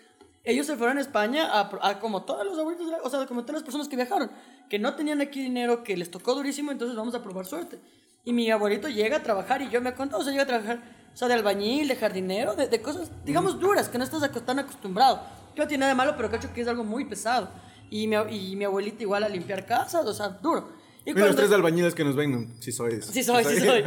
Ellos 0.44 0.66
se 0.66 0.76
fueron 0.76 0.98
a 0.98 1.00
España 1.00 1.46
a, 1.46 1.70
a 1.88 2.00
como 2.00 2.24
todos 2.24 2.44
los 2.44 2.58
abuelitos, 2.58 2.88
o 3.04 3.10
sea, 3.10 3.26
como 3.26 3.42
todas 3.42 3.54
las 3.54 3.62
personas 3.62 3.88
que 3.88 3.94
viajaron, 3.94 4.30
que 4.68 4.78
no 4.78 4.94
tenían 4.96 5.20
aquí 5.20 5.40
dinero, 5.40 5.84
que 5.84 5.96
les 5.96 6.10
tocó 6.10 6.34
durísimo, 6.34 6.72
entonces 6.72 6.96
vamos 6.96 7.14
a 7.14 7.22
probar 7.22 7.46
suerte. 7.46 7.78
Y 8.24 8.32
mi 8.32 8.50
abuelito 8.50 8.88
llega 8.88 9.18
a 9.18 9.22
trabajar 9.22 9.62
y 9.62 9.70
yo 9.70 9.80
me 9.80 9.90
he 9.90 9.94
contado, 9.94 10.20
o 10.20 10.24
sea, 10.24 10.32
llega 10.32 10.42
a 10.42 10.46
trabajar, 10.46 10.80
o 11.14 11.16
sea, 11.16 11.28
de 11.28 11.34
albañil, 11.34 11.86
de 11.86 11.94
jardinero, 11.94 12.56
de, 12.56 12.66
de 12.66 12.82
cosas, 12.82 13.10
digamos, 13.24 13.60
duras, 13.60 13.88
que 13.88 13.98
no 13.98 14.04
estás 14.04 14.28
tan 14.44 14.58
acostumbrado. 14.58 15.22
No 15.56 15.66
tiene 15.66 15.80
nada 15.80 15.92
de 15.92 15.96
malo, 15.96 16.14
pero 16.16 16.30
cacho 16.30 16.52
que 16.52 16.60
es 16.60 16.68
algo 16.68 16.84
muy 16.84 17.04
pesado. 17.04 17.50
Y 17.90 18.06
mi, 18.06 18.16
y 18.30 18.56
mi 18.56 18.64
abuelita 18.64 19.02
igual 19.02 19.22
a 19.24 19.28
limpiar 19.28 19.66
casas, 19.66 20.06
o 20.06 20.14
sea, 20.14 20.28
duro. 20.28 20.70
Y 21.04 21.10
Y 21.10 21.12
los 21.14 21.22
cuando- 21.22 21.36
tres 21.36 21.52
albañiles 21.52 21.94
que 21.94 22.04
nos 22.04 22.16
ven, 22.16 22.54
sí 22.60 22.72
soy. 22.72 23.02
Sí 23.02 23.22
soy, 23.22 23.44
sí 23.44 23.58
soy. 23.60 23.82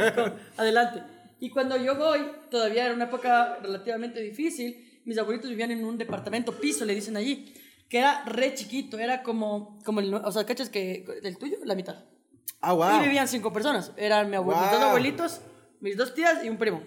Adelante. 0.56 1.02
Y 1.40 1.50
cuando 1.50 1.76
yo 1.76 1.96
voy, 1.96 2.20
todavía 2.50 2.84
era 2.86 2.94
una 2.94 3.04
época 3.04 3.58
relativamente 3.62 4.20
difícil. 4.20 5.00
Mis 5.04 5.18
abuelitos 5.18 5.50
vivían 5.50 5.70
en 5.70 5.84
un 5.84 5.98
departamento 5.98 6.52
piso, 6.52 6.84
le 6.84 6.94
dicen 6.94 7.16
allí, 7.16 7.52
que 7.88 7.98
era 7.98 8.24
re 8.24 8.54
chiquito, 8.54 8.98
era 8.98 9.22
como, 9.22 9.78
como 9.84 10.00
el, 10.00 10.12
o 10.14 10.32
sea, 10.32 10.44
¿cachas 10.44 10.68
que 10.70 11.04
del 11.22 11.36
tuyo? 11.38 11.58
La 11.64 11.74
mitad. 11.74 11.96
Ah, 12.60 12.72
Y 12.72 12.76
wow. 12.76 13.00
vivían 13.02 13.28
cinco 13.28 13.52
personas. 13.52 13.92
Eran 13.96 14.30
mi 14.30 14.36
abuelo, 14.36 14.60
mis 14.60 14.70
dos 14.70 14.80
abuelitos, 14.80 15.40
mis 15.80 15.96
dos 15.96 16.14
tías 16.14 16.42
y 16.44 16.48
un 16.48 16.56
primo. 16.56 16.82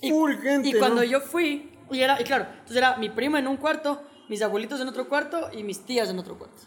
Y, 0.00 0.10
Full 0.10 0.34
gente, 0.40 0.68
y 0.68 0.72
cuando 0.74 0.96
¿no? 0.96 1.04
yo 1.04 1.20
fui, 1.20 1.71
y 1.92 2.02
era, 2.02 2.20
y 2.20 2.24
claro, 2.24 2.46
entonces 2.50 2.76
era 2.76 2.96
mi 2.96 3.08
primo 3.08 3.36
en 3.36 3.46
un 3.46 3.56
cuarto, 3.56 4.02
mis 4.28 4.42
abuelitos 4.42 4.80
en 4.80 4.88
otro 4.88 5.08
cuarto 5.08 5.50
y 5.52 5.62
mis 5.62 5.84
tías 5.84 6.08
en 6.10 6.18
otro 6.18 6.38
cuarto. 6.38 6.62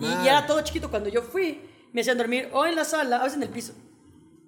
Y, 0.00 0.24
y 0.24 0.28
era 0.28 0.46
todo 0.46 0.60
chiquito. 0.62 0.90
Cuando 0.90 1.08
yo 1.08 1.22
fui, 1.22 1.60
me 1.92 2.00
hacían 2.00 2.18
dormir 2.18 2.48
o 2.52 2.64
en 2.64 2.76
la 2.76 2.84
sala, 2.84 3.16
a 3.16 3.24
veces 3.24 3.36
en 3.36 3.42
el 3.42 3.48
piso. 3.48 3.74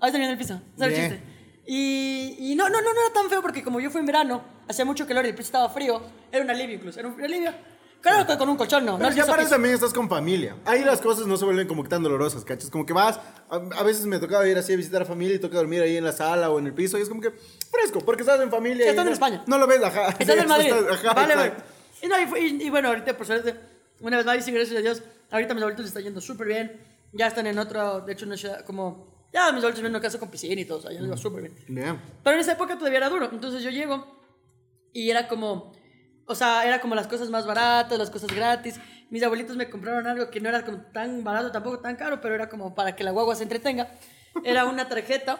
A 0.00 0.06
veces 0.06 0.20
en 0.20 0.30
el 0.30 0.38
piso. 0.38 0.60
¿Sabes 0.76 0.98
el 0.98 1.10
chiste? 1.10 1.24
Y, 1.66 2.36
y 2.38 2.54
no, 2.54 2.68
no, 2.68 2.80
no, 2.80 2.94
no 2.94 3.00
era 3.00 3.12
tan 3.12 3.28
feo 3.28 3.42
porque 3.42 3.62
como 3.64 3.80
yo 3.80 3.90
fui 3.90 4.00
en 4.00 4.06
verano, 4.06 4.42
hacía 4.68 4.84
mucho 4.84 5.06
calor 5.06 5.24
y 5.24 5.30
el 5.30 5.34
piso 5.34 5.48
estaba 5.48 5.68
frío, 5.68 6.00
era 6.30 6.44
un 6.44 6.50
alivio 6.50 6.76
incluso. 6.76 7.00
Era 7.00 7.08
un 7.08 7.20
alivio. 7.20 7.52
Claro 8.00 8.26
que 8.26 8.38
con 8.38 8.48
un 8.48 8.56
colchón 8.56 8.84
no. 8.86 8.98
Pero 8.98 9.10
no 9.10 9.16
ya 9.16 9.26
para 9.26 9.38
piso. 9.38 9.50
también 9.50 9.74
estás 9.74 9.92
con 9.92 10.08
familia. 10.08 10.54
Ahí 10.64 10.84
las 10.84 11.00
cosas 11.00 11.26
no 11.26 11.36
se 11.36 11.44
vuelven 11.44 11.66
como 11.66 11.82
que 11.82 11.88
tan 11.88 12.02
dolorosas, 12.02 12.44
¿cachas? 12.44 12.70
Como 12.70 12.86
que 12.86 12.92
vas, 12.92 13.18
a, 13.50 13.56
a 13.56 13.82
veces 13.82 14.06
me 14.06 14.18
tocaba 14.20 14.46
ir 14.46 14.56
así 14.56 14.72
a 14.72 14.76
visitar 14.76 15.02
a 15.02 15.04
familia 15.04 15.34
y 15.36 15.38
toca 15.40 15.56
dormir 15.56 15.82
ahí 15.82 15.96
en 15.96 16.04
la 16.04 16.12
sala 16.12 16.50
o 16.50 16.58
en 16.60 16.66
el 16.66 16.74
piso 16.74 16.98
y 16.98 17.02
es 17.02 17.08
como 17.08 17.20
que 17.20 17.30
fresco, 17.70 18.00
porque 18.04 18.22
estás 18.22 18.40
en 18.40 18.50
familia. 18.50 18.86
y 18.86 18.88
Estás 18.90 19.02
en 19.02 19.06
no- 19.08 19.12
España. 19.12 19.42
No 19.46 19.58
lo 19.58 19.66
ves, 19.66 19.82
ajá. 19.82 20.14
Estás 20.18 20.36
en 20.38 20.48
Madrid. 20.48 20.68
Estás- 20.72 20.92
ajá, 21.04 21.14
vale, 21.14 21.34
vale. 21.34 21.52
Y, 22.02 22.06
no, 22.06 22.14
y, 22.38 22.62
y- 22.66 22.70
bueno, 22.70 22.88
ahorita 22.88 23.16
por 23.16 23.26
suerte, 23.26 23.56
una 24.00 24.18
vez 24.18 24.26
más, 24.26 24.38
y 24.38 24.42
sí, 24.42 24.52
gracias 24.52 24.76
a 24.78 24.82
Dios, 24.82 25.02
ahorita 25.30 25.54
mis 25.54 25.62
abuelitos 25.62 25.84
les 25.84 25.90
está 25.90 26.00
yendo 26.00 26.20
súper 26.20 26.46
bien. 26.46 26.80
Ya 27.12 27.26
están 27.26 27.46
en 27.46 27.58
otro, 27.58 28.02
de 28.02 28.12
hecho, 28.12 28.26
una 28.26 28.36
ciudad 28.36 28.64
como. 28.64 29.16
Ya 29.32 29.46
mis 29.52 29.58
abuelitos 29.58 29.76
viven 29.80 29.86
en 29.86 29.96
una 29.96 30.00
casa 30.00 30.18
con 30.20 30.30
piscina 30.30 30.60
y 30.60 30.64
todo, 30.64 30.78
o 30.78 30.82
sea, 30.82 30.92
ya 30.92 31.00
les 31.00 31.10
va 31.10 31.16
súper 31.16 31.42
bien. 31.42 31.54
Bien. 31.66 32.00
Pero 32.22 32.34
en 32.34 32.40
esa 32.40 32.52
época 32.52 32.76
todavía 32.78 32.98
era 32.98 33.08
duro. 33.08 33.28
Entonces 33.32 33.62
yo 33.62 33.70
llego 33.70 34.06
y 34.92 35.10
era 35.10 35.28
como, 35.28 35.72
o 36.26 36.34
sea, 36.34 36.66
era 36.66 36.80
como 36.80 36.94
las 36.94 37.06
cosas 37.06 37.28
más 37.30 37.46
baratas, 37.46 37.98
las 37.98 38.10
cosas 38.10 38.28
gratis. 38.34 38.80
Mis 39.10 39.22
abuelitos 39.22 39.56
me 39.56 39.70
compraron 39.70 40.06
algo 40.06 40.30
que 40.30 40.40
no 40.40 40.48
era 40.48 40.64
como 40.64 40.78
tan 40.92 41.22
barato, 41.24 41.52
tampoco 41.52 41.78
tan 41.78 41.96
caro, 41.96 42.20
pero 42.20 42.34
era 42.34 42.48
como 42.48 42.74
para 42.74 42.94
que 42.96 43.04
la 43.04 43.12
guagua 43.12 43.34
se 43.36 43.44
entretenga. 43.44 43.88
Era 44.44 44.64
una 44.64 44.88
tarjeta 44.88 45.38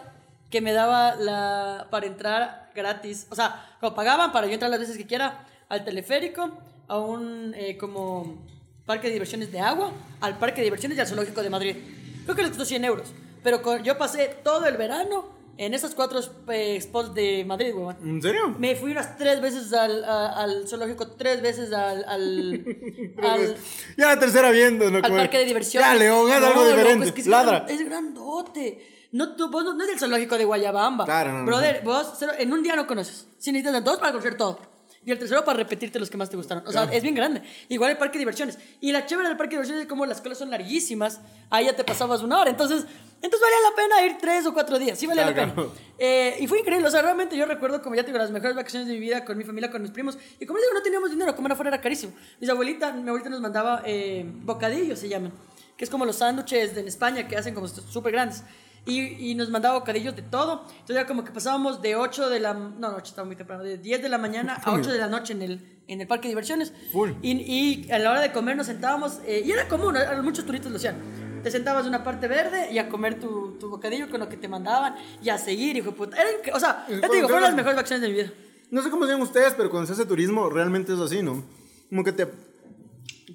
que 0.49 0.61
me 0.61 0.71
daba 0.71 1.15
la, 1.15 1.87
para 1.91 2.05
entrar 2.05 2.71
gratis. 2.73 3.27
O 3.29 3.35
sea, 3.35 3.75
como 3.81 3.93
pagaban 3.95 4.31
para 4.31 4.47
yo 4.47 4.53
entrar 4.53 4.71
las 4.71 4.79
veces 4.79 4.97
que 4.97 5.05
quiera 5.05 5.45
al 5.69 5.83
teleférico, 5.83 6.57
a 6.87 6.97
un 6.99 7.53
eh, 7.55 7.77
como 7.77 8.45
parque 8.85 9.07
de 9.07 9.13
diversiones 9.13 9.51
de 9.51 9.59
agua, 9.59 9.91
al 10.21 10.37
parque 10.37 10.61
de 10.61 10.65
diversiones 10.65 10.97
y 10.97 11.01
al 11.01 11.07
zoológico 11.07 11.41
de 11.43 11.49
Madrid. 11.49 11.75
Creo 12.23 12.35
que 12.35 12.41
les 12.43 12.51
costó 12.51 12.63
100 12.63 12.85
euros. 12.85 13.13
Pero 13.43 13.61
con- 13.61 13.83
yo 13.83 13.97
pasé 13.97 14.37
todo 14.43 14.65
el 14.67 14.77
verano 14.77 15.25
en 15.57 15.73
esos 15.73 15.95
cuatro 15.95 16.19
eh, 16.49 16.79
spots 16.81 17.13
de 17.13 17.43
Madrid, 17.45 17.73
huevón. 17.73 17.97
¿En 18.03 18.21
serio? 18.21 18.55
Me 18.59 18.75
fui 18.75 18.91
unas 18.91 19.17
tres 19.17 19.41
veces 19.41 19.73
al, 19.73 20.03
a- 20.03 20.29
al 20.43 20.67
zoológico, 20.67 21.07
tres 21.11 21.41
veces 21.41 21.73
al, 21.73 22.03
al, 22.07 22.63
al, 23.23 23.55
Ya 23.97 24.07
la 24.07 24.19
tercera 24.19 24.51
viendo, 24.51 24.89
¿no? 24.91 24.97
al 25.03 25.11
parque 25.11 25.39
de 25.39 25.45
diversiones. 25.45 25.89
Ya, 25.89 25.95
León, 25.95 26.31
haz 26.31 26.41
No, 26.41 26.47
algo 26.47 26.63
loco, 26.63 26.75
diferente. 26.77 27.05
es 27.07 27.11
que 27.11 27.23
Ladra. 27.29 27.65
es 27.67 27.83
grandote. 27.85 28.93
No, 29.13 29.35
tú- 29.35 29.49
vos 29.49 29.63
no, 29.63 29.73
no 29.73 29.83
es 29.83 29.89
el 29.91 29.99
zoológico 29.99 30.37
de 30.37 30.45
Guayabamba. 30.45 31.05
Claro, 31.05 31.31
no, 31.33 31.45
Brother, 31.45 31.81
vos 31.83 32.13
en 32.37 32.51
un 32.53 32.61
día 32.61 32.75
no 32.75 32.85
conoces. 32.85 33.27
Si 33.37 33.51
necesitas 33.51 33.83
dos 33.83 33.97
para 33.99 34.11
conocer 34.11 34.35
todo. 34.37 34.59
Y 35.07 35.11
el 35.13 35.17
tercero 35.17 35.45
para 35.45 35.57
repetirte 35.57 35.99
los 35.99 36.09
que 36.09 36.17
más 36.17 36.29
te 36.29 36.35
gustaron. 36.35 36.67
O 36.67 36.71
sea, 36.73 36.83
es 36.91 37.01
bien 37.01 37.15
grande. 37.15 37.41
Igual 37.69 37.91
el 37.91 37.97
parque 37.97 38.17
de 38.17 38.19
diversiones. 38.19 38.59
Y 38.81 38.91
la 38.91 39.05
chévere 39.05 39.29
del 39.29 39.37
parque 39.37 39.51
de 39.55 39.61
diversiones 39.61 39.83
es 39.83 39.87
como 39.89 40.05
las 40.05 40.19
colas 40.19 40.37
son 40.37 40.49
larguísimas. 40.51 41.21
Ahí 41.49 41.63
ya 41.65 41.73
te 41.73 41.85
pasabas 41.85 42.21
una 42.23 42.41
hora. 42.41 42.49
Entonces, 42.49 42.85
Entonces 43.21 43.39
valía 43.39 43.57
la 43.69 43.75
pena 43.75 44.05
ir 44.13 44.17
tres 44.21 44.45
o 44.45 44.53
cuatro 44.53 44.77
días, 44.77 44.99
sí 44.99 45.07
valía 45.07 45.25
la 45.25 45.33
Claro. 45.33 45.55
pena. 45.55 45.67
Eh, 45.97 46.35
y 46.39 46.45
fue 46.47 46.59
increíble, 46.59 46.87
o 46.87 46.91
sea, 46.91 47.01
realmente 47.01 47.35
yo 47.35 47.45
recuerdo, 47.47 47.81
como 47.81 47.95
ya 47.95 48.03
te 48.03 48.07
digo, 48.07 48.19
las 48.19 48.29
mejores 48.29 48.55
vacaciones 48.55 48.87
de 48.87 48.93
mi 48.93 48.99
vida 48.99 49.25
con 49.25 49.35
mi 49.37 49.43
familia, 49.43 49.71
con 49.71 49.81
mis 49.81 49.89
primos. 49.89 50.17
Y 50.39 50.45
como 50.45 50.59
les 50.59 50.67
digo, 50.67 50.77
no 50.77 50.83
teníamos 50.83 51.09
dinero, 51.09 51.35
comer 51.35 51.53
afuera 51.53 51.69
era 51.69 51.81
carísimo. 51.81 52.13
Mis 52.39 52.47
abuelitas, 52.49 52.93
mi 52.93 53.07
abuelita 53.07 53.29
nos 53.31 53.39
mandaba 53.41 53.81
eh, 53.85 54.23
bocadillos, 54.43 54.99
se 54.99 55.07
llaman, 55.09 55.31
que 55.77 55.85
es 55.85 55.89
como 55.89 56.05
los 56.05 56.17
sándwiches 56.17 56.75
de 56.75 56.81
en 56.81 56.87
España 56.89 57.27
que 57.27 57.35
hacen 57.37 57.55
como 57.55 57.67
súper 57.69 58.11
grandes. 58.11 58.43
Y, 58.87 59.31
y 59.31 59.35
nos 59.35 59.49
mandaba 59.49 59.77
bocadillos 59.79 60.15
de 60.15 60.21
todo. 60.21 60.61
Entonces 60.69 60.95
era 60.95 61.05
como 61.05 61.23
que 61.23 61.31
pasábamos 61.31 61.81
de 61.81 61.95
8 61.95 62.29
de 62.29 62.39
la... 62.39 62.53
No, 62.53 62.69
no, 62.91 62.97
estaba 62.97 63.25
muy 63.25 63.35
temprano. 63.35 63.63
De 63.63 63.77
10 63.77 64.01
de 64.01 64.09
la 64.09 64.17
mañana 64.17 64.55
a 64.63 64.71
8 64.73 64.91
de 64.93 64.97
la 64.97 65.07
noche 65.07 65.33
en 65.33 65.41
el, 65.41 65.77
en 65.87 66.01
el 66.01 66.07
parque 66.07 66.23
de 66.27 66.29
diversiones. 66.29 66.73
Full. 66.91 67.11
Y, 67.21 67.31
y 67.31 67.91
a 67.91 67.99
la 67.99 68.11
hora 68.11 68.21
de 68.21 68.31
comer 68.31 68.55
nos 68.55 68.67
sentábamos, 68.67 69.19
eh, 69.25 69.43
y 69.45 69.51
era 69.51 69.67
común, 69.67 69.95
muchos 70.23 70.45
turistas 70.45 70.71
lo 70.71 70.77
hacían. 70.77 70.95
Te 71.43 71.51
sentabas 71.51 71.83
en 71.83 71.89
una 71.89 72.03
parte 72.03 72.27
verde 72.27 72.69
y 72.71 72.77
a 72.79 72.89
comer 72.89 73.19
tu, 73.19 73.57
tu 73.59 73.69
bocadillo 73.69 74.09
con 74.09 74.19
lo 74.19 74.27
que 74.29 74.37
te 74.37 74.47
mandaban 74.47 74.95
y 75.21 75.29
a 75.29 75.37
seguir, 75.37 75.77
hijo 75.77 75.91
de 75.91 75.95
puta. 75.97 76.17
Era 76.19 76.29
incre- 76.31 76.53
o 76.55 76.59
sea, 76.59 76.85
ya 76.89 77.07
te 77.07 77.15
digo, 77.15 77.27
fueron 77.27 77.43
las 77.43 77.55
mejores 77.55 77.75
vacaciones 77.75 78.01
de 78.01 78.07
mi 78.07 78.13
vida. 78.15 78.31
No 78.71 78.81
sé 78.81 78.89
cómo 78.89 79.05
sean 79.05 79.21
ustedes, 79.21 79.53
pero 79.55 79.69
cuando 79.69 79.87
se 79.87 79.93
hace 79.93 80.05
turismo 80.05 80.49
realmente 80.49 80.93
es 80.93 80.99
así, 80.99 81.21
¿no? 81.23 81.43
Como 81.89 82.03
que 82.03 82.11
te, 82.11 82.27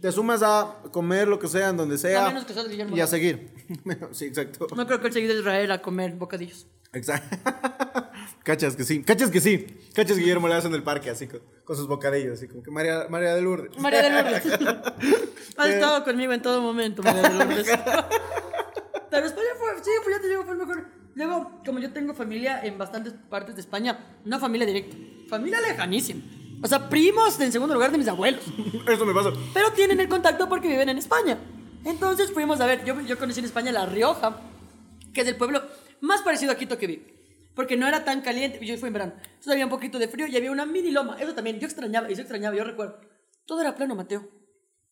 te 0.01 0.11
sumas 0.11 0.43
a 0.43 0.77
comer 0.91 1.29
lo 1.29 1.39
que 1.39 1.49
sea, 1.49 1.69
en 1.69 1.77
donde 1.77 1.99
sea. 1.99 2.27
A 2.27 2.29
menos 2.29 2.45
que 2.45 2.55
seas 2.55 2.69
Guillermo 2.69 2.97
y 2.97 3.01
a 3.01 3.05
Lazo. 3.05 3.11
seguir. 3.13 3.53
sí, 4.13 4.27
exacto. 4.27 4.67
No 4.75 4.87
creo 4.87 5.01
que 5.01 5.09
él 5.09 5.13
seguido 5.13 5.35
de 5.35 5.41
Israel 5.41 5.71
a 5.71 5.83
comer 5.83 6.15
bocadillos. 6.15 6.67
Exacto. 6.93 7.37
Cachas 8.45 8.75
que 8.75 8.85
sí. 8.85 9.03
Cachas 9.03 9.31
que 9.31 9.41
sí. 9.41 9.67
Cachas 9.95 10.17
Guillermo 10.17 10.49
le 10.49 10.55
hace 10.55 10.67
en 10.69 10.75
el 10.75 10.83
parque, 10.83 11.11
así 11.11 11.29
con, 11.29 11.41
con 11.65 11.77
sus 11.77 11.87
bocadillos, 11.87 12.39
así 12.39 12.49
como 12.49 12.63
que 12.63 12.71
María, 12.71 13.07
María 13.09 13.35
de 13.35 13.43
Lourdes. 13.43 13.79
María 13.79 14.03
de 14.03 14.11
Lourdes. 14.11 14.47
Has 15.57 15.69
estado 15.69 16.05
conmigo 16.05 16.33
en 16.33 16.43
todo 16.43 16.61
momento, 16.61 17.03
María 17.03 17.23
de 17.23 17.35
Lourdes. 17.35 17.67
Pero 19.11 19.27
España 19.27 19.49
fue, 19.59 19.85
sí, 19.85 19.91
pues 20.03 20.17
ya 20.17 20.23
te 20.23 20.29
digo, 20.29 20.45
fue 20.45 20.55
el 20.55 20.59
mejor. 20.59 20.87
Luego, 21.15 21.61
como 21.65 21.79
yo 21.79 21.93
tengo 21.93 22.15
familia 22.15 22.65
en 22.65 22.79
bastantes 22.79 23.13
partes 23.29 23.55
de 23.55 23.61
España, 23.61 24.17
no 24.25 24.41
familia 24.41 24.67
directa, 24.67 24.97
familia 25.29 25.61
lejanísima. 25.61 26.23
O 26.63 26.69
sea, 26.69 26.89
primos 26.89 27.39
en 27.41 27.51
segundo 27.53 27.75
lugar 27.75 27.91
de 27.91 27.99
mis 27.99 28.09
abuelos. 28.09 28.43
Eso 28.89 29.05
me 29.05 29.13
pasa. 29.15 29.31
Pero 29.53 29.73
tienen 29.73 30.01
el 30.01 30.09
contacto 30.09 30.49
porque 30.49 30.69
viven 30.69 30.89
en 30.89 30.99
España. 30.99 31.39
Entonces 31.85 32.33
fuimos 32.33 32.61
a 32.61 32.67
ver, 32.67 32.85
yo, 32.85 33.01
yo 33.01 33.19
conocí 33.19 33.41
en 33.41 33.47
España 33.47 33.73
La 33.73 33.87
Rioja, 33.87 34.41
que 35.13 35.23
es 35.23 35.27
el 35.27 35.37
pueblo 35.37 35.63
más 36.01 36.23
parecido 36.23 36.53
a 36.53 36.55
Quito 36.57 36.79
que 36.79 36.87
vi. 36.87 37.03
Porque 37.55 37.77
no 37.77 37.87
era 37.87 38.05
tan 38.05 38.23
caliente, 38.23 38.65
yo 38.65 38.79
fui 38.79 38.87
en 38.87 38.93
verano. 38.95 39.13
Entonces 39.17 39.53
había 39.53 39.65
un 39.65 39.71
poquito 39.71 39.99
de 39.99 40.09
frío 40.09 40.27
y 40.27 40.37
había 40.37 40.51
una 40.53 40.65
mini 40.65 40.91
loma. 40.91 41.17
Eso 41.21 41.35
también, 41.35 41.59
yo 41.59 41.67
extrañaba, 41.67 42.09
y 42.09 42.13
eso 42.13 42.23
extrañaba, 42.23 42.57
yo 42.57 42.65
recuerdo. 42.65 42.99
Todo 43.45 43.61
era 43.61 43.75
plano, 43.75 43.95
Mateo. 43.95 44.27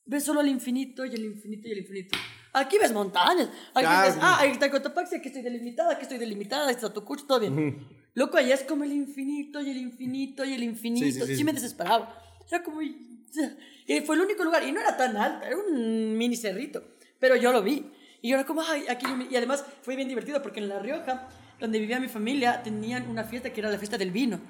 Ves 0.05 0.25
solo 0.25 0.41
el 0.41 0.49
infinito 0.49 1.05
y 1.07 1.15
el 1.15 1.25
infinito 1.25 1.69
y 1.69 1.73
el 1.73 1.79
infinito. 1.79 2.19
Aquí 2.53 2.79
ves 2.79 2.93
montañas. 2.93 3.49
Aquí 3.75 3.87
Claro. 3.87 4.09
ves, 4.09 4.19
ah, 4.21 4.39
ahí 4.41 4.51
está 4.51 4.69
Cotopaxi, 4.71 5.17
aquí 5.17 5.29
estoy 5.29 5.43
delimitada, 5.43 5.93
aquí 5.93 6.03
estoy 6.03 6.19
delimitada, 6.19 6.71
está 6.71 6.93
Tucucho, 6.93 7.25
todo 7.27 7.39
bien. 7.41 7.87
Loco, 8.15 8.37
allá 8.37 8.55
es 8.55 8.65
como 8.65 8.85
el 8.85 8.93
infinito 8.93 9.61
y 9.61 9.71
el 9.71 9.77
infinito 9.77 10.45
y 10.45 10.55
el 10.55 10.63
infinito. 10.63 11.07
Sí, 11.07 11.13
sí, 11.13 11.21
sí, 11.21 11.27
sí 11.27 11.37
sí. 11.37 11.45
me 11.45 11.53
desesperaba. 11.53 12.15
Era 12.49 12.63
como... 12.63 12.83
Y 12.83 14.01
fue 14.05 14.17
el 14.17 14.23
único 14.23 14.45
lugar. 14.45 14.63
Y 14.65 14.73
no 14.73 14.81
era 14.81 14.97
tan 14.97 15.17
alto, 15.17 15.47
era 15.47 15.57
un 15.57 16.17
mini 16.17 16.37
cerrito. 16.37 16.83
Pero 17.19 17.37
yo 17.37 17.53
lo 17.53 17.63
vi. 17.63 17.91
Y 18.23 18.31
yo 18.31 18.37
era 18.37 18.45
como, 18.45 18.63
ay, 18.63 18.85
aquí... 18.89 19.07
yo 19.07 19.17
me-". 19.17 19.29
Y 19.31 19.37
además 19.37 19.65
fue 19.83 19.97
bien 19.97 20.09
divertido 20.09 20.43
porque 20.43 20.61
en 20.61 20.69
La 20.69 20.79
Rioja, 20.79 21.29
donde 21.59 21.79
vivía 21.79 22.01
mi 22.01 22.09
familia, 22.09 22.63
tenían 22.63 23.09
una 23.09 23.25
fiesta 23.25 23.53
que 23.53 23.61
era 23.61 23.71
la 23.71 23.79
fiesta 23.79 23.97
del 23.97 24.11
vino. 24.11 24.41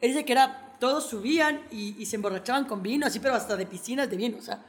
Él 0.00 0.12
dice 0.12 0.24
que 0.24 0.32
era... 0.32 0.66
Todos 0.80 1.10
subían 1.10 1.60
y, 1.70 1.94
y 1.98 2.06
se 2.06 2.16
emborrachaban 2.16 2.64
con 2.64 2.82
vino, 2.82 3.04
así, 3.04 3.20
pero 3.20 3.34
hasta 3.34 3.54
de 3.54 3.66
piscinas 3.66 4.08
de 4.08 4.16
vino. 4.16 4.38
O 4.38 4.40
sea, 4.40 4.64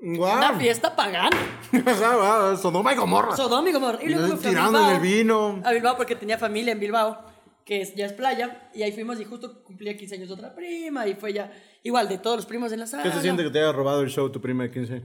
Guau. 0.00 0.38
una 0.38 0.58
fiesta 0.58 0.96
pagana. 0.96 1.36
Sodoma 2.60 2.92
y 2.92 2.96
Gomorra. 2.96 3.36
Sodoma 3.36 3.68
y 3.68 3.72
Gomorra. 3.72 3.98
Y 4.02 4.08
luego 4.08 4.36
Tirando 4.36 4.82
en 4.88 4.96
el 4.96 5.00
vino. 5.00 5.60
A 5.62 5.72
Bilbao 5.72 5.96
porque 5.96 6.16
tenía 6.16 6.38
familia 6.38 6.72
en 6.72 6.80
Bilbao, 6.80 7.24
que 7.64 7.82
es, 7.82 7.94
ya 7.94 8.06
es 8.06 8.12
playa. 8.12 8.70
Y 8.74 8.82
ahí 8.82 8.92
fuimos 8.92 9.20
y 9.20 9.24
justo 9.24 9.62
cumplía 9.64 9.96
15 9.96 10.14
años 10.16 10.30
otra 10.30 10.54
prima. 10.54 11.06
Y 11.06 11.14
fue 11.14 11.32
ya 11.32 11.52
igual 11.82 12.08
de 12.08 12.18
todos 12.18 12.36
los 12.36 12.46
primos 12.46 12.72
en 12.72 12.80
la 12.80 12.86
sala. 12.86 13.02
¿Qué 13.02 13.10
se 13.12 13.20
siente 13.20 13.42
que 13.42 13.50
te 13.50 13.58
haya 13.58 13.72
robado 13.72 14.00
el 14.02 14.10
show 14.10 14.30
tu 14.30 14.40
prima 14.40 14.64
de 14.64 14.70
15? 14.70 15.02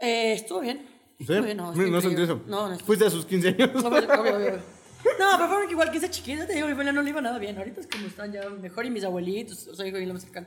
Eh, 0.00 0.32
estuvo 0.32 0.60
bien. 0.60 0.78
¿Sí? 1.18 1.24
Estuvo 1.24 1.42
bien, 1.42 1.56
no, 1.56 1.74
no, 1.74 2.00
sentí 2.00 2.22
eso. 2.22 2.40
No, 2.46 2.68
no. 2.68 2.78
Fuiste 2.78 3.04
a 3.06 3.10
sus 3.10 3.26
15 3.26 3.48
años. 3.48 3.74
No, 3.74 3.88
obvio, 3.88 4.08
obvio, 4.20 4.36
obvio. 4.36 4.80
No, 5.18 5.30
pero 5.36 5.48
fueron 5.48 5.66
que 5.66 5.72
igual 5.72 5.90
15 5.90 6.10
chiquitos, 6.10 6.46
te 6.46 6.54
digo, 6.54 6.66
mi 6.66 6.72
familia 6.74 6.92
no 6.92 7.00
le 7.02 7.08
iba 7.08 7.22
nada 7.22 7.38
bien. 7.38 7.56
Ahorita 7.56 7.80
es 7.80 7.86
como 7.86 8.06
están 8.06 8.30
ya 8.32 8.46
mejor 8.50 8.84
y 8.84 8.90
mis 8.90 9.02
abuelitos, 9.02 9.66
o 9.68 9.74
sea, 9.74 9.86
hijo 9.86 9.96
y 9.98 10.04
lo 10.04 10.12
más 10.12 10.22
cercano. 10.22 10.46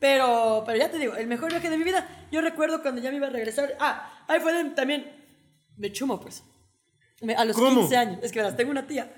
Pero, 0.00 0.62
pero 0.66 0.78
ya 0.78 0.90
te 0.90 0.98
digo, 0.98 1.14
el 1.14 1.26
mejor 1.28 1.50
viaje 1.50 1.68
de 1.70 1.76
mi 1.76 1.84
vida, 1.84 2.26
yo 2.32 2.40
recuerdo 2.40 2.82
cuando 2.82 3.00
ya 3.00 3.10
me 3.10 3.16
iba 3.18 3.26
a 3.28 3.30
regresar. 3.30 3.76
Ah, 3.78 4.24
ahí 4.26 4.40
fue 4.40 4.52
también 4.70 5.06
de 5.76 5.92
chumo, 5.92 6.18
pues. 6.20 6.42
Me- 7.20 7.34
a 7.36 7.44
los 7.44 7.54
¿Cómo? 7.56 7.80
15 7.82 7.96
años. 7.96 8.18
Es 8.22 8.32
que 8.32 8.38
verás, 8.40 8.56
tengo 8.56 8.70
una 8.70 8.86
tía. 8.86 9.12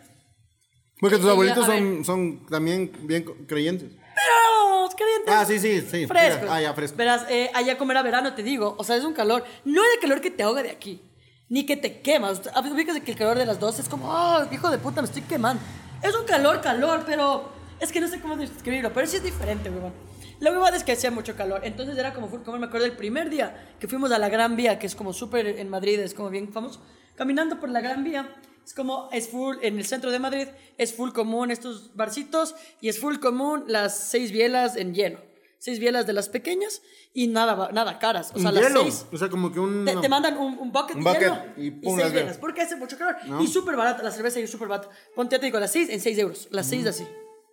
Porque 1.03 1.19
tus 1.19 1.29
abuelitos 1.29 1.65
a 1.65 1.77
son, 1.77 2.05
son 2.05 2.47
también 2.47 2.93
bien 3.03 3.25
creyentes. 3.49 3.91
Pero, 3.91 4.89
creyentes. 4.97 5.35
Ah, 5.35 5.45
sí, 5.45 5.59
sí, 5.59 5.81
sí. 5.81 6.07
Frescos. 6.07 6.49
Ah, 6.49 6.61
ya, 6.61 6.73
fresco. 6.75 6.97
Verás, 6.97 7.27
eh, 7.29 7.51
allá 7.55 7.77
como 7.77 7.91
era 7.91 8.03
verano, 8.03 8.35
te 8.35 8.45
digo, 8.45 8.77
o 8.79 8.85
sea, 8.85 8.95
es 8.95 9.03
un 9.03 9.13
calor. 9.13 9.43
No 9.65 9.83
es 9.83 9.95
el 9.95 10.01
calor 10.01 10.21
que 10.21 10.31
te 10.31 10.45
ahoga 10.45 10.63
de 10.63 10.71
aquí, 10.71 11.03
ni 11.49 11.67
que 11.67 11.77
te 11.77 12.01
quema. 12.03 12.31
Usted- 12.31 12.53
a 12.55 12.61
veces 12.61 12.77
Ubicas 12.77 12.95
de 12.95 13.01
que 13.03 13.11
el 13.11 13.19
calor 13.19 13.37
de 13.37 13.47
las 13.47 13.59
12 13.59 13.83
es 13.83 13.89
como, 13.89 14.09
oh, 14.09 14.45
hijo 14.53 14.71
de 14.71 14.79
puta, 14.79 15.03
me 15.03 15.09
estoy 15.09 15.23
quemando. 15.23 15.61
Es 16.05 16.15
un 16.15 16.25
calor, 16.25 16.61
calor, 16.61 17.03
pero 17.05 17.51
es 17.81 17.91
que 17.91 18.01
no 18.01 18.07
sé 18.07 18.21
cómo 18.21 18.37
describirlo, 18.37 18.93
pero 18.93 19.05
sí 19.09 19.17
es 19.17 19.25
diferente, 19.25 19.71
weón. 19.71 19.93
La 20.39 20.51
verdad 20.53 20.75
es 20.77 20.85
que 20.85 20.93
hacía 20.93 21.11
mucho 21.11 21.35
calor, 21.35 21.63
entonces 21.65 21.99
era 21.99 22.13
como, 22.15 22.29
como 22.29 22.59
me 22.59 22.67
acuerdo 22.67 22.87
el 22.87 22.93
primer 22.97 23.29
día 23.29 23.75
que 23.81 23.89
fuimos 23.89 24.13
a 24.13 24.19
la 24.21 24.29
Gran 24.29 24.55
Vía, 24.55 24.79
que 24.79 24.87
es 24.87 24.95
como 24.95 25.13
súper 25.13 25.47
en 25.47 25.69
Madrid, 25.69 25.99
es 26.01 26.15
como 26.15 26.31
bien 26.31 26.53
famoso. 26.53 26.81
Caminando 27.17 27.59
por 27.61 27.69
la 27.71 27.81
Gran 27.81 28.03
Vía, 28.05 28.29
es 28.65 28.75
como, 28.75 29.09
es 29.13 29.29
full, 29.29 29.57
en 29.63 29.79
el 29.79 29.85
centro 29.85 30.11
de 30.11 30.19
Madrid, 30.19 30.49
es 30.79 30.95
full 30.95 31.11
común 31.13 31.51
estos 31.51 31.95
barcitos 31.95 32.55
y 32.81 32.89
es 32.89 32.99
full 32.99 33.19
común 33.19 33.65
las 33.67 33.97
seis 33.99 34.33
bielas 34.33 34.77
en 34.77 34.95
lleno. 34.95 35.19
Seis 35.59 35.79
bielas 35.79 36.07
de 36.09 36.13
las 36.13 36.29
pequeñas 36.29 36.83
y 37.15 37.29
nada, 37.29 37.71
nada 37.73 38.01
caras. 38.01 38.33
O 38.35 38.39
sea, 38.41 38.51
las 38.51 38.65
hielo. 38.65 38.83
seis. 38.83 39.07
O 39.13 39.17
sea, 39.17 39.29
como 39.29 39.53
que 39.53 39.61
un. 39.61 39.85
Te, 39.85 39.95
te 39.97 40.09
mandan 40.09 40.37
un, 40.37 40.59
un 40.59 40.73
bucket, 40.73 40.97
Un 40.97 41.05
de 41.05 41.11
bucket 41.11 41.23
hielo 41.23 41.43
y 41.57 41.67
y, 41.67 41.71
pum, 41.71 41.95
seis 41.95 42.05
las 42.05 42.13
bielas. 42.13 42.39
Porque 42.39 42.63
hace 42.63 42.75
mucho 42.75 42.99
calor. 42.99 43.15
¿No? 43.27 43.41
Y 43.41 43.47
súper 43.47 43.77
barata, 43.77 44.03
la 44.03 44.11
cerveza 44.11 44.41
y 44.41 44.47
súper 44.49 44.67
barata. 44.67 44.91
Ponte, 45.15 45.39
te 45.39 45.47
digo, 45.47 45.61
las 45.61 45.71
seis 45.71 45.89
en 45.89 46.01
seis 46.01 46.19
euros. 46.19 46.49
Las 46.51 46.67
seis 46.67 46.85
así. 46.87 47.07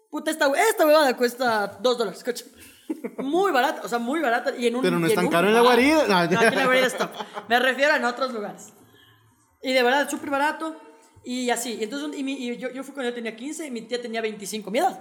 Puta, 0.09 0.31
esta, 0.31 0.47
esta 0.69 0.87
huevada 0.87 1.15
cuesta 1.15 1.77
dos 1.81 1.99
dólares, 1.99 2.23
coche. 2.23 2.45
Muy 3.19 3.51
barata, 3.51 3.81
o 3.83 3.87
sea, 3.87 3.99
muy 3.99 4.19
barata. 4.19 4.55
Y 4.57 4.65
en 4.65 4.77
un, 4.77 4.81
Pero 4.81 4.97
no 4.97 5.05
y 5.05 5.11
es 5.11 5.15
tan 5.15 5.27
caro 5.27 5.47
en 5.47 5.53
la 5.53 5.61
guarida. 5.61 6.07
No, 6.07 6.15
No, 6.15 6.17
aquí 6.17 6.33
en 6.33 6.55
la 6.55 6.65
guarida 6.65 6.87
está. 6.87 7.11
Me 7.47 7.59
refiero 7.59 7.93
a 7.93 7.97
en 7.97 8.05
otros 8.05 8.33
lugares. 8.33 8.73
Y 9.61 9.71
de 9.73 9.83
verdad, 9.83 10.09
súper 10.09 10.31
barato. 10.31 10.75
Y 11.31 11.49
así. 11.51 11.73
Y 11.79 11.83
entonces, 11.83 12.19
y 12.19 12.23
mi- 12.23 12.33
y 12.43 12.57
yo, 12.57 12.71
yo 12.71 12.83
fui 12.83 12.91
cuando 12.93 13.11
yo 13.11 13.13
tenía 13.13 13.35
15 13.35 13.67
y 13.67 13.69
mi 13.69 13.81
tía 13.83 14.01
tenía 14.01 14.19
25. 14.19 14.71
Mi 14.71 14.79
edad. 14.79 14.99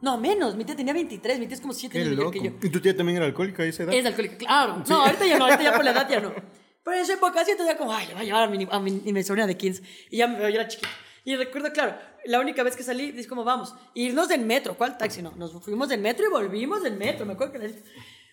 No, 0.00 0.16
menos. 0.16 0.56
Mi 0.56 0.64
tía 0.64 0.74
tenía 0.74 0.94
23. 0.94 1.38
Mi 1.38 1.46
tía 1.46 1.54
es 1.56 1.60
como 1.60 1.74
7 1.74 1.92
Qué 1.92 1.98
años 2.00 2.16
mayor 2.16 2.32
que 2.32 2.40
yo. 2.40 2.50
¿Y 2.62 2.70
tu 2.70 2.80
tía 2.80 2.96
también 2.96 3.16
era 3.18 3.26
alcohólica 3.26 3.62
a 3.62 3.66
esa 3.66 3.82
edad? 3.82 3.92
Es 3.92 4.06
alcohólica, 4.06 4.38
claro. 4.38 4.82
No, 4.88 5.02
ahorita 5.02 5.26
ya 5.26 5.38
no, 5.38 5.44
ahorita 5.44 5.62
ya 5.64 5.74
por 5.74 5.84
la 5.84 5.90
edad 5.90 6.08
ya 6.08 6.20
no. 6.20 6.32
Pero 6.84 6.96
en 6.96 7.02
esa 7.02 7.12
época 7.12 7.44
sí, 7.44 7.50
entonces 7.50 7.74
ya 7.74 7.78
como, 7.78 7.92
ay, 7.92 8.06
le 8.06 8.14
voy 8.14 8.22
a 8.22 8.24
llevar 8.24 8.44
a 8.44 8.46
mi, 8.50 8.66
a 8.70 8.80
mi, 8.80 9.02
a 9.06 9.12
mi 9.12 9.22
sobrina 9.22 9.46
de 9.46 9.56
15. 9.58 9.82
Y 10.10 10.16
ya 10.16 10.28
me- 10.28 10.38
yo 10.38 10.46
era 10.46 10.66
chiquita. 10.66 10.88
Y 11.24 11.36
recuerdo, 11.36 11.70
claro, 11.74 11.98
la 12.24 12.40
única 12.40 12.62
vez 12.62 12.74
que 12.74 12.82
salí, 12.82 13.12
es 13.14 13.26
como, 13.26 13.44
vamos, 13.44 13.74
irnos 13.92 14.28
del 14.28 14.46
metro. 14.46 14.78
¿Cuál 14.78 14.96
taxi? 14.96 15.20
No, 15.20 15.32
nos 15.32 15.52
fuimos 15.62 15.90
del 15.90 16.00
metro 16.00 16.24
y 16.26 16.30
volvimos 16.30 16.82
del 16.82 16.96
metro. 16.96 17.26
Me 17.26 17.34
acuerdo 17.34 17.52
que 17.52 17.58
la- 17.58 17.74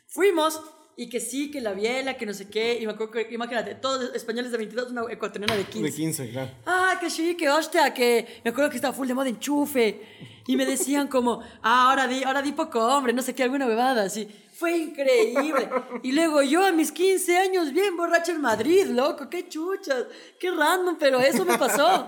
fuimos 0.08 0.62
y 0.98 1.10
que 1.10 1.20
sí, 1.20 1.52
que 1.52 1.60
la 1.60 1.74
biela, 1.74 2.16
que 2.16 2.26
no 2.26 2.34
sé 2.34 2.48
qué. 2.48 2.80
Y 2.80 2.86
me 2.86 2.94
acuerdo 2.94 3.12
que, 3.12 3.28
imagínate, 3.32 3.76
todos 3.76 4.16
españoles 4.16 4.52
de 4.52 4.58
22, 4.58 4.92
una 4.92 5.04
ecuatoriana 5.10 5.56
de 5.56 5.66
15. 5.66 5.84
De 5.84 5.94
15, 5.94 6.30
claro. 6.30 6.52
Ah, 6.66 6.98
que 7.02 7.10
sí, 7.10 7.36
que 7.36 7.50
hostia, 7.50 7.94
que 7.94 8.42
me 8.44 8.52
acuerdo 8.52 8.70
que 8.70 8.78
estaba 8.78 8.94
full 8.94 9.08
de 9.08 9.14
moda 9.14 9.30
enchufe. 9.30 10.02
Y 10.48 10.56
me 10.56 10.66
decían 10.66 11.08
como, 11.08 11.42
ah, 11.64 11.90
ahora 11.90 12.08
di, 12.08 12.24
ahora 12.24 12.42
di 12.42 12.52
poco 12.52 12.80
hombre, 12.80 13.14
no 13.14 13.22
sé 13.22 13.34
qué, 13.34 13.44
alguna 13.44 13.66
bebada 13.66 14.04
así. 14.04 14.28
Fue 14.54 14.78
increíble. 14.78 15.70
Y 16.04 16.14
luego 16.14 16.42
yo 16.42 16.66
a 16.66 16.72
mis 16.72 16.94
15 16.94 17.38
años, 17.38 17.74
bien 17.74 17.98
borracha 17.98 18.32
en 18.32 18.40
Madrid, 18.40 18.86
loco, 18.86 19.30
qué 19.30 19.50
chuchas, 19.50 20.06
qué 20.40 20.52
random, 20.52 20.96
pero 20.98 21.20
eso 21.20 21.44
me 21.44 21.58
pasó. 21.58 22.08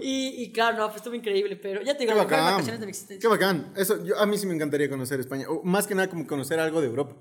Y, 0.00 0.42
y 0.42 0.52
claro, 0.52 0.78
no, 0.78 0.86
pues 0.86 0.96
estuvo 0.96 1.14
increíble, 1.14 1.56
pero 1.56 1.82
ya 1.82 1.94
te 1.94 2.04
digo, 2.04 2.14
las 2.14 2.26
vacaciones 2.26 2.80
de 2.80 2.86
mi 2.86 2.90
existencia. 2.90 3.20
Qué 3.20 3.28
bacán. 3.28 3.72
Eso, 3.76 4.02
yo, 4.04 4.18
a 4.18 4.24
mí 4.24 4.38
sí 4.38 4.46
me 4.46 4.54
encantaría 4.54 4.88
conocer 4.88 5.20
España. 5.20 5.46
O 5.48 5.62
más 5.62 5.86
que 5.86 5.94
nada 5.94 6.08
como 6.08 6.26
conocer 6.26 6.58
algo 6.60 6.80
de 6.80 6.86
Europa. 6.86 7.16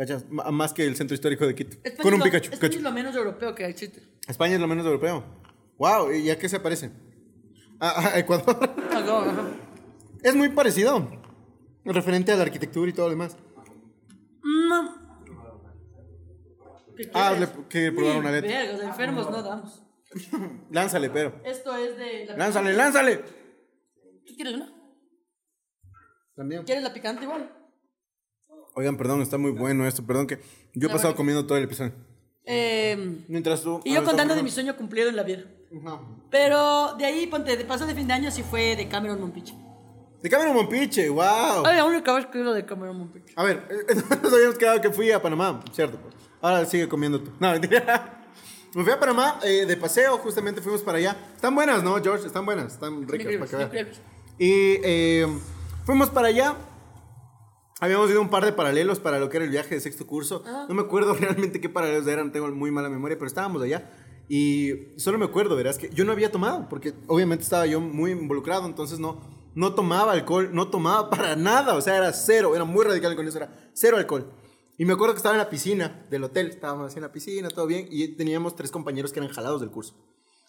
¿Cachas? 0.00 0.24
M- 0.30 0.42
más 0.52 0.72
que 0.72 0.86
el 0.86 0.96
centro 0.96 1.14
histórico 1.14 1.46
de 1.46 1.54
Quito. 1.54 1.76
España 1.84 2.02
Con 2.02 2.14
un 2.14 2.20
lo- 2.20 2.24
Pikachu. 2.24 2.52
España 2.54 2.74
es 2.76 2.80
lo 2.82 2.90
menos 2.90 3.14
europeo 3.14 3.54
que 3.54 3.66
existe. 3.66 4.02
España 4.26 4.54
es 4.54 4.60
lo 4.60 4.66
menos 4.66 4.86
europeo. 4.86 5.22
Wow, 5.76 6.10
¿y 6.12 6.30
a 6.30 6.38
qué 6.38 6.48
se 6.48 6.58
parece? 6.58 6.90
A, 7.78 8.08
a 8.14 8.18
Ecuador. 8.18 8.46
Ajá, 8.90 9.30
ajá. 9.30 9.48
es 10.22 10.34
muy 10.34 10.48
parecido. 10.48 11.06
Referente 11.84 12.32
a 12.32 12.36
la 12.36 12.44
arquitectura 12.44 12.88
y 12.90 12.94
todo 12.94 13.06
lo 13.06 13.10
demás. 13.10 13.36
Mm. 14.42 14.88
¿Qué 16.96 17.10
Ah, 17.12 17.32
le- 17.38 17.68
que 17.68 17.92
probar 17.92 18.16
una 18.18 18.30
letra. 18.30 18.50
vergas, 18.58 18.80
enfermos 18.82 19.30
no 19.30 19.42
damos. 19.42 19.82
Lánzale, 20.70 21.10
pero. 21.10 21.40
Esto 21.44 21.76
es 21.76 21.96
de... 21.98 22.24
La 22.26 22.36
Lánzale, 22.38 22.72
lánzale. 22.72 23.16
¿Tú 24.26 24.34
quieres 24.34 24.54
una? 24.54 24.72
También. 26.36 26.64
¿Quieres 26.64 26.82
la 26.84 26.92
picante 26.94 27.24
igual? 27.24 27.54
Oigan, 28.80 28.96
perdón, 28.96 29.20
está 29.20 29.36
muy 29.36 29.50
bueno 29.50 29.86
esto. 29.86 30.06
Perdón 30.06 30.26
que 30.26 30.40
yo 30.72 30.88
he 30.88 30.90
pasado 30.90 31.14
comiendo 31.14 31.44
todo 31.44 31.58
el 31.58 31.64
episodio. 31.64 31.92
Eh, 32.46 33.22
Mientras 33.28 33.62
tú. 33.62 33.82
y 33.84 33.92
yo 33.92 34.02
contando 34.02 34.34
de 34.34 34.42
mi 34.42 34.50
sueño 34.50 34.74
cumplido 34.74 35.10
en 35.10 35.16
la 35.16 35.22
vida. 35.22 35.44
Ajá. 35.84 36.00
Pero 36.30 36.94
de 36.94 37.04
ahí, 37.04 37.26
ponte, 37.26 37.58
de 37.58 37.64
paso 37.66 37.84
de 37.84 37.94
fin 37.94 38.08
de 38.08 38.14
año 38.14 38.30
sí 38.30 38.42
fue 38.42 38.76
de 38.76 38.88
Cameron 38.88 39.20
Monpiche. 39.20 39.54
De 40.22 40.30
Cameron 40.30 40.54
Monpiche, 40.54 41.10
wow. 41.10 41.62
Ay, 41.66 41.76
la 41.76 41.84
única 41.84 42.14
vez 42.14 42.24
que 42.24 42.38
de 42.38 42.64
Cameron 42.64 42.96
Monpiche. 42.96 43.34
A 43.36 43.44
ver, 43.44 43.66
eh, 43.70 43.94
nos 44.22 44.32
habíamos 44.32 44.56
quedado 44.56 44.80
que 44.80 44.88
fui 44.88 45.10
a 45.12 45.20
Panamá, 45.20 45.62
¿cierto? 45.72 45.98
Ahora 46.40 46.64
sigue 46.64 46.88
comiendo 46.88 47.20
tú. 47.20 47.30
No, 47.38 47.52
mentira. 47.52 48.16
Me 48.74 48.82
fui 48.82 48.92
a 48.94 48.98
Panamá 48.98 49.40
eh, 49.42 49.66
de 49.66 49.76
paseo, 49.76 50.16
justamente 50.16 50.62
fuimos 50.62 50.80
para 50.80 50.96
allá. 50.96 51.16
Están 51.34 51.54
buenas, 51.54 51.82
¿no, 51.82 52.02
George? 52.02 52.26
Están 52.26 52.46
buenas, 52.46 52.72
están 52.72 53.06
ricas 53.06 53.50
para 53.50 53.68
que 53.68 53.76
vean. 53.76 53.88
Y 54.38 54.78
eh, 54.82 55.26
fuimos 55.84 56.08
para 56.08 56.28
allá. 56.28 56.56
Habíamos 57.80 58.10
ido 58.10 58.20
un 58.20 58.28
par 58.28 58.44
de 58.44 58.52
paralelos 58.52 59.00
para 59.00 59.18
lo 59.18 59.28
que 59.30 59.38
era 59.38 59.44
el 59.44 59.50
viaje 59.50 59.74
de 59.74 59.80
sexto 59.80 60.06
curso. 60.06 60.42
No 60.68 60.74
me 60.74 60.82
acuerdo 60.82 61.14
realmente 61.20 61.60
qué 61.60 61.68
paralelos 61.68 62.06
eran, 62.06 62.30
tengo 62.32 62.48
muy 62.48 62.70
mala 62.70 62.88
memoria, 62.90 63.16
pero 63.16 63.26
estábamos 63.26 63.62
allá. 63.62 63.90
Y 64.28 64.92
solo 64.96 65.18
me 65.18 65.24
acuerdo, 65.24 65.56
verás, 65.56 65.78
que 65.78 65.88
yo 65.90 66.04
no 66.04 66.12
había 66.12 66.30
tomado, 66.30 66.68
porque 66.68 66.92
obviamente 67.08 67.42
estaba 67.42 67.66
yo 67.66 67.80
muy 67.80 68.12
involucrado, 68.12 68.66
entonces 68.66 68.98
no, 69.00 69.20
no 69.56 69.74
tomaba 69.74 70.12
alcohol, 70.12 70.50
no 70.52 70.68
tomaba 70.68 71.10
para 71.10 71.34
nada, 71.36 71.74
o 71.74 71.80
sea, 71.80 71.96
era 71.96 72.12
cero, 72.12 72.54
era 72.54 72.64
muy 72.64 72.84
radical 72.84 73.16
con 73.16 73.26
eso, 73.26 73.38
era 73.38 73.70
cero 73.72 73.96
alcohol. 73.96 74.30
Y 74.78 74.84
me 74.84 74.92
acuerdo 74.92 75.14
que 75.14 75.18
estaba 75.18 75.34
en 75.34 75.40
la 75.40 75.50
piscina 75.50 76.06
del 76.10 76.24
hotel, 76.24 76.46
estábamos 76.48 76.86
así 76.86 76.96
en 76.98 77.02
la 77.02 77.12
piscina, 77.12 77.48
todo 77.48 77.66
bien, 77.66 77.88
y 77.90 78.08
teníamos 78.16 78.54
tres 78.56 78.70
compañeros 78.70 79.12
que 79.12 79.18
eran 79.20 79.30
jalados 79.32 79.60
del 79.60 79.70
curso. 79.70 79.94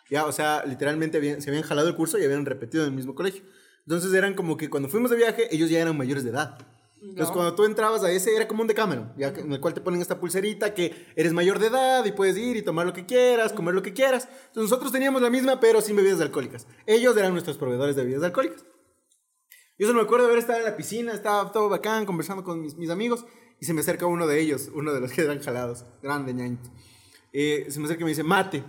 Ya, 0.10 0.26
o 0.26 0.32
sea, 0.32 0.64
literalmente 0.66 1.18
habían- 1.18 1.42
se 1.42 1.50
habían 1.50 1.64
jalado 1.64 1.88
el 1.88 1.96
curso 1.96 2.18
y 2.20 2.24
habían 2.26 2.46
repetido 2.46 2.84
en 2.84 2.90
el 2.90 2.96
mismo 2.96 3.16
colegio. 3.16 3.44
Entonces 3.86 4.14
eran 4.14 4.36
como 4.36 4.58
que 4.58 4.70
cuando 4.70 4.90
fuimos 4.90 5.10
de 5.12 5.18
viaje, 5.18 5.48
ellos 5.54 5.70
ya 5.70 5.80
eran 5.80 5.98
mayores 5.98 6.24
de 6.24 6.30
edad. 6.30 6.58
Entonces 7.02 7.32
cuando 7.34 7.56
tú 7.56 7.66
entrabas 7.66 8.04
a 8.04 8.12
ese, 8.12 8.36
era 8.36 8.48
como 8.48 8.62
un 8.62 8.68
Decameron, 8.68 9.12
ya 9.18 9.30
en 9.30 9.52
el 9.52 9.60
cual 9.60 9.74
te 9.74 9.82
ponen 9.82 10.02
esta 10.02 10.20
pulserita 10.20 10.76
que 10.76 11.08
eres 11.16 11.34
mayor 11.34 11.58
de 11.58 11.68
edad 11.68 12.06
y 12.06 12.12
puedes 12.12 12.38
ir 12.38 12.58
y 12.58 12.62
tomar 12.62 12.86
lo 12.86 12.94
que 12.94 13.08
quieras, 13.08 13.54
comer 13.54 13.74
lo 13.74 13.82
que 13.82 13.92
quieras. 13.92 14.26
Entonces 14.48 14.70
nosotros 14.70 14.92
teníamos 14.92 15.20
la 15.22 15.32
misma, 15.32 15.60
pero 15.60 15.82
sin 15.82 15.96
bebidas 15.96 16.22
alcohólicas. 16.22 16.68
Ellos 16.86 17.18
eran 17.18 17.32
nuestros 17.32 17.58
proveedores 17.58 17.96
de 17.96 18.04
bebidas 18.04 18.24
alcohólicas. 18.24 18.64
Yo 19.80 19.88
solo 19.88 20.00
me 20.00 20.06
acuerdo 20.06 20.26
de 20.26 20.34
haber 20.34 20.44
estado 20.44 20.60
en 20.60 20.66
la 20.66 20.78
piscina, 20.78 21.12
estaba 21.12 21.52
todo 21.52 21.70
bacán, 21.70 22.06
conversando 22.06 22.44
con 22.44 22.62
mis, 22.62 22.76
mis 22.76 22.92
amigos, 22.92 23.26
y 23.60 23.66
se 23.66 23.74
me 23.74 23.82
acerca 23.82 24.06
uno 24.06 24.28
de 24.28 24.40
ellos, 24.40 24.70
uno 24.76 24.94
de 24.94 25.00
los 25.00 25.12
que 25.12 25.22
eran 25.22 25.42
jalados, 25.42 25.86
grande 26.04 26.36
ñañito. 26.36 26.70
Eh, 27.34 27.66
se 27.70 27.80
me 27.80 27.86
acerca 27.86 28.02
y 28.02 28.06
me 28.06 28.12
dice, 28.12 28.24
mate, 28.24 28.64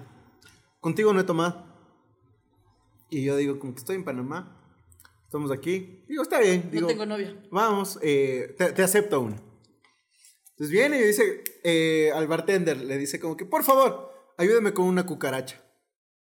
contigo 0.80 1.12
no 1.12 1.20
he 1.20 1.24
tomado. 1.24 1.66
Y 3.11 3.24
yo 3.24 3.37
digo, 3.37 3.59
como 3.59 3.74
que 3.74 3.80
estoy 3.80 3.97
en 3.97 4.05
Panamá, 4.05 4.62
estamos 5.33 5.51
aquí. 5.51 6.05
Digo, 6.07 6.22
está 6.22 6.41
bien. 6.41 6.68
Digo, 6.70 6.83
no 6.83 6.89
tengo 6.89 7.07
novia. 7.07 7.35
Vamos, 7.51 7.99
eh, 8.03 8.55
te, 8.59 8.70
te 8.72 8.83
acepto 8.83 9.18
uno. 9.22 9.37
Entonces 10.51 10.70
viene 10.70 10.99
y 10.99 11.03
dice 11.05 11.43
eh, 11.64 12.12
al 12.14 12.26
bartender, 12.26 12.76
le 12.76 12.99
dice 12.99 13.18
como 13.18 13.35
que, 13.35 13.47
por 13.47 13.64
favor, 13.64 14.12
ayúdeme 14.37 14.74
con 14.74 14.85
una 14.85 15.07
cucaracha. 15.07 15.59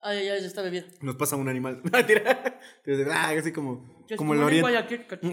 Ay, 0.01 0.17
ay, 0.17 0.27
ay, 0.27 0.41
ya 0.41 0.47
está 0.47 0.61
bebida. 0.61 0.87
Nos 0.99 1.15
pasa 1.15 1.37
un 1.37 1.47
animal. 1.47 1.79
Mentira. 1.89 2.59
Entonces, 2.83 3.07
ah, 3.09 3.29
así 3.29 3.53
como, 3.53 4.05
como 4.17 4.33
el 4.33 4.43
oriente. 4.43 5.07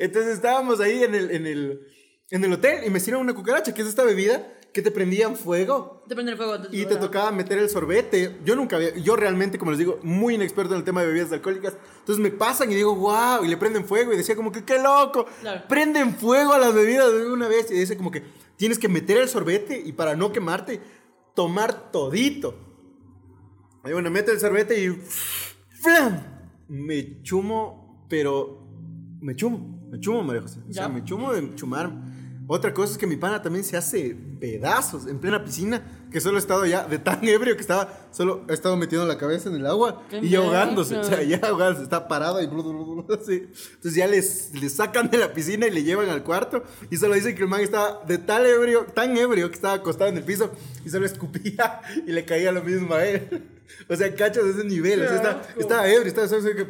Entonces 0.00 0.32
estábamos 0.32 0.80
ahí 0.80 1.02
en 1.04 1.14
el, 1.14 1.30
en, 1.30 1.46
el, 1.46 1.86
en 2.30 2.42
el 2.42 2.52
hotel 2.54 2.84
y 2.86 2.90
me 2.90 3.00
sirven 3.00 3.20
una 3.20 3.34
cucaracha, 3.34 3.74
que 3.74 3.82
es 3.82 3.88
esta 3.88 4.04
bebida 4.04 4.50
que 4.72 4.80
te 4.82 4.90
prendían 4.90 5.36
fuego 5.36 6.02
Te 6.08 6.14
prende 6.14 6.32
el 6.32 6.38
fuego 6.38 6.56
y 6.72 6.86
te 6.86 6.96
tocaba 6.96 7.30
meter 7.30 7.58
el 7.58 7.68
sorbete. 7.68 8.38
Yo 8.44 8.56
nunca 8.56 8.76
había, 8.76 8.96
yo 8.96 9.16
realmente, 9.16 9.58
como 9.58 9.70
les 9.70 9.78
digo, 9.78 9.98
muy 10.02 10.34
inexperto 10.34 10.72
en 10.74 10.78
el 10.78 10.84
tema 10.84 11.02
de 11.02 11.08
bebidas 11.08 11.30
alcohólicas. 11.32 11.74
Entonces 11.98 12.22
me 12.22 12.30
pasan 12.30 12.72
y 12.72 12.74
digo, 12.74 12.94
wow, 12.94 13.44
y 13.44 13.48
le 13.48 13.56
prenden 13.58 13.84
fuego 13.84 14.12
y 14.12 14.16
decía 14.16 14.34
como 14.34 14.50
que, 14.50 14.64
qué 14.64 14.78
loco, 14.82 15.26
Claro. 15.42 15.62
prenden 15.68 16.14
fuego 16.14 16.52
a 16.54 16.58
las 16.58 16.72
bebidas 16.74 17.12
de 17.12 17.30
una 17.30 17.48
vez 17.48 17.70
y 17.70 17.74
dice 17.74 17.96
como 17.96 18.10
que 18.10 18.22
tienes 18.56 18.78
que 18.78 18.88
meter 18.88 19.18
el 19.18 19.28
sorbete 19.28 19.78
y 19.84 19.92
para 19.92 20.16
no 20.16 20.32
quemarte, 20.32 20.80
tomar 21.34 21.90
todito. 21.92 22.54
Ahí 23.82 23.92
bueno, 23.92 24.10
mete 24.10 24.30
el 24.30 24.40
sorbete 24.40 24.82
y 24.82 24.88
¡flam! 25.82 26.22
me 26.68 27.20
chumo, 27.22 28.06
pero 28.08 28.66
me 29.20 29.34
chumo, 29.36 29.86
me 29.90 30.00
chumo, 30.00 30.22
María 30.22 30.42
José. 30.42 30.60
O 30.68 30.72
sea, 30.72 30.84
Ya. 30.84 30.88
me 30.88 31.04
chumo 31.04 31.32
de 31.32 31.54
chumar. 31.56 31.92
Otra 32.48 32.74
cosa 32.74 32.92
es 32.92 32.98
que 32.98 33.06
mi 33.06 33.16
pana 33.16 33.40
también 33.40 33.64
se 33.64 33.76
hace 33.76 34.16
pedazos 34.40 35.06
en 35.06 35.18
plena 35.20 35.44
piscina, 35.44 35.82
que 36.10 36.20
solo 36.20 36.36
he 36.36 36.40
estado 36.40 36.66
ya 36.66 36.84
de 36.86 36.98
tan 36.98 37.26
ebrio 37.26 37.54
que 37.54 37.60
estaba, 37.60 38.06
solo 38.10 38.44
he 38.48 38.52
estado 38.52 38.76
metiendo 38.76 39.06
la 39.06 39.16
cabeza 39.16 39.48
en 39.48 39.54
el 39.56 39.64
agua 39.66 40.02
Qué 40.10 40.18
y 40.18 40.28
ya 40.30 40.38
ahogándose, 40.38 40.96
o 40.98 41.04
sea, 41.04 41.22
ya 41.22 41.38
ahogándose, 41.38 41.84
está 41.84 42.08
parado 42.08 42.42
y 42.42 42.46
blu, 42.46 42.62
blu, 42.62 43.04
blu, 43.04 43.14
así. 43.14 43.44
Entonces 43.74 43.94
ya 43.94 44.06
les, 44.06 44.52
les 44.60 44.72
sacan 44.74 45.08
de 45.08 45.18
la 45.18 45.32
piscina 45.32 45.66
y 45.66 45.70
le 45.70 45.84
llevan 45.84 46.08
al 46.08 46.24
cuarto 46.24 46.64
y 46.90 46.96
solo 46.96 47.14
dicen 47.14 47.34
que 47.36 47.42
el 47.42 47.48
man 47.48 47.60
estaba 47.60 48.02
de 48.06 48.18
tal 48.18 48.44
ebrio, 48.44 48.86
tan 48.86 49.16
ebrio 49.16 49.48
que 49.48 49.54
estaba 49.54 49.74
acostado 49.74 50.10
en 50.10 50.16
el 50.18 50.24
piso 50.24 50.50
y 50.84 50.90
solo 50.90 51.06
escupía 51.06 51.80
y 52.06 52.12
le 52.12 52.24
caía 52.24 52.50
lo 52.52 52.62
mismo 52.62 52.94
a 52.94 53.04
él. 53.04 53.48
O 53.88 53.96
sea, 53.96 54.14
cachos 54.14 54.44
de 54.44 54.50
ese 54.50 54.64
nivel, 54.64 55.00
o 55.00 55.06
sea, 55.08 55.16
está- 55.16 55.42
estaba 55.56 55.88
ebrio, 55.88 56.06
estaba 56.08 56.28
solo 56.28 56.42
así 56.42 56.54
que 56.54 56.66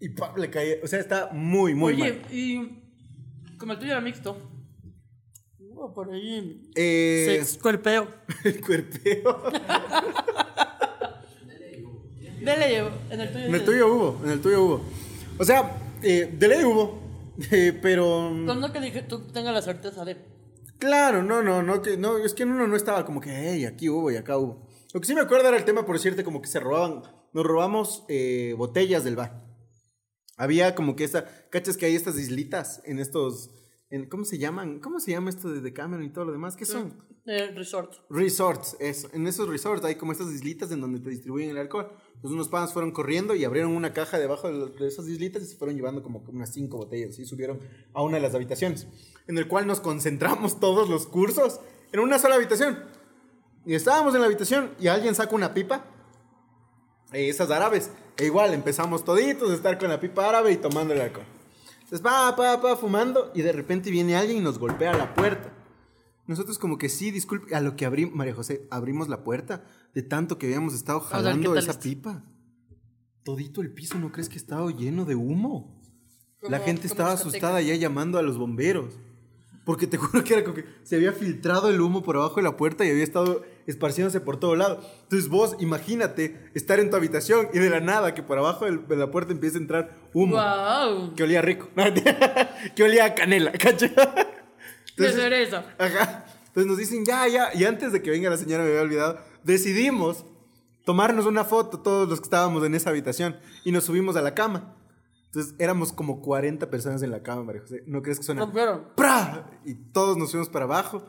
y 0.00 0.10
¡pam! 0.10 0.36
le 0.36 0.50
caía, 0.50 0.76
o 0.82 0.86
sea, 0.86 0.98
está 1.00 1.30
muy, 1.32 1.74
muy 1.74 1.94
Oye, 1.94 2.12
mal. 2.20 2.32
y 2.32 2.78
como 3.56 3.72
el 3.72 3.78
tuyo 3.78 3.92
era 3.92 4.00
mixto. 4.02 4.36
Por 5.90 6.12
ahí. 6.12 6.70
Eh, 6.74 7.38
Sex, 7.40 7.58
cuerpeo. 7.58 8.08
el 8.44 8.60
cuerpeo. 8.60 9.42
Dele 12.40 12.68
llevo. 12.68 12.90
En 13.10 13.20
el 13.20 13.32
tuyo. 13.32 13.46
En 13.46 13.54
el 13.54 13.64
tuyo 13.64 13.94
hubo, 13.94 14.20
en 14.24 14.30
el 14.30 14.40
tuyo 14.40 14.62
hubo. 14.62 14.80
O 15.38 15.44
sea, 15.44 15.76
eh, 16.02 16.34
de 16.36 16.48
ley 16.48 16.64
hubo, 16.64 17.00
eh, 17.50 17.78
pero... 17.80 18.30
No 18.30 18.72
que 18.72 18.80
dije 18.80 19.02
tú 19.02 19.20
tengas 19.32 19.54
la 19.54 19.62
certeza 19.62 20.04
de. 20.04 20.16
Claro, 20.78 21.22
no, 21.22 21.42
no, 21.42 21.62
no, 21.62 21.80
que, 21.80 21.96
no, 21.96 22.18
es 22.18 22.34
que 22.34 22.44
uno 22.44 22.66
no 22.66 22.76
estaba 22.76 23.06
como 23.06 23.20
que, 23.20 23.30
hey, 23.30 23.64
aquí 23.64 23.88
hubo 23.88 24.10
y 24.10 24.16
acá 24.16 24.36
hubo. 24.36 24.66
Lo 24.92 25.00
que 25.00 25.06
sí 25.06 25.14
me 25.14 25.20
acuerdo 25.20 25.48
era 25.48 25.56
el 25.56 25.64
tema, 25.64 25.86
por 25.86 25.98
cierto, 25.98 26.24
como 26.24 26.42
que 26.42 26.48
se 26.48 26.58
robaban, 26.58 27.02
nos 27.32 27.46
robamos 27.46 28.04
eh, 28.08 28.54
botellas 28.58 29.04
del 29.04 29.16
bar. 29.16 29.44
Había 30.36 30.74
como 30.74 30.96
que 30.96 31.04
esta, 31.04 31.24
cachas 31.50 31.76
que 31.76 31.86
hay 31.86 31.94
estas 31.94 32.18
islitas 32.18 32.82
en 32.84 32.98
estos, 32.98 33.50
en, 33.92 34.06
¿cómo 34.06 34.24
se 34.24 34.38
llaman? 34.38 34.80
¿Cómo 34.80 35.00
se 35.00 35.10
llama 35.10 35.28
esto 35.28 35.52
de 35.52 35.60
Decameron 35.60 36.02
y 36.02 36.08
todo 36.08 36.24
lo 36.24 36.32
demás? 36.32 36.56
¿Qué 36.56 36.64
son? 36.64 36.94
Eh, 37.26 37.52
resort. 37.54 37.92
Resorts, 38.08 38.74
eso. 38.80 39.10
En 39.12 39.26
esos 39.26 39.46
resorts 39.46 39.84
hay 39.84 39.96
como 39.96 40.12
estas 40.12 40.32
islitas 40.32 40.72
en 40.72 40.80
donde 40.80 40.98
te 40.98 41.10
distribuyen 41.10 41.50
el 41.50 41.58
alcohol. 41.58 41.92
Entonces 42.06 42.30
unos 42.30 42.48
panas 42.48 42.72
fueron 42.72 42.92
corriendo 42.92 43.34
y 43.34 43.44
abrieron 43.44 43.76
una 43.76 43.92
caja 43.92 44.18
debajo 44.18 44.50
de, 44.50 44.70
de 44.70 44.88
esas 44.88 45.06
islitas 45.08 45.42
y 45.42 45.46
se 45.46 45.56
fueron 45.56 45.76
llevando 45.76 46.02
como 46.02 46.24
unas 46.28 46.54
cinco 46.54 46.78
botellas 46.78 47.18
y 47.18 47.26
subieron 47.26 47.60
a 47.92 48.02
una 48.02 48.16
de 48.16 48.22
las 48.22 48.34
habitaciones, 48.34 48.88
en 49.26 49.36
el 49.36 49.46
cual 49.46 49.66
nos 49.66 49.80
concentramos 49.80 50.58
todos 50.58 50.88
los 50.88 51.06
cursos 51.06 51.60
en 51.92 52.00
una 52.00 52.18
sola 52.18 52.36
habitación. 52.36 52.78
Y 53.66 53.74
estábamos 53.74 54.14
en 54.14 54.22
la 54.22 54.26
habitación 54.26 54.70
y 54.80 54.88
alguien 54.88 55.14
saca 55.14 55.34
una 55.36 55.52
pipa, 55.52 55.84
eh, 57.12 57.28
esas 57.28 57.50
árabes, 57.50 57.90
e 58.16 58.24
igual 58.24 58.54
empezamos 58.54 59.04
toditos 59.04 59.50
a 59.50 59.54
estar 59.54 59.78
con 59.78 59.90
la 59.90 60.00
pipa 60.00 60.26
árabe 60.26 60.52
y 60.52 60.56
tomando 60.56 60.94
el 60.94 61.02
alcohol. 61.02 61.26
Entonces, 61.92 62.10
pa, 62.10 62.34
pa, 62.34 62.58
pa, 62.58 62.74
fumando 62.74 63.30
y 63.34 63.42
de 63.42 63.52
repente 63.52 63.90
viene 63.90 64.16
alguien 64.16 64.38
y 64.38 64.40
nos 64.40 64.58
golpea 64.58 64.94
la 64.94 65.12
puerta. 65.12 65.52
Nosotros 66.26 66.58
como 66.58 66.78
que 66.78 66.88
sí, 66.88 67.10
disculpe, 67.10 67.54
a 67.54 67.60
lo 67.60 67.76
que 67.76 67.84
abrimos, 67.84 68.14
María 68.14 68.34
José, 68.34 68.66
abrimos 68.70 69.10
la 69.10 69.22
puerta 69.22 69.66
de 69.92 70.00
tanto 70.00 70.38
que 70.38 70.46
habíamos 70.46 70.72
estado 70.72 71.00
jalando 71.00 71.50
¿qué 71.50 71.56
tal 71.56 71.58
esa 71.58 71.72
esto? 71.72 71.82
pipa. 71.82 72.24
Todito 73.24 73.60
el 73.60 73.74
piso, 73.74 73.98
¿no 73.98 74.10
crees 74.10 74.30
que 74.30 74.38
estaba 74.38 74.70
lleno 74.70 75.04
de 75.04 75.16
humo? 75.16 75.82
La 76.40 76.60
gente 76.60 76.86
estaba 76.86 77.12
asustada 77.12 77.60
ya 77.60 77.74
llamando 77.74 78.16
a 78.16 78.22
los 78.22 78.38
bomberos. 78.38 78.98
Porque 79.66 79.86
te 79.86 79.98
juro 79.98 80.24
que 80.24 80.32
era 80.32 80.44
como 80.44 80.54
que 80.54 80.64
se 80.84 80.96
había 80.96 81.12
filtrado 81.12 81.68
el 81.68 81.78
humo 81.82 82.02
por 82.02 82.16
abajo 82.16 82.36
de 82.36 82.44
la 82.44 82.56
puerta 82.56 82.86
y 82.86 82.90
había 82.90 83.04
estado 83.04 83.42
esparciéndose 83.66 84.20
por 84.20 84.38
todo 84.38 84.56
lado. 84.56 84.80
Entonces 85.04 85.28
vos 85.28 85.56
imagínate 85.60 86.50
estar 86.54 86.80
en 86.80 86.90
tu 86.90 86.96
habitación 86.96 87.48
y 87.52 87.58
de 87.58 87.70
la 87.70 87.80
nada 87.80 88.14
que 88.14 88.22
por 88.22 88.38
abajo 88.38 88.66
de 88.66 88.96
la 88.96 89.10
puerta 89.10 89.32
empieza 89.32 89.58
a 89.58 89.60
entrar 89.60 89.96
humo. 90.12 90.36
¡Wow! 90.36 91.14
Que 91.14 91.22
olía 91.22 91.42
rico. 91.42 91.68
que 92.74 92.82
olía 92.82 93.06
a 93.06 93.14
canela, 93.14 93.52
¿cacha? 93.58 93.90
De 94.96 95.12
cereza. 95.12 95.64
Ajá. 95.78 96.26
Entonces 96.48 96.66
nos 96.66 96.78
dicen, 96.78 97.04
ya, 97.04 97.26
ya. 97.28 97.48
Y 97.54 97.64
antes 97.64 97.92
de 97.92 98.02
que 98.02 98.10
venga 98.10 98.28
la 98.28 98.36
señora, 98.36 98.62
me 98.62 98.70
había 98.70 98.82
olvidado, 98.82 99.18
decidimos 99.42 100.24
tomarnos 100.84 101.26
una 101.26 101.44
foto 101.44 101.80
todos 101.80 102.08
los 102.08 102.20
que 102.20 102.24
estábamos 102.24 102.64
en 102.64 102.74
esa 102.74 102.90
habitación 102.90 103.36
y 103.64 103.72
nos 103.72 103.84
subimos 103.84 104.16
a 104.16 104.22
la 104.22 104.34
cama. 104.34 104.76
Entonces 105.26 105.54
éramos 105.58 105.92
como 105.92 106.20
40 106.20 106.68
personas 106.68 107.02
en 107.02 107.10
la 107.10 107.22
cama, 107.22 107.42
María 107.44 107.62
José. 107.62 107.82
¿No 107.86 108.02
crees 108.02 108.18
que 108.18 108.24
suena? 108.24 108.42
Rompieron. 108.42 108.88
¡Pra! 108.94 109.50
Y 109.64 109.74
todos 109.74 110.18
nos 110.18 110.30
fuimos 110.30 110.50
para 110.50 110.66
abajo. 110.66 111.06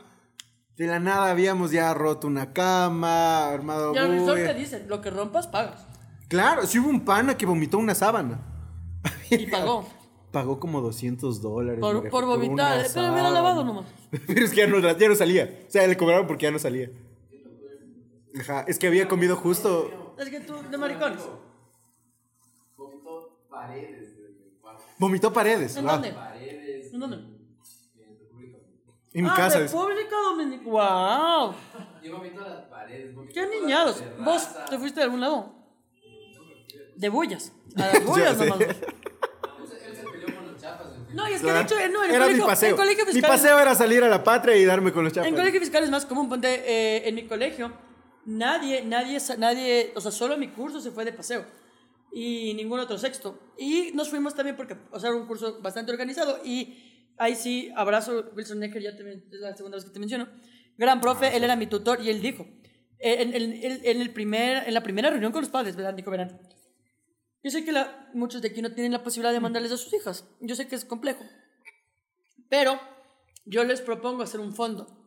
De 0.77 0.87
la 0.87 0.99
nada 0.99 1.29
habíamos 1.29 1.71
ya 1.71 1.93
roto 1.93 2.27
una 2.27 2.51
cama, 2.51 3.49
armado 3.49 3.93
Y 3.93 3.97
el 3.97 4.11
resort 4.11 4.43
te 4.43 4.53
dice: 4.55 4.85
lo 4.87 5.01
que 5.01 5.09
rompas, 5.11 5.47
pagas. 5.47 5.85
Claro, 6.27 6.65
sí 6.65 6.79
hubo 6.79 6.89
un 6.89 7.05
pana 7.05 7.37
que 7.37 7.45
vomitó 7.45 7.77
una 7.77 7.93
sábana. 7.93 8.39
Y 9.29 9.47
pagó. 9.47 9.87
Pagó 10.31 10.59
como 10.59 10.81
200 10.81 11.43
dólares. 11.43 11.79
Por, 11.79 12.09
por 12.09 12.25
vomitar. 12.25 12.87
Pero 12.91 13.13
hubiera 13.13 13.29
lavado 13.29 13.63
nomás. 13.63 13.85
Pero 14.27 14.43
es 14.43 14.49
que 14.49 14.57
ya 14.57 14.67
no, 14.67 14.79
ya 14.79 15.07
no 15.07 15.15
salía. 15.15 15.59
O 15.67 15.71
sea, 15.71 15.85
le 15.85 15.95
cobraron 15.95 16.25
porque 16.25 16.45
ya 16.45 16.51
no 16.51 16.57
salía. 16.57 16.89
Ajá, 18.39 18.65
es 18.67 18.79
que 18.79 18.87
había 18.87 19.07
comido 19.07 19.35
justo. 19.35 20.15
Es 20.17 20.29
que 20.29 20.39
tú, 20.39 20.55
de 20.71 20.75
maricones. 20.75 21.21
Vomitó 22.75 23.45
paredes. 23.47 24.09
Vomitó 24.97 25.31
paredes. 25.31 25.77
¿En 25.77 25.83
wow. 25.83 25.93
dónde? 25.93 26.13
Paredes. 26.13 26.93
¿En 26.93 26.99
dónde? 26.99 27.32
En 29.13 29.23
mi 29.23 29.29
ah, 29.29 29.33
casa. 29.35 29.59
República 29.59 30.15
Dominicana. 30.23 30.69
¡Wow! 30.69 31.55
Yo 32.03 32.17
vomito 32.17 32.43
a 32.43 32.49
las 32.49 32.65
paredes. 32.65 33.15
¡Qué 33.33 33.47
niñados! 33.47 34.03
¿Vos 34.19 34.47
te 34.69 34.77
fuiste 34.79 34.99
de 34.99 35.03
algún 35.05 35.21
lado? 35.21 35.53
De 36.95 37.09
bullas. 37.09 37.51
A 37.75 37.87
las 37.87 38.05
bullas 38.05 38.37
nomás. 38.37 38.59
Él 38.61 38.67
se- 39.67 39.85
él 39.87 39.95
se 39.95 40.03
peleó 40.03 40.35
con 40.35 40.51
los 40.51 40.61
chapas. 40.61 40.87
el 41.09 41.15
No, 41.15 41.29
y 41.29 41.33
es 41.33 41.41
que 41.41 41.51
de 41.51 41.61
hecho, 41.61 41.75
no, 41.91 42.03
en 42.03 42.09
el 42.09 42.15
Era 42.15 42.25
mi 42.25 42.31
colegio, 42.31 42.45
paseo. 42.47 42.69
en 42.71 42.75
colegio 42.75 43.05
Mi 43.05 43.11
fiscal. 43.13 43.31
paseo 43.31 43.59
era 43.59 43.75
salir 43.75 44.03
a 44.03 44.09
la 44.09 44.23
patria 44.23 44.55
y 44.57 44.65
darme 44.65 44.91
con 44.91 45.03
los 45.03 45.13
chapas. 45.13 45.27
En 45.29 45.35
colegio 45.35 45.59
fiscal 45.59 45.83
es 45.83 45.89
más 45.91 46.05
común, 46.05 46.27
ponte, 46.29 46.47
eh, 46.65 47.07
en 47.07 47.15
mi 47.15 47.27
colegio, 47.27 47.71
nadie, 48.25 48.83
nadie, 48.83 49.19
nadie, 49.37 49.91
o 49.95 50.01
sea, 50.01 50.11
solo 50.11 50.37
mi 50.37 50.49
curso 50.49 50.81
se 50.81 50.91
fue 50.91 51.05
de 51.05 51.13
paseo 51.13 51.45
y 52.11 52.53
ningún 52.55 52.79
otro 52.79 52.97
sexto. 52.97 53.39
Y 53.57 53.91
nos 53.93 54.09
fuimos 54.09 54.33
también 54.35 54.55
porque, 54.55 54.75
o 54.91 54.99
sea, 54.99 55.09
era 55.09 55.17
un 55.19 55.25
curso 55.27 55.59
bastante 55.61 55.91
organizado 55.91 56.39
y 56.43 56.92
ahí 57.17 57.35
sí, 57.35 57.71
abrazo, 57.75 58.31
Wilson 58.35 58.59
Necker, 58.59 58.81
ya 58.81 58.95
te, 58.95 59.13
es 59.13 59.39
la 59.39 59.55
segunda 59.55 59.77
vez 59.77 59.85
que 59.85 59.91
te 59.91 59.99
menciono, 59.99 60.27
gran 60.77 60.99
profe, 61.01 61.35
él 61.35 61.43
era 61.43 61.55
mi 61.55 61.67
tutor 61.67 62.01
y 62.01 62.09
él 62.09 62.21
dijo, 62.21 62.45
eh, 62.99 63.21
en, 63.21 63.33
en- 63.33 63.53
en- 63.53 63.81
en 63.85 64.01
el 64.01 64.11
primer, 64.13 64.67
en 64.67 64.73
la 64.73 64.81
primera 64.83 65.09
reunión 65.09 65.31
con 65.31 65.41
los 65.41 65.49
padres, 65.49 65.75
¿verdad, 65.75 65.93
Nico 65.93 66.11
Verán? 66.11 66.39
Yo 67.43 67.51
sé 67.51 67.65
que 67.65 67.71
la- 67.71 68.09
muchos 68.13 68.41
de 68.41 68.47
aquí 68.49 68.61
no 68.61 68.71
tienen 68.73 68.91
la 68.93 69.03
posibilidad 69.03 69.33
de 69.33 69.39
mandarles 69.41 69.71
a 69.71 69.77
sus 69.77 69.93
hijas, 69.93 70.27
yo 70.41 70.55
sé 70.55 70.67
que 70.67 70.75
es 70.75 70.85
complejo, 70.85 71.23
pero 72.49 72.79
yo 73.45 73.63
les 73.63 73.81
propongo 73.81 74.23
hacer 74.23 74.39
un 74.39 74.53
fondo. 74.53 74.99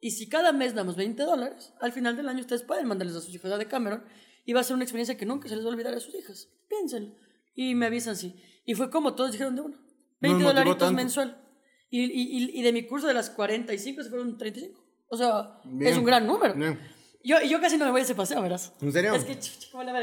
Y 0.00 0.12
si 0.12 0.28
cada 0.28 0.52
mes 0.52 0.74
damos 0.74 0.96
20 0.96 1.22
dólares, 1.24 1.72
al 1.80 1.92
final 1.92 2.16
del 2.16 2.28
año 2.28 2.40
ustedes 2.40 2.62
pueden 2.62 2.86
mandarles 2.86 3.16
a 3.16 3.20
sus 3.20 3.34
hijos 3.34 3.50
a 3.52 3.58
de 3.58 3.66
Cameron 3.66 4.04
y 4.46 4.52
va 4.54 4.60
a 4.60 4.64
ser 4.64 4.74
una 4.74 4.84
experiencia 4.84 5.16
que 5.16 5.26
nunca 5.26 5.48
se 5.48 5.56
les 5.56 5.64
va 5.64 5.68
a 5.68 5.72
olvidar 5.72 5.92
a 5.94 6.00
sus 6.00 6.14
hijas. 6.14 6.48
Piénsenlo. 6.68 7.14
Y 7.54 7.74
me 7.74 7.86
avisan 7.86 8.16
sí. 8.16 8.34
Y 8.64 8.74
fue 8.74 8.90
como 8.90 9.14
todos 9.14 9.32
dijeron 9.32 9.56
de 9.56 9.60
uno. 9.62 9.76
20 10.20 10.28
motivó 10.34 10.48
dolaritos 10.50 10.78
tanto. 10.78 10.94
mensual. 10.96 11.36
Y, 11.90 12.04
y, 12.04 12.58
y, 12.60 12.62
de 12.62 12.72
mi 12.72 12.86
curso 12.86 13.08
de 13.08 13.14
las 13.14 13.30
45 13.30 14.04
se 14.04 14.08
fueron 14.08 14.38
35. 14.38 14.80
O 15.08 15.16
sea, 15.16 15.60
Bien. 15.64 15.92
es 15.92 15.98
un 15.98 16.04
gran 16.04 16.24
número. 16.24 16.54
Bien. 16.54 16.78
Yo, 17.22 17.36
yo 17.42 17.60
casi 17.60 17.76
no 17.76 17.84
me 17.84 17.90
voy 17.90 18.00
a 18.00 18.04
ese 18.04 18.14
paseo, 18.14 18.40
verás. 18.40 18.72
¿En 18.80 18.92
serio? 18.92 19.14
Es 19.14 19.24
que, 19.24 19.36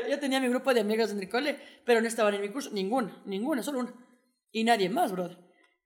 yo 0.10 0.20
tenía 0.20 0.40
mi 0.40 0.50
grupo 0.50 0.74
de 0.74 0.82
amigas 0.82 1.12
en 1.12 1.20
el 1.20 1.30
cole, 1.30 1.58
pero 1.86 2.02
no 2.02 2.08
estaban 2.08 2.34
en 2.36 2.42
mi 2.42 2.50
curso. 2.50 2.70
Ninguna, 2.72 3.22
ninguna, 3.26 3.64
solo 3.64 3.80
una. 3.80 3.94
Y 4.52 4.64
nadie 4.64 4.90
más, 4.90 5.12
brother. 5.12 5.38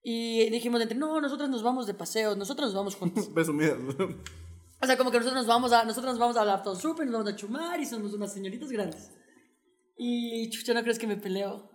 Y 0.04 0.50
dijimos 0.50 0.82
entre, 0.82 0.98
no, 0.98 1.22
nosotros 1.22 1.50
nos 1.50 1.62
vamos 1.62 1.86
de 1.88 1.94
paseo, 1.94 2.36
nosotros 2.36 2.68
nos 2.68 2.76
vamos 2.76 2.96
juntos. 2.96 3.30
Resumidas. 3.36 3.78
O 4.82 4.86
sea, 4.88 4.98
como 4.98 5.12
que 5.12 5.18
nosotros 5.18 5.42
nos 5.42 5.48
vamos 5.48 5.72
a, 5.72 5.86
nosotros 5.86 6.14
nos 6.14 6.20
vamos 6.20 6.38
a 6.38 6.44
la 6.44 6.64
Super, 6.76 7.06
nos 7.06 7.14
vamos 7.14 7.34
a 7.34 7.36
chumar 7.36 7.80
y 7.80 7.86
somos 7.86 8.14
unas 8.14 8.34
señoritas 8.34 8.72
grandes. 8.72 9.12
Y 9.96 10.50
chucha, 10.50 10.74
¿no 10.74 10.82
crees 10.82 10.98
que 10.98 11.06
me 11.06 11.18
peleo? 11.18 11.70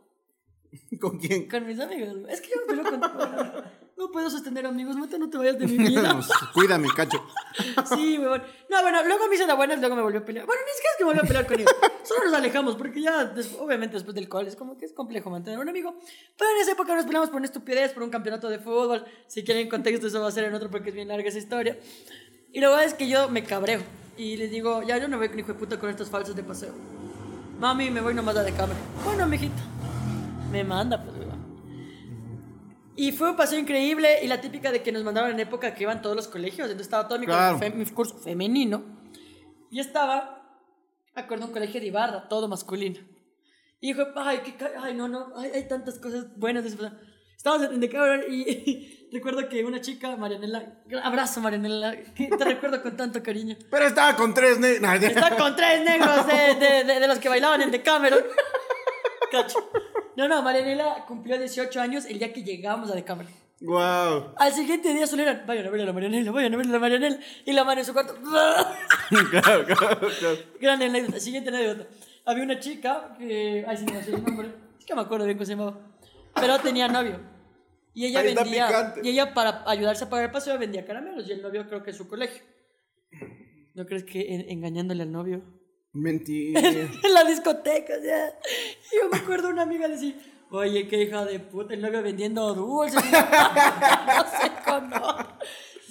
¿Con 1.01 1.18
quién? 1.18 1.49
Con 1.49 1.66
mis 1.66 1.79
amigos. 1.79 2.16
Es 2.29 2.41
que 2.41 2.49
yo 2.49 2.57
me 2.66 2.83
peleo 2.83 2.91
con... 2.91 3.64
No 3.97 4.11
puedo 4.11 4.28
sostener 4.28 4.66
amigos, 4.66 4.94
Mate, 4.97 5.18
no 5.18 5.30
te 5.30 5.38
vayas 5.38 5.59
de 5.59 5.66
mi 5.66 5.78
vida. 5.78 6.20
Cuídame, 6.55 6.88
cacho. 6.94 7.18
Sí, 7.94 8.18
weón. 8.18 8.42
No, 8.68 8.82
bueno, 8.82 9.03
luego 9.07 9.26
me 9.28 9.34
hice 9.36 9.47
la 9.47 9.55
buena 9.55 9.72
y 9.74 9.78
luego 9.80 9.97
me 9.97 10.03
volvió 10.03 10.20
a 10.20 10.24
pelear. 10.24 10.44
Bueno, 10.44 10.61
ni 10.66 10.72
siquiera 10.72 10.90
es 10.92 10.97
que 10.99 11.05
me 11.05 11.09
volvió 11.09 11.22
a 11.22 11.26
pelear 11.26 11.47
con 11.47 11.59
ellos. 11.61 11.70
Solo 12.03 12.24
nos 12.26 12.34
alejamos 12.34 12.76
porque 12.76 13.01
ya, 13.01 13.24
des- 13.24 13.57
obviamente 13.59 13.94
después 13.94 14.14
del 14.14 14.28
cole, 14.28 14.49
es 14.51 14.57
como 14.57 14.76
que 14.76 14.84
es 14.84 14.92
complejo 14.92 15.30
mantener 15.30 15.59
un 15.59 15.68
amigo. 15.68 15.97
Pero 16.36 16.51
en 16.51 16.57
esa 16.61 16.72
época 16.72 16.94
nos 16.94 17.05
peleamos 17.07 17.30
por 17.30 17.38
una 17.38 17.47
estupidez, 17.47 17.92
por 17.92 18.03
un 18.03 18.11
campeonato 18.11 18.51
de 18.51 18.59
fútbol. 18.59 19.05
Si 19.28 19.42
quieren 19.44 19.68
contexto, 19.70 20.09
eso 20.09 20.20
va 20.20 20.28
a 20.28 20.30
ser 20.30 20.44
en 20.44 20.55
otro 20.55 20.68
porque 20.70 20.90
es 20.90 20.94
bien 20.94 21.09
larga 21.09 21.28
esa 21.28 21.38
historia. 21.38 21.78
Y 22.53 22.61
la 22.61 22.68
verdad 22.68 22.84
es 22.84 22.92
que 22.94 23.09
yo 23.09 23.30
me 23.30 23.44
cabreo. 23.44 23.80
Y 24.18 24.36
les 24.36 24.51
digo, 24.51 24.82
ya 24.82 24.99
yo 24.99 25.09
no 25.09 25.16
voy 25.16 25.28
con 25.30 25.38
hijo 25.38 25.49
de 25.49 25.59
puta 25.59 25.78
con 25.78 25.88
estos 25.88 26.11
falsos 26.11 26.36
de 26.36 26.42
paseo. 26.42 26.74
Mami, 27.59 27.90
me 27.90 28.03
voy 28.03 28.12
nomás 28.12 28.36
a 28.36 28.42
de 28.42 28.53
cámara. 28.53 28.78
Bueno, 29.05 29.26
mijita. 29.26 29.62
Me 30.53 30.62
manda, 30.64 31.03
pues. 31.03 31.16
Y 32.97 33.12
fue 33.12 33.30
un 33.30 33.36
paseo 33.36 33.59
increíble 33.59 34.20
y 34.22 34.26
la 34.26 34.40
típica 34.40 34.72
de 34.72 34.82
que 34.82 34.90
nos 34.90 35.05
mandaron 35.05 35.30
en 35.32 35.40
época 35.40 35.74
que 35.74 35.82
iban 35.82 36.01
todos 36.03 36.16
los 36.16 36.28
colegios. 36.28 36.66
Entonces 36.70 36.86
estaba 36.86 37.07
todo 37.07 37.18
mi, 37.18 37.26
Claro. 37.26 37.59
fe- 37.59 37.70
mi 37.70 37.84
curso 37.86 38.16
femenino. 38.18 38.82
Y 39.70 39.80
estaba, 39.80 40.61
acuerdo, 41.14 41.47
un 41.47 41.53
colegio 41.53 41.80
de 41.80 41.86
Ibarra, 41.88 42.26
todo 42.28 42.49
masculino. 42.49 42.99
Y 43.80 43.88
dijo, 43.92 44.03
ay, 44.16 44.40
qué 44.44 44.57
ay, 44.80 44.94
no, 44.94 45.09
no, 45.09 45.32
ay, 45.36 45.51
hay 45.55 45.68
tantas 45.68 45.99
cosas 45.99 46.26
buenas. 46.36 46.62
de 46.64 46.70
ese 46.70 46.78
paseo". 46.78 46.99
Estábamos 47.36 47.70
en 47.70 47.80
de 47.80 47.88
cabrón 47.90 48.22
y, 48.30 49.09
recuerdo 49.12 49.47
que 49.51 49.62
una 49.64 49.80
chica, 49.82 50.16
Marianela, 50.16 50.80
abrazo 51.03 51.40
Marianela, 51.42 51.94
que 52.14 52.28
te 52.28 52.44
recuerdo 52.44 52.82
con 52.82 52.97
tanto 52.97 53.22
cariño. 53.22 53.57
Pero 53.70 53.86
estaba 53.86 54.16
con 54.16 54.32
tres 54.32 54.59
ne... 54.59 54.78
Nah, 54.80 54.97
ya. 54.97 55.09
Está 55.09 55.36
con 55.36 55.55
tres 55.55 55.84
negros 55.84 56.26
de, 56.26 56.55
de, 56.55 56.84
de, 56.84 57.01
de 57.01 57.07
los 57.07 57.18
que 57.18 57.28
bailaban 57.28 57.61
en 57.61 57.70
Decameron. 57.70 58.20
Cacho. 59.31 59.59
No, 60.16 60.29
no, 60.29 60.43
Marianela 60.43 61.05
cumplió 61.07 61.39
18 61.39 61.81
años 61.81 62.05
el 62.07 62.18
día 62.18 62.33
que 62.33 62.43
llegamos 62.43 62.91
a 62.91 62.95
Decameron. 62.95 63.33
Wow. 63.61 64.35
Al 64.37 64.53
siguiente 64.53 64.93
día 64.93 65.07
solo 65.07 65.22
eran, 65.22 65.45
vayan 65.47 65.66
a 65.66 65.70
ver 65.70 65.81
a 65.81 65.85
la 65.87 65.93
Marianela, 65.93 66.31
vayan 66.31 66.55
a 66.55 66.57
ver 66.59 66.66
a 66.66 66.70
la 66.70 66.79
Marianela. 66.79 67.18
Y 67.45 67.53
la 67.53 67.64
mano 67.64 67.81
en 67.81 67.87
su 67.87 67.93
cuarto. 67.93 68.14
claro, 69.31 69.64
claro, 69.64 69.64
claro. 70.18 70.37
Gran 70.61 70.83
anécdota. 70.83 71.20
Siguiente 71.20 71.51
anécdota. 71.51 71.87
Había 72.27 72.45
una 72.45 72.59
chica 72.61 73.14
que, 73.18 73.64
ay, 73.66 73.77
sí, 73.77 73.85
no 73.87 74.03
sé 74.03 74.14
el 74.14 74.22
nombre. 74.24 74.49
Es 74.79 74.85
que 74.85 74.95
me 74.95 75.01
acuerdo 75.01 75.24
bien 75.24 75.37
cómo 75.39 75.47
se 75.47 75.53
llamaba. 75.53 75.79
Pero 76.35 76.59
tenía 76.59 76.89
novio. 76.89 77.20
Y 77.95 78.05
ella 78.07 78.20
Ahí 78.20 78.29
está 78.29 78.43
vendía, 78.43 78.66
picante. 78.66 79.01
y 79.05 79.09
ella 79.09 79.33
para 79.33 79.62
ayudarse 79.66 80.05
a 80.05 80.11
pagar 80.11 80.27
el 80.27 80.31
paseo 80.33 80.59
vendía 80.59 80.85
caramelos. 80.85 81.27
Y 81.29 81.33
el 81.33 81.41
novio 81.41 81.66
creo 81.66 81.83
que 81.83 81.91
en 81.91 81.97
su 81.97 82.07
colegio. 82.09 82.43
¿No 83.74 83.87
crees 83.87 84.05
que 84.05 84.35
en- 84.35 84.51
engañándole 84.51 85.03
al 85.03 85.12
novio? 85.12 85.43
Mentira. 85.97 86.61
en 86.68 87.14
la 87.14 87.24
discoteca, 87.24 87.94
o 87.99 88.03
sea. 88.03 88.38
Yo 88.92 89.09
me 89.11 89.16
acuerdo 89.16 89.49
una 89.49 89.62
amiga 89.62 89.88
decir, 89.88 90.16
oye, 90.51 90.86
qué 90.88 91.03
hija 91.03 91.24
de 91.24 91.40
puta, 91.40 91.72
el 91.72 91.80
novio 91.80 92.03
vendiendo 92.03 92.55
dulces. 92.55 93.03
no 93.03 94.24
sé 94.30 94.53
cómo. 94.64 95.16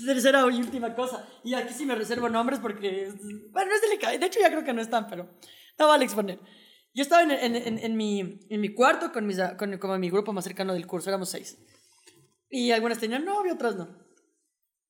Tercera 0.05 0.41
y 0.51 0.59
última 0.59 0.93
cosa. 0.93 1.27
Y 1.43 1.55
aquí 1.55 1.73
sí 1.73 1.85
me 1.85 1.95
reservo 1.95 2.29
nombres 2.29 2.59
porque, 2.59 3.11
bueno, 3.51 3.73
es 3.73 3.81
delicado. 3.81 4.17
De 4.17 4.25
hecho, 4.25 4.39
ya 4.39 4.49
creo 4.49 4.63
que 4.63 4.73
no 4.73 4.81
están, 4.81 5.07
pero 5.07 5.27
no 5.79 5.87
vale 5.87 6.05
exponer. 6.05 6.39
Yo 6.93 7.01
estaba 7.01 7.23
en, 7.23 7.31
en, 7.31 7.55
en, 7.55 7.79
en 7.79 7.97
mi, 7.97 8.39
en 8.49 8.61
mi 8.61 8.73
cuarto 8.73 9.11
con, 9.11 9.25
mis, 9.25 9.39
con 9.57 9.77
como 9.79 9.97
mi 9.97 10.09
grupo 10.09 10.33
más 10.33 10.43
cercano 10.43 10.73
del 10.73 10.85
curso, 10.85 11.09
éramos 11.09 11.29
seis. 11.29 11.57
Y 12.49 12.71
algunas 12.71 12.99
tenían 12.99 13.25
novio, 13.25 13.53
otras 13.53 13.75
no 13.75 14.04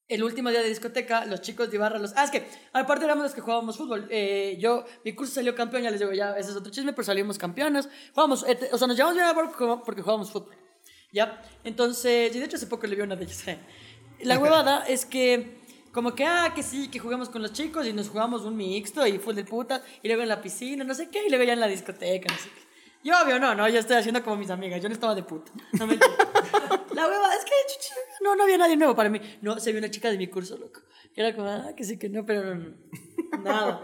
el 0.08 0.24
último 0.24 0.50
día 0.50 0.62
de 0.62 0.70
discoteca, 0.70 1.26
los 1.26 1.42
chicos 1.42 1.70
de 1.70 1.78
Ibarra, 1.78 1.98
los... 1.98 2.14
Ah, 2.16 2.26
es 2.26 2.32
que 2.32 2.48
aparte 2.74 3.06
éramos 3.06 3.24
los 3.24 3.34
que 3.34 3.42
jugábamos 3.42 3.78
fútbol. 3.78 4.08
Eh, 4.12 4.58
yo, 4.60 4.86
mi 5.04 5.14
curso 5.14 5.34
salió 5.34 5.56
campeón, 5.56 5.84
ya 5.84 5.90
les 5.90 6.00
digo, 6.00 6.14
ya, 6.14 6.38
ese 6.38 6.52
es 6.52 6.56
otro 6.56 6.72
chisme, 6.72 6.94
pero 6.94 7.04
salimos 7.04 7.38
campeonas. 7.38 7.90
Jugamos, 8.14 8.46
eh, 8.48 8.70
o 8.72 8.78
sea, 8.78 8.88
nos 8.88 8.96
llevamos 8.96 9.16
bien 9.16 9.28
a 9.28 9.34
porque, 9.34 10.02
jugábamos 10.02 10.32
fútbol. 10.32 10.56
¿Ya? 11.12 11.42
Entonces, 11.64 12.36
y 12.36 12.40
de 12.40 12.46
hecho 12.46 12.58
hace 12.58 12.68
poco 12.68 12.86
le 12.88 12.96
vi 12.96 13.02
a 13.02 13.06
una 13.06 13.16
de 13.16 13.24
ellas. 13.24 13.48
eh. 13.48 13.60
La 14.22 14.38
huevada 14.38 14.86
es 14.88 15.06
que, 15.06 15.58
como 15.92 16.14
que, 16.14 16.26
ah, 16.26 16.52
que 16.54 16.62
sí, 16.62 16.90
que 16.90 17.00
jugamos 17.00 17.30
con 17.30 17.42
los 17.42 17.54
chicos 17.54 17.88
y 17.88 17.94
nos 17.94 18.10
jugamos 18.10 18.44
un 18.44 18.56
mixto 18.56 19.06
y 19.08 19.18
fue 19.18 19.34
de 19.34 19.44
puta, 19.44 19.82
y 20.04 20.08
luego 20.08 20.24
en 20.24 20.30
la 20.30 20.42
piscina, 20.42 20.84
no 20.84 20.94
sé 20.94 21.10
qué, 21.10 21.26
y 21.26 21.30
luego 21.30 21.44
ya 21.46 21.54
en 21.54 21.60
la 21.60 21.68
discoteca, 21.68 22.32
no 22.32 22.40
sé 22.40 22.50
qué. 22.50 22.66
Yo, 23.04 23.14
obvio, 23.24 23.40
no, 23.40 23.54
no, 23.54 23.70
yo 23.70 23.80
estoy 23.80 23.98
haciendo 23.98 24.24
como 24.24 24.36
mis 24.36 24.50
amigas, 24.50 24.82
yo 24.82 24.90
no 24.90 24.94
estaba 24.94 25.14
de 25.14 25.22
puta. 25.24 25.52
No 25.74 25.86
me 25.86 25.98
La 26.96 27.08
hueva, 27.08 27.36
es 27.36 27.46
que 27.46 27.52
no, 28.24 28.36
no 28.36 28.44
había 28.44 28.58
nadie 28.58 28.78
nuevo 28.78 28.96
para 28.96 29.10
mí. 29.10 29.20
No, 29.42 29.60
se 29.60 29.72
vio 29.72 29.80
una 29.80 29.92
chica 29.92 30.10
de 30.10 30.18
mi 30.18 30.28
curso, 30.28 30.58
loco. 30.58 30.82
Que 31.14 31.22
era 31.22 31.36
como, 31.36 31.48
ah, 31.48 31.72
que 31.76 31.84
sí, 31.84 31.98
que 31.98 32.10
no, 32.10 32.26
pero 32.26 32.56
no, 32.56 32.74
nada. 33.44 33.82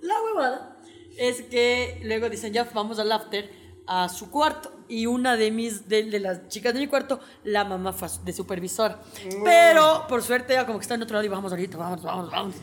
La 0.00 0.22
huevada 0.22 0.76
es 1.16 1.42
que 1.42 2.00
luego 2.04 2.28
dicen, 2.28 2.52
ya 2.52 2.64
vamos 2.64 2.98
al 2.98 3.10
after 3.12 3.50
a 3.86 4.08
su 4.08 4.30
cuarto. 4.30 4.72
Y 4.88 5.06
una 5.06 5.36
de 5.36 5.50
mis, 5.50 5.88
de, 5.88 6.04
de 6.04 6.18
las 6.18 6.48
chicas 6.48 6.72
de 6.72 6.80
mi 6.80 6.86
cuarto, 6.86 7.20
la 7.44 7.64
mamá 7.64 7.92
fue 7.92 8.08
de 8.24 8.32
supervisor. 8.32 8.98
Pero, 9.44 10.06
por 10.08 10.22
suerte, 10.22 10.54
ya 10.54 10.64
como 10.64 10.78
que 10.78 10.82
está 10.82 10.94
en 10.94 11.02
otro 11.02 11.14
lado 11.14 11.26
y 11.26 11.28
vamos 11.28 11.52
ahorita, 11.52 11.76
vamos, 11.76 12.02
vamos, 12.02 12.30
vamos. 12.30 12.54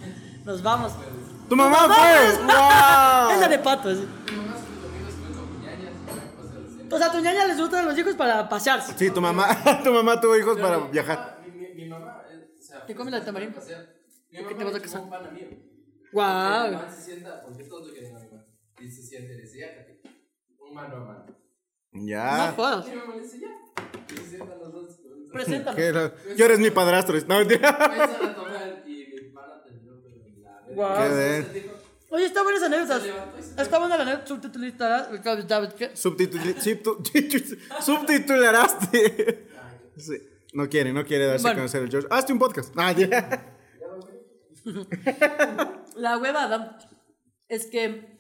Nos 0.44 0.64
vamos. 0.64 0.94
¡Tu 1.50 1.56
mamá 1.56 1.88
fue! 1.88 2.28
Es 2.28 2.38
¡Wow! 2.40 3.40
la 3.40 3.48
de 3.48 3.60
patos. 3.60 3.98
Mi 4.00 4.38
mamá 4.38 4.56
sus 4.58 4.90
amigos 4.90 5.14
fue 5.22 5.30
con 5.36 5.62
ñañas 5.62 5.94
y 5.94 6.12
una 6.12 6.32
cosa 6.32 6.56
así. 6.66 6.75
O 6.92 6.98
sea, 6.98 7.08
a 7.08 7.12
tu 7.12 7.20
ñaña 7.20 7.46
les 7.46 7.58
gustan 7.60 7.86
los 7.86 7.98
hijos 7.98 8.16
para 8.16 8.48
pasearse. 8.48 8.94
Sí, 8.98 9.10
tu 9.12 9.22
mamá, 9.22 9.48
tu 9.84 9.92
mamá 9.92 10.20
tuvo 10.22 10.36
hijos 10.38 10.58
para 10.60 10.80
mi 10.80 10.90
viajar. 10.92 11.18
mamá- 11.18 11.74
Mi, 11.76 11.88
mamá, 11.88 12.24
eh, 12.32 12.48
o 12.60 12.62
sea, 12.62 12.86
¿Te 12.86 12.96
comes 12.96 13.12
la 13.14 13.24
tamarindo? 13.26 13.56
pasear. 13.60 13.88
Mi 14.32 14.40
¿Por 14.40 14.48
qué 14.50 14.56
mamá 14.56 14.66
te 14.66 14.72
vas 14.72 14.80
a 14.80 14.82
casar? 14.84 15.02
un 15.02 15.10
pana 15.10 15.32
mío. 15.32 15.48
Guau. 16.12 16.70
Mi 16.72 16.76
mamá 16.78 16.90
se 16.92 17.02
sienta, 17.02 17.42
porque 17.44 17.64
todo 17.66 17.88
lo 17.88 17.94
que 17.94 18.00
diga 18.02 18.20
mi 18.20 18.26
mamá. 18.30 18.46
Y 18.80 18.90
se 18.92 19.02
siente 19.04 19.34
y 19.34 19.36
le 19.38 19.42
dice, 19.44 19.60
ya, 19.60 19.68
un 20.60 20.74
mano 20.74 20.96
a 20.98 21.00
mano. 21.00 21.26
No 21.92 22.06
Ya. 22.08 22.54
jodas. 22.56 22.88
Y 22.88 22.92
mi 22.92 22.96
mamá 22.98 23.16
le 23.16 23.22
dice, 23.22 23.40
ya. 23.40 23.48
Y 24.14 24.18
se 24.18 24.30
sientan 24.30 24.60
los 24.60 24.72
dos. 24.74 25.00
Preséntame. 25.32 25.76
¿Qué 25.76 25.86
era? 25.88 26.14
Yo 26.38 26.46
eres 26.46 26.60
mi 26.60 26.70
padrastro. 26.72 27.18
No, 27.28 27.40
mentira. 27.40 27.78
Guau. 30.74 30.98
Qué 30.98 31.16
bien. 31.16 31.75
Oye, 32.16 32.26
está 32.26 32.44
buenas 32.44 32.64
anécdotas. 32.64 33.02
Se 33.02 33.08
levantó 33.10 33.40
y 33.40 33.44
se 33.44 33.62
Está 33.62 33.80
buena 33.80 33.98
la 33.98 34.04
anécdota 34.04 34.26
subtu- 35.96 36.30
Subtitularaste. 37.82 39.48
Sí. 39.98 40.14
No 40.54 40.70
quiere, 40.70 40.94
no 40.94 41.04
quiere 41.06 41.26
darse 41.26 41.42
Bueno. 41.44 41.58
a 41.58 41.60
conocer 41.60 41.84
el 41.84 41.90
George. 41.90 42.08
Hazte 42.10 42.32
un 42.32 42.40
podcast. 42.40 42.74
Ah, 42.78 42.94
ya. 42.94 43.52
La 45.96 46.18
huevada 46.18 46.78
es 47.50 47.68
que 47.68 48.20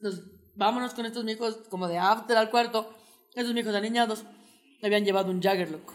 nos 0.00 0.22
vámonos 0.54 0.94
con 0.94 1.04
estos 1.06 1.24
mijos 1.24 1.56
como 1.68 1.88
de 1.88 1.98
after 1.98 2.36
al 2.36 2.50
cuarto. 2.50 2.88
Esos 3.34 3.52
mijos 3.54 3.74
aniñados 3.74 4.24
le 4.80 4.86
habían 4.86 5.04
llevado 5.04 5.30
un 5.30 5.42
Jagger, 5.42 5.70
loco. 5.72 5.92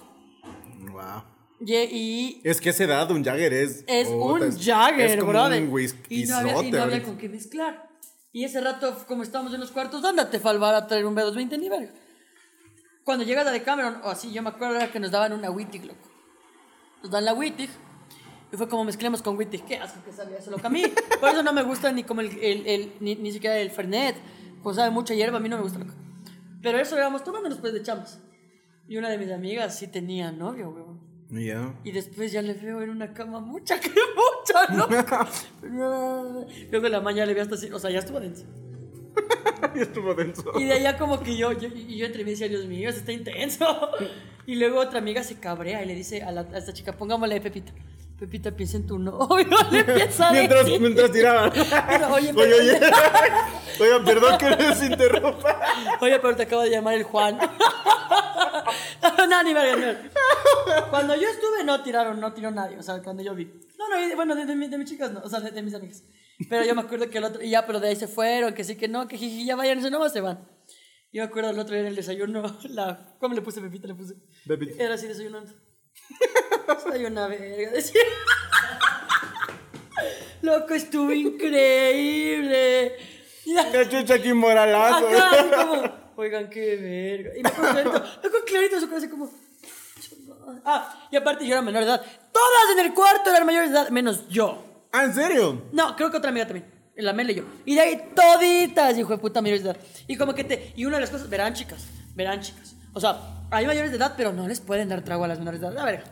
Wow. 0.92 1.24
Y, 1.62 1.76
y 1.76 2.42
Es 2.46 2.62
que 2.62 2.70
esa 2.70 2.86
edad 2.86 3.12
un 3.12 3.24
Jagger 3.24 3.52
es. 3.54 3.84
es 3.88 4.08
puta, 4.08 4.34
un 4.34 4.44
es- 4.44 4.66
Jagger, 4.66 5.10
es 5.10 5.16
como 5.18 5.32
brother. 5.32 5.62
un 5.64 5.70
whisky 5.74 6.24
y 6.24 6.26
no 6.26 6.38
había, 6.38 6.64
y 6.64 6.72
no 6.72 6.84
había 6.84 7.04
con 7.04 7.18
qué 7.18 7.28
mezclar. 7.30 7.90
Y 8.32 8.44
ese 8.46 8.62
rato, 8.62 8.96
como 9.08 9.24
estábamos 9.24 9.54
en 9.54 9.60
los 9.60 9.72
cuartos, 9.72 10.04
ándate, 10.06 10.40
Falvar, 10.40 10.76
a 10.76 10.88
traer 10.88 11.06
un 11.06 11.16
B220 11.16 11.60
ni 11.60 11.68
verga. 11.70 11.92
Cuando 13.04 13.26
llegas 13.26 13.48
a 13.48 13.52
Decameron, 13.52 14.02
o 14.04 14.10
así, 14.10 14.32
yo 14.32 14.42
me 14.44 14.50
acuerdo 14.50 14.76
era 14.76 14.92
que 14.92 15.00
nos 15.00 15.10
daban 15.12 15.34
una 15.34 15.50
Wittig, 15.50 15.84
loco. 15.86 16.08
Nos 17.02 17.12
dan 17.12 17.26
la 17.26 17.34
Wittig. 17.34 17.70
Y 18.54 18.58
fue 18.58 18.68
como 18.70 18.84
mezclemos 18.86 19.22
con 19.22 19.36
Wittig. 19.38 19.66
Qué 19.66 19.78
asco 19.78 20.04
que 20.04 20.12
sabía 20.14 20.38
eso, 20.38 20.52
loco. 20.52 20.66
A 20.66 20.70
mí, 20.70 20.84
por 21.20 21.30
eso 21.30 21.42
no 21.44 21.52
me 21.54 21.64
gusta 21.64 21.92
ni 21.92 22.04
como 22.04 22.22
el, 22.22 22.38
el, 22.40 22.68
el- 22.68 22.94
ni, 23.00 23.16
ni 23.16 23.32
siquiera 23.32 23.58
el 23.58 23.72
Fernet. 23.72 24.16
Pues 24.64 24.76
sabe 24.76 24.92
mucha 24.92 25.14
hierba, 25.14 25.38
a 25.38 25.40
mí 25.40 25.50
no 25.50 25.58
me 25.58 25.64
gusta, 25.64 25.80
loco. 25.80 25.94
Pero 26.62 26.78
eso 26.80 26.96
íbamos 26.98 27.24
tomando 27.24 27.50
después 27.50 27.74
de 27.74 27.82
chambas. 27.82 28.20
Y 28.88 28.98
una 28.98 29.10
de 29.10 29.18
mis 29.18 29.32
amigas 29.32 29.78
sí 29.78 29.88
tenía 29.88 30.32
novio, 30.32 30.70
weón. 30.70 31.09
Ya. 31.32 31.74
Y 31.84 31.92
después 31.92 32.32
ya 32.32 32.42
le 32.42 32.54
veo 32.54 32.82
en 32.82 32.90
una 32.90 33.14
cama 33.14 33.40
mucha 33.40 33.80
que 33.82 33.90
mucha, 33.90 34.74
¿no? 34.74 34.88
Luego 36.72 36.86
en 36.88 36.92
la 36.92 37.02
mañana 37.02 37.28
le 37.28 37.34
veo 37.36 37.44
hasta 37.44 37.56
así, 37.56 37.70
o 37.72 37.78
sea, 37.80 37.92
ya 37.92 38.00
estuvo 38.00 38.20
denso. 38.20 38.46
Y 39.76 39.82
estuvo 39.82 40.14
denso. 40.16 40.54
Y 40.58 40.64
de 40.64 40.74
allá 40.74 40.98
como 40.98 41.20
que 41.20 41.36
yo, 41.36 41.52
yo, 41.52 41.68
y 41.68 41.98
yo 41.98 42.06
entre 42.06 42.24
mí 42.24 42.32
decía, 42.32 42.48
Dios 42.48 42.66
mío, 42.66 42.90
eso 42.90 43.00
está 43.00 43.12
intenso. 43.12 43.66
Y 44.46 44.56
luego 44.56 44.80
otra 44.80 45.00
amiga 45.00 45.22
se 45.24 45.36
cabrea 45.40 45.84
y 45.84 45.86
le 45.88 45.94
dice 45.96 46.24
a, 46.24 46.32
la, 46.32 46.42
a 46.42 46.58
esta 46.58 46.72
chica, 46.74 46.94
pongámosle 46.94 47.42
Pepita. 47.42 47.74
Pepita, 48.18 48.52
piensa 48.52 48.78
en 48.78 48.88
tu 48.88 48.98
novio, 48.98 49.48
le 49.72 49.80
empieza 49.80 50.30
a 50.30 50.32
Mientras, 50.32 50.66
decir. 50.66 50.82
mientras 50.82 51.12
tiraban. 51.12 51.52
Pero, 51.52 52.14
oye, 52.14 52.32
Oye, 52.36 52.54
oye. 52.54 52.80
Perdón 54.06 54.38
que 54.38 54.50
les 54.50 54.84
interrumpa. 54.84 55.60
Oye, 56.02 56.20
pero 56.20 56.36
te 56.36 56.44
acabo 56.44 56.62
de 56.64 56.70
llamar 56.70 56.94
el 56.96 57.04
Juan. 57.04 57.38
no, 59.30 59.44
ni 59.44 59.54
verga, 59.54 59.76
ni 59.76 59.82
verga. 59.82 60.90
Cuando 60.90 61.16
yo 61.16 61.28
estuve, 61.28 61.64
no 61.64 61.82
tiraron, 61.84 62.20
no 62.20 62.34
tiró 62.34 62.52
nadie. 62.52 62.78
O 62.78 62.84
sea, 62.84 63.02
cuando 63.02 63.24
yo 63.24 63.34
vi. 63.36 63.46
No, 63.78 63.88
no, 63.90 64.16
bueno, 64.16 64.36
de, 64.36 64.46
de, 64.46 64.56
de 64.56 64.78
mis 64.78 64.90
chicas 64.90 65.12
no. 65.12 65.22
O 65.22 65.30
sea, 65.30 65.40
de, 65.40 65.52
de 65.52 65.62
mis 65.62 65.74
amigas. 65.74 66.04
Pero 66.50 66.64
yo 66.66 66.74
me 66.76 66.82
acuerdo 66.82 67.10
que 67.10 67.18
el 67.18 67.24
otro. 67.24 67.42
Y 67.44 67.50
ya, 67.50 67.66
pero 67.66 67.80
de 67.80 67.90
ahí 67.90 67.96
se 67.96 68.08
fueron, 68.08 68.54
que 68.54 68.64
sí, 68.64 68.76
que 68.78 68.88
no, 68.88 69.08
que 69.08 69.18
jiji, 69.18 69.46
ya 69.46 69.56
vayan, 69.56 69.82
no 69.82 70.00
más 70.00 70.14
se 70.14 70.22
van. 70.22 70.48
Yo 71.12 71.24
me 71.24 71.28
acuerdo 71.28 71.50
el 71.50 71.60
otro 71.60 71.74
día 71.74 71.82
en 71.82 71.88
el 71.88 71.96
desayuno. 71.96 72.60
La, 72.70 73.16
¿Cómo 73.20 73.34
le 73.34 73.42
puse 73.42 73.62
Pepita? 73.62 73.88
Le 73.88 73.96
puse. 73.96 74.16
Pepita. 74.48 74.84
Era 74.84 74.94
así 74.96 75.08
desayunando. 75.08 75.52
Soy 76.84 77.06
una 77.06 77.28
verga, 77.28 77.72
decía. 77.72 78.02
Loco, 80.42 80.74
estuvo 80.74 81.12
increíble. 81.12 82.96
La 83.54 83.90
chucha 83.90 84.16
aquí 84.16 84.34
moralazo. 84.34 85.08
Acá, 85.08 85.66
como, 85.66 85.84
oigan, 86.18 86.50
qué 86.50 86.76
verga. 86.76 87.38
Y 87.38 87.44
me 87.44 87.50
acuerdo 87.50 87.72
clarito, 87.72 87.98
acuerdo 87.98 88.46
clarito 88.46 88.80
su 88.80 88.88
cara 88.88 88.98
así 88.98 89.10
como. 89.10 89.30
Ah, 90.66 91.08
y 91.12 91.16
aparte 91.16 91.46
yo 91.46 91.54
era 91.54 91.62
menor 91.62 91.84
de 91.84 91.90
edad. 91.90 92.02
Todas 92.32 92.78
en 92.78 92.86
el 92.86 92.94
cuarto 92.94 93.30
eran 93.30 93.46
mayores 93.46 93.72
de 93.72 93.78
edad, 93.78 93.90
menos 93.90 94.28
yo. 94.30 94.64
Ah, 94.92 95.04
¿en 95.04 95.14
serio? 95.14 95.64
No, 95.72 95.96
creo 95.96 96.10
que 96.12 96.18
otra 96.18 96.30
amiga 96.30 96.46
también. 96.46 96.66
La 96.96 97.14
Mel 97.14 97.30
y 97.30 97.36
yo. 97.36 97.44
Y 97.66 97.76
de 97.76 97.82
ahí 97.82 98.10
toditas, 98.14 98.98
hijo 98.98 99.12
de 99.12 99.20
puta, 99.20 99.42
mayores 99.42 99.64
de 99.64 99.72
edad. 99.72 99.80
Y 100.08 100.18
como 100.18 100.34
que 100.34 100.44
te. 100.44 100.74
Y 100.76 100.86
una 100.86 100.98
de 100.98 101.02
las 101.02 101.10
cosas, 101.10 101.30
verán, 101.30 101.54
chicas. 101.54 101.86
Verán, 102.14 102.42
chicas. 102.42 102.76
O 102.94 103.00
sea, 103.00 103.46
hay 103.52 103.66
mayores 103.66 103.92
de 103.92 103.98
edad, 103.98 104.16
pero 104.18 104.34
no 104.34 104.48
les 104.48 104.60
pueden 104.60 104.90
dar 104.90 105.02
trago 105.02 105.24
a 105.24 105.28
las 105.28 105.40
menores 105.40 105.62
de 105.62 105.68
edad. 105.68 105.76
La 105.76 105.86
verga. 105.86 106.04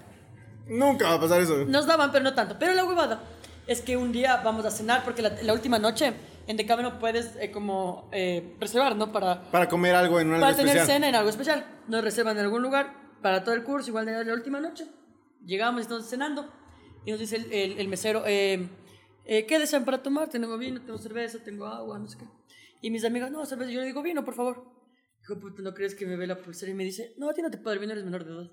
Nunca 0.68 1.10
va 1.10 1.16
a 1.16 1.20
pasar 1.20 1.42
eso. 1.42 1.66
Nos 1.66 1.86
daban, 1.86 2.12
pero 2.12 2.24
no 2.24 2.34
tanto. 2.34 2.56
Pero 2.58 2.74
la 2.74 2.86
huevada 2.86 3.20
es 3.66 3.82
que 3.82 3.98
un 3.98 4.14
día 4.14 4.38
vamos 4.38 4.66
a 4.66 4.72
cenar, 4.72 5.04
porque 5.04 5.22
la, 5.22 5.32
la 5.42 5.52
última 5.52 5.78
noche 5.78 6.14
en 6.48 6.58
Decameno 6.58 6.98
puedes 7.00 7.36
eh, 7.36 7.52
como 7.52 8.10
eh, 8.12 8.56
reservar, 8.60 8.96
¿no? 8.96 9.12
Para, 9.12 9.44
Para 9.52 9.68
comer 9.70 9.96
algo 9.96 10.20
en 10.20 10.30
una 10.30 10.40
para 10.40 10.56
tener 10.56 10.76
especial. 10.78 10.96
cena 10.98 11.10
en 11.10 11.16
algo 11.16 11.30
especial. 11.30 11.66
Nos 11.88 12.04
reservan 12.04 12.38
en 12.38 12.44
algún 12.46 12.62
lugar 12.62 12.94
para 13.22 13.44
todo 13.44 13.54
el 13.56 13.64
curso, 13.64 13.90
igual 13.90 14.06
de 14.06 14.24
la 14.26 14.34
última 14.34 14.60
noche. 14.60 14.86
Llegamos, 15.46 15.82
estamos 15.82 16.06
cenando 16.08 16.50
y 17.06 17.12
nos 17.12 17.20
dice 17.20 17.36
el, 17.38 17.52
el- 17.54 17.80
el 17.80 17.88
mesero, 17.88 18.24
eh, 18.26 18.68
eh, 19.26 19.46
¿qué 19.46 19.60
desean 19.60 19.86
para 19.86 20.02
tomar? 20.02 20.30
Tengo 20.30 20.58
vino, 20.58 20.82
tengo 20.82 20.98
cerveza, 20.98 21.40
tengo 21.44 21.66
agua, 21.66 22.00
no 22.00 22.08
sé 22.08 22.18
qué. 22.18 22.26
Y 22.82 22.92
mis 22.92 23.04
amigas, 23.06 23.32
no, 23.32 23.46
cerveza. 23.46 23.72
Yo 23.72 23.80
le 23.82 23.86
digo, 23.88 24.02
vino, 24.02 24.24
por 24.24 24.34
favor. 24.36 24.64
Hijo 25.24 25.36
de 25.36 25.42
puta, 25.42 25.62
¿no 25.62 25.74
crees 25.74 25.96
que 25.96 26.06
me 26.06 26.16
ve 26.16 26.28
la 26.28 26.38
pulsera 26.38 26.72
y 26.72 26.76
me 26.76 26.84
dice, 26.86 27.14
no, 27.18 27.30
a 27.30 27.34
ti 27.34 27.42
no 27.42 27.50
te 27.50 27.58
puedo 27.58 27.72
dar 27.72 27.80
vino, 27.80 27.92
eres 27.92 28.06
menor 28.06 28.24
de 28.26 28.32
edad? 28.34 28.52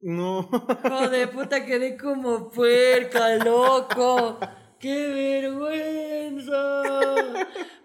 No. 0.00 0.48
Hijo 0.84 1.08
de 1.08 1.26
puta, 1.28 1.64
quedé 1.66 1.96
como 1.96 2.50
puerca, 2.50 3.36
loco. 3.44 4.38
¡Qué 4.78 5.40
vergüenza! 5.42 6.82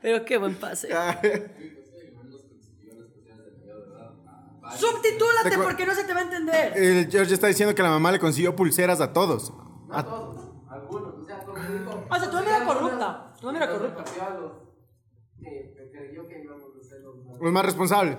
Pero 0.01 0.25
qué 0.25 0.37
buen 0.37 0.55
pase. 0.55 0.89
Subtitúlate 4.77 5.49
Te 5.49 5.55
cu- 5.57 5.63
porque 5.63 5.85
no 5.85 5.93
se 5.93 6.03
te 6.03 6.13
va 6.13 6.19
a 6.21 6.23
entender. 6.23 6.73
El 6.77 7.09
George 7.11 7.33
está 7.33 7.47
diciendo 7.47 7.75
que 7.75 7.83
la 7.83 7.89
mamá 7.89 8.11
le 8.11 8.19
consiguió 8.19 8.55
pulseras 8.55 9.01
a 9.01 9.11
todos. 9.11 9.51
No 9.87 9.93
a 9.97 10.03
todos, 10.03 10.49
algunos. 10.69 11.15
O 11.15 11.25
sea, 11.25 11.39
como 11.39 11.57
dijo. 11.59 12.05
O 12.09 12.15
sea, 12.15 12.29
tu 12.29 12.35
mamá 12.37 12.49
era 12.57 12.65
corrupta. 12.65 13.33
Tu 13.39 13.45
mamá 13.47 13.57
era 13.57 13.69
corrupta. 13.69 14.03
Los 14.39 14.51
que 15.39 15.73
que 15.75 15.91
creyó 15.91 16.27
que 16.27 16.41
íbamos 16.43 16.63
a 16.79 16.83
ser 16.87 17.01
los 17.01 17.15
más. 17.51 17.65
Responsables. 17.65 18.17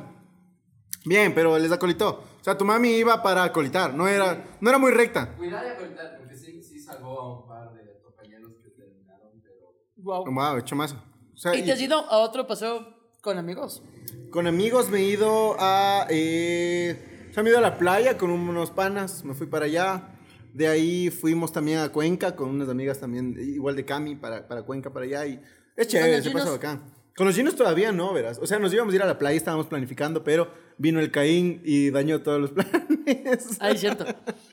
Bien, 1.04 1.34
pero 1.34 1.58
les 1.58 1.72
acolitó. 1.72 2.22
O 2.40 2.44
sea, 2.44 2.56
tu 2.58 2.64
mami 2.64 2.90
iba 2.90 3.22
para 3.22 3.44
acolitar. 3.44 3.94
No 3.94 4.06
era, 4.08 4.44
no 4.60 4.68
era 4.68 4.78
muy 4.78 4.92
recta. 4.92 5.34
Cuidar 5.36 5.64
y 5.64 5.68
acortar, 5.70 6.18
porque 6.18 6.36
sí, 6.36 6.62
sí 6.62 6.80
salvó 6.80 7.18
a 7.20 7.40
un 7.40 7.48
par 7.48 7.72
de 7.72 7.98
compañeros 8.02 8.52
que 8.62 8.70
terminaron, 8.70 9.40
pero. 9.42 9.74
Wow. 10.03 10.24
Wow, 10.26 10.59
hecho 10.59 10.76
más. 10.76 10.92
O 10.92 11.36
sea, 11.36 11.55
¿Y 11.55 11.62
te 11.62 11.72
has 11.72 11.80
ido 11.80 11.96
a 11.96 12.18
otro 12.18 12.46
paseo 12.46 12.86
con 13.20 13.38
amigos? 13.38 13.82
Con 14.30 14.46
amigos 14.46 14.90
me 14.90 14.98
he 14.98 15.05
ido 15.05 15.57
a. 15.59 16.07
Eh, 16.11 17.28
o 17.30 17.34
sea, 17.34 17.42
me 17.42 17.48
he 17.48 17.53
ido 17.53 17.59
a 17.59 17.62
la 17.62 17.78
playa 17.78 18.18
con 18.18 18.30
unos 18.30 18.70
panas. 18.70 19.24
Me 19.24 19.34
fui 19.34 19.46
para 19.46 19.66
allá. 19.66 20.09
De 20.53 20.68
ahí 20.68 21.11
fuimos 21.11 21.50
también 21.53 21.78
a 21.78 21.88
Cuenca 21.88 22.36
con 22.36 22.50
unas 22.50 22.68
amigas 22.68 23.00
también, 23.00 23.34
igual 23.38 23.74
de 23.74 23.86
Cami, 23.86 24.16
para, 24.16 24.46
para 24.46 24.62
Cuenca, 24.64 24.92
para 24.92 25.07
allá. 25.07 25.24
Y 25.26 25.40
es 25.76 25.88
chévere, 25.88 26.20
se 26.22 26.30
pasa 26.30 26.59
chinos? 26.61 26.80
Con 27.16 27.26
los 27.26 27.36
chinos 27.36 27.54
todavía 27.54 27.92
no, 27.92 28.12
verás. 28.12 28.38
O 28.40 28.46
sea, 28.46 28.58
nos 28.58 28.72
íbamos 28.72 28.92
a 28.92 28.96
ir 28.96 29.02
a 29.02 29.06
la 29.06 29.18
playa, 29.18 29.36
estábamos 29.36 29.66
planificando, 29.66 30.24
pero 30.24 30.50
vino 30.78 30.98
el 30.98 31.10
Caín 31.10 31.60
y 31.64 31.90
dañó 31.90 32.22
todos 32.22 32.40
los 32.40 32.50
planes. 32.52 33.60
Ahí, 33.60 33.76
cierto. 33.76 34.06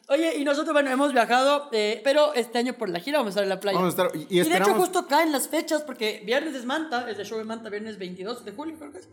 Oye, 0.09 0.35
y 0.37 0.43
nosotros, 0.43 0.73
bueno, 0.73 0.89
hemos 0.91 1.13
viajado, 1.13 1.69
eh, 1.71 2.01
pero 2.03 2.33
este 2.33 2.57
año 2.57 2.73
por 2.73 2.89
la 2.89 2.99
gira 2.99 3.19
vamos 3.19 3.29
a 3.29 3.31
estar 3.31 3.43
en 3.43 3.49
la 3.49 3.59
playa. 3.59 3.77
Vamos 3.77 3.97
a 3.97 4.03
estar- 4.03 4.15
y- 4.29 4.39
y 4.39 4.43
de 4.43 4.57
hecho, 4.57 4.73
justo 4.75 5.07
caen 5.07 5.31
las 5.31 5.47
fechas, 5.47 5.83
porque 5.83 6.21
viernes 6.25 6.53
es 6.55 6.65
Manta, 6.65 7.09
es 7.09 7.17
el 7.17 7.25
show 7.25 7.37
de 7.37 7.45
Manta, 7.45 7.69
viernes 7.69 7.97
22 7.97 8.43
de 8.43 8.51
julio, 8.51 8.75
creo 8.77 8.91
que 8.91 8.97
es. 8.99 9.09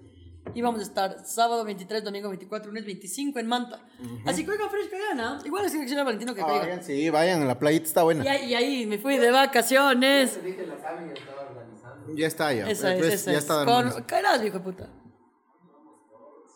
Y 0.55 0.63
vamos 0.63 0.79
a 0.81 0.85
estar 0.85 1.25
sábado 1.27 1.65
23, 1.65 2.05
domingo 2.05 2.29
24, 2.29 2.69
lunes 2.69 2.87
25 2.87 3.39
en 3.41 3.47
Manta. 3.49 3.81
Así 4.25 4.45
que 4.45 4.53
oigan, 4.53 4.71
Fresh, 4.71 4.89
que 4.89 4.99
gana. 4.99 5.39
Igual 5.45 5.67
es 5.67 5.73
que 5.73 5.95
Valentino 6.03 6.35
que 6.35 6.41
caiga. 6.41 6.61
Vayan, 6.61 6.85
sí, 6.85 7.11
vayan, 7.11 7.47
la 7.49 7.59
playita 7.59 7.85
está 7.85 8.03
buena. 8.05 8.25
Y 8.25 8.29
ahí, 8.29 8.51
y 8.51 8.55
ahí 8.55 8.87
me 8.87 8.97
fui 8.99 9.19
de 9.19 9.31
vacaciones. 9.33 10.35
Te 10.35 10.43
dije, 10.47 10.67
la 10.67 10.75
organizando. 10.75 11.76
Ya 12.15 12.27
está, 12.27 12.53
ya. 12.53 12.69
Esa 12.69 12.95
es, 12.95 12.99
Pues, 12.99 13.15
esa 13.15 13.33
ya 13.33 13.39
es. 13.39 13.45
está. 13.45 13.65
Con... 13.65 14.03
Caerás, 14.05 14.43
hijo 14.45 14.59
de 14.59 14.65
puta. 14.65 14.89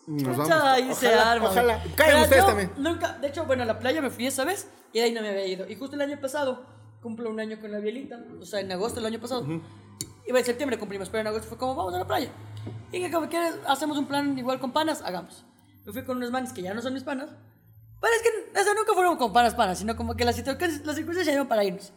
Nos 0.07 0.36
vamos. 0.36 0.51
Ahí 0.51 0.92
se 0.94 1.12
arma. 1.14 1.51
Ojalá. 1.51 1.82
Caigan 1.94 2.22
ustedes 2.22 2.42
yo 2.42 2.46
también. 2.48 2.72
Nunca, 2.78 3.18
de 3.18 3.28
hecho, 3.28 3.44
bueno, 3.44 3.62
a 3.62 3.66
la 3.66 3.78
playa 3.78 4.01
me 4.03 4.11
fui 4.11 4.26
esa 4.26 4.44
vez 4.44 4.68
y 4.92 4.98
de 4.98 5.05
ahí 5.05 5.12
no 5.12 5.20
me 5.20 5.28
había 5.28 5.46
ido. 5.46 5.68
Y 5.68 5.76
justo 5.76 5.96
el 5.96 6.03
año 6.03 6.20
pasado, 6.20 6.66
cumplo 7.01 7.30
un 7.30 7.38
año 7.38 7.61
con 7.61 7.70
la 7.70 7.78
Bielita, 7.78 8.18
o 8.40 8.44
sea, 8.44 8.61
en 8.61 8.72
agosto 8.72 8.96
del 9.01 9.07
año 9.07 9.20
pasado. 9.20 9.46
Iba 10.26 10.38
en 10.38 10.44
septiembre 10.44 10.78
cumplimos, 10.78 11.09
pero 11.09 11.20
en 11.20 11.26
agosto 11.28 11.48
fue 11.48 11.59
como, 11.59 11.74
vamos 11.74 11.94
a 11.94 11.98
la 11.98 12.07
playa. 12.07 12.30
Y 12.92 13.01
que 13.01 13.11
como 13.11 13.28
quieres, 13.28 13.55
hacemos 13.66 13.98
un 13.98 14.07
plan 14.07 14.36
igual 14.36 14.59
con 14.59 14.72
panas, 14.72 15.03
hagamos. 15.03 15.44
Me 15.84 15.92
fui 15.92 16.05
con 16.05 16.16
unos 16.16 16.30
manes 16.30 16.53
que 16.53 16.62
ya 16.62 16.74
no 16.74 16.82
son 16.82 16.92
mis 16.92 17.05
panas. 17.05 17.30
Pero 18.01 18.14
es 18.14 18.22
que, 18.22 18.59
o 18.59 18.64
sea, 18.64 18.74
nunca 18.74 18.94
fueron 18.94 19.16
con 19.16 19.32
panas 19.32 19.55
panas, 19.55 19.78
sino 19.78 19.96
como 19.96 20.16
que 20.16 20.24
las 20.24 20.34
circunstancias, 20.34 20.84
las 20.84 20.96
circunstancias 20.96 21.46
para 21.46 21.64
irnos. 21.64 21.92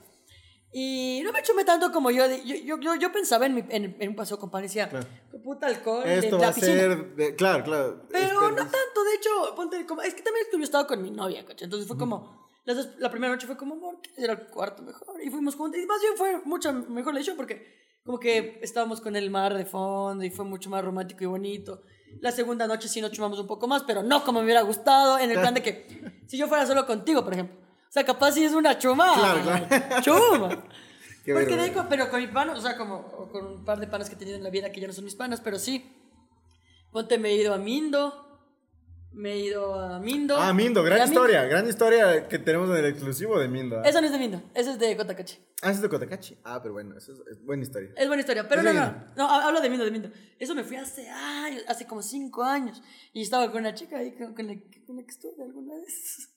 Y 0.76 1.22
no 1.24 1.32
me 1.32 1.44
chumé 1.44 1.64
tanto 1.66 1.92
como 1.92 2.10
yo, 2.10 2.26
yo, 2.44 2.78
yo, 2.80 2.96
yo, 2.96 3.12
pensaba 3.12 3.46
en, 3.46 3.54
mi- 3.56 3.64
en, 3.70 3.96
en 4.00 4.10
un 4.10 4.16
paseo 4.16 4.40
con 4.40 4.50
panas 4.50 4.66
y 4.76 4.80
decía, 4.80 4.90
Claro. 4.90 5.06
puta 5.44 5.68
alcohol, 5.68 6.04
Esto 6.06 6.38
de 6.38 6.42
va 6.44 6.48
a 6.50 6.54
ser. 6.54 7.16
de- 7.16 7.36
claro, 7.36 7.64
claro. 7.64 8.08
Pero 8.10 8.24
Este, 8.26 8.36
no 8.50 8.56
tanto, 8.56 9.04
de 9.04 9.16
hecho, 9.16 9.56
ponte 9.56 9.86
como, 9.86 10.02
es 10.02 10.16
que 10.16 10.24
también 10.24 10.46
yo 10.52 10.60
estaba 10.64 10.88
con 10.88 11.02
mi 11.04 11.12
novia, 11.12 11.46
¿cachai? 11.46 11.66
Entonces 11.66 11.88
fue 11.88 11.98
como, 11.98 12.50
las 12.66 12.76
dos- 12.78 12.90
la 12.98 13.12
primera 13.12 13.32
noche 13.32 13.46
fue 13.46 13.56
como, 13.56 13.76
amor, 13.76 14.00
¿quieres 14.02 14.24
ir 14.24 14.30
al 14.32 14.48
cuarto 14.48 14.82
mejor? 14.82 15.22
Y 15.24 15.30
fuimos 15.30 15.56
juntos, 15.56 15.80
y 15.80 15.86
más 15.86 16.02
bien 16.02 16.14
fue 16.18 16.42
mucho 16.44 16.74
mejor 16.74 17.14
la 17.14 17.20
decisión 17.20 17.38
porque 17.38 17.84
como 18.04 18.20
que 18.20 18.60
estábamos 18.64 19.00
con 19.00 19.16
el 19.16 19.30
mar 19.30 19.54
de 19.54 19.66
fondo 19.66 20.24
y 20.26 20.32
fue 20.32 20.44
mucho 20.44 20.70
más 20.72 20.84
romántico 20.84 21.24
y 21.24 21.28
bonito. 21.28 21.84
La 22.20 22.32
segunda 22.32 22.66
noche 22.68 22.88
sí 22.88 23.00
nos 23.00 23.12
chumamos 23.12 23.40
un 23.40 23.48
poco 23.48 23.68
más, 23.68 23.84
pero 23.84 24.02
no 24.04 24.24
como 24.24 24.40
me 24.40 24.46
hubiera 24.46 24.62
gustado, 24.62 25.20
en 25.20 25.30
el 25.30 25.38
plan 25.40 25.54
de 25.54 25.62
que 25.62 26.22
si 26.28 26.36
yo 26.38 26.48
fuera 26.48 26.66
solo 26.66 26.86
contigo, 26.88 27.24
por 27.24 27.34
ejemplo. 27.34 27.63
O 27.94 27.96
sea, 27.96 28.04
capaz 28.04 28.32
si 28.32 28.44
es 28.44 28.54
una 28.54 28.76
chuma. 28.80 29.14
Claro, 29.14 29.42
claro. 29.44 30.02
Chuma. 30.02 30.64
Porque 31.26 31.72
con- 31.74 31.88
pero 31.88 32.10
con 32.10 32.20
mi 32.22 32.28
pana, 32.28 32.54
o 32.54 32.60
sea, 32.60 32.76
como 32.76 32.96
o 32.96 33.30
con 33.32 33.46
un 33.46 33.64
par 33.64 33.80
de 33.80 33.86
panas 33.86 34.10
que 34.10 34.16
he 34.16 34.18
tenido 34.18 34.36
en 34.36 34.44
la 34.44 34.50
vida 34.50 34.72
que 34.72 34.82
ya 34.82 34.88
no 34.88 34.94
son 34.94 35.06
mis 35.06 35.14
panas, 35.16 35.40
pero 35.42 35.60
sí. 35.60 35.96
Ponte, 36.92 37.20
me 37.20 37.30
he 37.30 37.36
ido 37.36 37.54
a 37.54 37.60
Mindo. 37.60 38.20
Me 39.12 39.34
he 39.34 39.40
ido 39.42 39.80
a 39.80 40.00
Mindo. 40.00 40.36
Ah, 40.38 40.54
Mindo, 40.54 40.82
gran 40.82 41.00
a 41.02 41.06
Mindo- 41.06 41.14
historia. 41.22 41.44
Gran 41.44 41.70
historia 41.70 42.28
que 42.28 42.40
tenemos 42.40 42.68
en 42.72 42.78
el 42.78 42.86
exclusivo 42.88 43.38
de 43.40 43.48
Mindo. 43.48 43.78
¿ah? 43.80 43.84
Esa 43.86 44.02
no 44.02 44.08
es 44.08 44.12
de 44.12 44.18
Mindo, 44.18 44.42
esa 44.56 44.72
es 44.72 44.80
de 44.80 44.98
Cotacachi. 44.98 45.38
Ah, 45.62 45.68
ese 45.70 45.76
es 45.76 45.82
de 45.84 45.90
Cotacachi. 45.90 46.38
Ah, 46.44 46.60
pero 46.64 46.74
bueno, 46.74 46.98
eso 46.98 47.14
es, 47.14 47.20
es 47.32 47.46
buena 47.46 47.62
historia. 47.62 47.92
Es 47.96 48.08
buena 48.08 48.22
historia, 48.22 48.48
pero 48.50 48.64
no, 48.64 48.74
no, 48.74 49.06
no, 49.16 49.30
ha- 49.30 49.46
hablo 49.48 49.62
de 49.62 49.70
Mindo, 49.70 49.86
de 49.86 49.92
Mindo. 49.92 50.10
Eso 50.40 50.56
me 50.56 50.64
fui 50.64 50.78
hace 50.78 51.08
años, 51.10 51.62
hace 51.68 51.86
como 51.86 52.02
cinco 52.02 52.44
años. 52.44 52.82
Y 53.14 53.22
estaba 53.22 53.52
con 53.52 53.62
una 53.62 53.76
chica 53.76 54.00
ahí 54.00 54.14
con, 54.16 54.34
con 54.34 54.48
la, 54.48 54.56
con 54.88 54.96
la 54.98 55.04
que 55.04 55.12
estuve 55.12 55.44
alguna 55.44 55.76
vez. 55.76 56.33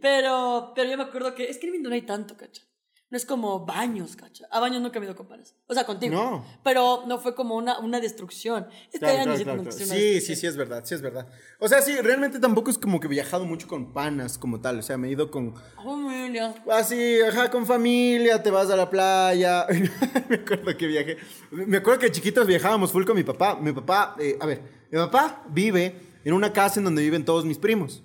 Pero, 0.00 0.72
pero 0.74 0.90
yo 0.90 0.96
me 0.96 1.04
acuerdo 1.04 1.34
que 1.34 1.48
es 1.48 1.58
que 1.58 1.68
en 1.68 1.82
no 1.82 1.90
hay 1.90 2.02
tanto, 2.02 2.36
cacha. 2.36 2.62
No 3.08 3.16
es 3.16 3.24
como 3.24 3.64
baños, 3.64 4.16
cacha. 4.16 4.48
A 4.50 4.58
baños 4.58 4.82
nunca 4.82 4.98
me 4.98 5.06
he 5.06 5.08
ido 5.08 5.16
con 5.16 5.28
panas. 5.28 5.54
O 5.68 5.74
sea, 5.74 5.86
contigo. 5.86 6.12
No. 6.16 6.44
Pero 6.64 7.04
no 7.06 7.20
fue 7.20 7.36
como 7.36 7.54
una, 7.54 7.78
una 7.78 8.00
destrucción. 8.00 8.66
Es 8.92 8.94
que 8.94 8.98
Claro, 8.98 9.22
claro, 9.22 9.44
claro, 9.44 9.70
sí, 9.70 9.84
una 9.84 9.94
Sí, 9.94 10.20
sí, 10.34 10.46
es 10.46 10.56
verdad, 10.56 10.84
sí 10.84 10.96
es 10.96 11.02
verdad. 11.02 11.28
O 11.60 11.68
sea, 11.68 11.82
sí, 11.82 11.96
realmente 12.00 12.40
tampoco 12.40 12.68
es 12.68 12.78
como 12.78 12.98
que 12.98 13.06
he 13.06 13.10
viajado 13.10 13.44
mucho 13.44 13.68
con 13.68 13.92
panas 13.92 14.38
como 14.38 14.60
tal. 14.60 14.80
O 14.80 14.82
sea, 14.82 14.96
me 14.96 15.06
he 15.06 15.12
ido 15.12 15.30
con, 15.30 15.54
Familia. 15.76 16.52
Así, 16.68 17.20
ajá, 17.20 17.48
con 17.48 17.64
familia, 17.64 18.42
te 18.42 18.50
vas 18.50 18.70
a 18.70 18.76
la 18.76 18.90
playa. 18.90 19.68
me 20.28 20.36
acuerdo 20.36 20.76
que 20.76 20.88
viajé. 20.88 21.16
Me 21.52 21.76
acuerdo 21.76 22.00
que 22.00 22.10
chiquitos 22.10 22.44
viajábamos 22.44 22.90
full 22.90 23.04
con 23.04 23.14
mi 23.14 23.22
papá. 23.22 23.54
Mi 23.54 23.70
papá, 23.70 24.16
eh, 24.18 24.36
a 24.40 24.46
ver, 24.46 24.62
mi 24.90 24.98
papá 24.98 25.44
vive 25.48 25.94
en 26.24 26.32
una 26.32 26.52
casa 26.52 26.80
en 26.80 26.84
donde 26.84 27.02
viven 27.02 27.24
todos 27.24 27.44
mis 27.44 27.58
primos. 27.58 28.02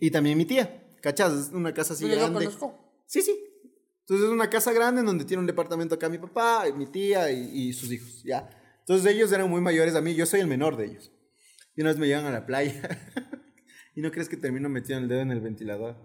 Y 0.00 0.10
también 0.10 0.36
mi 0.36 0.44
tía. 0.44 0.79
¿Cachas? 1.00 1.32
Es 1.32 1.48
una 1.52 1.72
casa 1.74 1.94
así 1.94 2.04
Yo 2.04 2.10
lo 2.10 2.16
grande. 2.16 2.38
conozco. 2.44 3.02
Sí, 3.06 3.22
sí. 3.22 3.34
Entonces 4.00 4.26
es 4.26 4.32
una 4.32 4.50
casa 4.50 4.72
grande 4.72 5.00
en 5.00 5.06
donde 5.06 5.24
tiene 5.24 5.40
un 5.40 5.46
departamento 5.46 5.94
acá 5.94 6.08
mi 6.08 6.18
papá, 6.18 6.64
mi 6.74 6.86
tía 6.86 7.30
y, 7.30 7.68
y 7.68 7.72
sus 7.72 7.90
hijos, 7.92 8.22
¿ya? 8.24 8.48
Entonces 8.80 9.12
ellos 9.14 9.30
eran 9.32 9.48
muy 9.48 9.60
mayores 9.60 9.94
a 9.94 10.00
mí, 10.00 10.14
yo 10.14 10.26
soy 10.26 10.40
el 10.40 10.46
menor 10.48 10.76
de 10.76 10.86
ellos. 10.86 11.12
Y 11.76 11.82
una 11.82 11.90
vez 11.90 11.98
me 11.98 12.06
llevan 12.08 12.26
a 12.26 12.30
la 12.32 12.44
playa. 12.46 12.82
¿Y 13.94 14.00
no 14.00 14.10
crees 14.10 14.28
que 14.28 14.36
termino 14.36 14.68
metiendo 14.68 15.02
el 15.04 15.08
dedo 15.08 15.20
en 15.20 15.30
el 15.30 15.40
ventilador? 15.40 15.96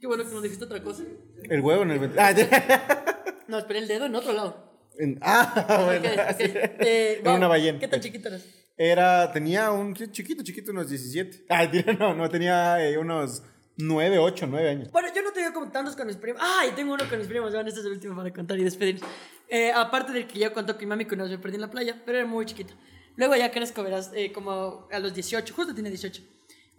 Qué 0.00 0.06
bueno 0.06 0.24
que 0.24 0.30
nos 0.30 0.42
dijiste 0.42 0.64
otra 0.64 0.82
cosa. 0.82 1.04
El 1.44 1.60
huevo 1.60 1.82
en 1.82 1.90
el 1.92 1.98
ventilador. 1.98 2.46
No, 3.48 3.58
esperé 3.58 3.80
el 3.80 3.88
dedo 3.88 4.06
en 4.06 4.14
otro 4.14 4.32
lado. 4.32 4.88
En- 4.98 5.18
ah, 5.20 5.82
bueno. 5.84 6.08
Ok, 6.08 6.14
ok. 6.14 6.18
así. 6.26 6.44
Eh, 6.44 7.18
Era 7.20 7.30
wow, 7.30 7.36
una 7.36 7.48
ballena. 7.48 7.78
¿Qué 7.78 7.88
tan 7.88 8.00
chiquito 8.00 8.28
eras? 8.28 8.46
Era, 8.78 9.30
tenía 9.30 9.70
un 9.72 9.94
chiquito, 9.94 10.42
chiquito, 10.42 10.70
unos 10.70 10.88
17. 10.88 11.44
Ah, 11.50 11.68
no, 11.98 12.14
no, 12.14 12.30
tenía 12.30 12.82
eh, 12.88 12.96
unos 12.96 13.42
9, 13.76 14.18
8, 14.18 14.46
9 14.48 14.68
años. 14.68 14.90
Bueno, 14.92 15.08
yo 15.14 15.22
no 15.22 15.32
tengo 15.32 15.52
como 15.52 15.70
tantos 15.70 15.96
con 15.96 16.06
mis 16.06 16.16
primos. 16.16 16.40
Ah, 16.44 16.66
y 16.70 16.72
tengo 16.72 16.94
uno 16.94 17.08
con 17.08 17.18
mis 17.18 17.28
primos. 17.28 17.52
Bueno, 17.52 17.68
este 17.68 17.80
es 17.80 17.86
el 17.86 17.92
último 17.92 18.14
para 18.16 18.32
contar 18.32 18.58
y 18.58 18.64
despedirnos. 18.64 19.08
Eh, 19.48 19.72
aparte 19.72 20.12
del 20.12 20.26
que 20.26 20.38
ya 20.38 20.52
contó 20.52 20.76
que 20.76 20.84
mi 20.86 20.90
mami 20.90 21.04
me 21.06 21.38
perdí 21.38 21.56
en 21.56 21.60
la 21.60 21.70
playa, 21.70 22.00
pero 22.04 22.18
era 22.18 22.26
muy 22.26 22.44
chiquito. 22.46 22.74
Luego 23.16 23.36
ya 23.36 23.50
crezco, 23.50 23.82
verás, 23.82 24.10
eh, 24.14 24.32
como 24.32 24.88
a 24.90 24.98
los 24.98 25.12
18, 25.14 25.52
justo 25.54 25.74
tiene 25.74 25.90
18. 25.90 26.22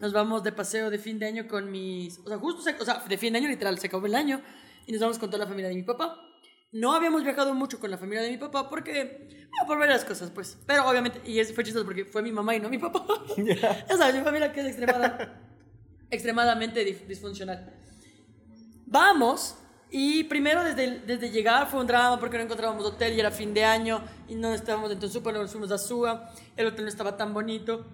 Nos 0.00 0.12
vamos 0.12 0.42
de 0.42 0.50
paseo 0.52 0.90
de 0.90 0.98
fin 0.98 1.18
de 1.18 1.26
año 1.26 1.46
con 1.46 1.70
mis... 1.70 2.18
O 2.18 2.28
sea, 2.28 2.38
justo, 2.38 2.62
se- 2.62 2.74
o 2.80 2.84
sea, 2.84 3.04
de 3.08 3.16
fin 3.18 3.32
de 3.32 3.38
año 3.38 3.48
literal, 3.48 3.78
se 3.78 3.86
acabó 3.86 4.06
el 4.06 4.14
año 4.14 4.40
y 4.86 4.92
nos 4.92 5.00
vamos 5.00 5.18
con 5.18 5.30
toda 5.30 5.44
la 5.44 5.46
familia 5.48 5.68
de 5.68 5.76
mi 5.76 5.82
papá. 5.84 6.20
No 6.72 6.92
habíamos 6.92 7.22
viajado 7.22 7.54
mucho 7.54 7.78
con 7.78 7.90
la 7.90 7.98
familia 7.98 8.22
de 8.22 8.30
mi 8.30 8.36
papá 8.36 8.68
porque... 8.68 9.28
Bueno, 9.50 9.66
por 9.68 9.78
varias 9.78 10.04
cosas, 10.04 10.30
pues. 10.32 10.58
Pero 10.66 10.88
obviamente, 10.88 11.20
y 11.24 11.38
es, 11.38 11.54
fue 11.54 11.62
chistoso 11.62 11.84
porque 11.86 12.04
fue 12.04 12.22
mi 12.22 12.32
mamá 12.32 12.56
y 12.56 12.60
no 12.60 12.68
mi 12.68 12.78
papá. 12.78 13.04
ya 13.36 13.96
sabes, 13.96 14.16
mi 14.16 14.22
familia 14.22 14.52
que 14.52 14.60
es 14.60 14.66
extremada, 14.66 15.40
extremadamente 16.14 16.84
disfuncional. 16.84 17.72
Vamos 18.86 19.56
y 19.90 20.24
primero 20.24 20.64
desde, 20.64 21.00
desde 21.00 21.30
llegar 21.30 21.68
fue 21.68 21.80
un 21.80 21.86
drama 21.86 22.18
porque 22.18 22.36
no 22.36 22.44
encontrábamos 22.44 22.84
hotel 22.84 23.12
y 23.14 23.20
era 23.20 23.30
fin 23.30 23.54
de 23.54 23.64
año 23.64 24.02
y 24.28 24.34
no 24.34 24.52
estábamos 24.52 24.90
en 24.90 24.98
Tonsupa, 24.98 25.30
nos 25.30 25.50
fuimos 25.50 25.70
a 25.70 25.78
Súa, 25.78 26.32
el 26.56 26.66
hotel 26.66 26.84
no 26.84 26.88
estaba 26.88 27.16
tan 27.16 27.32
bonito. 27.32 27.84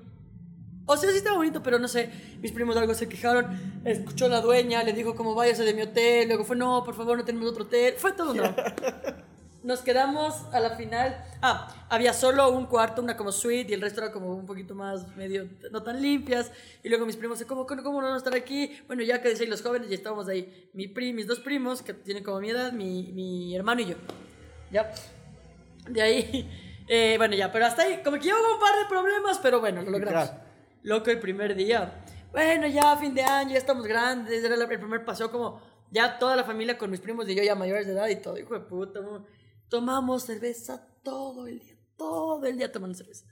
O 0.87 0.97
sea, 0.97 1.11
sí 1.11 1.19
estaba 1.19 1.37
bonito, 1.37 1.63
pero 1.63 1.79
no 1.79 1.89
sé, 1.89 2.11
mis 2.41 2.53
primos 2.53 2.77
algo 2.77 2.95
se 2.95 3.09
quejaron, 3.09 3.83
escuchó 3.85 4.29
la 4.29 4.41
dueña, 4.41 4.83
le 4.83 4.93
dijo 4.93 5.15
como 5.15 5.35
váyase 5.35 5.63
de 5.63 5.75
mi 5.75 5.83
hotel, 5.83 6.27
luego 6.29 6.45
fue 6.45 6.57
no, 6.57 6.83
por 6.85 6.95
favor, 6.95 7.17
no 7.17 7.25
tenemos 7.25 7.51
otro 7.51 7.65
hotel, 7.65 7.95
fue 7.97 8.13
todo 8.13 8.33
un 8.33 8.39
drama. 8.39 8.57
Nos 9.63 9.81
quedamos 9.81 10.47
a 10.53 10.61
la 10.61 10.71
final. 10.71 11.23
Ah, 11.43 11.69
había 11.91 12.15
solo 12.15 12.51
un 12.51 12.65
cuarto, 12.65 13.03
una 13.03 13.17
como 13.17 13.31
suite, 13.31 13.71
y 13.71 13.75
el 13.75 13.83
resto 13.83 14.03
era 14.03 14.11
como 14.11 14.35
un 14.35 14.47
poquito 14.47 14.75
más 14.75 15.07
medio 15.17 15.49
no 15.71 15.83
tan 15.83 16.01
limpias. 16.01 16.51
Y 16.83 16.89
luego 16.89 17.05
mis 17.05 17.17
primos, 17.17 17.43
¿cómo, 17.45 17.67
cómo, 17.67 17.83
cómo 17.83 18.01
no 18.01 18.07
vamos 18.07 18.23
a 18.23 18.27
estar 18.27 18.35
aquí? 18.35 18.81
Bueno, 18.87 19.03
ya 19.03 19.21
que 19.21 19.29
decían 19.29 19.51
los 19.51 19.61
jóvenes, 19.61 19.91
ya 19.91 19.97
estábamos 19.97 20.29
ahí. 20.29 20.71
Mi 20.73 20.89
pri, 20.89 21.13
mis 21.13 21.27
dos 21.27 21.41
primos, 21.41 21.83
que 21.83 21.93
tienen 21.93 22.25
como 22.25 22.41
mi 22.41 22.51
edad, 22.51 22.73
mi, 22.73 23.13
mi 23.13 23.55
hermano 23.55 23.83
y 23.83 23.87
yo. 23.87 23.97
Ya. 24.71 24.91
De 25.89 26.01
ahí, 26.01 26.51
eh, 26.89 27.17
bueno, 27.19 27.35
ya, 27.35 27.53
pero 27.53 27.67
hasta 27.67 27.83
ahí, 27.83 28.01
como 28.03 28.19
que 28.19 28.33
hubo 28.33 28.55
un 28.55 28.61
par 28.61 28.77
de 28.79 28.87
problemas, 28.89 29.39
pero 29.39 29.61
bueno, 29.61 29.83
lo 29.83 29.91
logramos. 29.91 30.31
Loco, 30.83 31.11
el 31.11 31.21
primer 31.21 31.55
día. 31.55 32.03
Bueno, 32.33 32.67
ya 32.67 32.97
fin 32.97 33.13
de 33.13 33.23
año, 33.23 33.51
ya 33.51 33.59
estamos 33.59 33.85
grandes, 33.87 34.43
era 34.43 34.55
el 34.55 34.67
primer 34.67 35.05
paseo 35.05 35.31
como 35.31 35.61
ya 35.91 36.19
toda 36.19 36.37
la 36.37 36.45
familia 36.45 36.79
con 36.79 36.91
mis 36.91 37.01
primos 37.01 37.29
y 37.29 37.35
yo 37.35 37.43
ya 37.43 37.55
mayores 37.55 37.87
de 37.87 37.93
edad 37.93 38.09
y 38.09 38.17
todo, 38.17 38.39
hijo 38.39 38.55
de 38.55 38.61
puta. 38.61 39.01
¿No? 39.71 39.79
Tomamos 39.79 40.25
cerveza 40.25 40.87
todo 41.03 41.47
el 41.47 41.61
día, 41.61 41.77
todo 41.97 42.45
el 42.47 42.57
día 42.59 42.71
tomando 42.73 42.97
cerveza. 42.97 43.25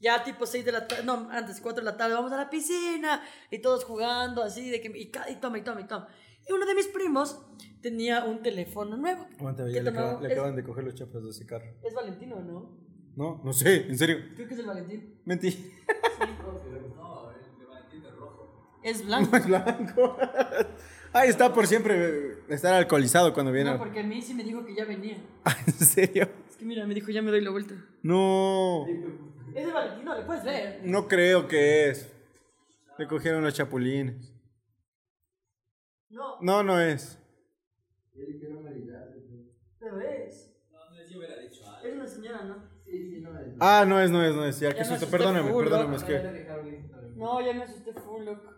Ya 0.00 0.22
tipo 0.22 0.44
6 0.44 0.64
de 0.64 0.72
la 0.72 0.86
tarde, 0.86 1.02
no, 1.04 1.28
antes 1.30 1.60
4 1.60 1.82
de 1.82 1.90
la 1.90 1.96
tarde, 1.96 2.14
vamos 2.14 2.30
a 2.32 2.36
la 2.36 2.50
piscina 2.50 3.22
y 3.50 3.60
todos 3.60 3.84
jugando 3.84 4.42
así, 4.42 4.68
de 4.70 4.80
que, 4.80 4.88
y, 4.98 5.06
toma, 5.36 5.58
y 5.58 5.62
toma, 5.62 5.80
y 5.80 5.84
toma. 5.86 6.08
Y 6.46 6.52
uno 6.52 6.66
de 6.66 6.74
mis 6.74 6.88
primos 6.88 7.40
tenía 7.80 8.24
un 8.24 8.42
teléfono 8.42 8.96
nuevo. 8.98 9.26
Aguanta, 9.38 9.66
ya 9.70 9.82
le, 9.82 9.88
acaban, 9.90 10.20
le 10.22 10.28
es- 10.28 10.32
acaban 10.34 10.56
de 10.56 10.62
coger 10.64 10.84
los 10.84 10.94
chapas 10.94 11.22
de 11.24 11.30
ese 11.30 11.46
carro. 11.46 11.64
es 11.82 11.94
Valentino, 11.94 12.40
¿no? 12.40 12.76
No, 13.16 13.40
no 13.44 13.52
sé, 13.52 13.86
en 13.86 13.96
serio. 13.96 14.18
Creo 14.34 14.46
que 14.48 14.54
es 14.54 14.60
el 14.60 14.66
Valentín. 14.66 15.20
Mentí. 15.24 15.72
No, 16.18 17.30
el 17.30 17.58
de 17.58 17.64
Valentín 17.66 18.02
de 18.02 18.10
rojo. 18.10 18.78
Es 18.82 19.06
blanco. 19.06 19.36
Es 19.36 19.46
blanco. 19.46 20.16
Ahí 21.12 21.28
está 21.28 21.52
por 21.54 21.66
siempre 21.66 22.33
estar 22.48 22.74
alcoholizado 22.74 23.32
cuando 23.34 23.52
viene. 23.52 23.70
No, 23.72 23.78
porque 23.78 24.00
a 24.00 24.02
mí 24.02 24.20
sí 24.22 24.34
me 24.34 24.44
dijo 24.44 24.64
que 24.64 24.74
ya 24.74 24.84
venía. 24.84 25.16
Ah, 25.44 25.56
¿En 25.66 25.72
serio? 25.72 26.28
Es 26.48 26.56
que 26.56 26.64
mira, 26.64 26.86
me 26.86 26.94
dijo 26.94 27.10
ya 27.10 27.22
me 27.22 27.30
doy 27.30 27.40
la 27.40 27.50
vuelta. 27.50 27.74
No. 28.02 28.86
Es 29.54 29.66
de 29.66 29.72
Valentino, 29.72 30.14
le 30.16 30.22
puedes 30.22 30.44
ver. 30.44 30.80
No 30.84 31.06
creo 31.08 31.46
que 31.48 31.88
es. 31.90 32.10
Le 32.98 33.06
cogieron 33.08 33.42
los 33.42 33.54
chapulines. 33.54 34.32
No, 36.10 36.38
No, 36.40 36.62
no 36.62 36.80
es. 36.80 37.18
pero 39.78 40.00
es. 40.00 40.50
Es 41.82 41.92
una 41.94 42.06
señora, 42.06 42.44
¿no? 42.44 42.56
Ah, 43.60 43.84
no 43.86 44.00
es, 44.00 44.10
no 44.10 44.24
es, 44.24 44.34
no 44.34 44.44
es. 44.46 44.58
Ya, 44.60 44.68
Ya 44.70 44.74
qué 44.74 44.80
me 44.80 44.86
susto. 44.86 45.08
Perdóname, 45.10 45.52
perdóname. 45.52 45.90
¿no? 45.90 45.96
Es 45.96 46.04
que. 46.04 46.46
No, 47.16 47.40
ya 47.44 47.52
me 47.52 47.64
asusté 47.64 47.92
full, 47.92 48.24
loco. 48.24 48.53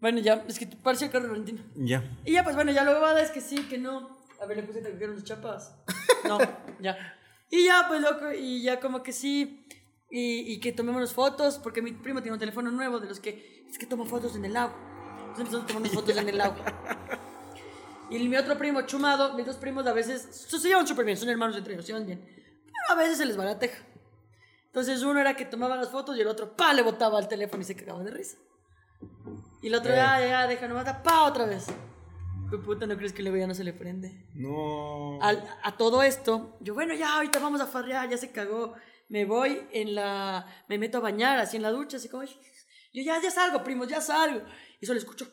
Bueno, 0.00 0.20
ya, 0.20 0.44
es 0.48 0.58
que 0.58 0.66
parecía 0.66 1.06
el 1.06 1.12
carro 1.12 1.24
de 1.24 1.30
Valentino. 1.30 1.62
Ya. 1.74 2.02
Y 2.24 2.32
ya, 2.32 2.42
pues 2.42 2.56
bueno, 2.56 2.72
ya 2.72 2.84
luego 2.84 3.00
va 3.00 3.20
es 3.20 3.30
que 3.30 3.40
sí, 3.40 3.56
que 3.68 3.78
no. 3.78 4.18
A 4.40 4.46
ver, 4.46 4.56
le 4.56 4.62
puse 4.62 4.80
que 4.80 4.90
cogieron 4.90 5.16
los 5.16 5.24
chapas. 5.24 5.74
No, 6.26 6.38
ya. 6.80 7.16
Y 7.50 7.66
ya, 7.66 7.84
pues 7.88 8.00
loco, 8.00 8.32
y 8.32 8.62
ya 8.62 8.80
como 8.80 9.02
que 9.02 9.12
sí. 9.12 9.66
Y, 10.10 10.52
y 10.52 10.60
que 10.60 10.72
tomémonos 10.72 11.12
fotos, 11.12 11.58
porque 11.58 11.82
mi 11.82 11.92
primo 11.92 12.20
tiene 12.20 12.34
un 12.34 12.40
teléfono 12.40 12.70
nuevo 12.70 12.98
de 12.98 13.08
los 13.08 13.20
que 13.20 13.64
es 13.70 13.78
que 13.78 13.86
toma 13.86 14.04
fotos 14.04 14.34
en 14.36 14.44
el 14.44 14.56
agua. 14.56 14.76
Entonces 15.20 15.40
empezamos 15.40 15.66
tomando 15.66 15.88
fotos 15.94 16.16
en 16.16 16.28
el 16.28 16.40
agua. 16.40 16.64
Y 18.10 18.28
mi 18.28 18.36
otro 18.36 18.58
primo, 18.58 18.82
Chumado, 18.82 19.34
mis 19.34 19.46
dos 19.46 19.56
primos 19.56 19.86
a 19.86 19.92
veces 19.92 20.28
se 20.48 20.68
llevan 20.68 20.86
súper 20.86 21.04
bien, 21.04 21.16
son 21.16 21.28
hermanos 21.28 21.56
entre 21.56 21.74
ellos, 21.74 21.86
se 21.86 21.92
llevan 21.92 22.06
bien. 22.06 22.20
Pero 22.26 22.90
a 22.90 22.94
veces 22.96 23.18
se 23.18 23.26
les 23.26 23.38
va 23.38 23.44
la 23.44 23.58
teja. 23.58 23.84
Entonces 24.66 25.02
uno 25.02 25.20
era 25.20 25.36
que 25.36 25.44
tomaba 25.44 25.76
las 25.76 25.90
fotos 25.90 26.16
y 26.16 26.20
el 26.20 26.26
otro, 26.26 26.56
pa, 26.56 26.74
le 26.74 26.82
botaba 26.82 27.18
al 27.18 27.28
teléfono 27.28 27.62
y 27.62 27.66
se 27.66 27.76
cagaba 27.76 28.02
de 28.02 28.10
risa. 28.10 28.36
Y 29.62 29.68
el 29.68 29.74
otro, 29.74 29.90
ya, 29.94 30.18
ya, 30.20 30.26
ya, 30.28 30.46
deja 30.46 30.66
nomás, 30.68 30.84
pa, 31.04 31.24
otra 31.24 31.44
vez. 31.44 31.66
Tu 32.50 32.60
puta, 32.62 32.86
¿no 32.86 32.96
crees 32.96 33.12
que 33.12 33.22
luego 33.22 33.36
ya 33.36 33.46
no 33.46 33.54
se 33.54 33.62
le 33.62 33.72
prende? 33.72 34.26
No. 34.34 35.20
Al- 35.22 35.46
a 35.62 35.76
todo 35.76 36.02
esto, 36.02 36.56
yo, 36.60 36.74
bueno, 36.74 36.94
ya, 36.94 37.14
ahorita 37.16 37.38
vamos 37.38 37.60
a 37.60 37.66
farrear, 37.66 38.08
ya 38.08 38.16
se 38.16 38.30
cagó. 38.32 38.74
Me 39.08 39.24
voy 39.24 39.66
en 39.72 39.94
la. 39.94 40.46
Me 40.68 40.78
meto 40.78 40.98
a 40.98 41.00
bañar 41.00 41.38
así 41.38 41.56
en 41.56 41.62
la 41.62 41.70
ducha, 41.70 41.96
así 41.98 42.08
como. 42.08 42.22
Yo, 42.24 43.02
ya, 43.04 43.20
ya 43.20 43.30
salgo, 43.30 43.62
primos, 43.62 43.88
ya 43.88 44.00
salgo. 44.00 44.42
Y 44.80 44.86
solo 44.86 44.98
escucho. 44.98 45.26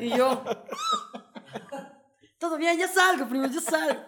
Y 0.00 0.08
yo. 0.16 0.42
Todo 2.38 2.56
bien, 2.58 2.78
ya 2.78 2.88
salgo, 2.88 3.26
primos, 3.28 3.50
ya 3.52 3.60
salgo. 3.60 4.00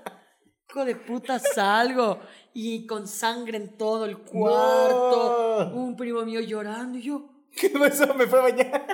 Hijo 0.69 0.85
de 0.85 0.97
puta, 0.97 1.39
salgo. 1.39 2.21
Y 2.53 2.87
con 2.87 3.07
sangre 3.09 3.57
en 3.57 3.77
todo 3.77 4.05
el 4.05 4.19
cuarto. 4.19 5.71
No. 5.71 5.77
Un 5.77 5.97
primo 5.97 6.23
mío 6.25 6.41
llorando. 6.41 6.99
Y 6.99 7.03
yo. 7.03 7.31
¿Qué 7.61 7.71
pasó? 7.71 8.15
Me 8.15 8.27
fue 8.27 8.39
a 8.39 8.43
bañar. 8.43 8.87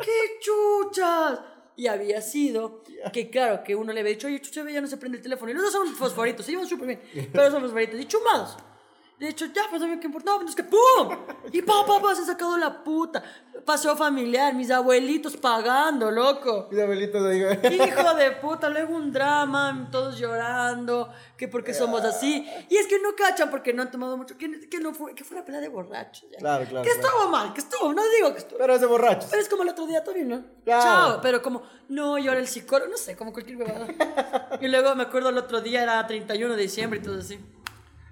¡Qué 0.00 0.40
chuchas! 0.40 1.40
Y 1.76 1.86
había 1.86 2.20
sido 2.20 2.82
que, 3.12 3.30
claro, 3.30 3.62
que 3.62 3.76
uno 3.76 3.92
le 3.92 4.00
había 4.00 4.12
dicho, 4.12 4.26
oye, 4.26 4.40
chucha, 4.40 4.68
ya 4.68 4.80
no 4.80 4.88
se 4.88 4.96
prende 4.96 5.18
el 5.18 5.22
teléfono. 5.22 5.50
Y 5.52 5.54
los 5.54 5.62
dos 5.64 5.72
son 5.72 5.94
fosforitos, 5.94 6.44
se 6.44 6.52
llevan 6.52 6.66
súper 6.66 6.88
bien, 6.88 7.30
pero 7.32 7.50
son 7.50 7.62
fosforitos 7.62 8.00
y 8.00 8.06
chumados. 8.06 8.56
De 9.18 9.28
hecho, 9.28 9.46
ya, 9.46 9.62
pues 9.68 9.82
a 9.82 9.86
mí 9.86 9.98
qué 9.98 10.06
importa. 10.06 10.30
No, 10.30 10.38
pero 10.38 10.48
es 10.48 10.54
que 10.54 10.62
¡pum! 10.62 11.18
Y 11.52 11.62
pa, 11.62 11.84
pa, 11.84 12.00
pa, 12.00 12.14
se 12.14 12.22
ha 12.22 12.26
sacado 12.26 12.56
la 12.56 12.84
puta. 12.84 13.22
Paseo 13.64 13.96
familiar, 13.96 14.54
mis 14.54 14.70
abuelitos 14.70 15.36
pagando, 15.36 16.10
loco. 16.10 16.68
Mis 16.70 16.80
abuelitos 16.80 17.26
ahí. 17.26 17.40
Hijo 17.74 18.14
de 18.14 18.30
puta, 18.32 18.68
luego 18.68 18.94
un 18.94 19.12
drama, 19.12 19.88
todos 19.90 20.16
llorando, 20.18 21.12
que 21.36 21.48
porque 21.48 21.74
somos 21.74 22.02
así. 22.02 22.48
Y 22.68 22.76
es 22.76 22.86
que 22.86 23.00
no 23.00 23.16
cachan 23.16 23.50
porque 23.50 23.72
no 23.74 23.82
han 23.82 23.90
tomado 23.90 24.16
mucho, 24.16 24.38
que, 24.38 24.68
que 24.68 24.78
no 24.78 24.94
fue, 24.94 25.14
que 25.16 25.24
fue 25.24 25.36
una 25.36 25.44
pelea 25.44 25.60
de 25.60 25.68
borrachos. 25.68 26.30
ya. 26.30 26.38
Claro, 26.38 26.64
claro, 26.66 26.84
Que 26.84 26.92
claro. 26.92 27.08
estuvo 27.08 27.28
mal, 27.30 27.52
que 27.52 27.60
estuvo, 27.60 27.92
no 27.92 28.02
digo 28.16 28.32
que 28.32 28.38
estuvo. 28.38 28.58
Pero 28.58 28.74
es 28.74 28.80
de 28.80 28.86
borrachos. 28.86 29.28
Pero 29.30 29.42
es 29.42 29.48
como 29.48 29.64
el 29.64 29.68
otro 29.70 29.86
día, 29.86 30.04
todo 30.04 30.14
bien, 30.14 30.28
¿no? 30.28 30.44
Claro. 30.64 30.82
Chao, 30.82 31.20
pero 31.20 31.42
como, 31.42 31.62
no, 31.88 32.18
y 32.18 32.28
ahora 32.28 32.38
el 32.40 32.46
psicólogo, 32.48 32.88
no 32.90 32.96
sé, 32.96 33.16
como 33.16 33.32
cualquier 33.32 33.56
huevada. 33.56 33.88
y 34.60 34.68
luego 34.68 34.94
me 34.94 35.02
acuerdo 35.02 35.30
el 35.30 35.38
otro 35.38 35.60
día, 35.60 35.82
era 35.82 36.06
31 36.06 36.54
de 36.54 36.62
diciembre 36.62 37.00
y 37.00 37.02
todo 37.02 37.18
así. 37.18 37.38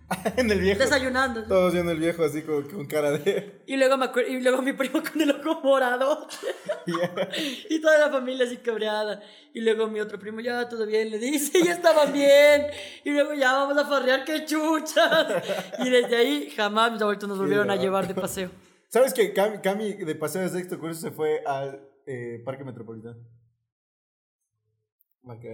en 0.36 0.50
el 0.50 0.60
viejo. 0.60 0.78
desayunando. 0.78 1.44
Todos 1.44 1.72
viendo 1.72 1.92
el 1.92 1.98
viejo 1.98 2.24
así 2.24 2.42
como 2.42 2.66
con 2.68 2.86
cara 2.86 3.12
de. 3.12 3.62
Y 3.66 3.76
luego, 3.76 3.96
me 3.96 4.08
y 4.28 4.40
luego 4.40 4.62
mi 4.62 4.72
primo 4.72 5.02
con 5.02 5.20
el 5.20 5.30
ojo 5.30 5.60
morado. 5.62 6.28
y 7.70 7.80
toda 7.80 7.98
la 7.98 8.10
familia 8.10 8.46
así 8.46 8.58
cabreada. 8.58 9.20
Y 9.52 9.60
luego 9.60 9.88
mi 9.88 10.00
otro 10.00 10.18
primo, 10.18 10.40
ya 10.40 10.68
todo 10.68 10.86
bien, 10.86 11.10
le 11.10 11.18
dice, 11.18 11.62
ya 11.64 11.72
estaban 11.72 12.12
bien. 12.12 12.66
Y 13.04 13.10
luego 13.10 13.34
ya 13.34 13.52
vamos 13.52 13.76
a 13.78 13.86
farrear, 13.86 14.24
qué 14.24 14.44
chuchas. 14.44 15.42
Y 15.80 15.90
desde 15.90 16.16
ahí 16.16 16.50
jamás 16.50 16.92
mis 16.92 17.02
abuelitos 17.02 17.28
nos 17.28 17.38
volvieron 17.38 17.70
a 17.70 17.76
llevar 17.76 18.06
de 18.06 18.14
paseo. 18.14 18.50
¿Sabes 18.88 19.12
que 19.12 19.32
Cami, 19.32 19.58
Cami 19.58 19.94
de 19.94 20.14
paseo 20.14 20.42
de 20.42 20.48
sexto 20.50 20.78
curso 20.78 21.00
se 21.00 21.10
fue 21.10 21.42
al 21.44 21.80
eh, 22.06 22.40
Parque 22.44 22.62
Metropolitano? 22.64 23.16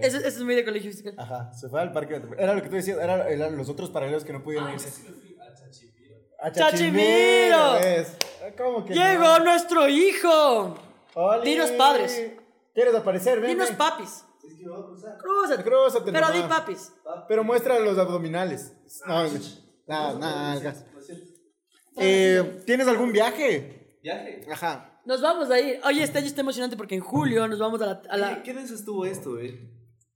Eso, 0.01 0.17
eso 0.17 0.27
es 0.27 0.41
muy 0.41 0.55
de 0.55 0.63
colegio 0.65 0.91
fiscal. 0.91 1.15
Ajá, 1.17 1.51
se 1.53 1.67
fue 1.69 1.81
al 1.81 1.91
Parque. 1.91 2.21
Era 2.37 2.53
lo 2.53 2.61
que 2.61 2.69
tú 2.69 2.75
decías, 2.75 2.97
era- 2.99 3.27
eran 3.29 3.57
los 3.57 3.69
otros 3.69 3.89
paralelos 3.89 4.23
que 4.23 4.31
no 4.33 4.43
pudieron 4.43 4.71
irse. 4.71 4.91
A 6.39 6.51
Chachimiro. 6.51 7.73
¿ves? 7.81 8.17
¿Cómo 8.57 8.85
que 8.85 8.93
Llegó 8.93 9.39
no? 9.39 9.45
nuestro 9.45 9.87
hijo. 9.87 10.75
¡Oli! 11.15 11.49
Dinos 11.51 11.71
padres. 11.71 12.33
¿Quieres 12.73 12.93
aparecer? 12.93 13.39
Ven, 13.39 13.51
Dinos 13.51 13.69
ven. 13.69 13.77
papis. 13.77 14.25
Crúzate. 15.19 15.63
Crúzate 15.63 16.11
Pero 16.11 16.31
di 16.31 16.39
nomás. 16.41 16.59
papis. 16.59 16.91
Pero 17.27 17.43
muestra 17.43 17.79
los 17.79 17.97
abdominales. 17.97 18.73
No, 19.07 19.23
nada, 19.87 20.13
nada, 20.19 20.53
nalgas. 20.53 20.85
Eh, 21.97 22.61
¿Tienes 22.65 22.87
algún 22.87 23.11
viaje? 23.11 23.97
Viaje. 24.01 24.45
Ajá. 24.51 24.92
Nos 25.05 25.21
vamos 25.21 25.49
a 25.51 25.59
ir. 25.59 25.79
Oye, 25.85 26.03
este 26.03 26.17
año 26.19 26.27
está 26.27 26.41
emocionante 26.41 26.77
porque 26.77 26.95
en 26.95 27.01
julio 27.01 27.47
nos 27.47 27.59
vamos 27.59 27.81
a 27.81 27.85
la. 27.85 28.01
a 28.09 28.17
la- 28.17 28.43
¿Qué, 28.43 28.53
denso 28.53 28.73
estuvo 28.73 29.05
esto, 29.05 29.39
eh? 29.39 29.69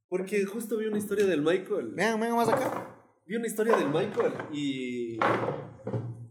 Porque 0.09 0.45
justo 0.45 0.77
vi 0.77 0.85
una 0.85 0.97
historia 0.97 1.25
del 1.25 1.41
Michael. 1.41 1.91
Vengan, 1.93 2.19
vengan 2.19 2.37
más 2.37 2.47
acá. 2.49 2.95
Vi 3.25 3.35
una 3.35 3.47
historia 3.47 3.75
del 3.75 3.89
Michael 3.89 4.33
y. 4.53 5.15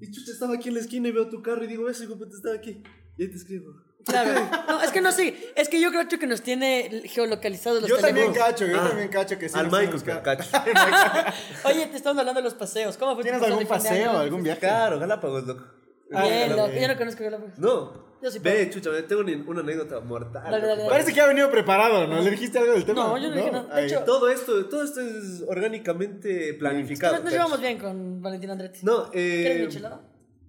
Y 0.01 0.11
chucha, 0.11 0.33
estaba 0.33 0.55
aquí 0.55 0.69
en 0.69 0.75
la 0.75 0.81
esquina 0.81 1.09
y 1.09 1.13
veo 1.13 1.29
tu 1.29 1.43
carro 1.43 1.65
y 1.65 1.67
digo, 1.67 1.89
ese 1.89 2.05
hijo 2.05 2.15
estaba 2.35 2.55
aquí. 2.55 2.83
Y 3.19 3.23
ahí 3.23 3.31
te 3.31 3.37
escribo. 3.37 3.73
Claro. 4.05 4.31
No, 4.69 4.83
es 4.83 4.91
que 4.91 5.01
no 5.01 5.13
sé. 5.13 5.35
Es 5.55 5.69
que 5.69 5.81
yo 5.81 5.91
creo 5.91 6.09
que 6.09 6.27
nos 6.27 6.43
tiene 6.43 7.03
geolocalizados 7.07 7.83
los 7.83 7.91
Yo 7.91 7.99
también 7.99 8.33
cacho, 8.33 8.67
yo 8.67 8.81
Ah, 8.81 8.89
también 8.89 9.09
cacho 9.09 9.39
que 9.39 9.49
sí. 9.49 9.59
Al 9.59 9.67
Michael, 9.71 10.03
tenemos 10.03 10.23
cacho. 10.23 10.51
Oye, 11.65 11.87
te 11.87 11.97
estamos 11.97 12.19
hablando 12.19 12.41
de 12.41 12.45
los 12.45 12.55
paseos. 12.55 12.97
¿Cómo 12.97 13.15
fue 13.15 13.25
tu 13.25 13.31
¿Tienes 13.31 13.43
algún 13.47 13.67
paseo, 13.67 14.11
algún 14.13 14.43
viaje? 14.43 14.61
Claro, 14.61 14.99
Galápagos, 14.99 15.47
loco. 15.47 15.65
Bien, 16.11 16.53
Ah, 16.59 16.67
bien. 16.69 16.83
Yo 16.83 16.89
no 16.89 16.97
conozco 16.99 17.25
Galápagos. 17.25 17.59
No. 17.59 18.07
Yo 18.23 18.31
sí 18.31 18.39
Ve, 18.39 18.53
puedo. 18.53 18.71
chucha, 18.71 18.91
me 18.91 19.03
tengo 19.03 19.21
una, 19.23 19.33
una 19.47 19.61
anécdota 19.61 20.01
mortal. 20.01 20.43
Dale, 20.45 20.57
loco. 20.57 20.67
dale, 20.69 20.79
dale. 20.83 20.91
Parece 20.91 21.13
que 21.13 21.21
ha 21.21 21.27
venido 21.27 21.51
preparado, 21.51 22.07
¿no? 22.07 22.21
¿Le 22.23 22.31
dijiste 22.31 22.59
algo 22.59 22.73
del 22.73 22.85
tema? 22.87 23.03
No, 23.09 23.19
yo 23.19 23.29
no 23.29 23.37
dije 23.37 23.51
nada. 23.53 23.75
De 23.77 23.87
hecho- 23.87 24.05
Todo 24.05 24.29
esto, 24.31 24.67
todo 24.67 24.83
esto 24.85 25.01
es 25.01 25.45
orgánicamente 25.47 26.55
planificado. 26.55 27.23
Nos, 27.23 27.31
llevamos 27.33 27.61
bien 27.61 27.79
con 27.79 28.23
Valentín 28.23 28.51
Andretti. 28.51 28.81
No, 28.83 29.11
¿Quieres 29.11 29.63
eh. 29.63 29.67
michelada? 29.67 30.01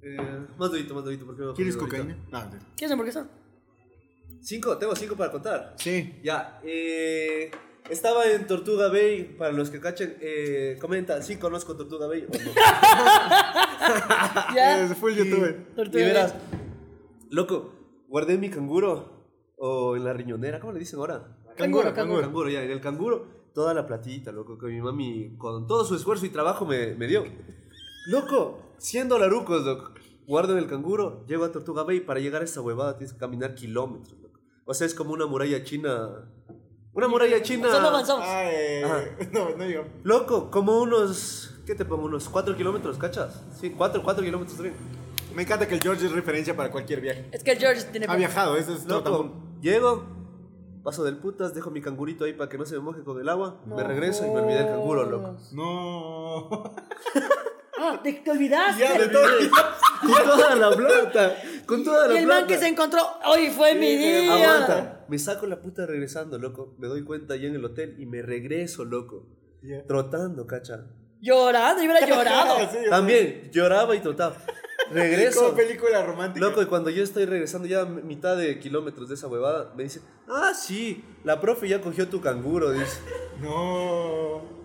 eh, 0.01 0.17
más 0.57 0.71
dudito, 0.71 0.93
más 0.95 1.03
dudito. 1.03 1.25
porque 1.25 1.41
me 1.41 1.53
¿Quieres 1.53 1.75
acuerdo 1.75 1.97
ahorita. 1.97 2.15
cocaína? 2.15 2.45
No, 2.49 2.55
no. 2.55 2.65
¿Quieres 2.77 2.91
hamburguesa? 2.91 3.27
Cinco, 4.41 4.77
tengo 4.77 4.95
cinco 4.95 5.15
para 5.17 5.31
contar. 5.31 5.73
Sí. 5.77 6.19
Ya, 6.23 6.61
eh, 6.63 7.51
estaba 7.89 8.25
en 8.27 8.47
Tortuga 8.47 8.87
Bay, 8.87 9.23
para 9.37 9.51
los 9.51 9.69
que 9.69 9.81
cachen, 9.81 10.15
eh, 10.21 10.77
comenta, 10.79 11.21
¿sí 11.21 11.35
conozco 11.35 11.75
Tortuga 11.75 12.07
Bay 12.07 12.25
o 12.25 12.31
no? 12.45 12.51
Ya. 14.55 14.83
Es 14.83 14.95
full 14.97 15.13
youtuber. 15.13 15.67
y 15.71 15.75
Tortuga 15.75 16.05
verás, 16.05 16.35
loco, 17.29 17.73
guardé 18.07 18.37
mi 18.37 18.49
canguro, 18.49 19.17
o 19.57 19.95
en 19.95 20.03
la 20.03 20.13
riñonera, 20.13 20.59
¿cómo 20.59 20.73
le 20.73 20.79
dicen 20.79 20.99
ahora? 20.99 21.37
Canguro, 21.55 21.93
canguro. 21.93 22.21
Canguro, 22.21 22.49
ya, 22.49 22.63
en 22.63 22.71
el 22.71 22.81
canguro, 22.81 23.27
toda 23.53 23.73
la 23.73 23.85
platita, 23.87 24.31
loco, 24.31 24.57
que 24.57 24.67
mi 24.67 24.81
mami, 24.81 25.35
con 25.37 25.67
todo 25.67 25.83
su 25.85 25.95
esfuerzo 25.95 26.25
y 26.25 26.29
trabajo 26.29 26.65
me, 26.65 26.93
me 26.95 27.07
dio. 27.07 27.23
Loco, 28.07 28.59
100 28.77 29.09
dolarucos, 29.09 29.65
loco. 29.65 29.91
Guardo 30.27 30.53
en 30.53 30.59
el 30.59 30.67
canguro, 30.67 31.25
llego 31.25 31.45
a 31.45 31.51
Tortuga 31.51 31.83
Bay, 31.83 32.01
para 32.01 32.19
llegar 32.19 32.41
a 32.41 32.45
esa 32.45 32.61
huevada 32.61 32.97
tienes 32.97 33.13
que 33.13 33.19
caminar 33.19 33.55
kilómetros, 33.55 34.19
loco. 34.21 34.39
O 34.65 34.73
sea, 34.73 34.85
es 34.85 34.93
como 34.93 35.13
una 35.13 35.25
muralla 35.25 35.63
china... 35.63 36.29
Una 36.93 37.07
muralla 37.07 37.41
china... 37.41 37.69
Solo 37.71 37.87
avanzamos. 37.87 38.25
Ay, 38.27 38.81
no, 39.31 39.55
no 39.55 39.65
llegamos. 39.65 39.91
Loco, 40.03 40.51
como 40.51 40.81
unos. 40.81 41.56
¿Qué 41.67 41.75
te 41.75 41.83
pongo? 41.85 42.05
Unos 42.05 42.29
4 42.29 42.55
kilómetros, 42.55 42.97
¿cachas? 42.97 43.43
Sí, 43.59 43.71
4, 43.77 44.01
4 44.01 44.23
kilómetros 44.23 44.55
también. 44.55 44.75
Me 45.35 45.43
encanta 45.43 45.67
que 45.67 45.75
el 45.75 45.81
George 45.81 46.05
es 46.05 46.11
referencia 46.13 46.55
para 46.55 46.71
cualquier 46.71 47.01
viaje. 47.01 47.27
Es 47.31 47.43
que 47.43 47.51
el 47.51 47.59
George 47.59 47.83
tiene. 47.91 48.05
Ha 48.09 48.15
viajado, 48.15 48.55
eso 48.55 48.73
es 48.73 48.85
todo 48.87 49.03
tan- 49.03 49.11
Loco, 49.13 49.33
llego, 49.61 50.05
paso 50.83 51.03
del 51.03 51.17
putas, 51.17 51.53
dejo 51.53 51.69
mi 51.69 51.81
cangurito 51.81 52.23
ahí 52.23 52.31
para 52.33 52.49
que 52.49 52.57
no 52.57 52.65
se 52.65 52.75
me 52.75 52.79
moje 52.79 53.03
con 53.03 53.19
el 53.19 53.27
agua, 53.27 53.61
me 53.65 53.83
regreso 53.83 54.25
y 54.25 54.29
me 54.29 54.39
olvidé 54.39 54.59
del 54.59 54.67
canguro, 54.67 55.05
loco. 55.05 55.35
No. 55.51 56.73
Ah, 57.79 57.99
te, 58.03 58.11
te 58.11 58.31
olvidaste. 58.31 58.81
ya, 58.81 58.97
de 58.97 59.07
todo. 59.07 59.23
Con 60.01 60.23
toda 60.25 60.55
la 60.55 60.75
plata, 60.75 61.35
con 61.67 61.83
toda 61.83 62.07
la 62.07 62.13
y 62.15 62.17
el 62.17 62.25
plata. 62.25 62.39
man 62.41 62.47
que 62.47 62.57
se 62.57 62.67
encontró, 62.67 63.01
hoy 63.27 63.51
fue 63.51 63.75
mi 63.75 63.95
día. 63.95 64.33
Aguanta, 64.33 65.05
me 65.07 65.19
saco 65.19 65.45
la 65.45 65.61
puta 65.61 65.85
regresando, 65.85 66.39
loco. 66.39 66.73
Me 66.79 66.87
doy 66.87 67.03
cuenta 67.03 67.35
ya 67.35 67.47
en 67.47 67.53
el 67.55 67.63
hotel 67.63 67.95
y 67.99 68.07
me 68.07 68.23
regreso, 68.23 68.83
loco. 68.83 69.27
Ya. 69.61 69.83
Trotando, 69.85 70.47
cacha. 70.47 70.85
Llorando, 71.21 71.81
yo 71.83 71.89
hubiera 71.91 72.07
llorado. 72.15 72.57
Sí, 72.71 72.77
También 72.89 73.49
lloraba 73.51 73.95
y 73.95 73.99
trotaba. 73.99 74.35
Regreso. 74.91 75.41
Como 75.43 75.55
película 75.55 76.03
romántica. 76.03 76.45
Loco, 76.45 76.61
y 76.61 76.65
cuando 76.67 76.89
yo 76.89 77.03
estoy 77.03 77.25
regresando 77.25 77.67
ya 77.67 77.81
a 77.81 77.85
mitad 77.85 78.37
de 78.37 78.57
kilómetros 78.59 79.09
de 79.09 79.15
esa 79.15 79.27
huevada, 79.27 79.73
me 79.75 79.83
dice, 79.83 80.01
ah, 80.29 80.53
sí, 80.55 81.03
la 81.23 81.41
profe 81.41 81.67
ya 81.67 81.81
cogió 81.81 82.07
tu 82.07 82.21
canguro, 82.21 82.71
dice. 82.71 82.99
No. 83.41 84.57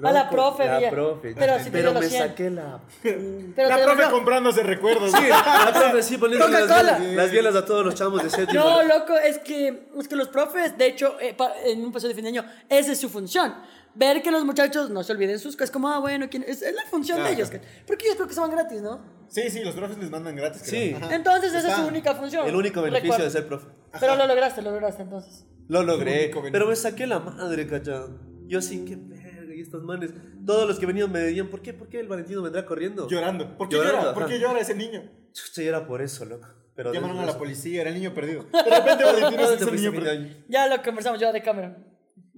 A 0.00 0.12
la 0.12 0.22
Loco, 0.24 0.30
profe, 0.36 0.64
la 0.64 0.90
profe. 0.90 1.34
Pero 1.36 1.58
si 1.58 1.70
los 1.70 1.94
me 1.94 2.08
100. 2.08 2.22
saqué 2.28 2.50
la... 2.50 2.78
Pero 3.02 3.68
la 3.68 3.82
profe 3.84 4.04
comprándose 4.12 4.62
recuerdos. 4.62 5.10
Sí, 5.10 5.26
la 5.28 5.72
profe 5.74 6.02
sí 6.04 6.18
poniendo 6.18 6.46
las 6.46 6.68
las 7.16 7.30
bielas 7.32 7.56
a 7.56 7.64
todos 7.64 7.84
los 7.84 7.96
chamos 7.96 8.22
de 8.22 8.30
séptimo. 8.30 8.62
No, 8.62 8.82
loco, 8.84 9.16
es 9.16 9.38
que, 9.38 9.88
es 9.98 10.06
que 10.06 10.14
los 10.14 10.28
profes, 10.28 10.78
de 10.78 10.86
hecho, 10.86 11.16
eh, 11.20 11.34
pa- 11.36 11.52
en 11.64 11.84
un 11.84 11.90
paseo 11.92 12.08
de 12.08 12.14
fin 12.14 12.22
de 12.22 12.30
año, 12.30 12.44
esa 12.68 12.92
es 12.92 13.00
su 13.00 13.08
función. 13.08 13.52
Ver 13.98 14.22
que 14.22 14.30
los 14.30 14.44
muchachos 14.44 14.90
no 14.90 15.02
se 15.02 15.10
olviden 15.12 15.40
sus 15.40 15.56
cosas, 15.56 15.72
como, 15.72 15.88
ah, 15.88 15.98
bueno, 15.98 16.28
¿quién? 16.30 16.44
Es, 16.46 16.62
es 16.62 16.72
la 16.72 16.82
función 16.88 17.16
Claro. 17.18 17.30
de 17.30 17.34
ellos. 17.34 17.50
que- 17.50 17.60
Porque 17.84 18.04
ellos 18.06 18.14
creo 18.14 18.28
que 18.28 18.34
se 18.34 18.40
van 18.40 18.50
gratis, 18.52 18.80
¿no? 18.80 19.00
Sí, 19.28 19.50
sí, 19.50 19.64
los 19.64 19.74
profes 19.74 19.98
les 19.98 20.08
mandan 20.08 20.36
gratis. 20.36 20.62
Sí. 20.64 20.94
Entonces, 21.10 21.52
esa 21.52 21.68
es 21.68 21.74
su 21.74 21.86
única 21.86 22.14
función. 22.14 22.46
El 22.46 22.54
único 22.54 22.80
beneficio 22.80 23.24
de 23.24 23.28
ser 23.30 23.48
profe. 23.48 23.66
Pero 23.98 24.14
lo 24.14 24.26
lograste, 24.28 24.62
lo 24.62 24.70
lograste 24.70 25.02
entonces. 25.02 25.44
Lo 25.66 25.82
logré, 25.82 26.30
pero 26.52 26.66
me 26.68 26.76
saqué 26.76 27.06
la 27.08 27.18
madre, 27.18 27.66
cacha. 27.66 28.06
Yo 28.46 28.62
sí, 28.62 28.84
qué 28.86 28.96
verga, 28.96 29.52
y 29.54 29.60
estos 29.60 29.82
manes. 29.82 30.12
Todos 30.46 30.66
los 30.68 30.78
que 30.78 30.86
venían 30.86 31.10
me 31.10 31.18
decían, 31.18 31.48
¿por 31.48 31.60
qué? 31.60 31.74
¿Por 31.74 31.88
qué 31.88 31.98
el 32.00 32.06
Valentino 32.08 32.40
vendrá 32.40 32.64
corriendo? 32.64 33.08
Llorando. 33.08 33.58
¿Por 33.58 33.68
qué 33.68 33.76
Llorando, 33.76 34.00
llora? 34.00 34.14
¿Por 34.14 34.26
qué 34.28 34.38
llora 34.38 34.60
ese 34.60 34.74
niño? 34.76 35.02
Chucha, 35.32 35.62
era 35.62 35.86
por 35.86 36.00
eso, 36.00 36.24
loco. 36.24 36.46
Pero 36.74 36.92
Llamaron 36.92 37.18
a 37.18 37.26
la 37.26 37.36
policía, 37.36 37.80
era 37.80 37.90
el 37.90 37.96
niño 37.96 38.14
perdido. 38.14 38.44
De 38.44 38.62
repente 38.62 39.04
Valentino 39.04 39.42
¿Dónde 39.42 39.56
es 39.56 39.62
el 39.62 39.74
niño 39.74 39.92
perdido. 39.92 40.36
Ya 40.48 40.68
lo 40.68 40.80
conversamos 40.82 41.20
yo 41.20 41.32
de 41.32 41.42
cámara. 41.42 41.76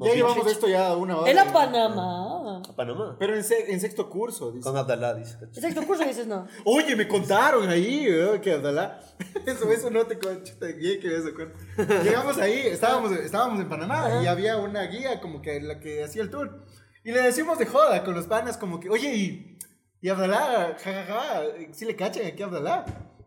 Ya 0.08 0.14
llevamos 0.14 0.46
esto 0.46 0.68
ya 0.68 0.96
una 0.96 1.18
hora. 1.18 1.30
En 1.30 1.36
la 1.36 1.52
Panamá. 1.52 2.62
A 2.68 2.74
Panamá. 2.74 3.16
Pero 3.18 3.34
en, 3.36 3.44
se- 3.44 3.72
en 3.72 3.80
sexto 3.80 4.08
curso, 4.08 4.50
dice. 4.52 4.64
Con 4.64 4.76
Abdalá, 4.76 5.14
dice. 5.14 5.36
¿El 5.42 5.54
sexto 5.60 5.82
curso 5.86 6.04
dices 6.04 6.26
no? 6.26 6.46
Oye, 6.64 6.96
me 6.96 7.06
contaron 7.06 7.68
ahí, 7.68 8.06
eh, 8.08 8.40
que 8.42 8.52
Abdalá. 8.52 9.00
Eso, 9.46 9.70
eso 9.70 9.90
no 9.90 10.04
te 10.06 10.18
concho, 10.18 10.54
bien 10.78 11.00
que 11.00 11.14
eso 11.16 11.28
cuento. 11.34 11.56
Llegamos 12.02 12.38
ahí, 12.38 12.58
estábamos, 12.66 13.12
estábamos 13.12 13.60
en 13.60 13.68
Panamá 13.68 14.22
y 14.22 14.26
había 14.26 14.56
una 14.56 14.82
guía 14.84 15.20
como 15.20 15.40
que 15.42 15.60
la 15.60 15.78
que 15.80 16.02
hacía 16.02 16.22
el 16.22 16.30
tour. 16.30 16.64
Y 17.04 17.12
le 17.12 17.20
decimos 17.22 17.58
de 17.58 17.66
joda 17.66 18.02
con 18.04 18.14
los 18.14 18.26
panas 18.26 18.56
como 18.56 18.80
que, 18.80 18.88
oye, 18.90 19.14
y, 19.14 19.58
y 20.00 20.08
Abdalá, 20.08 20.76
jajaja, 20.82 21.42
sí 21.72 21.84
le 21.84 21.96
cachan 21.96 22.26
aquí 22.26 22.42
a 22.42 22.46
Abdalá. 22.46 22.84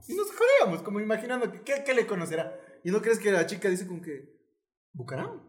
Y 0.08 0.16
nos 0.16 0.28
jodíamos, 0.32 0.82
como 0.84 1.00
imaginando, 1.00 1.52
que, 1.52 1.62
¿qué, 1.62 1.84
qué 1.86 1.94
le 1.94 2.06
conocerá? 2.08 2.54
Y 2.84 2.92
no 2.92 3.02
crees 3.02 3.20
que 3.20 3.32
la 3.32 3.46
chica 3.46 3.70
dice 3.70 3.88
como 3.88 4.02
que, 4.02 4.34
¿Bucaram? 4.94 5.42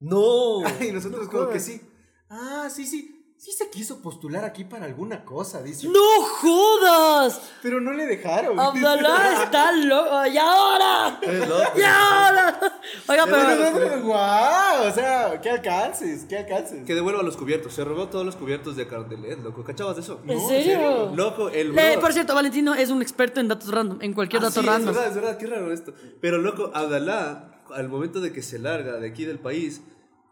No. 0.00 0.60
Y 0.80 0.92
nosotros 0.92 1.26
no 1.26 1.30
como 1.30 1.44
que 1.48 1.58
jodas. 1.58 1.64
sí. 1.64 1.80
Ah, 2.28 2.68
sí, 2.70 2.86
sí. 2.86 3.16
Sí 3.36 3.52
se 3.52 3.70
quiso 3.70 4.02
postular 4.02 4.44
aquí 4.44 4.64
para 4.64 4.84
alguna 4.84 5.24
cosa, 5.24 5.62
dice. 5.62 5.88
¡No 5.88 6.22
jodas! 6.22 7.40
Pero 7.62 7.80
no 7.80 7.92
le 7.94 8.04
dejaron. 8.04 8.60
Abdalá 8.60 9.42
está 9.44 9.72
loco. 9.72 10.26
¡Y 10.26 10.36
ahora! 10.36 11.18
Es 11.22 11.48
loco. 11.48 11.62
¡Y 11.74 11.80
ahora! 11.80 12.60
Oiga, 13.08 13.24
Pero 13.24 13.78
pero. 13.78 14.02
guau, 14.02 14.88
o 14.88 14.92
sea, 14.92 15.40
qué 15.40 15.48
alcances, 15.50 16.24
qué 16.26 16.36
alcances. 16.36 16.84
Que 16.84 16.94
devuelva 16.94 17.22
los 17.22 17.38
cubiertos. 17.38 17.72
Se 17.72 17.82
robó 17.82 18.08
todos 18.08 18.26
los 18.26 18.36
cubiertos 18.36 18.76
de 18.76 18.86
Cardelet, 18.86 19.42
loco. 19.42 19.64
¿Cachabas 19.64 19.96
de 19.96 20.02
eso? 20.02 20.20
¿En 20.26 20.36
No, 20.36 20.48
serio? 20.48 21.12
Loco, 21.16 21.48
el 21.48 21.72
bro- 21.72 22.00
por 22.00 22.12
cierto, 22.12 22.34
Valentino 22.34 22.74
es 22.74 22.90
un 22.90 23.00
experto 23.00 23.40
en 23.40 23.48
datos 23.48 23.70
random, 23.70 24.02
en 24.02 24.12
cualquier 24.12 24.42
Ah, 24.42 24.48
dato 24.50 24.60
sí, 24.60 24.66
random. 24.66 24.90
Es 24.90 24.96
verdad, 24.96 25.08
es 25.08 25.14
verdad, 25.16 25.38
qué 25.38 25.46
raro 25.46 25.72
esto. 25.72 25.94
Pero 26.20 26.36
loco, 26.36 26.70
Abdalá, 26.74 27.59
al 27.74 27.88
momento 27.88 28.20
de 28.20 28.32
que 28.32 28.42
se 28.42 28.58
larga 28.58 28.98
de 28.98 29.08
aquí 29.08 29.24
del 29.24 29.38
país, 29.38 29.82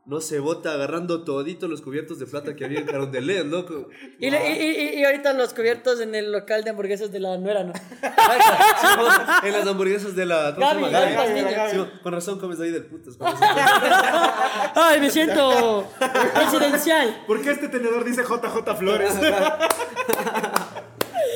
no 0.07 0.23
se 0.23 0.39
bota 0.39 0.73
agarrando 0.73 1.23
toditos 1.23 1.69
los 1.69 1.83
cubiertos 1.83 2.19
de 2.19 2.25
plata 2.25 2.57
que 2.57 2.65
había 2.65 2.79
en 2.81 2.87
Carondelet, 2.87 3.45
loco. 3.45 3.91
Y, 4.19 4.31
le- 4.31 4.59
y, 4.59 4.97
y- 4.97 5.01
y 5.01 5.05
ahorita 5.05 5.35
los 5.35 5.53
cubiertos 5.53 6.01
en 6.01 6.15
el 6.15 6.33
local 6.33 6.65
de 6.65 6.71
hamburguesas 6.71 7.13
de 7.13 7.21
la 7.21 7.37
nuera, 7.37 7.63
¿no? 7.65 7.75
en 9.45 9.53
las 9.53 9.67
hamburguesas 9.67 10.17
de 10.17 10.25
la. 10.25 10.55
¿Cómo 10.55 10.67
se 10.67 10.75
Gaby, 10.81 10.93
llama? 10.93 11.25
Gaby 11.25 11.41
Gaby. 11.41 11.55
Patiño. 11.57 11.85
Sí, 11.85 11.91
con 12.03 12.13
razón 12.15 12.39
comes 12.39 12.59
ahí 12.59 12.71
del 12.71 12.87
putas. 12.87 13.19
Ay, 14.75 14.99
me 15.01 15.11
siento 15.11 15.87
presidencial. 16.35 17.25
¿Por 17.27 17.43
qué 17.43 17.51
este 17.51 17.69
tenedor 17.69 18.03
dice 18.03 18.23
JJ 18.23 18.77
Flores? 18.79 19.13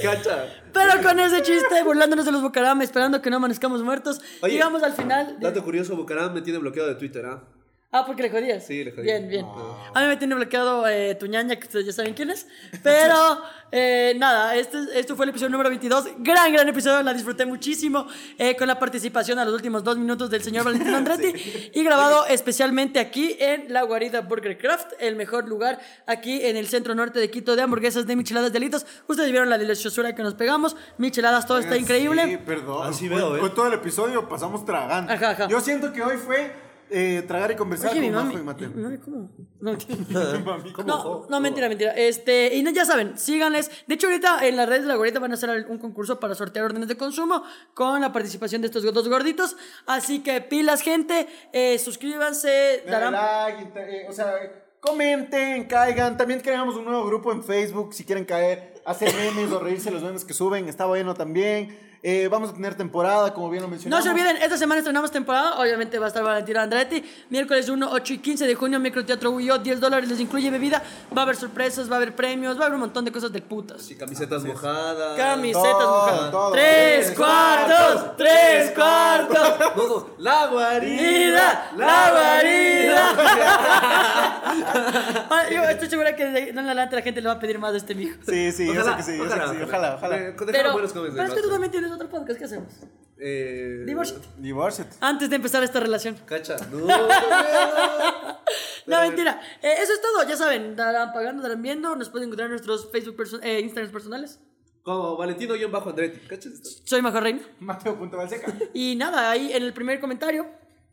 Cacha. 0.02 0.46
Con 1.02 1.20
ese 1.20 1.42
chiste, 1.42 1.82
burlándonos 1.84 2.24
de 2.24 2.32
los 2.32 2.42
Bucaram, 2.42 2.80
esperando 2.82 3.20
que 3.20 3.30
no 3.30 3.36
amanezcamos 3.36 3.82
muertos, 3.82 4.20
Oye, 4.42 4.54
llegamos 4.54 4.82
al 4.82 4.92
final. 4.92 5.38
de- 5.38 5.46
Dato 5.46 5.62
curioso, 5.64 5.96
Bucaram 5.96 6.32
me 6.32 6.42
tiene 6.42 6.58
bloqueado 6.58 6.88
de 6.88 6.94
Twitter, 6.96 7.24
¿ah? 7.26 7.42
Ah, 7.94 8.06
porque 8.06 8.22
le 8.22 8.30
jodías. 8.30 8.64
Sí, 8.66 8.82
le 8.82 8.90
jodí. 8.90 9.02
Bien, 9.02 9.28
bien. 9.28 9.44
A 9.92 10.00
mí 10.00 10.06
me 10.06 10.16
tiene 10.16 10.34
bloqueado 10.34 10.88
eh, 10.88 11.14
tu 11.14 11.26
ñaña, 11.26 11.56
que 11.56 11.66
ustedes 11.66 11.84
ya 11.84 11.92
saben 11.92 12.14
quién 12.14 12.30
es. 12.30 12.46
Pero 12.82 13.14
eh, 13.70 14.14
nada, 14.16 14.56
este, 14.56 14.78
esto 14.94 15.14
fue 15.14 15.26
el 15.26 15.28
episodio 15.28 15.50
número 15.50 15.68
22. 15.68 16.06
Gran, 16.20 16.50
gran 16.54 16.66
episodio, 16.66 17.02
la 17.02 17.12
disfruté 17.12 17.44
muchísimo. 17.44 18.06
eh, 18.38 18.56
con 18.56 18.66
la 18.66 18.78
participación 18.78 19.38
a 19.38 19.44
los 19.44 19.52
últimos 19.52 19.84
dos 19.84 19.98
minutos 19.98 20.30
del 20.30 20.42
señor 20.42 20.64
Valentino 20.64 20.96
Andretti. 20.96 21.70
Y 21.74 21.84
grabado 21.84 22.24
especialmente 22.26 22.98
aquí 22.98 23.36
en 23.38 23.70
la 23.70 23.82
guarida 23.82 24.22
Burger 24.22 24.56
Craft, 24.56 24.92
el 24.98 25.14
mejor 25.16 25.46
lugar 25.46 25.78
aquí 26.06 26.42
en 26.46 26.56
el 26.56 26.68
centro 26.68 26.94
norte 26.94 27.20
de 27.20 27.30
Quito 27.30 27.56
de 27.56 27.62
hamburguesas 27.62 28.06
de 28.06 28.16
micheladas 28.16 28.54
delitos. 28.54 28.86
Ustedes 29.06 29.30
vieron 29.30 29.50
la 29.50 29.58
deliciosura 29.58 30.14
que 30.14 30.22
nos 30.22 30.32
pegamos. 30.32 30.76
Micheladas, 30.96 31.46
todo 31.46 31.58
está 31.58 31.76
increíble. 31.76 32.24
Sí, 32.24 32.36
perdón. 32.38 32.86
Así 32.86 33.06
veo, 33.06 33.36
¿eh? 33.36 33.40
Hoy 33.40 33.50
todo 33.50 33.66
el 33.66 33.74
episodio 33.74 34.26
pasamos 34.30 34.64
tragando. 34.64 35.12
Ajá, 35.12 35.30
ajá. 35.32 35.48
Yo 35.48 35.60
siento 35.60 35.92
que 35.92 36.02
hoy 36.02 36.16
fue 36.16 36.71
eh, 36.92 37.22
tragar 37.26 37.50
y 37.50 37.56
conversar 37.56 37.90
Oye, 37.92 38.00
mi 38.00 38.10
con 38.10 38.26
Majo 38.26 38.38
y 38.38 38.42
Mateo. 38.42 38.70
mi 38.70 38.82
mami, 38.82 38.98
¿cómo? 38.98 39.30
No, 39.60 39.76
no, 40.84 41.26
no, 41.28 41.40
mentira, 41.40 41.68
mentira. 41.68 41.92
Este, 41.92 42.54
y 42.54 42.62
no, 42.62 42.70
ya 42.70 42.84
saben, 42.84 43.16
síganles. 43.16 43.70
De 43.86 43.94
hecho, 43.94 44.08
ahorita 44.08 44.46
en 44.46 44.56
las 44.56 44.68
redes 44.68 44.82
de 44.82 44.88
la 44.88 44.96
gorita 44.96 45.18
van 45.20 45.30
a 45.30 45.34
hacer 45.34 45.66
un 45.68 45.78
concurso 45.78 46.18
para 46.20 46.34
sortear 46.34 46.64
órdenes 46.64 46.88
de 46.88 46.96
consumo 46.96 47.42
con 47.74 48.00
la 48.00 48.12
participación 48.12 48.60
de 48.60 48.66
estos 48.66 48.82
dos 48.82 49.08
gorditos. 49.08 49.56
Así 49.86 50.20
que 50.22 50.40
pilas, 50.40 50.82
gente. 50.82 51.26
eh, 51.52 51.78
suscríbanse. 51.78 52.82
Darán. 52.86 53.12
like, 53.12 53.72
eh, 53.76 54.06
o 54.08 54.12
sea, 54.12 54.34
comenten, 54.80 55.64
caigan. 55.64 56.16
También 56.16 56.40
creamos 56.40 56.76
un 56.76 56.84
nuevo 56.84 57.06
grupo 57.06 57.32
en 57.32 57.42
Facebook 57.42 57.94
si 57.94 58.04
quieren 58.04 58.24
caer, 58.24 58.74
hacer 58.84 59.14
memes 59.14 59.50
o 59.52 59.60
reírse 59.60 59.90
los 59.90 60.02
memes 60.02 60.24
que 60.24 60.34
suben. 60.34 60.68
Está 60.68 60.86
bueno 60.86 61.14
también. 61.14 61.78
Eh, 62.04 62.26
vamos 62.28 62.50
a 62.50 62.52
tener 62.54 62.74
temporada, 62.74 63.32
como 63.32 63.48
bien 63.48 63.62
lo 63.62 63.68
No 63.68 63.70
mencionamos. 63.72 64.04
se 64.04 64.10
olviden, 64.10 64.36
esta 64.38 64.56
semana 64.56 64.80
estrenamos 64.80 65.12
temporada. 65.12 65.60
Obviamente 65.60 66.00
va 66.00 66.06
a 66.06 66.08
estar 66.08 66.24
Valentino 66.24 66.58
Andretti. 66.58 67.00
Miércoles 67.30 67.68
1, 67.68 67.88
8 67.92 68.12
y 68.14 68.18
15 68.18 68.44
de 68.48 68.54
junio, 68.56 68.80
Microteatro 68.80 69.30
Huyo. 69.30 69.58
10 69.58 69.78
dólares 69.78 70.08
les 70.08 70.18
incluye 70.18 70.50
bebida. 70.50 70.82
Va 71.16 71.20
a 71.22 71.24
haber 71.24 71.36
sorpresas, 71.36 71.88
va 71.88 71.94
a 71.94 71.96
haber 71.98 72.16
premios, 72.16 72.56
va 72.58 72.62
a 72.62 72.66
haber 72.66 72.74
un 72.74 72.80
montón 72.80 73.04
de 73.04 73.12
cosas 73.12 73.32
del 73.32 73.42
putas. 73.42 73.82
Sí, 73.82 73.94
camisetas 73.94 74.42
mojadas. 74.42 75.16
Camisetas, 75.16 75.62
Todo, 75.72 76.30
todo. 76.30 76.52
Tres 76.52 77.06
Tres 77.06 77.16
cuartos, 77.16 78.16
tres 78.16 78.70
cuartos. 78.72 79.74
Todos. 79.76 80.06
La 80.18 80.46
guarida. 80.48 81.70
La 81.76 82.10
guarida. 82.10 83.12
Yo 85.52 85.62
estoy 85.64 85.88
segura 85.88 86.16
que 86.16 86.24
de 86.24 86.52
no 86.52 86.60
en 86.60 86.66
adelante 86.66 86.96
la 86.96 87.02
gente 87.02 87.20
le 87.20 87.28
va 87.28 87.34
a 87.34 87.38
pedir 87.38 87.58
más 87.58 87.72
de 87.72 87.78
este 87.78 87.94
mijo. 87.94 88.16
Sí, 88.26 88.52
sí, 88.52 88.66
yo 88.66 88.74
sé 88.74 88.80
Ojalá, 88.80 88.96
que 88.96 89.02
sí, 89.02 89.16
yo 89.18 89.24
sé 89.28 89.34
que 89.38 89.46
sí. 89.48 89.56
Ojalá, 89.62 89.94
ojalá. 89.96 90.16
Pero, 90.16 90.84
es 90.84 90.92
que 90.92 91.40
tú 91.40 91.46
¿no? 91.46 91.52
también 91.52 91.70
tienes 91.70 91.91
otro 91.92 92.08
podcast, 92.08 92.38
¿qué 92.38 92.44
hacemos? 92.46 92.72
Eh, 93.18 93.84
Divórciate. 93.86 94.26
Divórciate. 94.38 94.96
Antes 95.00 95.30
de 95.30 95.36
empezar 95.36 95.62
esta 95.62 95.80
relación. 95.80 96.16
Cacha. 96.26 96.56
No, 98.86 99.00
mentira. 99.00 99.40
Eh, 99.62 99.74
eso 99.80 99.92
es 99.92 100.02
todo, 100.02 100.28
ya 100.28 100.36
saben. 100.36 100.74
Darán 100.74 101.12
pagando, 101.12 101.42
darán 101.42 101.62
viendo. 101.62 101.94
Nos 101.94 102.08
pueden 102.08 102.26
encontrar 102.26 102.46
en 102.46 102.52
nuestros 102.52 102.90
Facebook, 102.90 103.16
perso- 103.16 103.40
eh, 103.42 103.60
Instagrams 103.60 103.92
personales. 103.92 104.40
Como 104.82 105.16
Valentino-Andretti. 105.16 106.26
¿Cachas 106.26 106.52
esto? 106.54 106.68
Soy 106.84 107.00
Majo 107.00 107.20
Reina. 107.20 107.40
Mateo.valseca. 107.60 108.52
Y 108.74 108.96
nada, 108.96 109.30
ahí 109.30 109.52
en 109.52 109.62
el 109.62 109.72
primer 109.72 110.00
comentario. 110.00 110.46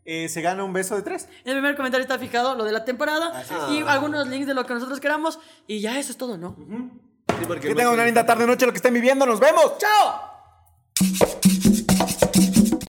Eh, 0.06 0.30
se 0.30 0.42
gana 0.42 0.64
un 0.64 0.72
beso 0.72 0.96
de 0.96 1.02
tres. 1.02 1.28
En 1.44 1.52
el 1.54 1.58
primer 1.58 1.76
comentario 1.76 2.04
está 2.04 2.20
fijado 2.20 2.54
lo 2.56 2.64
de 2.64 2.72
la 2.72 2.86
temporada. 2.86 3.44
Y 3.72 3.82
algunos 3.82 4.28
links 4.28 4.46
de 4.48 4.54
lo 4.54 4.66
que 4.68 4.74
nosotros 4.76 5.00
queramos. 5.00 5.40
Y 5.66 5.82
ya 5.82 5.98
eso 6.00 6.12
es 6.12 6.18
todo, 6.18 6.38
¿no? 6.38 6.56
Sí, 7.40 7.46
porque 7.48 7.70
Que 7.70 7.76
tengan 7.76 7.94
una 7.96 8.06
linda 8.06 8.24
tarde, 8.26 8.46
noche, 8.46 8.68
lo 8.68 8.72
que 8.72 8.78
estén 8.78 8.94
viviendo. 8.94 9.26
¡Nos 9.26 9.40
vemos! 9.40 9.80
¡Chao! 9.80 10.29
you 11.02 11.39